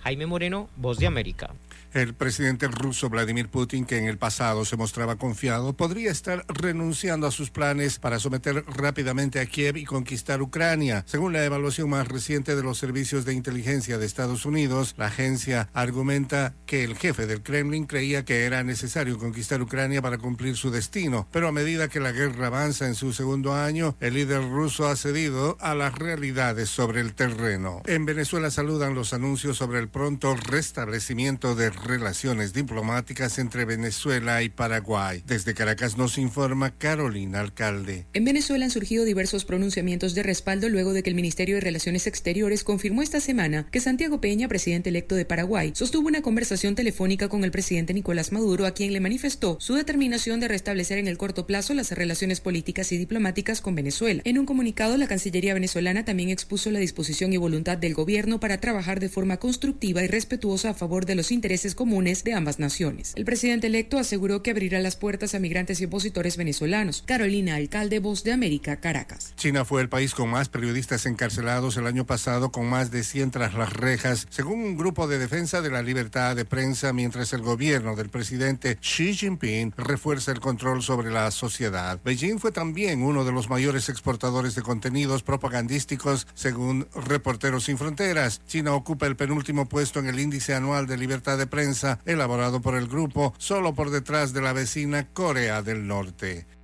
Jaime 0.00 0.26
Moreno, 0.26 0.70
Voz 0.76 0.98
de 0.98 1.06
América. 1.06 1.50
El 1.96 2.12
presidente 2.12 2.68
ruso 2.68 3.08
Vladimir 3.08 3.48
Putin, 3.48 3.86
que 3.86 3.96
en 3.96 4.04
el 4.04 4.18
pasado 4.18 4.66
se 4.66 4.76
mostraba 4.76 5.16
confiado, 5.16 5.72
podría 5.78 6.10
estar 6.10 6.44
renunciando 6.46 7.26
a 7.26 7.30
sus 7.30 7.48
planes 7.48 7.98
para 7.98 8.18
someter 8.18 8.66
rápidamente 8.66 9.40
a 9.40 9.46
Kiev 9.46 9.78
y 9.78 9.86
conquistar 9.86 10.42
Ucrania. 10.42 11.04
Según 11.06 11.32
la 11.32 11.42
evaluación 11.42 11.88
más 11.88 12.06
reciente 12.06 12.54
de 12.54 12.62
los 12.62 12.76
servicios 12.76 13.24
de 13.24 13.32
inteligencia 13.32 13.96
de 13.96 14.04
Estados 14.04 14.44
Unidos, 14.44 14.94
la 14.98 15.06
agencia 15.06 15.70
argumenta 15.72 16.54
que 16.66 16.84
el 16.84 16.98
jefe 16.98 17.26
del 17.26 17.42
Kremlin 17.42 17.86
creía 17.86 18.26
que 18.26 18.44
era 18.44 18.62
necesario 18.62 19.16
conquistar 19.16 19.62
Ucrania 19.62 20.02
para 20.02 20.18
cumplir 20.18 20.54
su 20.58 20.70
destino, 20.70 21.26
pero 21.32 21.48
a 21.48 21.52
medida 21.52 21.88
que 21.88 22.00
la 22.00 22.12
guerra 22.12 22.48
avanza 22.48 22.86
en 22.86 22.94
su 22.94 23.14
segundo 23.14 23.54
año, 23.54 23.96
el 24.00 24.12
líder 24.12 24.42
ruso 24.42 24.86
ha 24.86 24.96
cedido 24.96 25.56
a 25.60 25.74
las 25.74 25.94
realidades 25.94 26.68
sobre 26.68 27.00
el 27.00 27.14
terreno. 27.14 27.80
En 27.86 28.04
Venezuela 28.04 28.50
saludan 28.50 28.94
los 28.94 29.14
anuncios 29.14 29.56
sobre 29.56 29.78
el 29.78 29.88
pronto 29.88 30.36
restablecimiento 30.36 31.54
de 31.54 31.70
relaciones 31.86 32.52
diplomáticas 32.52 33.38
entre 33.38 33.64
Venezuela 33.64 34.42
y 34.42 34.48
Paraguay. 34.48 35.22
Desde 35.26 35.54
Caracas 35.54 35.96
nos 35.96 36.18
informa 36.18 36.76
Carolina 36.76 37.40
Alcalde. 37.40 38.06
En 38.12 38.24
Venezuela 38.24 38.64
han 38.64 38.70
surgido 38.70 39.04
diversos 39.04 39.44
pronunciamientos 39.44 40.14
de 40.14 40.22
respaldo 40.22 40.68
luego 40.68 40.92
de 40.92 41.02
que 41.02 41.10
el 41.10 41.16
Ministerio 41.16 41.56
de 41.56 41.60
Relaciones 41.60 42.06
Exteriores 42.06 42.64
confirmó 42.64 43.02
esta 43.02 43.20
semana 43.20 43.68
que 43.70 43.80
Santiago 43.80 44.20
Peña, 44.20 44.48
presidente 44.48 44.90
electo 44.90 45.14
de 45.14 45.24
Paraguay, 45.24 45.72
sostuvo 45.74 46.08
una 46.08 46.22
conversación 46.22 46.74
telefónica 46.74 47.28
con 47.28 47.44
el 47.44 47.50
presidente 47.50 47.94
Nicolás 47.94 48.32
Maduro, 48.32 48.66
a 48.66 48.72
quien 48.72 48.92
le 48.92 49.00
manifestó 49.00 49.56
su 49.60 49.74
determinación 49.74 50.40
de 50.40 50.48
restablecer 50.48 50.98
en 50.98 51.08
el 51.08 51.18
corto 51.18 51.46
plazo 51.46 51.74
las 51.74 51.92
relaciones 51.92 52.40
políticas 52.40 52.92
y 52.92 52.98
diplomáticas 52.98 53.60
con 53.60 53.74
Venezuela. 53.74 54.22
En 54.24 54.38
un 54.38 54.46
comunicado, 54.46 54.96
la 54.96 55.06
Cancillería 55.06 55.54
venezolana 55.54 56.04
también 56.04 56.30
expuso 56.30 56.70
la 56.70 56.78
disposición 56.78 57.32
y 57.32 57.36
voluntad 57.36 57.78
del 57.78 57.94
gobierno 57.94 58.40
para 58.40 58.58
trabajar 58.58 59.00
de 59.00 59.08
forma 59.08 59.38
constructiva 59.38 60.02
y 60.02 60.06
respetuosa 60.06 60.70
a 60.70 60.74
favor 60.74 61.06
de 61.06 61.14
los 61.14 61.32
intereses 61.32 61.65
comunes 61.74 62.24
de 62.24 62.34
ambas 62.34 62.58
naciones. 62.58 63.12
El 63.16 63.24
presidente 63.24 63.66
electo 63.66 63.98
aseguró 63.98 64.42
que 64.42 64.50
abrirá 64.50 64.80
las 64.80 64.96
puertas 64.96 65.34
a 65.34 65.38
migrantes 65.38 65.80
y 65.80 65.86
opositores 65.86 66.36
venezolanos. 66.36 67.02
Carolina 67.06 67.56
Alcalde, 67.56 67.98
Voz 67.98 68.24
de 68.24 68.32
América, 68.32 68.76
Caracas. 68.76 69.32
China 69.36 69.64
fue 69.64 69.82
el 69.82 69.88
país 69.88 70.14
con 70.14 70.30
más 70.30 70.48
periodistas 70.48 71.06
encarcelados 71.06 71.76
el 71.76 71.86
año 71.86 72.06
pasado, 72.06 72.50
con 72.50 72.66
más 72.66 72.90
de 72.90 73.04
100 73.04 73.30
tras 73.32 73.54
las 73.54 73.72
rejas, 73.72 74.26
según 74.30 74.60
un 74.60 74.76
grupo 74.76 75.08
de 75.08 75.18
defensa 75.18 75.60
de 75.60 75.70
la 75.70 75.82
libertad 75.82 76.36
de 76.36 76.44
prensa, 76.44 76.92
mientras 76.92 77.32
el 77.32 77.42
gobierno 77.42 77.96
del 77.96 78.08
presidente 78.08 78.76
Xi 78.80 79.14
Jinping 79.14 79.72
refuerza 79.76 80.32
el 80.32 80.40
control 80.40 80.82
sobre 80.82 81.10
la 81.10 81.30
sociedad. 81.30 82.00
Beijing 82.04 82.38
fue 82.38 82.52
también 82.52 83.02
uno 83.02 83.24
de 83.24 83.32
los 83.32 83.48
mayores 83.48 83.88
exportadores 83.88 84.54
de 84.54 84.62
contenidos 84.62 85.22
propagandísticos, 85.22 86.26
según 86.34 86.86
Reporteros 86.94 87.64
Sin 87.64 87.78
Fronteras. 87.78 88.40
China 88.46 88.74
ocupa 88.74 89.06
el 89.06 89.16
penúltimo 89.16 89.68
puesto 89.68 90.00
en 90.00 90.06
el 90.06 90.20
índice 90.20 90.54
anual 90.54 90.86
de 90.86 90.96
libertad 90.96 91.38
de 91.38 91.46
prensa 91.46 91.55
elaborado 92.04 92.60
por 92.60 92.74
el 92.74 92.88
grupo, 92.88 93.34
solo 93.38 93.74
por 93.74 93.90
detrás 93.90 94.32
de 94.32 94.42
la 94.42 94.52
vecina 94.52 95.08
Corea 95.12 95.62
del 95.62 95.86
Norte. 95.86 96.55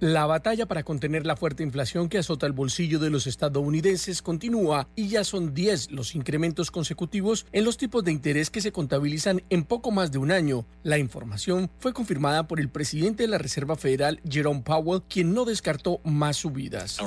La 0.00 0.26
batalla 0.26 0.66
para 0.66 0.82
contener 0.82 1.24
la 1.24 1.36
fuerte 1.36 1.62
inflación 1.62 2.08
que 2.08 2.18
azota 2.18 2.46
el 2.46 2.52
bolsillo 2.52 2.98
de 2.98 3.10
los 3.10 3.28
estadounidenses 3.28 4.22
continúa 4.22 4.88
y 4.96 5.08
ya 5.08 5.22
son 5.22 5.54
10 5.54 5.92
los 5.92 6.16
incrementos 6.16 6.72
consecutivos 6.72 7.46
en 7.52 7.64
los 7.64 7.76
tipos 7.76 8.02
de 8.02 8.10
interés 8.10 8.50
que 8.50 8.60
se 8.60 8.72
contabilizan 8.72 9.42
en 9.50 9.62
poco 9.62 9.92
más 9.92 10.10
de 10.10 10.18
un 10.18 10.32
año. 10.32 10.66
La 10.82 10.98
información 10.98 11.70
fue 11.78 11.92
confirmada 11.92 12.48
por 12.48 12.58
el 12.58 12.70
presidente 12.70 13.22
de 13.22 13.28
la 13.28 13.38
Reserva 13.38 13.76
Federal, 13.76 14.20
Jerome 14.28 14.62
Powell, 14.62 15.02
quien 15.08 15.32
no 15.32 15.44
descartó 15.44 16.00
más 16.02 16.38
subidas. 16.38 16.98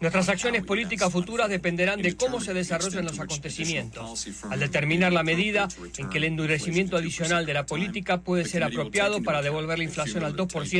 Nuestras 0.00 0.28
acciones 0.28 0.64
políticas 0.64 1.12
futuras 1.12 1.48
dependerán 1.48 2.02
de 2.02 2.16
cómo 2.16 2.40
se 2.40 2.52
desarrollen 2.52 3.04
los 3.04 3.20
acontecimientos, 3.20 4.26
al 4.50 4.58
determinar 4.58 5.12
la 5.12 5.22
medida 5.22 5.68
en 5.98 6.10
que 6.10 6.18
el 6.18 6.24
endurecimiento 6.24 6.96
adicional 6.96 7.46
de 7.46 7.54
la 7.54 7.64
política 7.64 8.22
puede 8.22 8.44
ser 8.44 8.64
apropiado 8.64 9.22
para 9.22 9.40
devolver 9.40 9.78
la 9.78 9.84
inflación 9.84 10.24
al 10.24 10.34
2% 10.34 10.79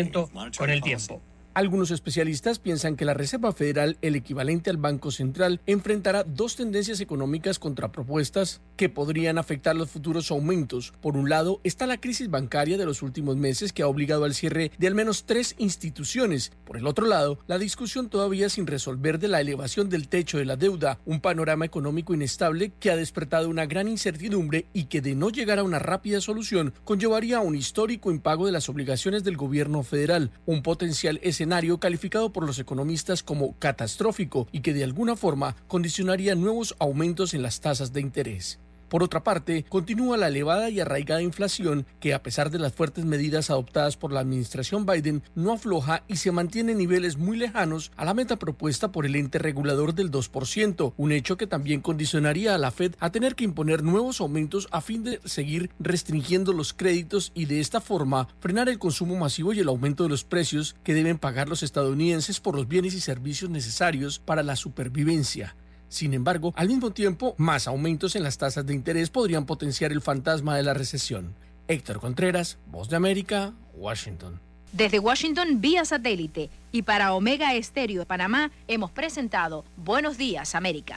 con 0.56 0.70
el 0.70 0.81
tiempo. 0.82 1.22
Algunos 1.52 1.90
especialistas 1.90 2.60
piensan 2.60 2.94
que 2.94 3.05
la 3.05 3.12
Reserva 3.12 3.52
Federal, 3.52 3.98
el 4.02 4.14
equivalente 4.14 4.70
al 4.70 4.77
Banco 4.77 5.10
Central, 5.10 5.60
enfrentará 5.66 6.22
dos 6.22 6.55
tendencias 6.55 7.01
económicas 7.01 7.59
contrapropuestas 7.59 8.60
que 8.77 8.89
podrían 8.89 9.36
afectar 9.36 9.74
los 9.74 9.90
futuros 9.90 10.31
aumentos. 10.31 10.93
Por 11.01 11.16
un 11.16 11.28
lado, 11.28 11.60
está 11.64 11.89
la 11.89 12.01
crisis 12.01 12.31
bancaria 12.31 12.78
de 12.78 12.86
los 12.86 13.02
últimos 13.02 13.36
meses 13.36 13.72
que 13.72 13.82
ha 13.82 13.89
obligado 13.89 14.24
al 14.24 14.35
cierre 14.35 14.70
de 14.78 14.86
al 14.86 14.94
menos 14.94 15.24
tres 15.24 15.56
instituciones. 15.59 16.52
Por 16.64 16.77
el 16.77 16.86
otro 16.86 17.06
lado, 17.06 17.40
la 17.48 17.59
discusión 17.59 18.09
todavía 18.09 18.48
sin 18.48 18.68
resolver 18.68 19.18
de 19.18 19.27
la 19.27 19.40
elevación 19.40 19.89
del 19.89 20.06
techo 20.06 20.39
de 20.39 20.44
la 20.44 20.55
deuda, 20.55 21.01
un 21.05 21.20
panorama 21.20 21.64
económico 21.64 22.14
inestable 22.14 22.72
que 22.78 22.93
ha 22.93 22.97
despertado 22.97 23.48
una 23.48 23.66
gran 23.66 23.89
incertidumbre 23.89 24.66
y 24.72 24.85
que 24.85 25.01
de 25.01 25.16
no 25.16 25.31
llegar 25.31 25.59
a 25.59 25.64
una 25.64 25.81
rápida 25.81 26.20
solución 26.20 26.74
conllevaría 26.85 27.39
a 27.39 27.43
un 27.43 27.56
histórico 27.56 28.12
impago 28.12 28.47
de 28.47 28.52
las 28.52 28.68
obligaciones 28.68 29.24
del 29.24 29.36
gobierno 29.36 29.82
federal, 29.82 30.31
un 30.47 30.62
potencial 30.62 31.18
escenario 31.40 31.80
calificado 31.80 32.34
por 32.34 32.44
los 32.44 32.58
economistas 32.58 33.22
como 33.22 33.58
catastrófico 33.58 34.46
y 34.52 34.60
que 34.60 34.74
de 34.74 34.84
alguna 34.84 35.16
forma 35.16 35.56
condicionaría 35.68 36.34
nuevos 36.34 36.76
aumentos 36.78 37.32
en 37.32 37.40
las 37.40 37.60
tasas 37.62 37.94
de 37.94 38.02
interés. 38.02 38.60
Por 38.90 39.04
otra 39.04 39.22
parte, 39.22 39.64
continúa 39.68 40.16
la 40.16 40.26
elevada 40.26 40.68
y 40.68 40.80
arraigada 40.80 41.22
inflación 41.22 41.86
que, 42.00 42.12
a 42.12 42.24
pesar 42.24 42.50
de 42.50 42.58
las 42.58 42.72
fuertes 42.72 43.04
medidas 43.04 43.48
adoptadas 43.48 43.96
por 43.96 44.12
la 44.12 44.18
administración 44.18 44.84
Biden, 44.84 45.22
no 45.36 45.52
afloja 45.52 46.02
y 46.08 46.16
se 46.16 46.32
mantiene 46.32 46.72
en 46.72 46.78
niveles 46.78 47.16
muy 47.16 47.36
lejanos 47.36 47.92
a 47.96 48.04
la 48.04 48.14
meta 48.14 48.36
propuesta 48.36 48.90
por 48.90 49.06
el 49.06 49.14
ente 49.14 49.38
regulador 49.38 49.94
del 49.94 50.10
2%, 50.10 50.94
un 50.96 51.12
hecho 51.12 51.36
que 51.36 51.46
también 51.46 51.82
condicionaría 51.82 52.52
a 52.52 52.58
la 52.58 52.72
Fed 52.72 52.96
a 52.98 53.12
tener 53.12 53.36
que 53.36 53.44
imponer 53.44 53.84
nuevos 53.84 54.20
aumentos 54.20 54.66
a 54.72 54.80
fin 54.80 55.04
de 55.04 55.20
seguir 55.24 55.70
restringiendo 55.78 56.52
los 56.52 56.72
créditos 56.72 57.30
y 57.32 57.44
de 57.44 57.60
esta 57.60 57.80
forma 57.80 58.26
frenar 58.40 58.68
el 58.68 58.80
consumo 58.80 59.14
masivo 59.14 59.52
y 59.52 59.60
el 59.60 59.68
aumento 59.68 60.02
de 60.02 60.08
los 60.10 60.24
precios 60.24 60.74
que 60.82 60.94
deben 60.94 61.18
pagar 61.18 61.48
los 61.48 61.62
estadounidenses 61.62 62.40
por 62.40 62.56
los 62.56 62.66
bienes 62.66 62.94
y 62.94 63.00
servicios 63.00 63.52
necesarios 63.52 64.18
para 64.18 64.42
la 64.42 64.56
supervivencia. 64.56 65.54
Sin 65.90 66.14
embargo, 66.14 66.54
al 66.56 66.68
mismo 66.68 66.92
tiempo, 66.92 67.34
más 67.36 67.66
aumentos 67.66 68.14
en 68.14 68.22
las 68.22 68.38
tasas 68.38 68.64
de 68.64 68.72
interés 68.72 69.10
podrían 69.10 69.44
potenciar 69.44 69.90
el 69.90 70.00
fantasma 70.00 70.56
de 70.56 70.62
la 70.62 70.72
recesión. 70.72 71.34
Héctor 71.66 71.98
Contreras, 72.00 72.58
Voz 72.66 72.88
de 72.88 72.94
América, 72.96 73.52
Washington. 73.74 74.40
Desde 74.72 75.00
Washington 75.00 75.60
vía 75.60 75.84
satélite 75.84 76.48
y 76.70 76.82
para 76.82 77.12
Omega 77.12 77.54
Estéreo 77.54 77.98
de 77.98 78.06
Panamá 78.06 78.52
hemos 78.68 78.92
presentado 78.92 79.64
Buenos 79.76 80.16
Días 80.16 80.54
América. 80.54 80.94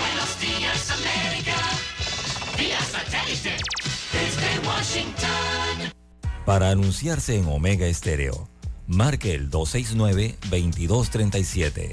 Buenos 0.00 0.40
días 0.40 0.90
América, 0.90 1.54
vía 2.58 2.80
satélite 2.80 3.56
desde 4.12 4.58
Washington. 4.66 5.92
Para 6.44 6.70
anunciarse 6.70 7.38
en 7.38 7.46
Omega 7.46 7.86
Estéreo, 7.86 8.48
marque 8.88 9.32
el 9.32 9.48
269-2237. 9.48 11.92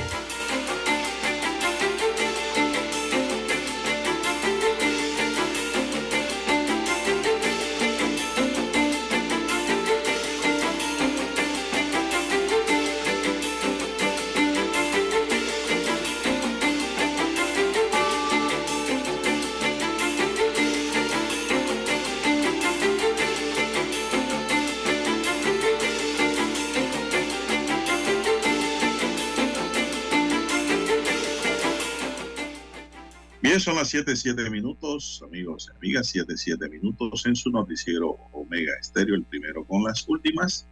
7, 33.91 34.15
7 34.15 34.49
minutos, 34.49 35.21
amigos 35.21 35.69
y 35.69 35.75
amigas, 35.75 36.07
7, 36.07 36.37
7 36.37 36.69
minutos 36.69 37.25
en 37.25 37.35
su 37.35 37.49
noticiero 37.49 38.11
Omega 38.31 38.71
Estéreo, 38.79 39.15
el 39.15 39.25
primero 39.25 39.65
con 39.65 39.83
las 39.83 40.07
últimas. 40.07 40.65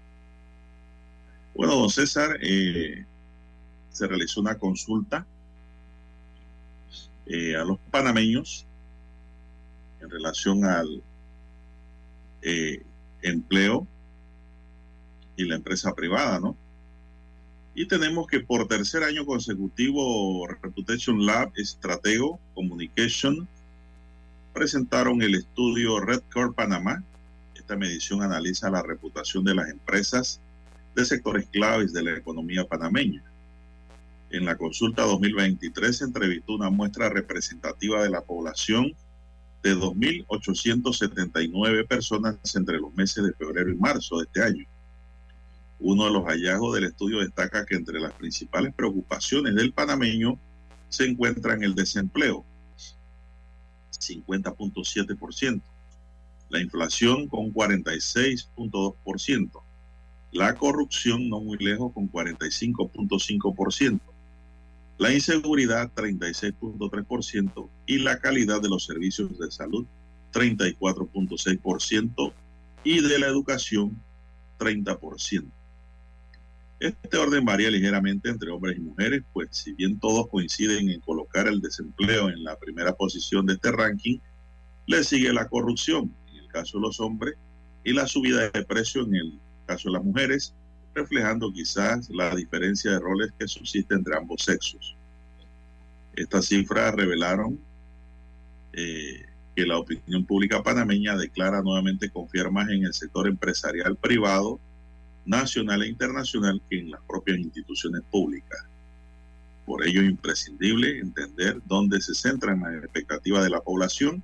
Bueno, 1.53 1.75
don 1.75 1.89
César, 1.89 2.37
eh, 2.41 3.05
se 3.91 4.07
realizó 4.07 4.39
una 4.39 4.57
consulta 4.57 5.27
eh, 7.25 7.57
a 7.57 7.65
los 7.65 7.77
panameños 7.91 8.65
en 9.99 10.09
relación 10.09 10.63
al 10.63 11.03
eh, 12.41 12.85
empleo 13.21 13.85
y 15.35 15.43
la 15.43 15.55
empresa 15.55 15.93
privada, 15.93 16.39
¿no? 16.39 16.55
Y 17.79 17.85
tenemos 17.85 18.27
que 18.27 18.41
por 18.41 18.67
tercer 18.67 19.03
año 19.03 19.25
consecutivo 19.25 20.45
Reputation 20.61 21.25
Lab, 21.25 21.53
Estratego 21.55 22.37
Communication 22.53 23.47
presentaron 24.53 25.21
el 25.21 25.35
estudio 25.35 26.01
Red 26.01 26.23
Core 26.33 26.51
Panamá. 26.51 27.01
Esta 27.55 27.77
medición 27.77 28.21
analiza 28.21 28.69
la 28.69 28.83
reputación 28.83 29.45
de 29.45 29.55
las 29.55 29.69
empresas 29.69 30.41
de 30.93 31.05
sectores 31.05 31.47
claves 31.53 31.93
de 31.93 32.03
la 32.03 32.17
economía 32.17 32.67
panameña. 32.67 33.23
En 34.29 34.43
la 34.43 34.57
consulta 34.57 35.03
2023 35.03 35.99
se 35.99 36.03
entrevistó 36.03 36.55
una 36.55 36.69
muestra 36.69 37.07
representativa 37.07 38.03
de 38.03 38.09
la 38.09 38.19
población 38.19 38.91
de 39.63 39.77
2.879 39.77 41.87
personas 41.87 42.35
entre 42.55 42.77
los 42.77 42.93
meses 42.93 43.23
de 43.23 43.31
febrero 43.31 43.71
y 43.71 43.77
marzo 43.77 44.17
de 44.17 44.25
este 44.25 44.43
año. 44.43 44.65
Uno 45.79 46.05
de 46.05 46.11
los 46.11 46.25
hallazgos 46.25 46.75
del 46.75 46.83
estudio 46.85 47.19
destaca 47.19 47.65
que 47.65 47.75
entre 47.75 47.99
las 48.01 48.13
principales 48.13 48.73
preocupaciones 48.73 49.55
del 49.55 49.71
panameño 49.71 50.37
se 50.89 51.05
encuentra 51.05 51.53
en 51.53 51.63
el 51.63 51.73
desempleo, 51.73 52.43
50.7%, 53.91 55.61
la 56.49 56.59
inflación 56.59 57.27
con 57.27 57.53
46.2%, 57.53 59.63
la 60.31 60.53
corrupción 60.55 61.29
no 61.29 61.39
muy 61.39 61.57
lejos 61.59 61.93
con 61.93 62.11
45.5%, 62.11 64.01
la 64.97 65.13
inseguridad 65.13 65.93
36.3% 65.93 67.69
y 67.85 67.99
la 67.99 68.19
calidad 68.19 68.61
de 68.61 68.67
los 68.67 68.85
servicios 68.85 69.39
de 69.39 69.49
salud 69.49 69.85
34.6% 70.33 72.33
y 72.83 73.01
de 73.01 73.19
la 73.19 73.27
educación 73.27 74.03
30%. 74.57 75.49
Este 76.79 77.17
orden 77.17 77.43
varía 77.43 77.69
ligeramente 77.69 78.29
entre 78.29 78.51
hombres 78.51 78.77
y 78.77 78.81
mujeres, 78.81 79.23
pues 79.33 79.49
si 79.51 79.73
bien 79.73 79.99
todos 79.99 80.29
coinciden 80.29 80.89
en 80.89 81.01
colocar 81.01 81.47
el 81.47 81.59
desempleo 81.59 82.29
en 82.29 82.43
la 82.43 82.57
primera 82.57 82.93
posición 82.93 83.45
de 83.45 83.55
este 83.55 83.71
ranking, 83.71 84.19
le 84.87 85.03
sigue 85.03 85.33
la 85.33 85.47
corrupción 85.49 86.15
en 86.31 86.37
el 86.37 86.47
caso 86.47 86.77
de 86.77 86.83
los 86.83 86.99
hombres 87.01 87.35
y 87.83 87.93
la 87.93 88.07
subida 88.07 88.49
de 88.49 88.63
precio 88.63 89.03
en 89.03 89.15
el 89.15 89.39
caso 89.65 89.89
de 89.89 89.93
las 89.93 90.03
mujeres, 90.03 90.53
reflejando 90.95 91.51
quizás 91.51 92.09
la 92.09 92.33
diferencia 92.33 92.91
de 92.91 92.99
roles 92.99 93.31
que 93.37 93.47
subsiste 93.47 93.93
entre 93.93 94.15
ambos 94.15 94.43
sexos. 94.43 94.95
Estas 96.15 96.45
cifras 96.45 96.95
revelaron 96.95 97.59
eh, 98.73 99.25
que 99.55 99.65
la 99.65 99.77
opinión 99.77 100.25
pública 100.25 100.63
panameña 100.63 101.17
declara 101.17 101.61
nuevamente 101.61 102.09
confiar 102.09 102.51
más 102.51 102.69
en 102.69 102.85
el 102.85 102.93
sector 102.93 103.27
empresarial 103.27 103.97
privado, 103.97 104.59
nacional 105.29 105.83
e 105.83 105.87
internacional 105.87 106.59
que 106.69 106.79
en 106.79 106.91
las 106.91 107.01
propias 107.07 107.37
instituciones 107.37 108.01
públicas. 108.09 108.65
Por 109.65 109.85
ello 109.85 110.01
es 110.01 110.09
imprescindible 110.09 110.99
entender 110.99 111.61
dónde 111.67 112.01
se 112.01 112.15
centran 112.15 112.61
las 112.61 112.83
expectativas 112.83 113.43
de 113.43 113.51
la 113.51 113.61
población 113.61 114.23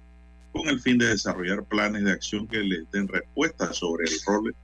con 0.52 0.68
el 0.68 0.82
fin 0.82 0.98
de 0.98 1.08
desarrollar 1.08 1.64
planes 1.64 2.04
de 2.04 2.12
acción 2.12 2.48
que 2.48 2.58
les 2.58 2.90
den 2.90 3.08
respuesta 3.08 3.72
sobre 3.72 4.06
el 4.06 4.20
rol 4.26 4.56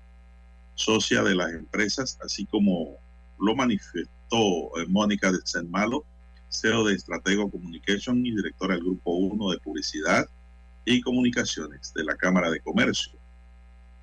socia 0.73 1.21
de 1.21 1.35
las 1.35 1.51
empresas, 1.51 2.17
así 2.23 2.45
como 2.47 2.95
lo 3.39 3.55
manifestó 3.55 4.77
eh, 4.79 4.87
Mónica 4.87 5.31
de 5.31 5.39
San 5.43 5.69
Malo, 5.69 6.05
CEO 6.49 6.85
de 6.85 6.95
Estratego 6.95 7.51
Communication 7.51 8.25
y 8.25 8.35
directora 8.35 8.73
del 8.75 8.85
Grupo 8.85 9.11
1 9.11 9.51
de 9.51 9.59
Publicidad 9.59 10.27
y 10.85 11.01
Comunicaciones 11.01 11.93
de 11.93 12.03
la 12.03 12.15
Cámara 12.15 12.49
de 12.49 12.61
Comercio. 12.61 13.13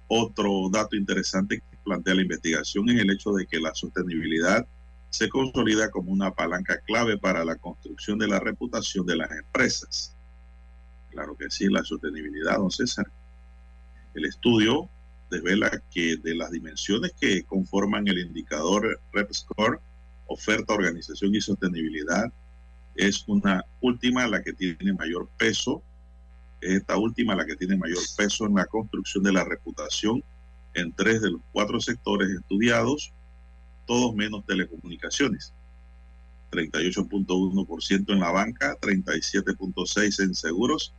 Otro 0.06 0.68
dato 0.70 0.94
interesante 0.94 1.62
plantea 1.88 2.14
la 2.14 2.22
investigación 2.22 2.88
es 2.90 3.00
el 3.00 3.10
hecho 3.10 3.32
de 3.32 3.46
que 3.46 3.58
la 3.58 3.74
sostenibilidad 3.74 4.66
se 5.10 5.28
consolida 5.30 5.90
como 5.90 6.12
una 6.12 6.32
palanca 6.32 6.78
clave 6.86 7.16
para 7.16 7.44
la 7.44 7.56
construcción 7.56 8.18
de 8.18 8.28
la 8.28 8.38
reputación 8.38 9.06
de 9.06 9.16
las 9.16 9.30
empresas. 9.30 10.14
Claro 11.10 11.34
que 11.34 11.48
sí, 11.48 11.68
la 11.68 11.82
sostenibilidad, 11.82 12.58
don 12.58 12.70
César. 12.70 13.06
El 14.14 14.26
estudio 14.26 14.90
desvela 15.30 15.70
que 15.90 16.16
de 16.16 16.34
las 16.34 16.50
dimensiones 16.50 17.12
que 17.18 17.42
conforman 17.44 18.06
el 18.06 18.18
indicador 18.18 19.00
RepScore, 19.12 19.78
oferta, 20.26 20.74
organización 20.74 21.34
y 21.34 21.40
sostenibilidad, 21.40 22.30
es 22.96 23.24
una 23.28 23.64
última 23.80 24.26
la 24.26 24.42
que 24.42 24.52
tiene 24.52 24.92
mayor 24.92 25.26
peso 25.38 25.82
esta 26.60 26.96
última 26.96 27.34
la 27.34 27.46
que 27.46 27.56
tiene 27.56 27.76
mayor 27.76 28.02
peso 28.16 28.46
en 28.46 28.54
la 28.54 28.66
construcción 28.66 29.22
de 29.22 29.32
la 29.32 29.44
reputación 29.44 30.22
en 30.74 30.92
tres 30.92 31.20
de 31.22 31.30
los 31.30 31.40
cuatro 31.52 31.80
sectores 31.80 32.28
estudiados, 32.30 33.12
todos 33.86 34.14
menos 34.14 34.44
telecomunicaciones. 34.46 35.52
38.1% 36.50 38.12
en 38.12 38.20
la 38.20 38.30
banca, 38.30 38.76
37.6% 38.80 40.22
en 40.22 40.34
seguros 40.34 40.94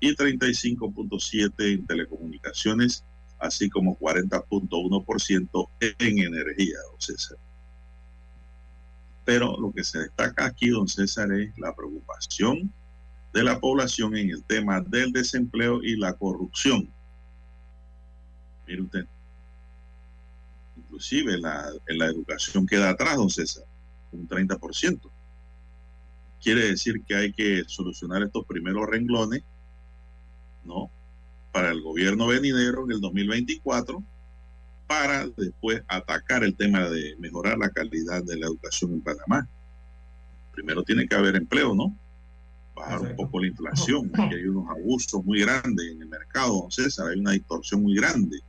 y 0.00 0.14
35.7% 0.14 1.52
en 1.58 1.86
telecomunicaciones, 1.86 3.04
así 3.38 3.68
como 3.68 3.98
40.1% 3.98 5.68
en 5.80 6.18
energía, 6.18 6.76
don 6.90 7.00
César. 7.00 7.38
Pero 9.24 9.58
lo 9.58 9.72
que 9.72 9.84
se 9.84 10.00
destaca 10.00 10.46
aquí, 10.46 10.68
don 10.68 10.88
César, 10.88 11.32
es 11.32 11.56
la 11.58 11.74
preocupación 11.74 12.72
de 13.32 13.42
la 13.42 13.58
población 13.58 14.16
en 14.16 14.30
el 14.30 14.44
tema 14.44 14.80
del 14.80 15.12
desempleo 15.12 15.82
y 15.82 15.96
la 15.96 16.12
corrupción. 16.14 16.88
Mire 18.66 18.82
usted, 18.82 19.06
inclusive 20.76 21.38
la, 21.38 21.70
en 21.86 21.98
la 21.98 22.06
educación 22.06 22.66
queda 22.66 22.90
atrás, 22.90 23.16
don 23.16 23.30
César, 23.30 23.64
un 24.12 24.28
30%. 24.28 25.00
Quiere 26.42 26.66
decir 26.68 27.02
que 27.06 27.14
hay 27.14 27.32
que 27.32 27.64
solucionar 27.66 28.22
estos 28.22 28.44
primeros 28.46 28.88
renglones, 28.88 29.42
¿no? 30.64 30.90
Para 31.52 31.70
el 31.70 31.80
gobierno 31.82 32.26
venidero 32.26 32.84
en 32.84 32.92
el 32.92 33.00
2024, 33.00 34.02
para 34.86 35.26
después 35.26 35.82
atacar 35.88 36.44
el 36.44 36.54
tema 36.54 36.88
de 36.88 37.16
mejorar 37.18 37.58
la 37.58 37.70
calidad 37.70 38.22
de 38.22 38.36
la 38.36 38.46
educación 38.46 38.92
en 38.92 39.00
Panamá. 39.00 39.48
Primero 40.52 40.82
tiene 40.82 41.06
que 41.06 41.14
haber 41.14 41.36
empleo, 41.36 41.74
¿no? 41.74 41.96
bajar 42.74 43.00
un 43.00 43.16
poco 43.16 43.40
la 43.40 43.46
inflación, 43.46 44.10
que 44.10 44.22
hay 44.22 44.46
unos 44.46 44.68
abusos 44.68 45.24
muy 45.24 45.40
grandes 45.40 45.86
en 45.92 46.02
el 46.02 46.08
mercado, 46.08 46.62
don 46.62 46.70
César, 46.70 47.08
hay 47.08 47.20
una 47.20 47.32
distorsión 47.32 47.82
muy 47.82 47.94
grande. 47.94 48.40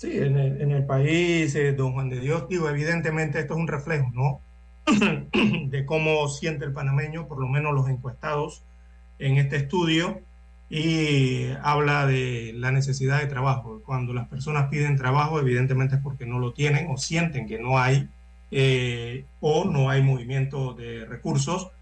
Sí, 0.00 0.16
en 0.16 0.38
el, 0.38 0.62
en 0.62 0.70
el 0.70 0.86
país, 0.86 1.54
eh, 1.54 1.74
don 1.74 1.92
Juan 1.92 2.08
de 2.08 2.20
Dios, 2.20 2.48
digo, 2.48 2.70
evidentemente 2.70 3.38
esto 3.38 3.52
es 3.52 3.60
un 3.60 3.68
reflejo, 3.68 4.10
¿no? 4.14 4.40
de 5.68 5.84
cómo 5.84 6.26
siente 6.30 6.64
el 6.64 6.72
panameño, 6.72 7.28
por 7.28 7.38
lo 7.38 7.46
menos 7.48 7.74
los 7.74 7.86
encuestados 7.86 8.62
en 9.18 9.36
este 9.36 9.56
estudio, 9.56 10.22
y 10.70 11.48
habla 11.62 12.06
de 12.06 12.54
la 12.56 12.72
necesidad 12.72 13.20
de 13.20 13.26
trabajo. 13.26 13.82
Cuando 13.84 14.14
las 14.14 14.26
personas 14.26 14.70
piden 14.70 14.96
trabajo, 14.96 15.38
evidentemente 15.38 15.96
es 15.96 16.00
porque 16.00 16.24
no 16.24 16.38
lo 16.38 16.54
tienen 16.54 16.86
o 16.90 16.96
sienten 16.96 17.46
que 17.46 17.58
no 17.58 17.78
hay, 17.78 18.08
eh, 18.50 19.26
o 19.40 19.66
no 19.66 19.90
hay 19.90 20.02
movimiento 20.02 20.72
de 20.72 21.04
recursos 21.04 21.72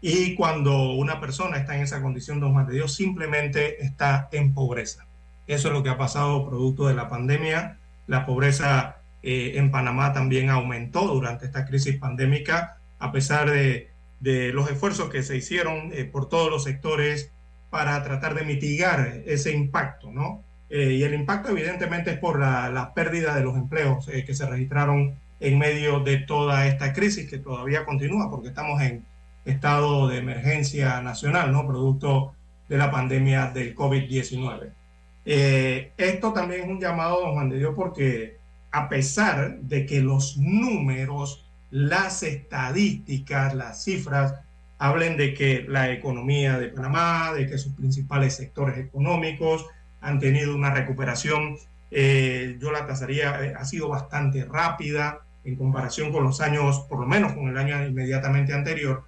y 0.00 0.36
cuando 0.36 0.92
una 0.92 1.18
persona 1.18 1.56
está 1.56 1.74
en 1.74 1.82
esa 1.82 2.00
condición, 2.00 2.38
don 2.38 2.52
Juan 2.52 2.68
de 2.68 2.74
Dios, 2.74 2.94
simplemente 2.94 3.84
está 3.84 4.28
en 4.30 4.54
pobreza. 4.54 5.06
Eso 5.46 5.68
es 5.68 5.74
lo 5.74 5.82
que 5.82 5.90
ha 5.90 5.98
pasado 5.98 6.48
producto 6.48 6.88
de 6.88 6.94
la 6.94 7.08
pandemia. 7.08 7.78
La 8.06 8.26
pobreza 8.26 8.96
eh, 9.22 9.52
en 9.56 9.70
Panamá 9.70 10.12
también 10.12 10.50
aumentó 10.50 11.06
durante 11.06 11.46
esta 11.46 11.66
crisis 11.66 11.96
pandémica, 11.96 12.78
a 12.98 13.12
pesar 13.12 13.50
de, 13.50 13.90
los 14.20 14.70
esfuerzos 14.70 15.10
que 15.10 15.22
se 15.22 15.36
hicieron 15.36 15.90
eh, 15.92 16.04
por 16.04 16.30
todos 16.30 16.50
los 16.50 16.64
sectores 16.64 17.30
para 17.68 18.02
tratar 18.02 18.34
de 18.34 18.44
mitigar 18.44 19.22
ese 19.26 19.52
impacto, 19.52 20.10
¿no? 20.10 20.42
Eh, 20.70 20.92
y 20.92 21.02
el 21.02 21.12
impacto 21.12 21.50
evidentemente 21.50 22.12
es 22.12 22.18
por 22.18 22.40
la, 22.40 22.70
la 22.70 22.94
pérdida 22.94 23.34
de 23.34 23.42
los 23.42 23.54
empleos 23.54 24.06
que 24.06 24.34
se 24.34 24.46
registraron 24.46 25.14
en 25.40 25.58
medio 25.58 26.00
de 26.00 26.18
toda 26.18 26.66
esta 26.66 26.94
crisis 26.94 27.28
que 27.28 27.36
todavía 27.36 27.84
continúa, 27.84 28.30
porque 28.30 28.48
estamos 28.48 28.80
en, 28.80 29.04
estado 29.44 30.08
de 30.08 30.18
emergencia 30.18 31.00
nacional, 31.02 31.52
¿no? 31.52 31.66
Producto 31.66 32.34
de 32.68 32.78
la 32.78 32.90
pandemia 32.90 33.50
del 33.50 33.74
COVID-19. 33.74 34.70
Eh, 35.24 35.92
esto 35.96 36.32
también 36.32 36.62
es 36.62 36.68
un 36.68 36.80
llamado, 36.80 37.20
don 37.20 37.32
Juan 37.34 37.50
de 37.50 37.58
Dios, 37.58 37.74
porque 37.74 38.36
a 38.70 38.88
pesar 38.88 39.58
de 39.60 39.86
que 39.86 40.00
los 40.00 40.36
números, 40.36 41.44
las 41.70 42.22
estadísticas, 42.22 43.54
las 43.54 43.84
cifras, 43.84 44.34
hablen 44.78 45.16
de 45.16 45.32
que 45.34 45.64
la 45.68 45.90
economía 45.92 46.58
de 46.58 46.68
Panamá, 46.68 47.32
de 47.32 47.46
que 47.46 47.58
sus 47.58 47.72
principales 47.72 48.34
sectores 48.34 48.76
económicos 48.78 49.66
han 50.00 50.18
tenido 50.18 50.54
una 50.54 50.74
recuperación, 50.74 51.56
eh, 51.90 52.58
yo 52.60 52.72
la 52.72 52.86
tasaría, 52.86 53.44
eh, 53.44 53.54
ha 53.56 53.64
sido 53.64 53.88
bastante 53.88 54.44
rápida 54.44 55.20
en 55.44 55.56
comparación 55.56 56.12
con 56.12 56.24
los 56.24 56.40
años, 56.40 56.80
por 56.80 57.00
lo 57.00 57.06
menos 57.06 57.32
con 57.32 57.48
el 57.48 57.56
año 57.56 57.86
inmediatamente 57.86 58.52
anterior, 58.52 59.04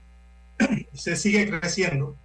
se 0.95 1.17
sigue 1.17 1.49
creciendo, 1.51 2.17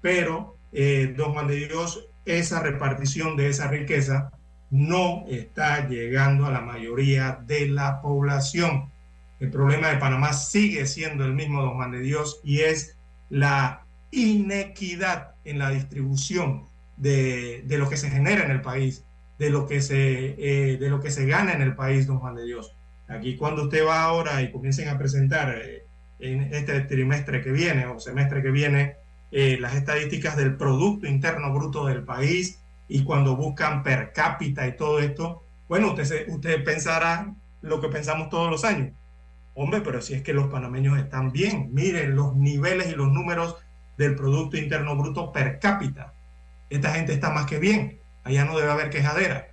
pero, 0.00 0.56
eh, 0.72 1.14
don 1.16 1.32
Juan 1.32 1.46
de 1.46 1.66
Dios, 1.66 2.06
esa 2.24 2.60
repartición 2.60 3.36
de 3.36 3.48
esa 3.48 3.68
riqueza 3.68 4.30
no 4.70 5.24
está 5.28 5.88
llegando 5.88 6.46
a 6.46 6.50
la 6.50 6.60
mayoría 6.60 7.38
de 7.46 7.68
la 7.68 8.00
población. 8.00 8.90
El 9.40 9.50
problema 9.50 9.88
de 9.88 9.98
Panamá 9.98 10.32
sigue 10.32 10.86
siendo 10.86 11.24
el 11.24 11.34
mismo, 11.34 11.62
don 11.62 11.74
Juan 11.74 11.92
de 11.92 12.00
Dios, 12.00 12.40
y 12.42 12.60
es 12.60 12.96
la 13.30 13.84
inequidad 14.10 15.34
en 15.44 15.58
la 15.58 15.70
distribución 15.70 16.66
de, 16.96 17.62
de 17.66 17.78
lo 17.78 17.88
que 17.88 17.96
se 17.96 18.10
genera 18.10 18.44
en 18.44 18.50
el 18.50 18.62
país, 18.62 19.04
de 19.38 19.50
lo, 19.50 19.66
que 19.66 19.80
se, 19.80 20.34
eh, 20.38 20.76
de 20.76 20.88
lo 20.88 21.00
que 21.00 21.10
se 21.10 21.26
gana 21.26 21.52
en 21.52 21.62
el 21.62 21.74
país, 21.74 22.06
don 22.06 22.18
Juan 22.18 22.36
de 22.36 22.44
Dios. 22.44 22.74
Aquí 23.08 23.36
cuando 23.36 23.64
usted 23.64 23.84
va 23.86 24.02
ahora 24.02 24.40
y 24.42 24.50
comiencen 24.50 24.88
a 24.88 24.98
presentar 24.98 25.56
eh, 25.62 25.84
en 26.18 26.54
este 26.54 26.80
trimestre 26.82 27.42
que 27.42 27.52
viene 27.52 27.86
o 27.86 28.00
semestre 28.00 28.42
que 28.42 28.50
viene 28.50 28.96
eh, 29.30 29.58
las 29.60 29.74
estadísticas 29.74 30.36
del 30.36 30.56
Producto 30.56 31.06
Interno 31.06 31.52
Bruto 31.52 31.86
del 31.86 32.02
país 32.02 32.60
y 32.88 33.02
cuando 33.04 33.36
buscan 33.36 33.82
per 33.82 34.12
cápita 34.12 34.66
y 34.66 34.76
todo 34.76 35.00
esto, 35.00 35.42
bueno, 35.68 35.92
usted, 35.92 36.28
usted 36.28 36.62
pensará 36.64 37.34
lo 37.62 37.80
que 37.80 37.88
pensamos 37.88 38.28
todos 38.28 38.50
los 38.50 38.64
años. 38.64 38.92
Hombre, 39.54 39.80
pero 39.80 40.02
si 40.02 40.14
es 40.14 40.22
que 40.22 40.32
los 40.32 40.48
panameños 40.48 40.98
están 40.98 41.32
bien, 41.32 41.70
miren 41.72 42.16
los 42.16 42.34
niveles 42.34 42.88
y 42.88 42.96
los 42.96 43.10
números 43.10 43.56
del 43.96 44.16
Producto 44.16 44.56
Interno 44.56 44.96
Bruto 44.96 45.32
per 45.32 45.58
cápita. 45.60 46.12
Esta 46.70 46.92
gente 46.92 47.12
está 47.12 47.30
más 47.30 47.46
que 47.46 47.58
bien, 47.58 47.98
allá 48.24 48.44
no 48.44 48.58
debe 48.58 48.70
haber 48.70 48.90
quejadera. 48.90 49.48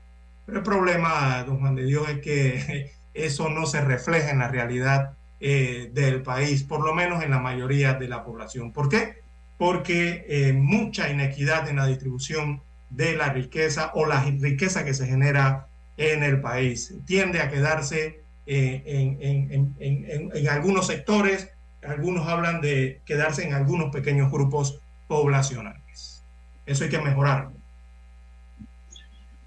Pero 0.45 0.60
el 0.60 0.64
problema, 0.64 1.43
don 1.43 1.60
Juan 1.60 1.76
de 1.76 1.85
Dios, 1.85 2.10
es 2.10 2.19
que 2.19 2.91
eso 3.14 3.49
no 3.49 3.65
se 3.65 3.81
refleja 3.81 4.31
en 4.31 4.39
la 4.39 4.48
realidad 4.48 5.14
eh, 5.39 5.89
del 5.93 6.23
país, 6.23 6.64
por 6.64 6.84
lo 6.84 6.93
menos 6.93 7.23
en 7.23 7.31
la 7.31 7.39
mayoría 7.39 7.93
de 7.93 8.07
la 8.07 8.23
población. 8.23 8.72
¿Por 8.72 8.89
qué? 8.89 9.20
Porque 9.62 10.26
eh, 10.28 10.54
mucha 10.54 11.12
inequidad 11.12 11.70
en 11.70 11.76
la 11.76 11.86
distribución 11.86 12.64
de 12.90 13.16
la 13.16 13.32
riqueza 13.32 13.92
o 13.94 14.08
la 14.08 14.24
riqueza 14.24 14.84
que 14.84 14.96
se 14.96 15.06
genera 15.06 15.68
en 15.98 16.24
el 16.24 16.42
país 16.42 16.96
tiende 17.06 17.42
a 17.42 17.52
quedarse 17.52 18.24
eh, 18.48 18.82
en, 19.20 19.76
en, 19.80 20.50
algunos 20.50 20.88
sectores, 20.88 21.48
algunos 21.84 22.28
hablan 22.28 22.60
de 22.60 23.02
quedarse 23.06 23.44
en 23.44 23.54
algunos 23.54 23.94
pequeños 23.94 24.32
grupos 24.32 24.80
poblacionales. 25.08 26.24
Eso 26.66 26.84
hay 26.84 26.90
que 26.90 27.00
mejorarlo. 27.00 27.54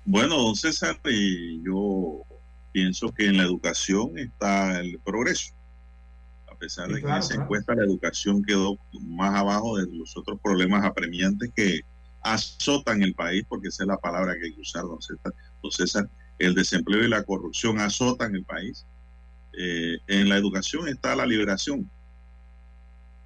Bueno, 0.05 0.37
don 0.37 0.55
César, 0.55 0.97
yo 1.65 2.23
pienso 2.71 3.13
que 3.13 3.27
en 3.27 3.39
la 3.39 3.43
educación 3.43 4.17
está 4.17 4.79
el 4.79 5.01
progreso. 5.01 5.54
Pesar 6.65 6.89
de 6.89 7.03
que 7.03 7.07
en 7.07 7.17
esa 7.17 7.35
encuesta 7.35 7.75
la 7.75 7.85
educación 7.85 8.43
quedó 8.43 8.79
más 9.03 9.35
abajo 9.35 9.77
de 9.77 9.87
los 9.93 10.17
otros 10.17 10.41
problemas 10.41 10.83
apremiantes 10.83 11.51
que 11.55 11.83
azotan 12.23 13.03
el 13.03 13.15
país, 13.15 13.45
porque 13.47 13.69
esa 13.69 13.83
es 13.83 13.89
la 13.89 13.99
palabra 13.99 14.35
que 14.35 14.47
hay 14.47 14.55
que 14.55 14.63
usar, 14.63 14.83
don 14.85 15.03
César. 15.03 15.35
Don 15.63 15.71
César 15.71 16.09
el 16.39 16.55
desempleo 16.55 17.05
y 17.05 17.09
la 17.09 17.23
corrupción 17.23 17.79
azotan 17.81 18.35
el 18.35 18.45
país. 18.45 18.87
Eh, 19.53 19.99
en 20.07 20.31
la 20.31 20.39
educación 20.39 20.89
está 20.89 21.15
la 21.15 21.27
liberación. 21.27 21.91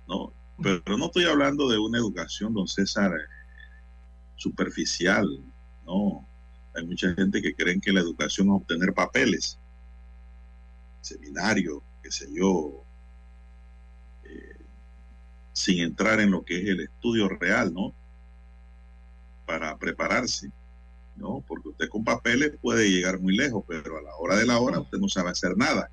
No, 0.09 0.33
pero 0.61 0.99
no 0.99 1.07
estoy 1.07 1.27
hablando 1.27 1.69
de 1.69 1.79
una 1.79 1.99
educación, 1.99 2.53
don 2.53 2.67
César, 2.67 3.13
superficial. 4.35 5.29
No, 5.87 6.27
hay 6.75 6.85
mucha 6.85 7.15
gente 7.15 7.41
que 7.41 7.55
creen 7.55 7.81
que 7.81 7.93
la 7.93 8.01
educación 8.01 8.49
es 8.49 8.55
obtener 8.55 8.93
papeles, 8.93 9.61
seminario, 11.03 11.85
qué 12.03 12.11
sé 12.11 12.27
yo, 12.35 12.85
sin 15.59 15.81
entrar 15.81 16.21
en 16.21 16.31
lo 16.31 16.45
que 16.45 16.61
es 16.61 16.69
el 16.69 16.81
estudio 16.81 17.29
real, 17.29 17.75
¿no? 17.75 17.93
Para 19.45 19.77
prepararse. 19.77 20.51
¿no? 21.17 21.43
Porque 21.47 21.71
usted 21.71 21.89
con 21.89 22.05
papeles 22.05 22.53
puede 22.61 22.89
llegar 22.89 23.19
muy 23.19 23.37
lejos, 23.37 23.65
pero 23.67 23.99
a 23.99 24.03
la 24.03 24.15
hora 24.17 24.37
de 24.37 24.47
la 24.47 24.59
hora 24.59 24.79
usted 24.79 24.99
no 24.99 25.09
sabe 25.09 25.31
hacer 25.31 25.57
nada. 25.57 25.91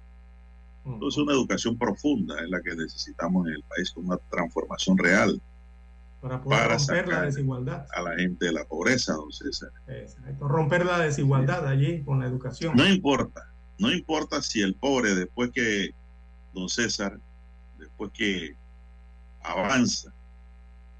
Entonces 0.85 1.21
una 1.21 1.33
educación 1.33 1.77
profunda 1.77 2.39
es 2.43 2.49
la 2.49 2.61
que 2.61 2.75
necesitamos 2.75 3.47
en 3.47 3.53
el 3.53 3.63
país 3.63 3.91
con 3.91 4.05
una 4.05 4.17
transformación 4.29 4.97
real. 4.97 5.41
Para 6.21 6.41
poder 6.41 6.69
romper 6.69 7.07
la 7.07 7.21
desigualdad. 7.23 7.87
A 7.95 8.01
la 8.03 8.15
gente 8.15 8.45
de 8.45 8.51
la 8.51 8.65
pobreza, 8.65 9.13
don 9.13 9.31
César. 9.31 9.71
romper 10.39 10.85
la 10.85 10.99
desigualdad 10.99 11.67
allí 11.67 12.03
con 12.03 12.19
la 12.19 12.27
educación. 12.27 12.75
No 12.75 12.87
importa, 12.87 13.51
no 13.79 13.91
importa 13.91 14.43
si 14.43 14.61
el 14.61 14.75
pobre 14.75 15.15
después 15.15 15.49
que, 15.51 15.89
don 16.53 16.69
César, 16.69 17.19
después 17.79 18.11
que 18.13 18.55
avanza, 19.47 20.13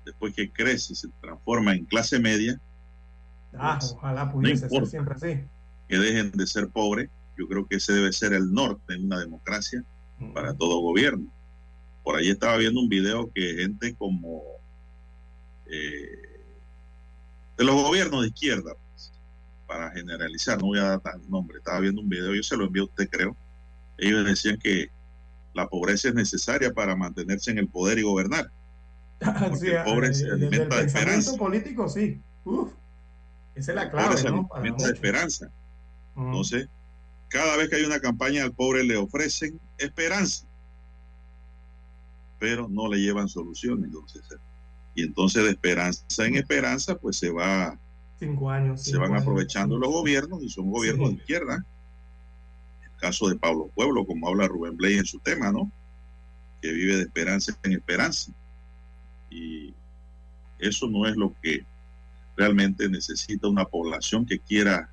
después 0.05 0.33
que 0.33 0.51
crece, 0.51 0.95
se 0.95 1.07
transforma 1.21 1.73
en 1.73 1.85
clase 1.85 2.19
media, 2.19 2.59
Ah, 3.57 3.79
ojalá 3.81 4.31
pudiese 4.31 4.69
ser 4.69 4.87
siempre 4.87 5.15
así. 5.15 5.43
Que 5.87 5.97
dejen 5.97 6.31
de 6.31 6.47
ser 6.47 6.67
pobres. 6.69 7.09
Yo 7.37 7.47
creo 7.47 7.65
que 7.67 7.77
ese 7.77 7.93
debe 7.93 8.11
ser 8.13 8.33
el 8.33 8.53
norte 8.53 8.93
en 8.93 9.05
una 9.05 9.19
democracia 9.19 9.83
para 10.33 10.53
todo 10.53 10.79
gobierno. 10.79 11.31
Por 12.03 12.15
ahí 12.15 12.29
estaba 12.29 12.57
viendo 12.57 12.79
un 12.79 12.89
video 12.89 13.29
que 13.33 13.55
gente 13.55 13.93
como 13.95 14.41
eh, 15.65 16.43
de 17.57 17.63
los 17.63 17.75
gobiernos 17.75 18.21
de 18.21 18.27
izquierda, 18.27 18.73
pues, 18.91 19.11
para 19.67 19.91
generalizar, 19.91 20.59
no 20.59 20.67
voy 20.67 20.79
a 20.79 20.83
dar 20.83 20.99
tal 21.01 21.29
nombre, 21.29 21.57
estaba 21.57 21.79
viendo 21.79 22.01
un 22.01 22.09
video, 22.09 22.33
yo 22.33 22.43
se 22.43 22.55
lo 22.55 22.65
envié 22.65 22.81
a 22.81 22.85
usted 22.85 23.09
creo, 23.09 23.35
ellos 23.97 24.25
decían 24.25 24.57
que 24.57 24.89
la 25.55 25.67
pobreza 25.67 26.09
es 26.09 26.13
necesaria 26.13 26.73
para 26.73 26.95
mantenerse 26.95 27.49
en 27.49 27.57
el 27.57 27.67
poder 27.67 27.97
y 27.97 28.03
gobernar. 28.03 28.51
Porque 29.49 29.77
el 29.77 29.83
pobre 29.83 30.13
se 30.13 30.29
alimenta 30.29 30.77
de 30.77 30.85
esperanza. 30.85 31.37
político, 31.37 31.89
sí. 31.89 32.21
Uf. 32.43 32.71
Esa 33.55 33.71
es 33.71 33.75
la 33.75 33.89
clave, 33.89 34.21
¿no? 34.23 34.49
de 34.77 34.91
esperanza. 34.91 35.49
Entonces, 36.17 36.67
cada 37.29 37.55
vez 37.55 37.69
que 37.69 37.77
hay 37.77 37.83
una 37.83 38.01
campaña 38.01 38.43
al 38.43 38.51
pobre 38.51 38.83
le 38.83 38.97
ofrecen 38.97 39.59
esperanza, 39.77 40.45
pero 42.37 42.67
no 42.67 42.89
le 42.89 42.97
llevan 42.97 43.29
soluciones. 43.29 43.85
Entonces, 43.85 44.23
y 44.93 45.03
entonces 45.03 45.43
de 45.45 45.51
esperanza 45.51 46.25
en 46.25 46.35
esperanza, 46.35 46.95
pues 46.95 47.17
se 47.17 47.31
va. 47.31 47.79
Cinco 48.19 48.49
años. 48.49 48.83
se 48.83 48.97
van 48.97 49.15
aprovechando 49.15 49.77
los 49.77 49.89
gobiernos 49.89 50.43
y 50.43 50.49
son 50.49 50.69
gobiernos 50.69 51.09
de 51.11 51.15
izquierda. 51.15 51.65
Caso 52.97 53.27
de 53.27 53.35
Pablo 53.35 53.69
Pueblo, 53.73 54.05
como 54.05 54.27
habla 54.27 54.47
Rubén 54.47 54.77
Blay 54.77 54.95
en 54.95 55.05
su 55.05 55.19
tema, 55.19 55.51
¿no? 55.51 55.71
Que 56.61 56.71
vive 56.71 56.97
de 56.97 57.03
esperanza 57.03 57.57
en 57.63 57.73
esperanza. 57.73 58.31
Y 59.29 59.73
eso 60.59 60.87
no 60.87 61.07
es 61.07 61.15
lo 61.15 61.33
que 61.41 61.65
realmente 62.35 62.89
necesita 62.89 63.47
una 63.47 63.65
población 63.65 64.25
que 64.25 64.39
quiera 64.39 64.89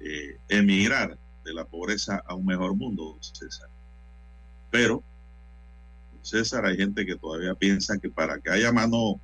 eh, 0.00 0.38
emigrar 0.48 1.16
de 1.44 1.54
la 1.54 1.64
pobreza 1.64 2.22
a 2.26 2.34
un 2.34 2.46
mejor 2.46 2.74
mundo, 2.74 3.16
César. 3.20 3.68
Pero, 4.70 5.02
César, 6.22 6.64
hay 6.64 6.76
gente 6.76 7.04
que 7.04 7.16
todavía 7.16 7.54
piensa 7.54 7.98
que 7.98 8.08
para 8.08 8.38
que 8.38 8.50
haya 8.50 8.72
mano 8.72 9.20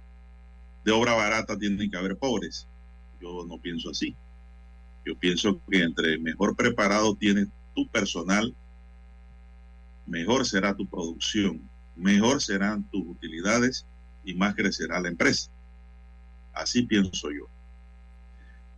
de 0.85 0.93
obra 0.93 1.15
barata 1.15 1.59
tienen 1.59 1.91
que 1.91 1.97
haber 1.97 2.16
pobres. 2.16 2.66
Yo 3.20 3.45
no 3.47 3.59
pienso 3.59 3.91
así. 3.91 4.15
Yo 5.05 5.16
pienso 5.16 5.61
que 5.69 5.83
entre 5.83 6.19
mejor 6.19 6.55
preparado 6.57 7.15
tienes 7.15 7.49
tu 7.79 7.87
personal, 7.87 8.53
mejor 10.05 10.45
será 10.45 10.75
tu 10.75 10.85
producción, 10.89 11.61
mejor 11.95 12.43
serán 12.43 12.83
tus 12.91 13.07
utilidades 13.07 13.87
y 14.25 14.35
más 14.35 14.57
crecerá 14.57 14.99
la 14.99 15.09
empresa. 15.09 15.49
Así 16.53 16.83
pienso 16.83 17.31
yo. 17.31 17.47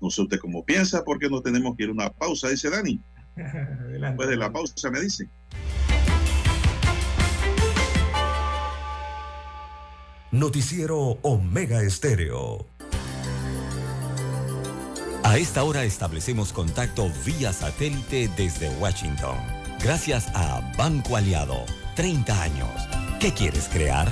No 0.03 0.11
sé 0.11 0.21
usted 0.21 0.39
cómo 0.39 0.63
piensa, 0.67 1.03
porque 1.03 1.31
no 1.31 1.41
tenemos 1.41 1.77
que 1.77 1.85
ir 1.85 1.89
a 1.89 1.93
una 1.93 2.11
pausa, 2.11 2.51
dice 2.51 2.69
Dani. 2.69 3.01
Después 3.37 4.29
de 4.29 4.37
la 4.37 4.53
pausa 4.53 4.91
me 4.91 5.01
dice. 5.01 5.27
Noticiero 10.31 11.19
Omega 11.23 11.83
Estéreo. 11.83 12.70
A 15.23 15.37
esta 15.37 15.63
hora 15.65 15.85
establecemos 15.85 16.53
contacto 16.53 17.11
vía 17.25 17.53
satélite 17.53 18.29
desde 18.37 18.71
Washington. 18.79 19.37
Gracias 19.83 20.29
a 20.35 20.61
Banco 20.77 21.17
Aliado. 21.17 21.67
30 21.95 22.43
años. 22.43 22.71
¿Qué 23.21 23.33
quieres 23.33 23.69
crear? 23.69 24.09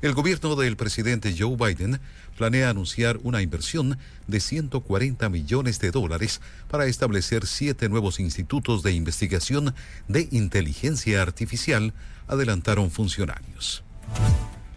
El 0.00 0.14
gobierno 0.14 0.56
del 0.56 0.76
presidente 0.76 1.34
Joe 1.38 1.54
Biden 1.54 2.00
planea 2.36 2.70
anunciar 2.70 3.20
una 3.22 3.42
inversión 3.42 3.98
de 4.26 4.40
140 4.40 5.28
millones 5.28 5.78
de 5.78 5.90
dólares 5.90 6.40
para 6.68 6.86
establecer 6.86 7.46
siete 7.46 7.88
nuevos 7.88 8.18
institutos 8.18 8.82
de 8.82 8.92
investigación 8.92 9.74
de 10.08 10.28
inteligencia 10.32 11.22
artificial, 11.22 11.92
adelantaron 12.26 12.90
funcionarios. 12.90 13.84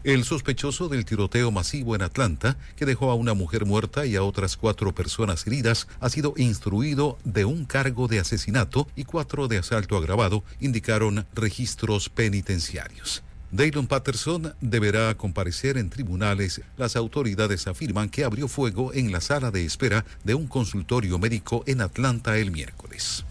El 0.06 0.23
sospechoso 0.23 0.88
del 0.88 1.03
tiroteo 1.03 1.49
masivo 1.49 1.95
en 1.95 2.03
Atlanta, 2.03 2.60
que 2.76 2.86
dejó 2.86 3.10
a 3.10 3.15
una 3.15 3.34
mujer 3.34 3.65
muerta 3.65 4.06
y 4.06 4.15
a 4.15 4.22
otras 4.22 4.56
cuatro 4.56 4.94
personas 4.94 5.48
heridas, 5.48 5.88
ha 5.99 6.10
sido 6.11 6.36
instruido 6.38 7.18
de 7.23 7.44
un 7.44 7.65
cargo 7.65 8.07
de 8.07 8.19
asesinato 8.19 8.88
y 8.95 9.06
cuatro 9.06 9.48
de 9.48 9.57
asalto 9.57 9.98
agravado, 9.98 10.44
indicaron 10.60 11.26
registros 11.34 12.10
penitenciarios. 12.10 13.23
Daylon 13.49 13.88
Patterson 13.88 14.53
deberá 14.61 15.11
comparecer 15.18 15.76
en 15.76 15.90
tribunales. 15.90 16.61
Las 16.77 16.95
autoridades 16.95 17.65
afirman 17.65 18.10
que 18.10 18.26
abrió 18.26 18.48
fuego 18.48 18.94
en 18.94 19.11
la 19.11 19.22
sala 19.22 19.49
de 19.49 19.65
espera 19.65 20.06
de 20.23 20.36
un 20.36 20.45
consultorio 20.45 21.18
médico 21.18 21.64
en 21.65 21.82
Atlanta 21.82 22.38
el 22.38 22.52
miércoles. 22.52 23.26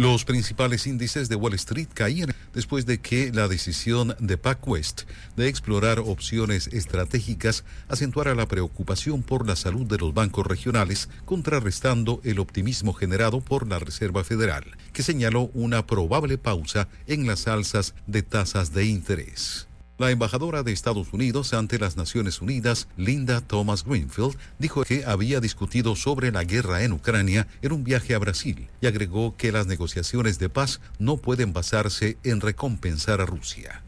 Los 0.00 0.24
principales 0.24 0.86
índices 0.86 1.28
de 1.28 1.36
Wall 1.36 1.52
Street 1.52 1.88
caían 1.92 2.34
después 2.54 2.86
de 2.86 3.02
que 3.02 3.32
la 3.34 3.48
decisión 3.48 4.16
de 4.18 4.38
PacWest 4.38 5.02
de 5.36 5.46
explorar 5.46 5.98
opciones 5.98 6.68
estratégicas 6.68 7.64
acentuara 7.86 8.34
la 8.34 8.48
preocupación 8.48 9.22
por 9.22 9.46
la 9.46 9.56
salud 9.56 9.84
de 9.84 9.98
los 9.98 10.14
bancos 10.14 10.46
regionales, 10.46 11.10
contrarrestando 11.26 12.22
el 12.24 12.38
optimismo 12.38 12.94
generado 12.94 13.42
por 13.42 13.68
la 13.68 13.78
Reserva 13.78 14.24
Federal, 14.24 14.64
que 14.94 15.02
señaló 15.02 15.50
una 15.52 15.86
probable 15.86 16.38
pausa 16.38 16.88
en 17.06 17.26
las 17.26 17.46
alzas 17.46 17.94
de 18.06 18.22
tasas 18.22 18.72
de 18.72 18.86
interés. 18.86 19.68
La 20.00 20.10
embajadora 20.10 20.62
de 20.62 20.72
Estados 20.72 21.12
Unidos 21.12 21.52
ante 21.52 21.78
las 21.78 21.98
Naciones 21.98 22.40
Unidas, 22.40 22.88
Linda 22.96 23.42
Thomas 23.42 23.84
Greenfield, 23.84 24.34
dijo 24.58 24.82
que 24.82 25.04
había 25.04 25.40
discutido 25.40 25.94
sobre 25.94 26.32
la 26.32 26.42
guerra 26.42 26.84
en 26.84 26.94
Ucrania 26.94 27.46
en 27.60 27.72
un 27.72 27.84
viaje 27.84 28.14
a 28.14 28.18
Brasil 28.18 28.68
y 28.80 28.86
agregó 28.86 29.36
que 29.36 29.52
las 29.52 29.66
negociaciones 29.66 30.38
de 30.38 30.48
paz 30.48 30.80
no 30.98 31.18
pueden 31.18 31.52
basarse 31.52 32.16
en 32.24 32.40
recompensar 32.40 33.20
a 33.20 33.26
Rusia. 33.26 33.82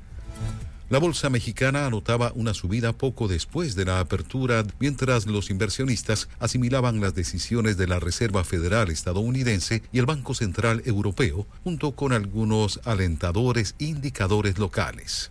La 0.91 0.99
bolsa 0.99 1.31
mexicana 1.31 1.87
anotaba 1.87 2.33
una 2.35 2.53
subida 2.53 2.93
poco 2.93 3.27
después 3.27 3.75
de 3.75 3.87
la 3.87 3.99
apertura, 3.99 4.67
mientras 4.81 5.25
los 5.25 5.49
inversionistas 5.49 6.29
asimilaban 6.41 7.01
las 7.01 7.15
decisiones 7.15 7.79
de 7.79 7.87
la 7.87 8.01
Reserva 8.01 8.45
Federal 8.45 8.91
estadounidense 8.91 9.83
y 9.93 9.99
el 9.99 10.05
Banco 10.05 10.35
Central 10.35 10.83
Europeo, 10.85 11.47
junto 11.65 11.93
con 11.93 12.13
algunos 12.13 12.81
alentadores 12.85 13.77
indicadores 13.79 14.59
locales 14.59 15.31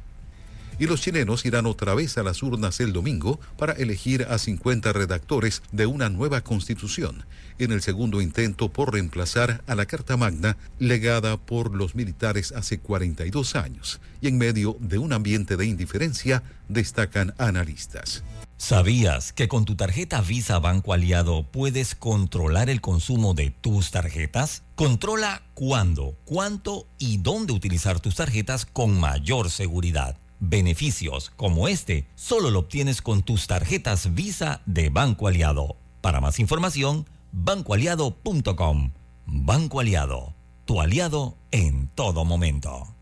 y 0.82 0.88
los 0.88 1.00
chilenos 1.00 1.46
irán 1.46 1.68
otra 1.68 1.94
vez 1.94 2.18
a 2.18 2.24
las 2.24 2.42
urnas 2.42 2.80
el 2.80 2.92
domingo 2.92 3.40
para 3.56 3.74
elegir 3.74 4.26
a 4.28 4.40
50 4.40 4.92
redactores 4.92 5.62
de 5.72 5.86
una 5.86 6.10
nueva 6.10 6.42
constitución, 6.42 7.24
en 7.60 7.72
el 7.72 7.84
segundo 7.84 8.20
intento 8.20 8.70
por 8.70 8.92
reemplazar 8.92 9.64
a 9.68 9.76
la 9.76 9.86
Carta 9.86 10.18
Magna 10.18 10.58
legada 10.80 11.38
por 11.38 11.76
los 11.76 11.94
militares 11.94 12.52
hace 12.52 12.80
42 12.80 13.56
años, 13.56 14.02
y 14.22 14.28
en 14.28 14.40
medio 14.40 14.76
de 14.80 14.98
un 14.98 15.14
ambiente 15.14 15.56
de 15.56 15.68
indiferencia, 15.68 16.42
destacan 16.68 17.36
analistas. 17.38 18.24
¿Sabías 18.58 19.34
que 19.34 19.48
con 19.48 19.66
tu 19.66 19.76
tarjeta 19.76 20.22
Visa 20.22 20.58
Banco 20.58 20.94
Aliado 20.94 21.44
puedes 21.44 21.94
controlar 21.94 22.72
el 22.72 22.82
consumo 22.82 23.36
de 23.36 23.52
tus 23.52 23.92
tarjetas? 23.92 24.64
Controla 24.74 25.44
cuándo, 25.54 26.18
cuánto 26.26 26.88
y 26.98 27.18
dónde 27.18 27.54
utilizar 27.54 28.00
tus 28.00 28.16
tarjetas 28.16 28.66
con 28.66 29.00
mayor 29.00 29.52
seguridad. 29.52 30.21
Beneficios 30.44 31.30
como 31.30 31.68
este 31.68 32.08
solo 32.16 32.50
lo 32.50 32.60
obtienes 32.60 33.04
con 33.04 33.22
tus 33.22 33.46
tarjetas 33.46 34.16
Visa 34.16 34.64
de 34.66 34.90
Banco 34.90 35.28
Aliado. 35.28 35.78
Para 36.02 36.20
más 36.20 36.40
información, 36.40 37.08
bancoaliado.com. 37.32 38.92
Banco 39.28 39.80
Aliado, 39.80 40.34
tu 40.66 40.82
aliado 40.82 41.38
en 41.52 41.90
todo 41.90 42.26
momento. 42.26 42.96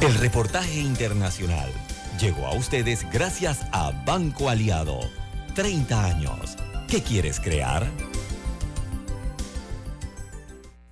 El 0.00 0.14
reportaje 0.14 0.80
internacional 0.80 1.72
llegó 2.20 2.46
a 2.46 2.54
ustedes 2.54 3.04
gracias 3.10 3.66
a 3.72 3.90
Banco 4.06 4.48
Aliado. 4.48 5.00
30 5.56 6.04
años. 6.04 6.56
¿Qué 6.86 7.02
quieres 7.02 7.40
crear? 7.40 7.90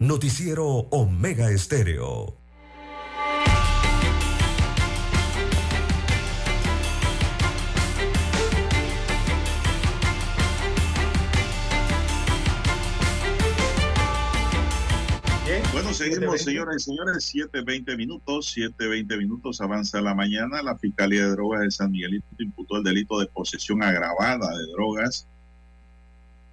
Noticiero 0.00 0.66
Omega 0.66 1.50
Estéreo. 1.50 2.34
Bueno, 15.74 15.92
seguimos, 15.92 16.40
señoras 16.40 16.76
y 16.76 16.80
señores, 16.80 17.34
7.20 17.34 17.94
minutos, 17.98 18.56
7.20 18.56 19.18
minutos, 19.18 19.60
avanza 19.60 20.00
la 20.00 20.14
mañana. 20.14 20.62
La 20.62 20.78
Fiscalía 20.78 21.24
de 21.24 21.32
Drogas 21.32 21.60
de 21.60 21.70
San 21.70 21.90
Miguelito 21.90 22.26
imputó 22.38 22.78
el 22.78 22.84
delito 22.84 23.20
de 23.20 23.26
posesión 23.26 23.82
agravada 23.82 24.48
de 24.48 24.72
drogas 24.72 25.28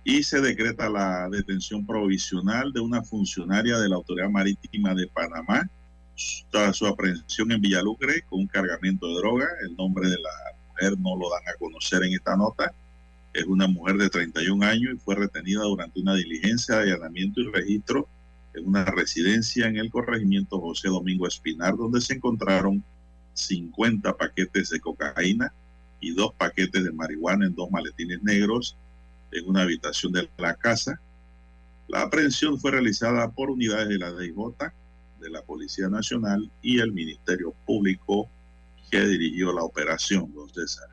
y 0.07 0.23
se 0.23 0.39
decreta 0.39 0.89
la 0.89 1.27
detención 1.29 1.85
provisional 1.85 2.71
de 2.71 2.79
una 2.79 3.03
funcionaria 3.03 3.77
de 3.77 3.89
la 3.89 3.97
Autoridad 3.97 4.29
Marítima 4.29 4.95
de 4.95 5.05
Panamá 5.07 5.69
su 6.15 6.87
aprehensión 6.87 7.51
en 7.51 7.59
Villalucre 7.59 8.21
con 8.21 8.39
un 8.39 8.47
cargamento 8.47 9.05
de 9.05 9.15
droga. 9.15 9.45
El 9.67 9.75
nombre 9.75 10.07
de 10.07 10.15
la 10.15 10.29
mujer 10.69 10.97
no 10.97 11.17
lo 11.17 11.29
dan 11.29 11.41
a 11.53 11.57
conocer 11.59 12.03
en 12.03 12.13
esta 12.13 12.37
nota. 12.37 12.71
Es 13.33 13.43
una 13.47 13.67
mujer 13.67 13.97
de 13.97 14.09
31 14.09 14.65
años 14.65 14.93
y 14.95 14.97
fue 14.97 15.15
retenida 15.15 15.63
durante 15.63 15.99
una 15.99 16.15
diligencia 16.15 16.77
de 16.77 16.93
allanamiento 16.93 17.41
y 17.41 17.51
registro 17.51 18.07
en 18.53 18.65
una 18.65 18.85
residencia 18.85 19.67
en 19.67 19.75
el 19.75 19.91
corregimiento 19.91 20.61
José 20.61 20.87
Domingo 20.87 21.27
Espinar, 21.27 21.75
donde 21.75 21.99
se 21.99 22.13
encontraron 22.13 22.81
50 23.33 24.15
paquetes 24.15 24.69
de 24.69 24.79
cocaína 24.79 25.51
y 25.99 26.13
dos 26.13 26.33
paquetes 26.37 26.81
de 26.81 26.93
marihuana 26.93 27.45
en 27.45 27.55
dos 27.55 27.69
maletines 27.69 28.23
negros 28.23 28.77
en 29.31 29.47
una 29.47 29.61
habitación 29.61 30.11
de 30.11 30.29
la 30.37 30.55
casa. 30.55 30.99
La 31.87 32.01
aprehensión 32.01 32.59
fue 32.59 32.71
realizada 32.71 33.29
por 33.31 33.49
unidades 33.49 33.89
de 33.89 33.97
la 33.97 34.11
DIJ, 34.11 34.35
de 35.19 35.29
la 35.29 35.41
Policía 35.41 35.89
Nacional 35.89 36.51
y 36.61 36.79
el 36.79 36.91
Ministerio 36.91 37.53
Público 37.65 38.29
que 38.91 39.01
dirigió 39.01 39.53
la 39.53 39.63
operación, 39.63 40.33
don 40.33 40.49
César. 40.49 40.89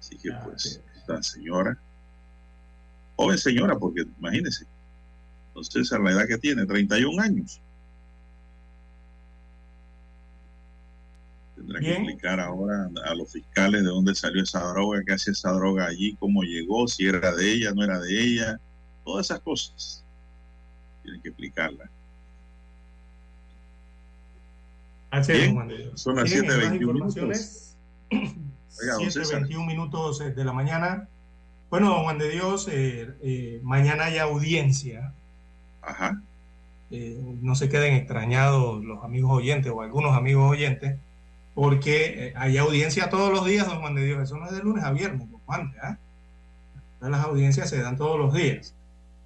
Así 0.00 0.16
que 0.18 0.32
pues, 0.44 0.80
esta 0.96 1.22
señora, 1.22 1.78
joven 3.16 3.38
señora, 3.38 3.76
porque 3.78 4.06
imagínense, 4.18 4.66
don 5.54 5.64
César, 5.64 6.00
la 6.00 6.12
edad 6.12 6.26
que 6.26 6.38
tiene, 6.38 6.66
31 6.66 7.22
años. 7.22 7.60
Tendrá 11.54 11.80
que 11.80 11.92
explicar 11.92 12.40
ahora 12.40 12.90
a 13.04 13.14
los 13.14 13.32
fiscales 13.32 13.82
de 13.82 13.88
dónde 13.88 14.14
salió 14.14 14.42
esa 14.42 14.60
droga, 14.60 15.02
qué 15.06 15.12
hacía 15.12 15.32
esa 15.32 15.52
droga 15.52 15.86
allí, 15.86 16.16
cómo 16.18 16.42
llegó, 16.42 16.88
si 16.88 17.06
era 17.06 17.34
de 17.34 17.52
ella, 17.52 17.72
no 17.72 17.84
era 17.84 18.00
de 18.00 18.20
ella, 18.20 18.60
todas 19.04 19.26
esas 19.26 19.40
cosas. 19.40 20.04
Tienen 21.02 21.22
que 21.22 21.28
explicarla. 21.28 21.88
Bien, 25.28 25.56
son 25.94 26.16
las 26.16 26.28
7.21 26.28 26.92
minutos. 26.92 27.76
7.21 28.10 29.66
minutos 29.66 30.20
eh, 30.20 30.32
de 30.32 30.44
la 30.44 30.52
mañana. 30.52 31.08
Bueno, 31.70 31.90
don 31.90 32.02
Juan 32.02 32.18
de 32.18 32.30
Dios, 32.30 32.68
eh, 32.68 33.14
eh, 33.22 33.60
mañana 33.62 34.06
hay 34.06 34.18
audiencia. 34.18 35.12
Ajá. 35.82 36.20
Eh, 36.90 37.18
no 37.40 37.54
se 37.54 37.68
queden 37.68 37.94
extrañados 37.94 38.84
los 38.84 39.02
amigos 39.02 39.32
oyentes 39.32 39.72
o 39.74 39.82
algunos 39.82 40.16
amigos 40.16 40.50
oyentes 40.50 40.96
porque 41.54 42.26
eh, 42.28 42.32
hay 42.36 42.58
audiencia 42.58 43.10
todos 43.10 43.32
los 43.32 43.46
días, 43.46 43.66
don 43.66 43.80
Juan 43.80 43.94
de 43.94 44.04
Dios. 44.04 44.22
Eso 44.22 44.36
no 44.36 44.46
es 44.46 44.52
de 44.52 44.62
lunes 44.62 44.84
a 44.84 44.92
viernes, 44.92 45.30
don 45.30 45.40
Juan. 45.46 45.72
¿eh? 45.82 45.96
Las 47.00 47.24
audiencias 47.24 47.70
se 47.70 47.80
dan 47.80 47.96
todos 47.96 48.18
los 48.18 48.34
días. 48.34 48.74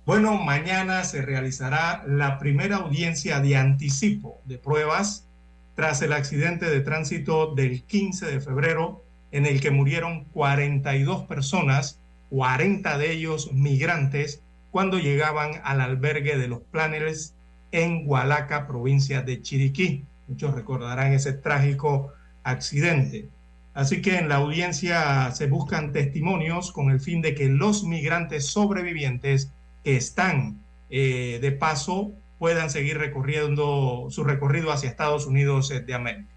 Bueno, 0.04 0.36
mañana 0.38 1.04
se 1.04 1.22
realizará 1.22 2.02
la 2.06 2.38
primera 2.38 2.76
audiencia 2.76 3.40
de 3.40 3.56
anticipo 3.56 4.40
de 4.46 4.58
pruebas 4.58 5.26
tras 5.74 6.02
el 6.02 6.12
accidente 6.12 6.68
de 6.68 6.80
tránsito 6.80 7.54
del 7.54 7.82
15 7.82 8.26
de 8.26 8.40
febrero 8.40 9.04
en 9.30 9.46
el 9.46 9.60
que 9.60 9.70
murieron 9.70 10.24
42 10.32 11.24
personas, 11.24 11.98
40 12.30 12.98
de 12.98 13.12
ellos 13.12 13.52
migrantes, 13.52 14.42
cuando 14.70 14.98
llegaban 14.98 15.60
al 15.62 15.80
albergue 15.80 16.36
de 16.36 16.48
los 16.48 16.60
Planeles 16.60 17.34
en 17.70 18.02
Hualaca, 18.06 18.66
provincia 18.66 19.22
de 19.22 19.40
Chiriquí. 19.42 20.04
Muchos 20.26 20.54
recordarán 20.54 21.12
ese 21.12 21.32
trágico 21.32 22.12
accidente. 22.50 23.28
Así 23.74 24.02
que 24.02 24.16
en 24.16 24.28
la 24.28 24.36
audiencia 24.36 25.30
se 25.32 25.46
buscan 25.46 25.92
testimonios 25.92 26.72
con 26.72 26.90
el 26.90 27.00
fin 27.00 27.22
de 27.22 27.34
que 27.34 27.48
los 27.48 27.84
migrantes 27.84 28.46
sobrevivientes 28.46 29.52
que 29.84 29.96
están 29.96 30.60
eh, 30.90 31.38
de 31.40 31.52
paso 31.52 32.12
puedan 32.38 32.70
seguir 32.70 32.98
recorriendo 32.98 34.08
su 34.10 34.24
recorrido 34.24 34.72
hacia 34.72 34.88
Estados 34.88 35.26
Unidos 35.26 35.68
de 35.68 35.94
América. 35.94 36.28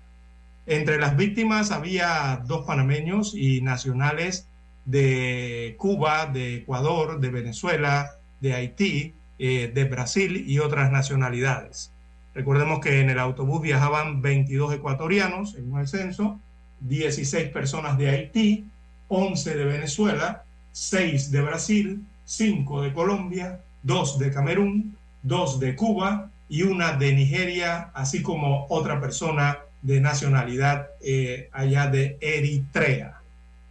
Entre 0.67 0.99
las 0.99 1.17
víctimas 1.17 1.71
había 1.71 2.43
dos 2.45 2.65
panameños 2.65 3.33
y 3.35 3.61
nacionales 3.61 4.47
de 4.85 5.75
Cuba, 5.77 6.27
de 6.27 6.55
Ecuador, 6.55 7.19
de 7.19 7.29
Venezuela, 7.29 8.11
de 8.39 8.53
Haití, 8.53 9.15
eh, 9.39 9.71
de 9.73 9.83
Brasil 9.85 10.45
y 10.47 10.59
otras 10.59 10.91
nacionalidades. 10.91 11.91
Recordemos 12.33 12.79
que 12.79 13.01
en 13.01 13.09
el 13.09 13.19
autobús 13.19 13.61
viajaban 13.61 14.21
22 14.21 14.73
ecuatorianos, 14.75 15.55
en 15.55 15.75
el 15.75 15.87
censo, 15.87 16.39
16 16.79 17.49
personas 17.49 17.97
de 17.97 18.09
Haití, 18.09 18.65
11 19.09 19.55
de 19.55 19.65
Venezuela, 19.65 20.43
6 20.71 21.31
de 21.31 21.41
Brasil, 21.41 22.05
5 22.25 22.81
de 22.81 22.93
Colombia, 22.93 23.59
2 23.83 24.19
de 24.19 24.31
Camerún, 24.31 24.95
2 25.23 25.59
de 25.59 25.75
Cuba 25.75 26.29
y 26.47 26.63
una 26.63 26.93
de 26.93 27.13
Nigeria, 27.13 27.89
así 27.93 28.21
como 28.21 28.65
otra 28.69 29.01
persona 29.01 29.59
de 29.81 29.99
nacionalidad 29.99 30.87
eh, 31.01 31.49
allá 31.51 31.87
de 31.87 32.17
Eritrea. 32.21 33.19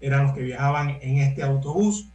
Eran 0.01 0.25
los 0.25 0.35
que 0.35 0.43
viajaban 0.43 0.99
en 1.01 1.19
este 1.19 1.43
autobús 1.43 2.07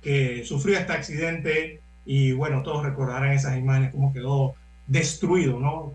que 0.00 0.44
sufrió 0.44 0.78
este 0.78 0.92
accidente 0.92 1.80
y 2.04 2.32
bueno, 2.32 2.62
todos 2.62 2.84
recordarán 2.84 3.32
esas 3.32 3.56
imágenes, 3.56 3.92
cómo 3.92 4.12
quedó 4.12 4.54
destruido, 4.86 5.58
¿no? 5.58 5.92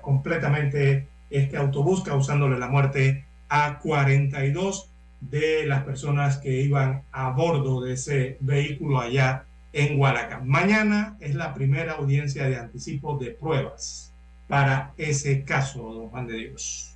completamente 0.00 1.08
este 1.30 1.56
autobús, 1.56 2.02
causándole 2.02 2.58
la 2.58 2.68
muerte 2.68 3.24
a 3.48 3.78
42 3.78 4.90
de 5.20 5.66
las 5.66 5.84
personas 5.84 6.38
que 6.38 6.62
iban 6.62 7.02
a 7.12 7.30
bordo 7.30 7.80
de 7.80 7.94
ese 7.94 8.36
vehículo 8.40 9.00
allá 9.00 9.44
en 9.72 9.96
Guadalajara. 9.96 10.40
Mañana 10.44 11.16
es 11.20 11.34
la 11.34 11.54
primera 11.54 11.94
audiencia 11.94 12.48
de 12.48 12.56
anticipo 12.56 13.18
de 13.18 13.30
pruebas 13.30 14.12
para 14.46 14.92
ese 14.96 15.44
caso, 15.44 15.82
don 15.82 16.08
Juan 16.08 16.26
de 16.26 16.34
Dios. 16.34 16.94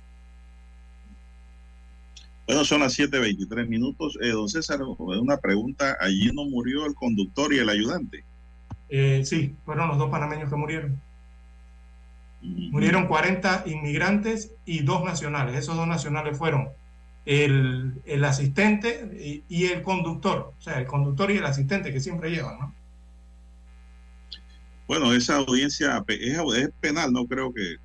Bueno, 2.45 2.65
son 2.65 2.81
las 2.81 2.97
7.23 2.97 3.67
minutos. 3.67 4.17
Eh, 4.21 4.29
don 4.29 4.49
César, 4.49 4.79
una 4.81 5.37
pregunta. 5.37 5.97
¿Allí 5.99 6.31
no 6.33 6.45
murió 6.45 6.85
el 6.85 6.95
conductor 6.95 7.53
y 7.53 7.59
el 7.59 7.69
ayudante? 7.69 8.23
Eh, 8.89 9.21
sí, 9.23 9.55
fueron 9.65 9.89
los 9.89 9.99
dos 9.99 10.09
panameños 10.09 10.49
que 10.49 10.55
murieron. 10.55 10.99
Murieron 12.41 13.07
40 13.07 13.63
inmigrantes 13.65 14.53
y 14.65 14.83
dos 14.83 15.03
nacionales. 15.03 15.55
Esos 15.55 15.75
dos 15.75 15.87
nacionales 15.87 16.37
fueron 16.37 16.69
el, 17.25 18.01
el 18.05 18.23
asistente 18.23 19.43
y, 19.49 19.65
el 19.65 19.81
conductor. 19.81 20.53
O 20.57 20.61
sea, 20.61 20.79
el 20.79 20.87
conductor 20.87 21.31
y 21.31 21.37
el 21.37 21.45
asistente 21.45 21.91
que 21.91 21.99
siempre 21.99 22.31
llevan, 22.31 22.59
¿no? 22.59 22.75
Bueno, 24.87 25.13
esa 25.13 25.35
audiencia 25.35 26.03
es, 26.07 26.39
es 26.57 26.69
penal, 26.79 27.13
no 27.13 27.27
creo 27.27 27.53
que 27.53 27.75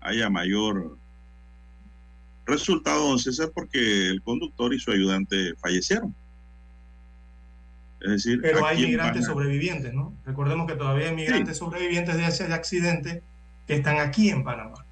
haya 0.00 0.28
mayor 0.28 0.98
resultado, 2.46 3.08
don 3.08 3.18
César, 3.18 3.50
porque 3.54 4.08
el 4.08 4.22
conductor 4.22 4.74
y 4.74 4.80
su 4.80 4.90
ayudante 4.90 5.54
fallecieron. 5.60 6.14
Es 8.02 8.10
decir, 8.10 8.40
pero 8.42 8.66
hay 8.66 8.84
migrantes 8.84 9.26
sobrevivientes, 9.26 9.94
¿no? 9.94 10.12
Recordemos 10.26 10.66
que 10.66 10.74
todavía 10.74 11.08
hay 11.08 11.14
migrantes 11.14 11.56
sobrevivientes 11.56 12.16
de 12.16 12.26
ese 12.26 12.44
accidente 12.52 13.22
que 13.66 13.74
están 13.74 13.98
aquí 13.98 14.30
en 14.30 14.42
Panamá. 14.42 14.84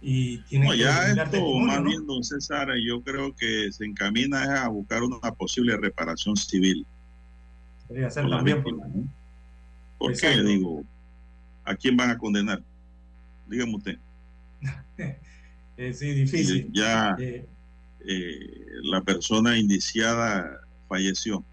Y 0.00 0.38
tienen 0.42 0.68
no, 0.68 0.74
ya 0.74 1.12
esto, 1.12 1.54
más 1.60 1.82
bien, 1.82 2.06
don 2.06 2.22
César, 2.24 2.68
yo 2.86 3.02
creo 3.02 3.34
que 3.34 3.70
se 3.72 3.84
encamina 3.84 4.64
a 4.64 4.68
buscar 4.68 5.02
una 5.02 5.18
posible 5.32 5.76
reparación 5.76 6.36
civil. 6.36 6.86
Podría 7.86 8.10
ser 8.10 8.28
también. 8.28 8.62
¿Por 9.98 10.16
qué? 10.16 10.42
Digo, 10.42 10.84
¿a 11.64 11.74
quién 11.74 11.96
van 11.96 12.10
a 12.10 12.18
condenar? 12.18 12.62
Dígame 13.46 13.76
usted. 13.76 13.98
Sí, 15.76 16.12
difícil. 16.12 16.70
Ya 16.72 17.16
eh, 17.18 17.44
eh, 18.06 18.64
la 18.84 19.00
persona 19.00 19.58
indiciada 19.58 20.60
falleció. 20.88 21.44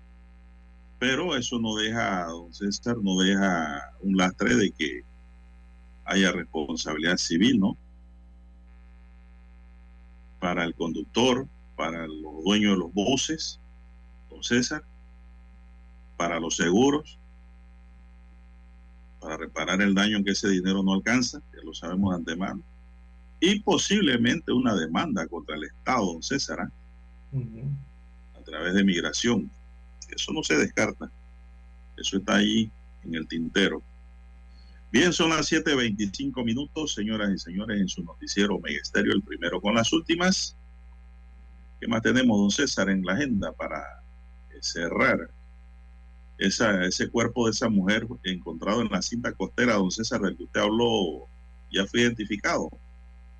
Pero 1.01 1.35
eso 1.35 1.57
no 1.57 1.77
deja, 1.77 2.25
don 2.25 2.53
César, 2.53 2.95
no 3.01 3.17
deja 3.17 3.91
un 4.01 4.15
lastre 4.17 4.55
de 4.55 4.71
que 4.71 5.01
haya 6.05 6.31
responsabilidad 6.31 7.17
civil, 7.17 7.59
¿no? 7.59 7.75
Para 10.39 10.63
el 10.63 10.75
conductor, 10.75 11.47
para 11.75 12.05
los 12.05 12.43
dueños 12.43 12.73
de 12.73 12.77
los 12.77 12.93
buses, 12.93 13.59
don 14.29 14.43
César, 14.43 14.83
para 16.17 16.39
los 16.39 16.57
seguros, 16.57 17.17
para 19.19 19.37
reparar 19.37 19.81
el 19.81 19.95
daño 19.95 20.17
en 20.17 20.23
que 20.23 20.33
ese 20.33 20.49
dinero 20.49 20.83
no 20.83 20.93
alcanza, 20.93 21.41
ya 21.51 21.63
lo 21.63 21.73
sabemos 21.73 22.11
de 22.11 22.17
antemano 22.17 22.61
y 23.39 23.59
posiblemente 23.61 24.51
una 24.51 24.75
demanda 24.75 25.25
contra 25.25 25.55
el 25.55 25.63
Estado, 25.63 26.05
don 26.05 26.21
César, 26.21 26.59
¿ah? 26.59 26.71
a 28.39 28.43
través 28.43 28.75
de 28.75 28.83
migración. 28.83 29.49
Eso 30.15 30.33
no 30.33 30.43
se 30.43 30.57
descarta. 30.57 31.09
Eso 31.97 32.17
está 32.17 32.35
ahí 32.35 32.71
en 33.03 33.15
el 33.15 33.27
tintero. 33.27 33.81
Bien, 34.91 35.13
son 35.13 35.29
las 35.29 35.49
7.25 35.51 36.43
minutos, 36.43 36.93
señoras 36.93 37.31
y 37.33 37.37
señores, 37.37 37.79
en 37.79 37.87
su 37.87 38.03
noticiero 38.03 38.59
Megesterio, 38.59 39.13
el 39.13 39.21
primero 39.21 39.61
con 39.61 39.75
las 39.75 39.93
últimas. 39.93 40.57
¿Qué 41.79 41.87
más 41.87 42.01
tenemos, 42.01 42.37
don 42.37 42.51
César, 42.51 42.89
en 42.89 43.03
la 43.03 43.13
agenda 43.13 43.53
para 43.53 43.81
cerrar 44.59 45.31
esa, 46.37 46.85
ese 46.85 47.09
cuerpo 47.09 47.45
de 47.45 47.51
esa 47.51 47.69
mujer 47.69 48.05
encontrado 48.23 48.81
en 48.81 48.89
la 48.91 49.01
cinta 49.01 49.31
costera, 49.31 49.75
don 49.75 49.91
César, 49.91 50.21
del 50.21 50.35
que 50.35 50.43
usted 50.43 50.59
habló, 50.59 51.27
ya 51.71 51.85
fue 51.85 52.01
identificado? 52.01 52.69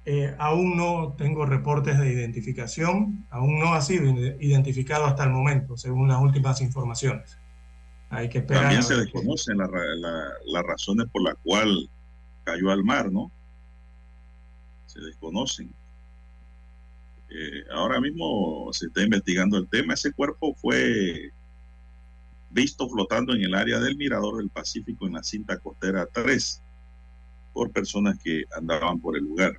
Eh, 0.04 0.36
aún 0.40 0.78
no 0.78 1.14
tengo 1.16 1.46
reportes 1.46 2.00
de 2.00 2.12
identificación, 2.12 3.26
aún 3.30 3.60
no 3.60 3.74
ha 3.74 3.82
sido 3.82 4.10
identificado 4.40 5.06
hasta 5.06 5.24
el 5.26 5.30
momento, 5.30 5.78
según 5.78 6.08
las 6.08 6.20
últimas 6.20 6.60
informaciones. 6.62 7.38
Hay 8.10 8.28
que 8.28 8.40
esperar. 8.40 8.64
También 8.64 8.84
se 8.84 8.96
desconocen 8.96 9.58
las 9.58 10.64
razones 10.64 11.08
por 11.12 11.24
las 11.24 11.36
cuales 11.44 11.88
cayó 12.44 12.72
al 12.72 12.84
mar, 12.84 13.12
¿no? 13.12 13.32
Se 14.88 15.00
desconocen. 15.00 15.72
Eh, 17.30 17.64
ahora 17.72 18.02
mismo 18.02 18.70
se 18.74 18.88
está 18.88 19.04
investigando 19.04 19.58
el 19.58 19.70
tema. 19.70 19.94
Ese 19.94 20.12
cuerpo 20.12 20.54
fue 20.56 21.32
visto 22.50 22.90
flotando 22.90 23.34
en 23.34 23.44
el 23.44 23.54
área 23.54 23.80
del 23.80 23.96
Mirador 23.96 24.38
del 24.38 24.50
Pacífico 24.50 25.06
en 25.06 25.14
la 25.14 25.24
cinta 25.24 25.58
costera 25.60 26.08
3 26.12 26.62
por 27.54 27.72
personas 27.72 28.18
que 28.20 28.44
andaban 28.58 29.00
por 29.00 29.16
el 29.16 29.24
lugar 29.24 29.54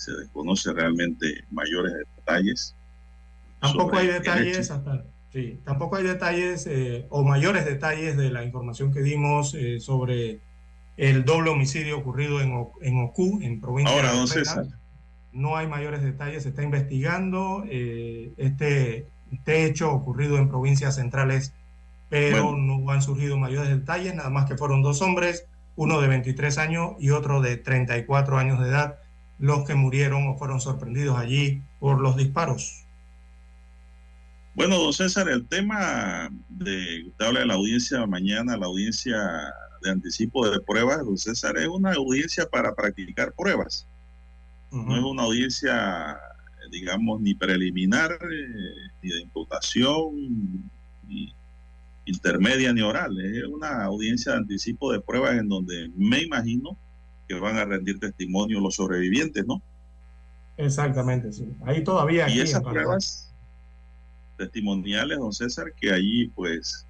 se 0.00 0.12
desconoce 0.12 0.72
realmente 0.72 1.44
mayores 1.50 1.92
detalles. 2.16 2.74
Tampoco 3.60 3.98
hay 3.98 4.06
detalles 4.06 4.70
hasta, 4.70 5.04
sí, 5.30 5.60
tampoco 5.62 5.96
hay 5.96 6.04
detalles 6.04 6.66
eh, 6.66 7.06
o 7.10 7.22
mayores 7.22 7.66
detalles 7.66 8.16
de 8.16 8.30
la 8.30 8.42
información 8.42 8.94
que 8.94 9.02
dimos 9.02 9.52
eh, 9.52 9.78
sobre 9.78 10.40
el 10.96 11.26
doble 11.26 11.50
homicidio 11.50 11.98
ocurrido 11.98 12.40
en, 12.40 12.66
en 12.80 12.98
Ocu, 13.04 13.40
en 13.42 13.60
provincia 13.60 13.94
Ahora, 13.94 14.12
de 14.12 14.16
don 14.16 14.28
César. 14.28 14.66
No 15.32 15.58
hay 15.58 15.66
mayores 15.66 16.02
detalles, 16.02 16.44
se 16.44 16.48
está 16.48 16.62
investigando 16.62 17.64
eh, 17.68 18.32
este, 18.38 19.06
este 19.30 19.66
hecho 19.66 19.92
ocurrido 19.92 20.38
en 20.38 20.48
provincias 20.48 20.94
centrales, 20.94 21.52
pero 22.08 22.56
no 22.56 22.90
han 22.90 23.02
surgido 23.02 23.36
mayores 23.36 23.68
detalles, 23.68 24.14
nada 24.14 24.30
más 24.30 24.46
que 24.46 24.56
fueron 24.56 24.80
dos 24.80 25.02
hombres, 25.02 25.46
uno 25.76 26.00
de 26.00 26.08
23 26.08 26.56
años 26.56 26.92
y 26.98 27.10
otro 27.10 27.42
de 27.42 27.58
34 27.58 28.38
años 28.38 28.60
de 28.60 28.68
edad, 28.68 28.99
los 29.40 29.66
que 29.66 29.74
murieron 29.74 30.28
o 30.28 30.36
fueron 30.36 30.60
sorprendidos 30.60 31.16
allí 31.16 31.62
por 31.78 32.00
los 32.00 32.16
disparos. 32.16 32.84
Bueno, 34.54 34.78
don 34.78 34.92
César, 34.92 35.28
el 35.28 35.48
tema 35.48 36.30
de 36.48 37.04
usted 37.08 37.24
habla 37.24 37.40
de 37.40 37.46
la 37.46 37.54
audiencia 37.54 38.06
mañana, 38.06 38.58
la 38.58 38.66
audiencia 38.66 39.16
de 39.82 39.90
anticipo 39.90 40.48
de 40.48 40.60
pruebas, 40.60 40.98
don 40.98 41.16
César, 41.16 41.56
es 41.56 41.68
una 41.68 41.94
audiencia 41.94 42.46
para 42.46 42.74
practicar 42.74 43.32
pruebas. 43.32 43.86
No 44.70 44.94
es 44.94 45.02
una 45.02 45.22
audiencia, 45.22 46.18
digamos, 46.70 47.20
ni 47.20 47.34
preliminar, 47.34 48.12
eh, 48.12 48.90
ni 49.02 49.10
de 49.10 49.20
imputación, 49.22 50.70
ni 51.08 51.34
intermedia, 52.04 52.72
ni 52.72 52.82
oral. 52.82 53.18
Es 53.20 53.44
una 53.44 53.84
audiencia 53.84 54.32
de 54.32 54.38
anticipo 54.38 54.92
de 54.92 55.00
pruebas 55.00 55.38
en 55.38 55.48
donde 55.48 55.90
me 55.96 56.22
imagino 56.22 56.76
que 57.30 57.38
van 57.38 57.58
a 57.58 57.64
rendir 57.64 58.00
testimonio 58.00 58.58
los 58.58 58.74
sobrevivientes, 58.74 59.46
¿no? 59.46 59.62
Exactamente, 60.56 61.32
sí. 61.32 61.48
Ahí 61.64 61.84
todavía. 61.84 62.28
Y 62.28 62.40
esas 62.40 62.60
pruebas 62.60 63.32
testimoniales, 64.36 65.16
don 65.16 65.32
César, 65.32 65.72
que 65.80 65.92
allí 65.92 66.26
pues 66.34 66.88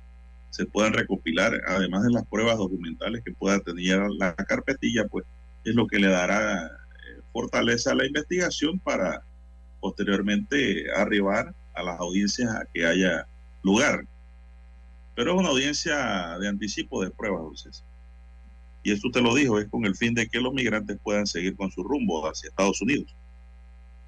se 0.48 0.64
puedan 0.64 0.94
recopilar, 0.94 1.60
además 1.68 2.04
de 2.04 2.12
las 2.12 2.24
pruebas 2.24 2.56
documentales 2.56 3.22
que 3.22 3.32
pueda 3.32 3.60
tener 3.60 4.00
la 4.12 4.34
carpetilla, 4.34 5.06
pues 5.08 5.26
es 5.64 5.74
lo 5.74 5.86
que 5.86 5.98
le 5.98 6.08
dará 6.08 6.64
eh, 6.64 7.20
fortaleza 7.34 7.90
a 7.90 7.96
la 7.96 8.06
investigación 8.06 8.78
para 8.78 9.22
posteriormente 9.78 10.86
arribar 10.96 11.54
a 11.74 11.82
las 11.82 12.00
audiencias 12.00 12.48
a 12.48 12.64
que 12.72 12.86
haya 12.86 13.26
lugar. 13.62 14.06
Pero 15.14 15.34
es 15.34 15.38
una 15.38 15.50
audiencia 15.50 16.38
de 16.38 16.48
anticipo 16.48 17.04
de 17.04 17.10
pruebas, 17.10 17.42
don 17.42 17.56
César 17.58 17.89
y 18.82 18.92
esto 18.92 19.10
te 19.10 19.20
lo 19.20 19.34
dijo, 19.34 19.58
es 19.58 19.68
con 19.68 19.84
el 19.84 19.94
fin 19.94 20.14
de 20.14 20.28
que 20.28 20.40
los 20.40 20.52
migrantes 20.52 20.98
puedan 21.02 21.26
seguir 21.26 21.56
con 21.56 21.70
su 21.70 21.82
rumbo 21.82 22.26
hacia 22.26 22.48
Estados 22.48 22.80
Unidos 22.80 23.14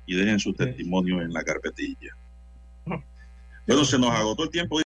y 0.07 0.17
dejen 0.17 0.39
su 0.41 0.53
testimonio 0.53 1.21
en 1.21 1.33
la 1.33 1.43
carpetilla. 1.43 2.17
Bueno, 2.85 3.85
se 3.85 3.99
nos 3.99 4.11
agotó 4.11 4.45
el 4.45 4.51
tiempo. 4.51 4.81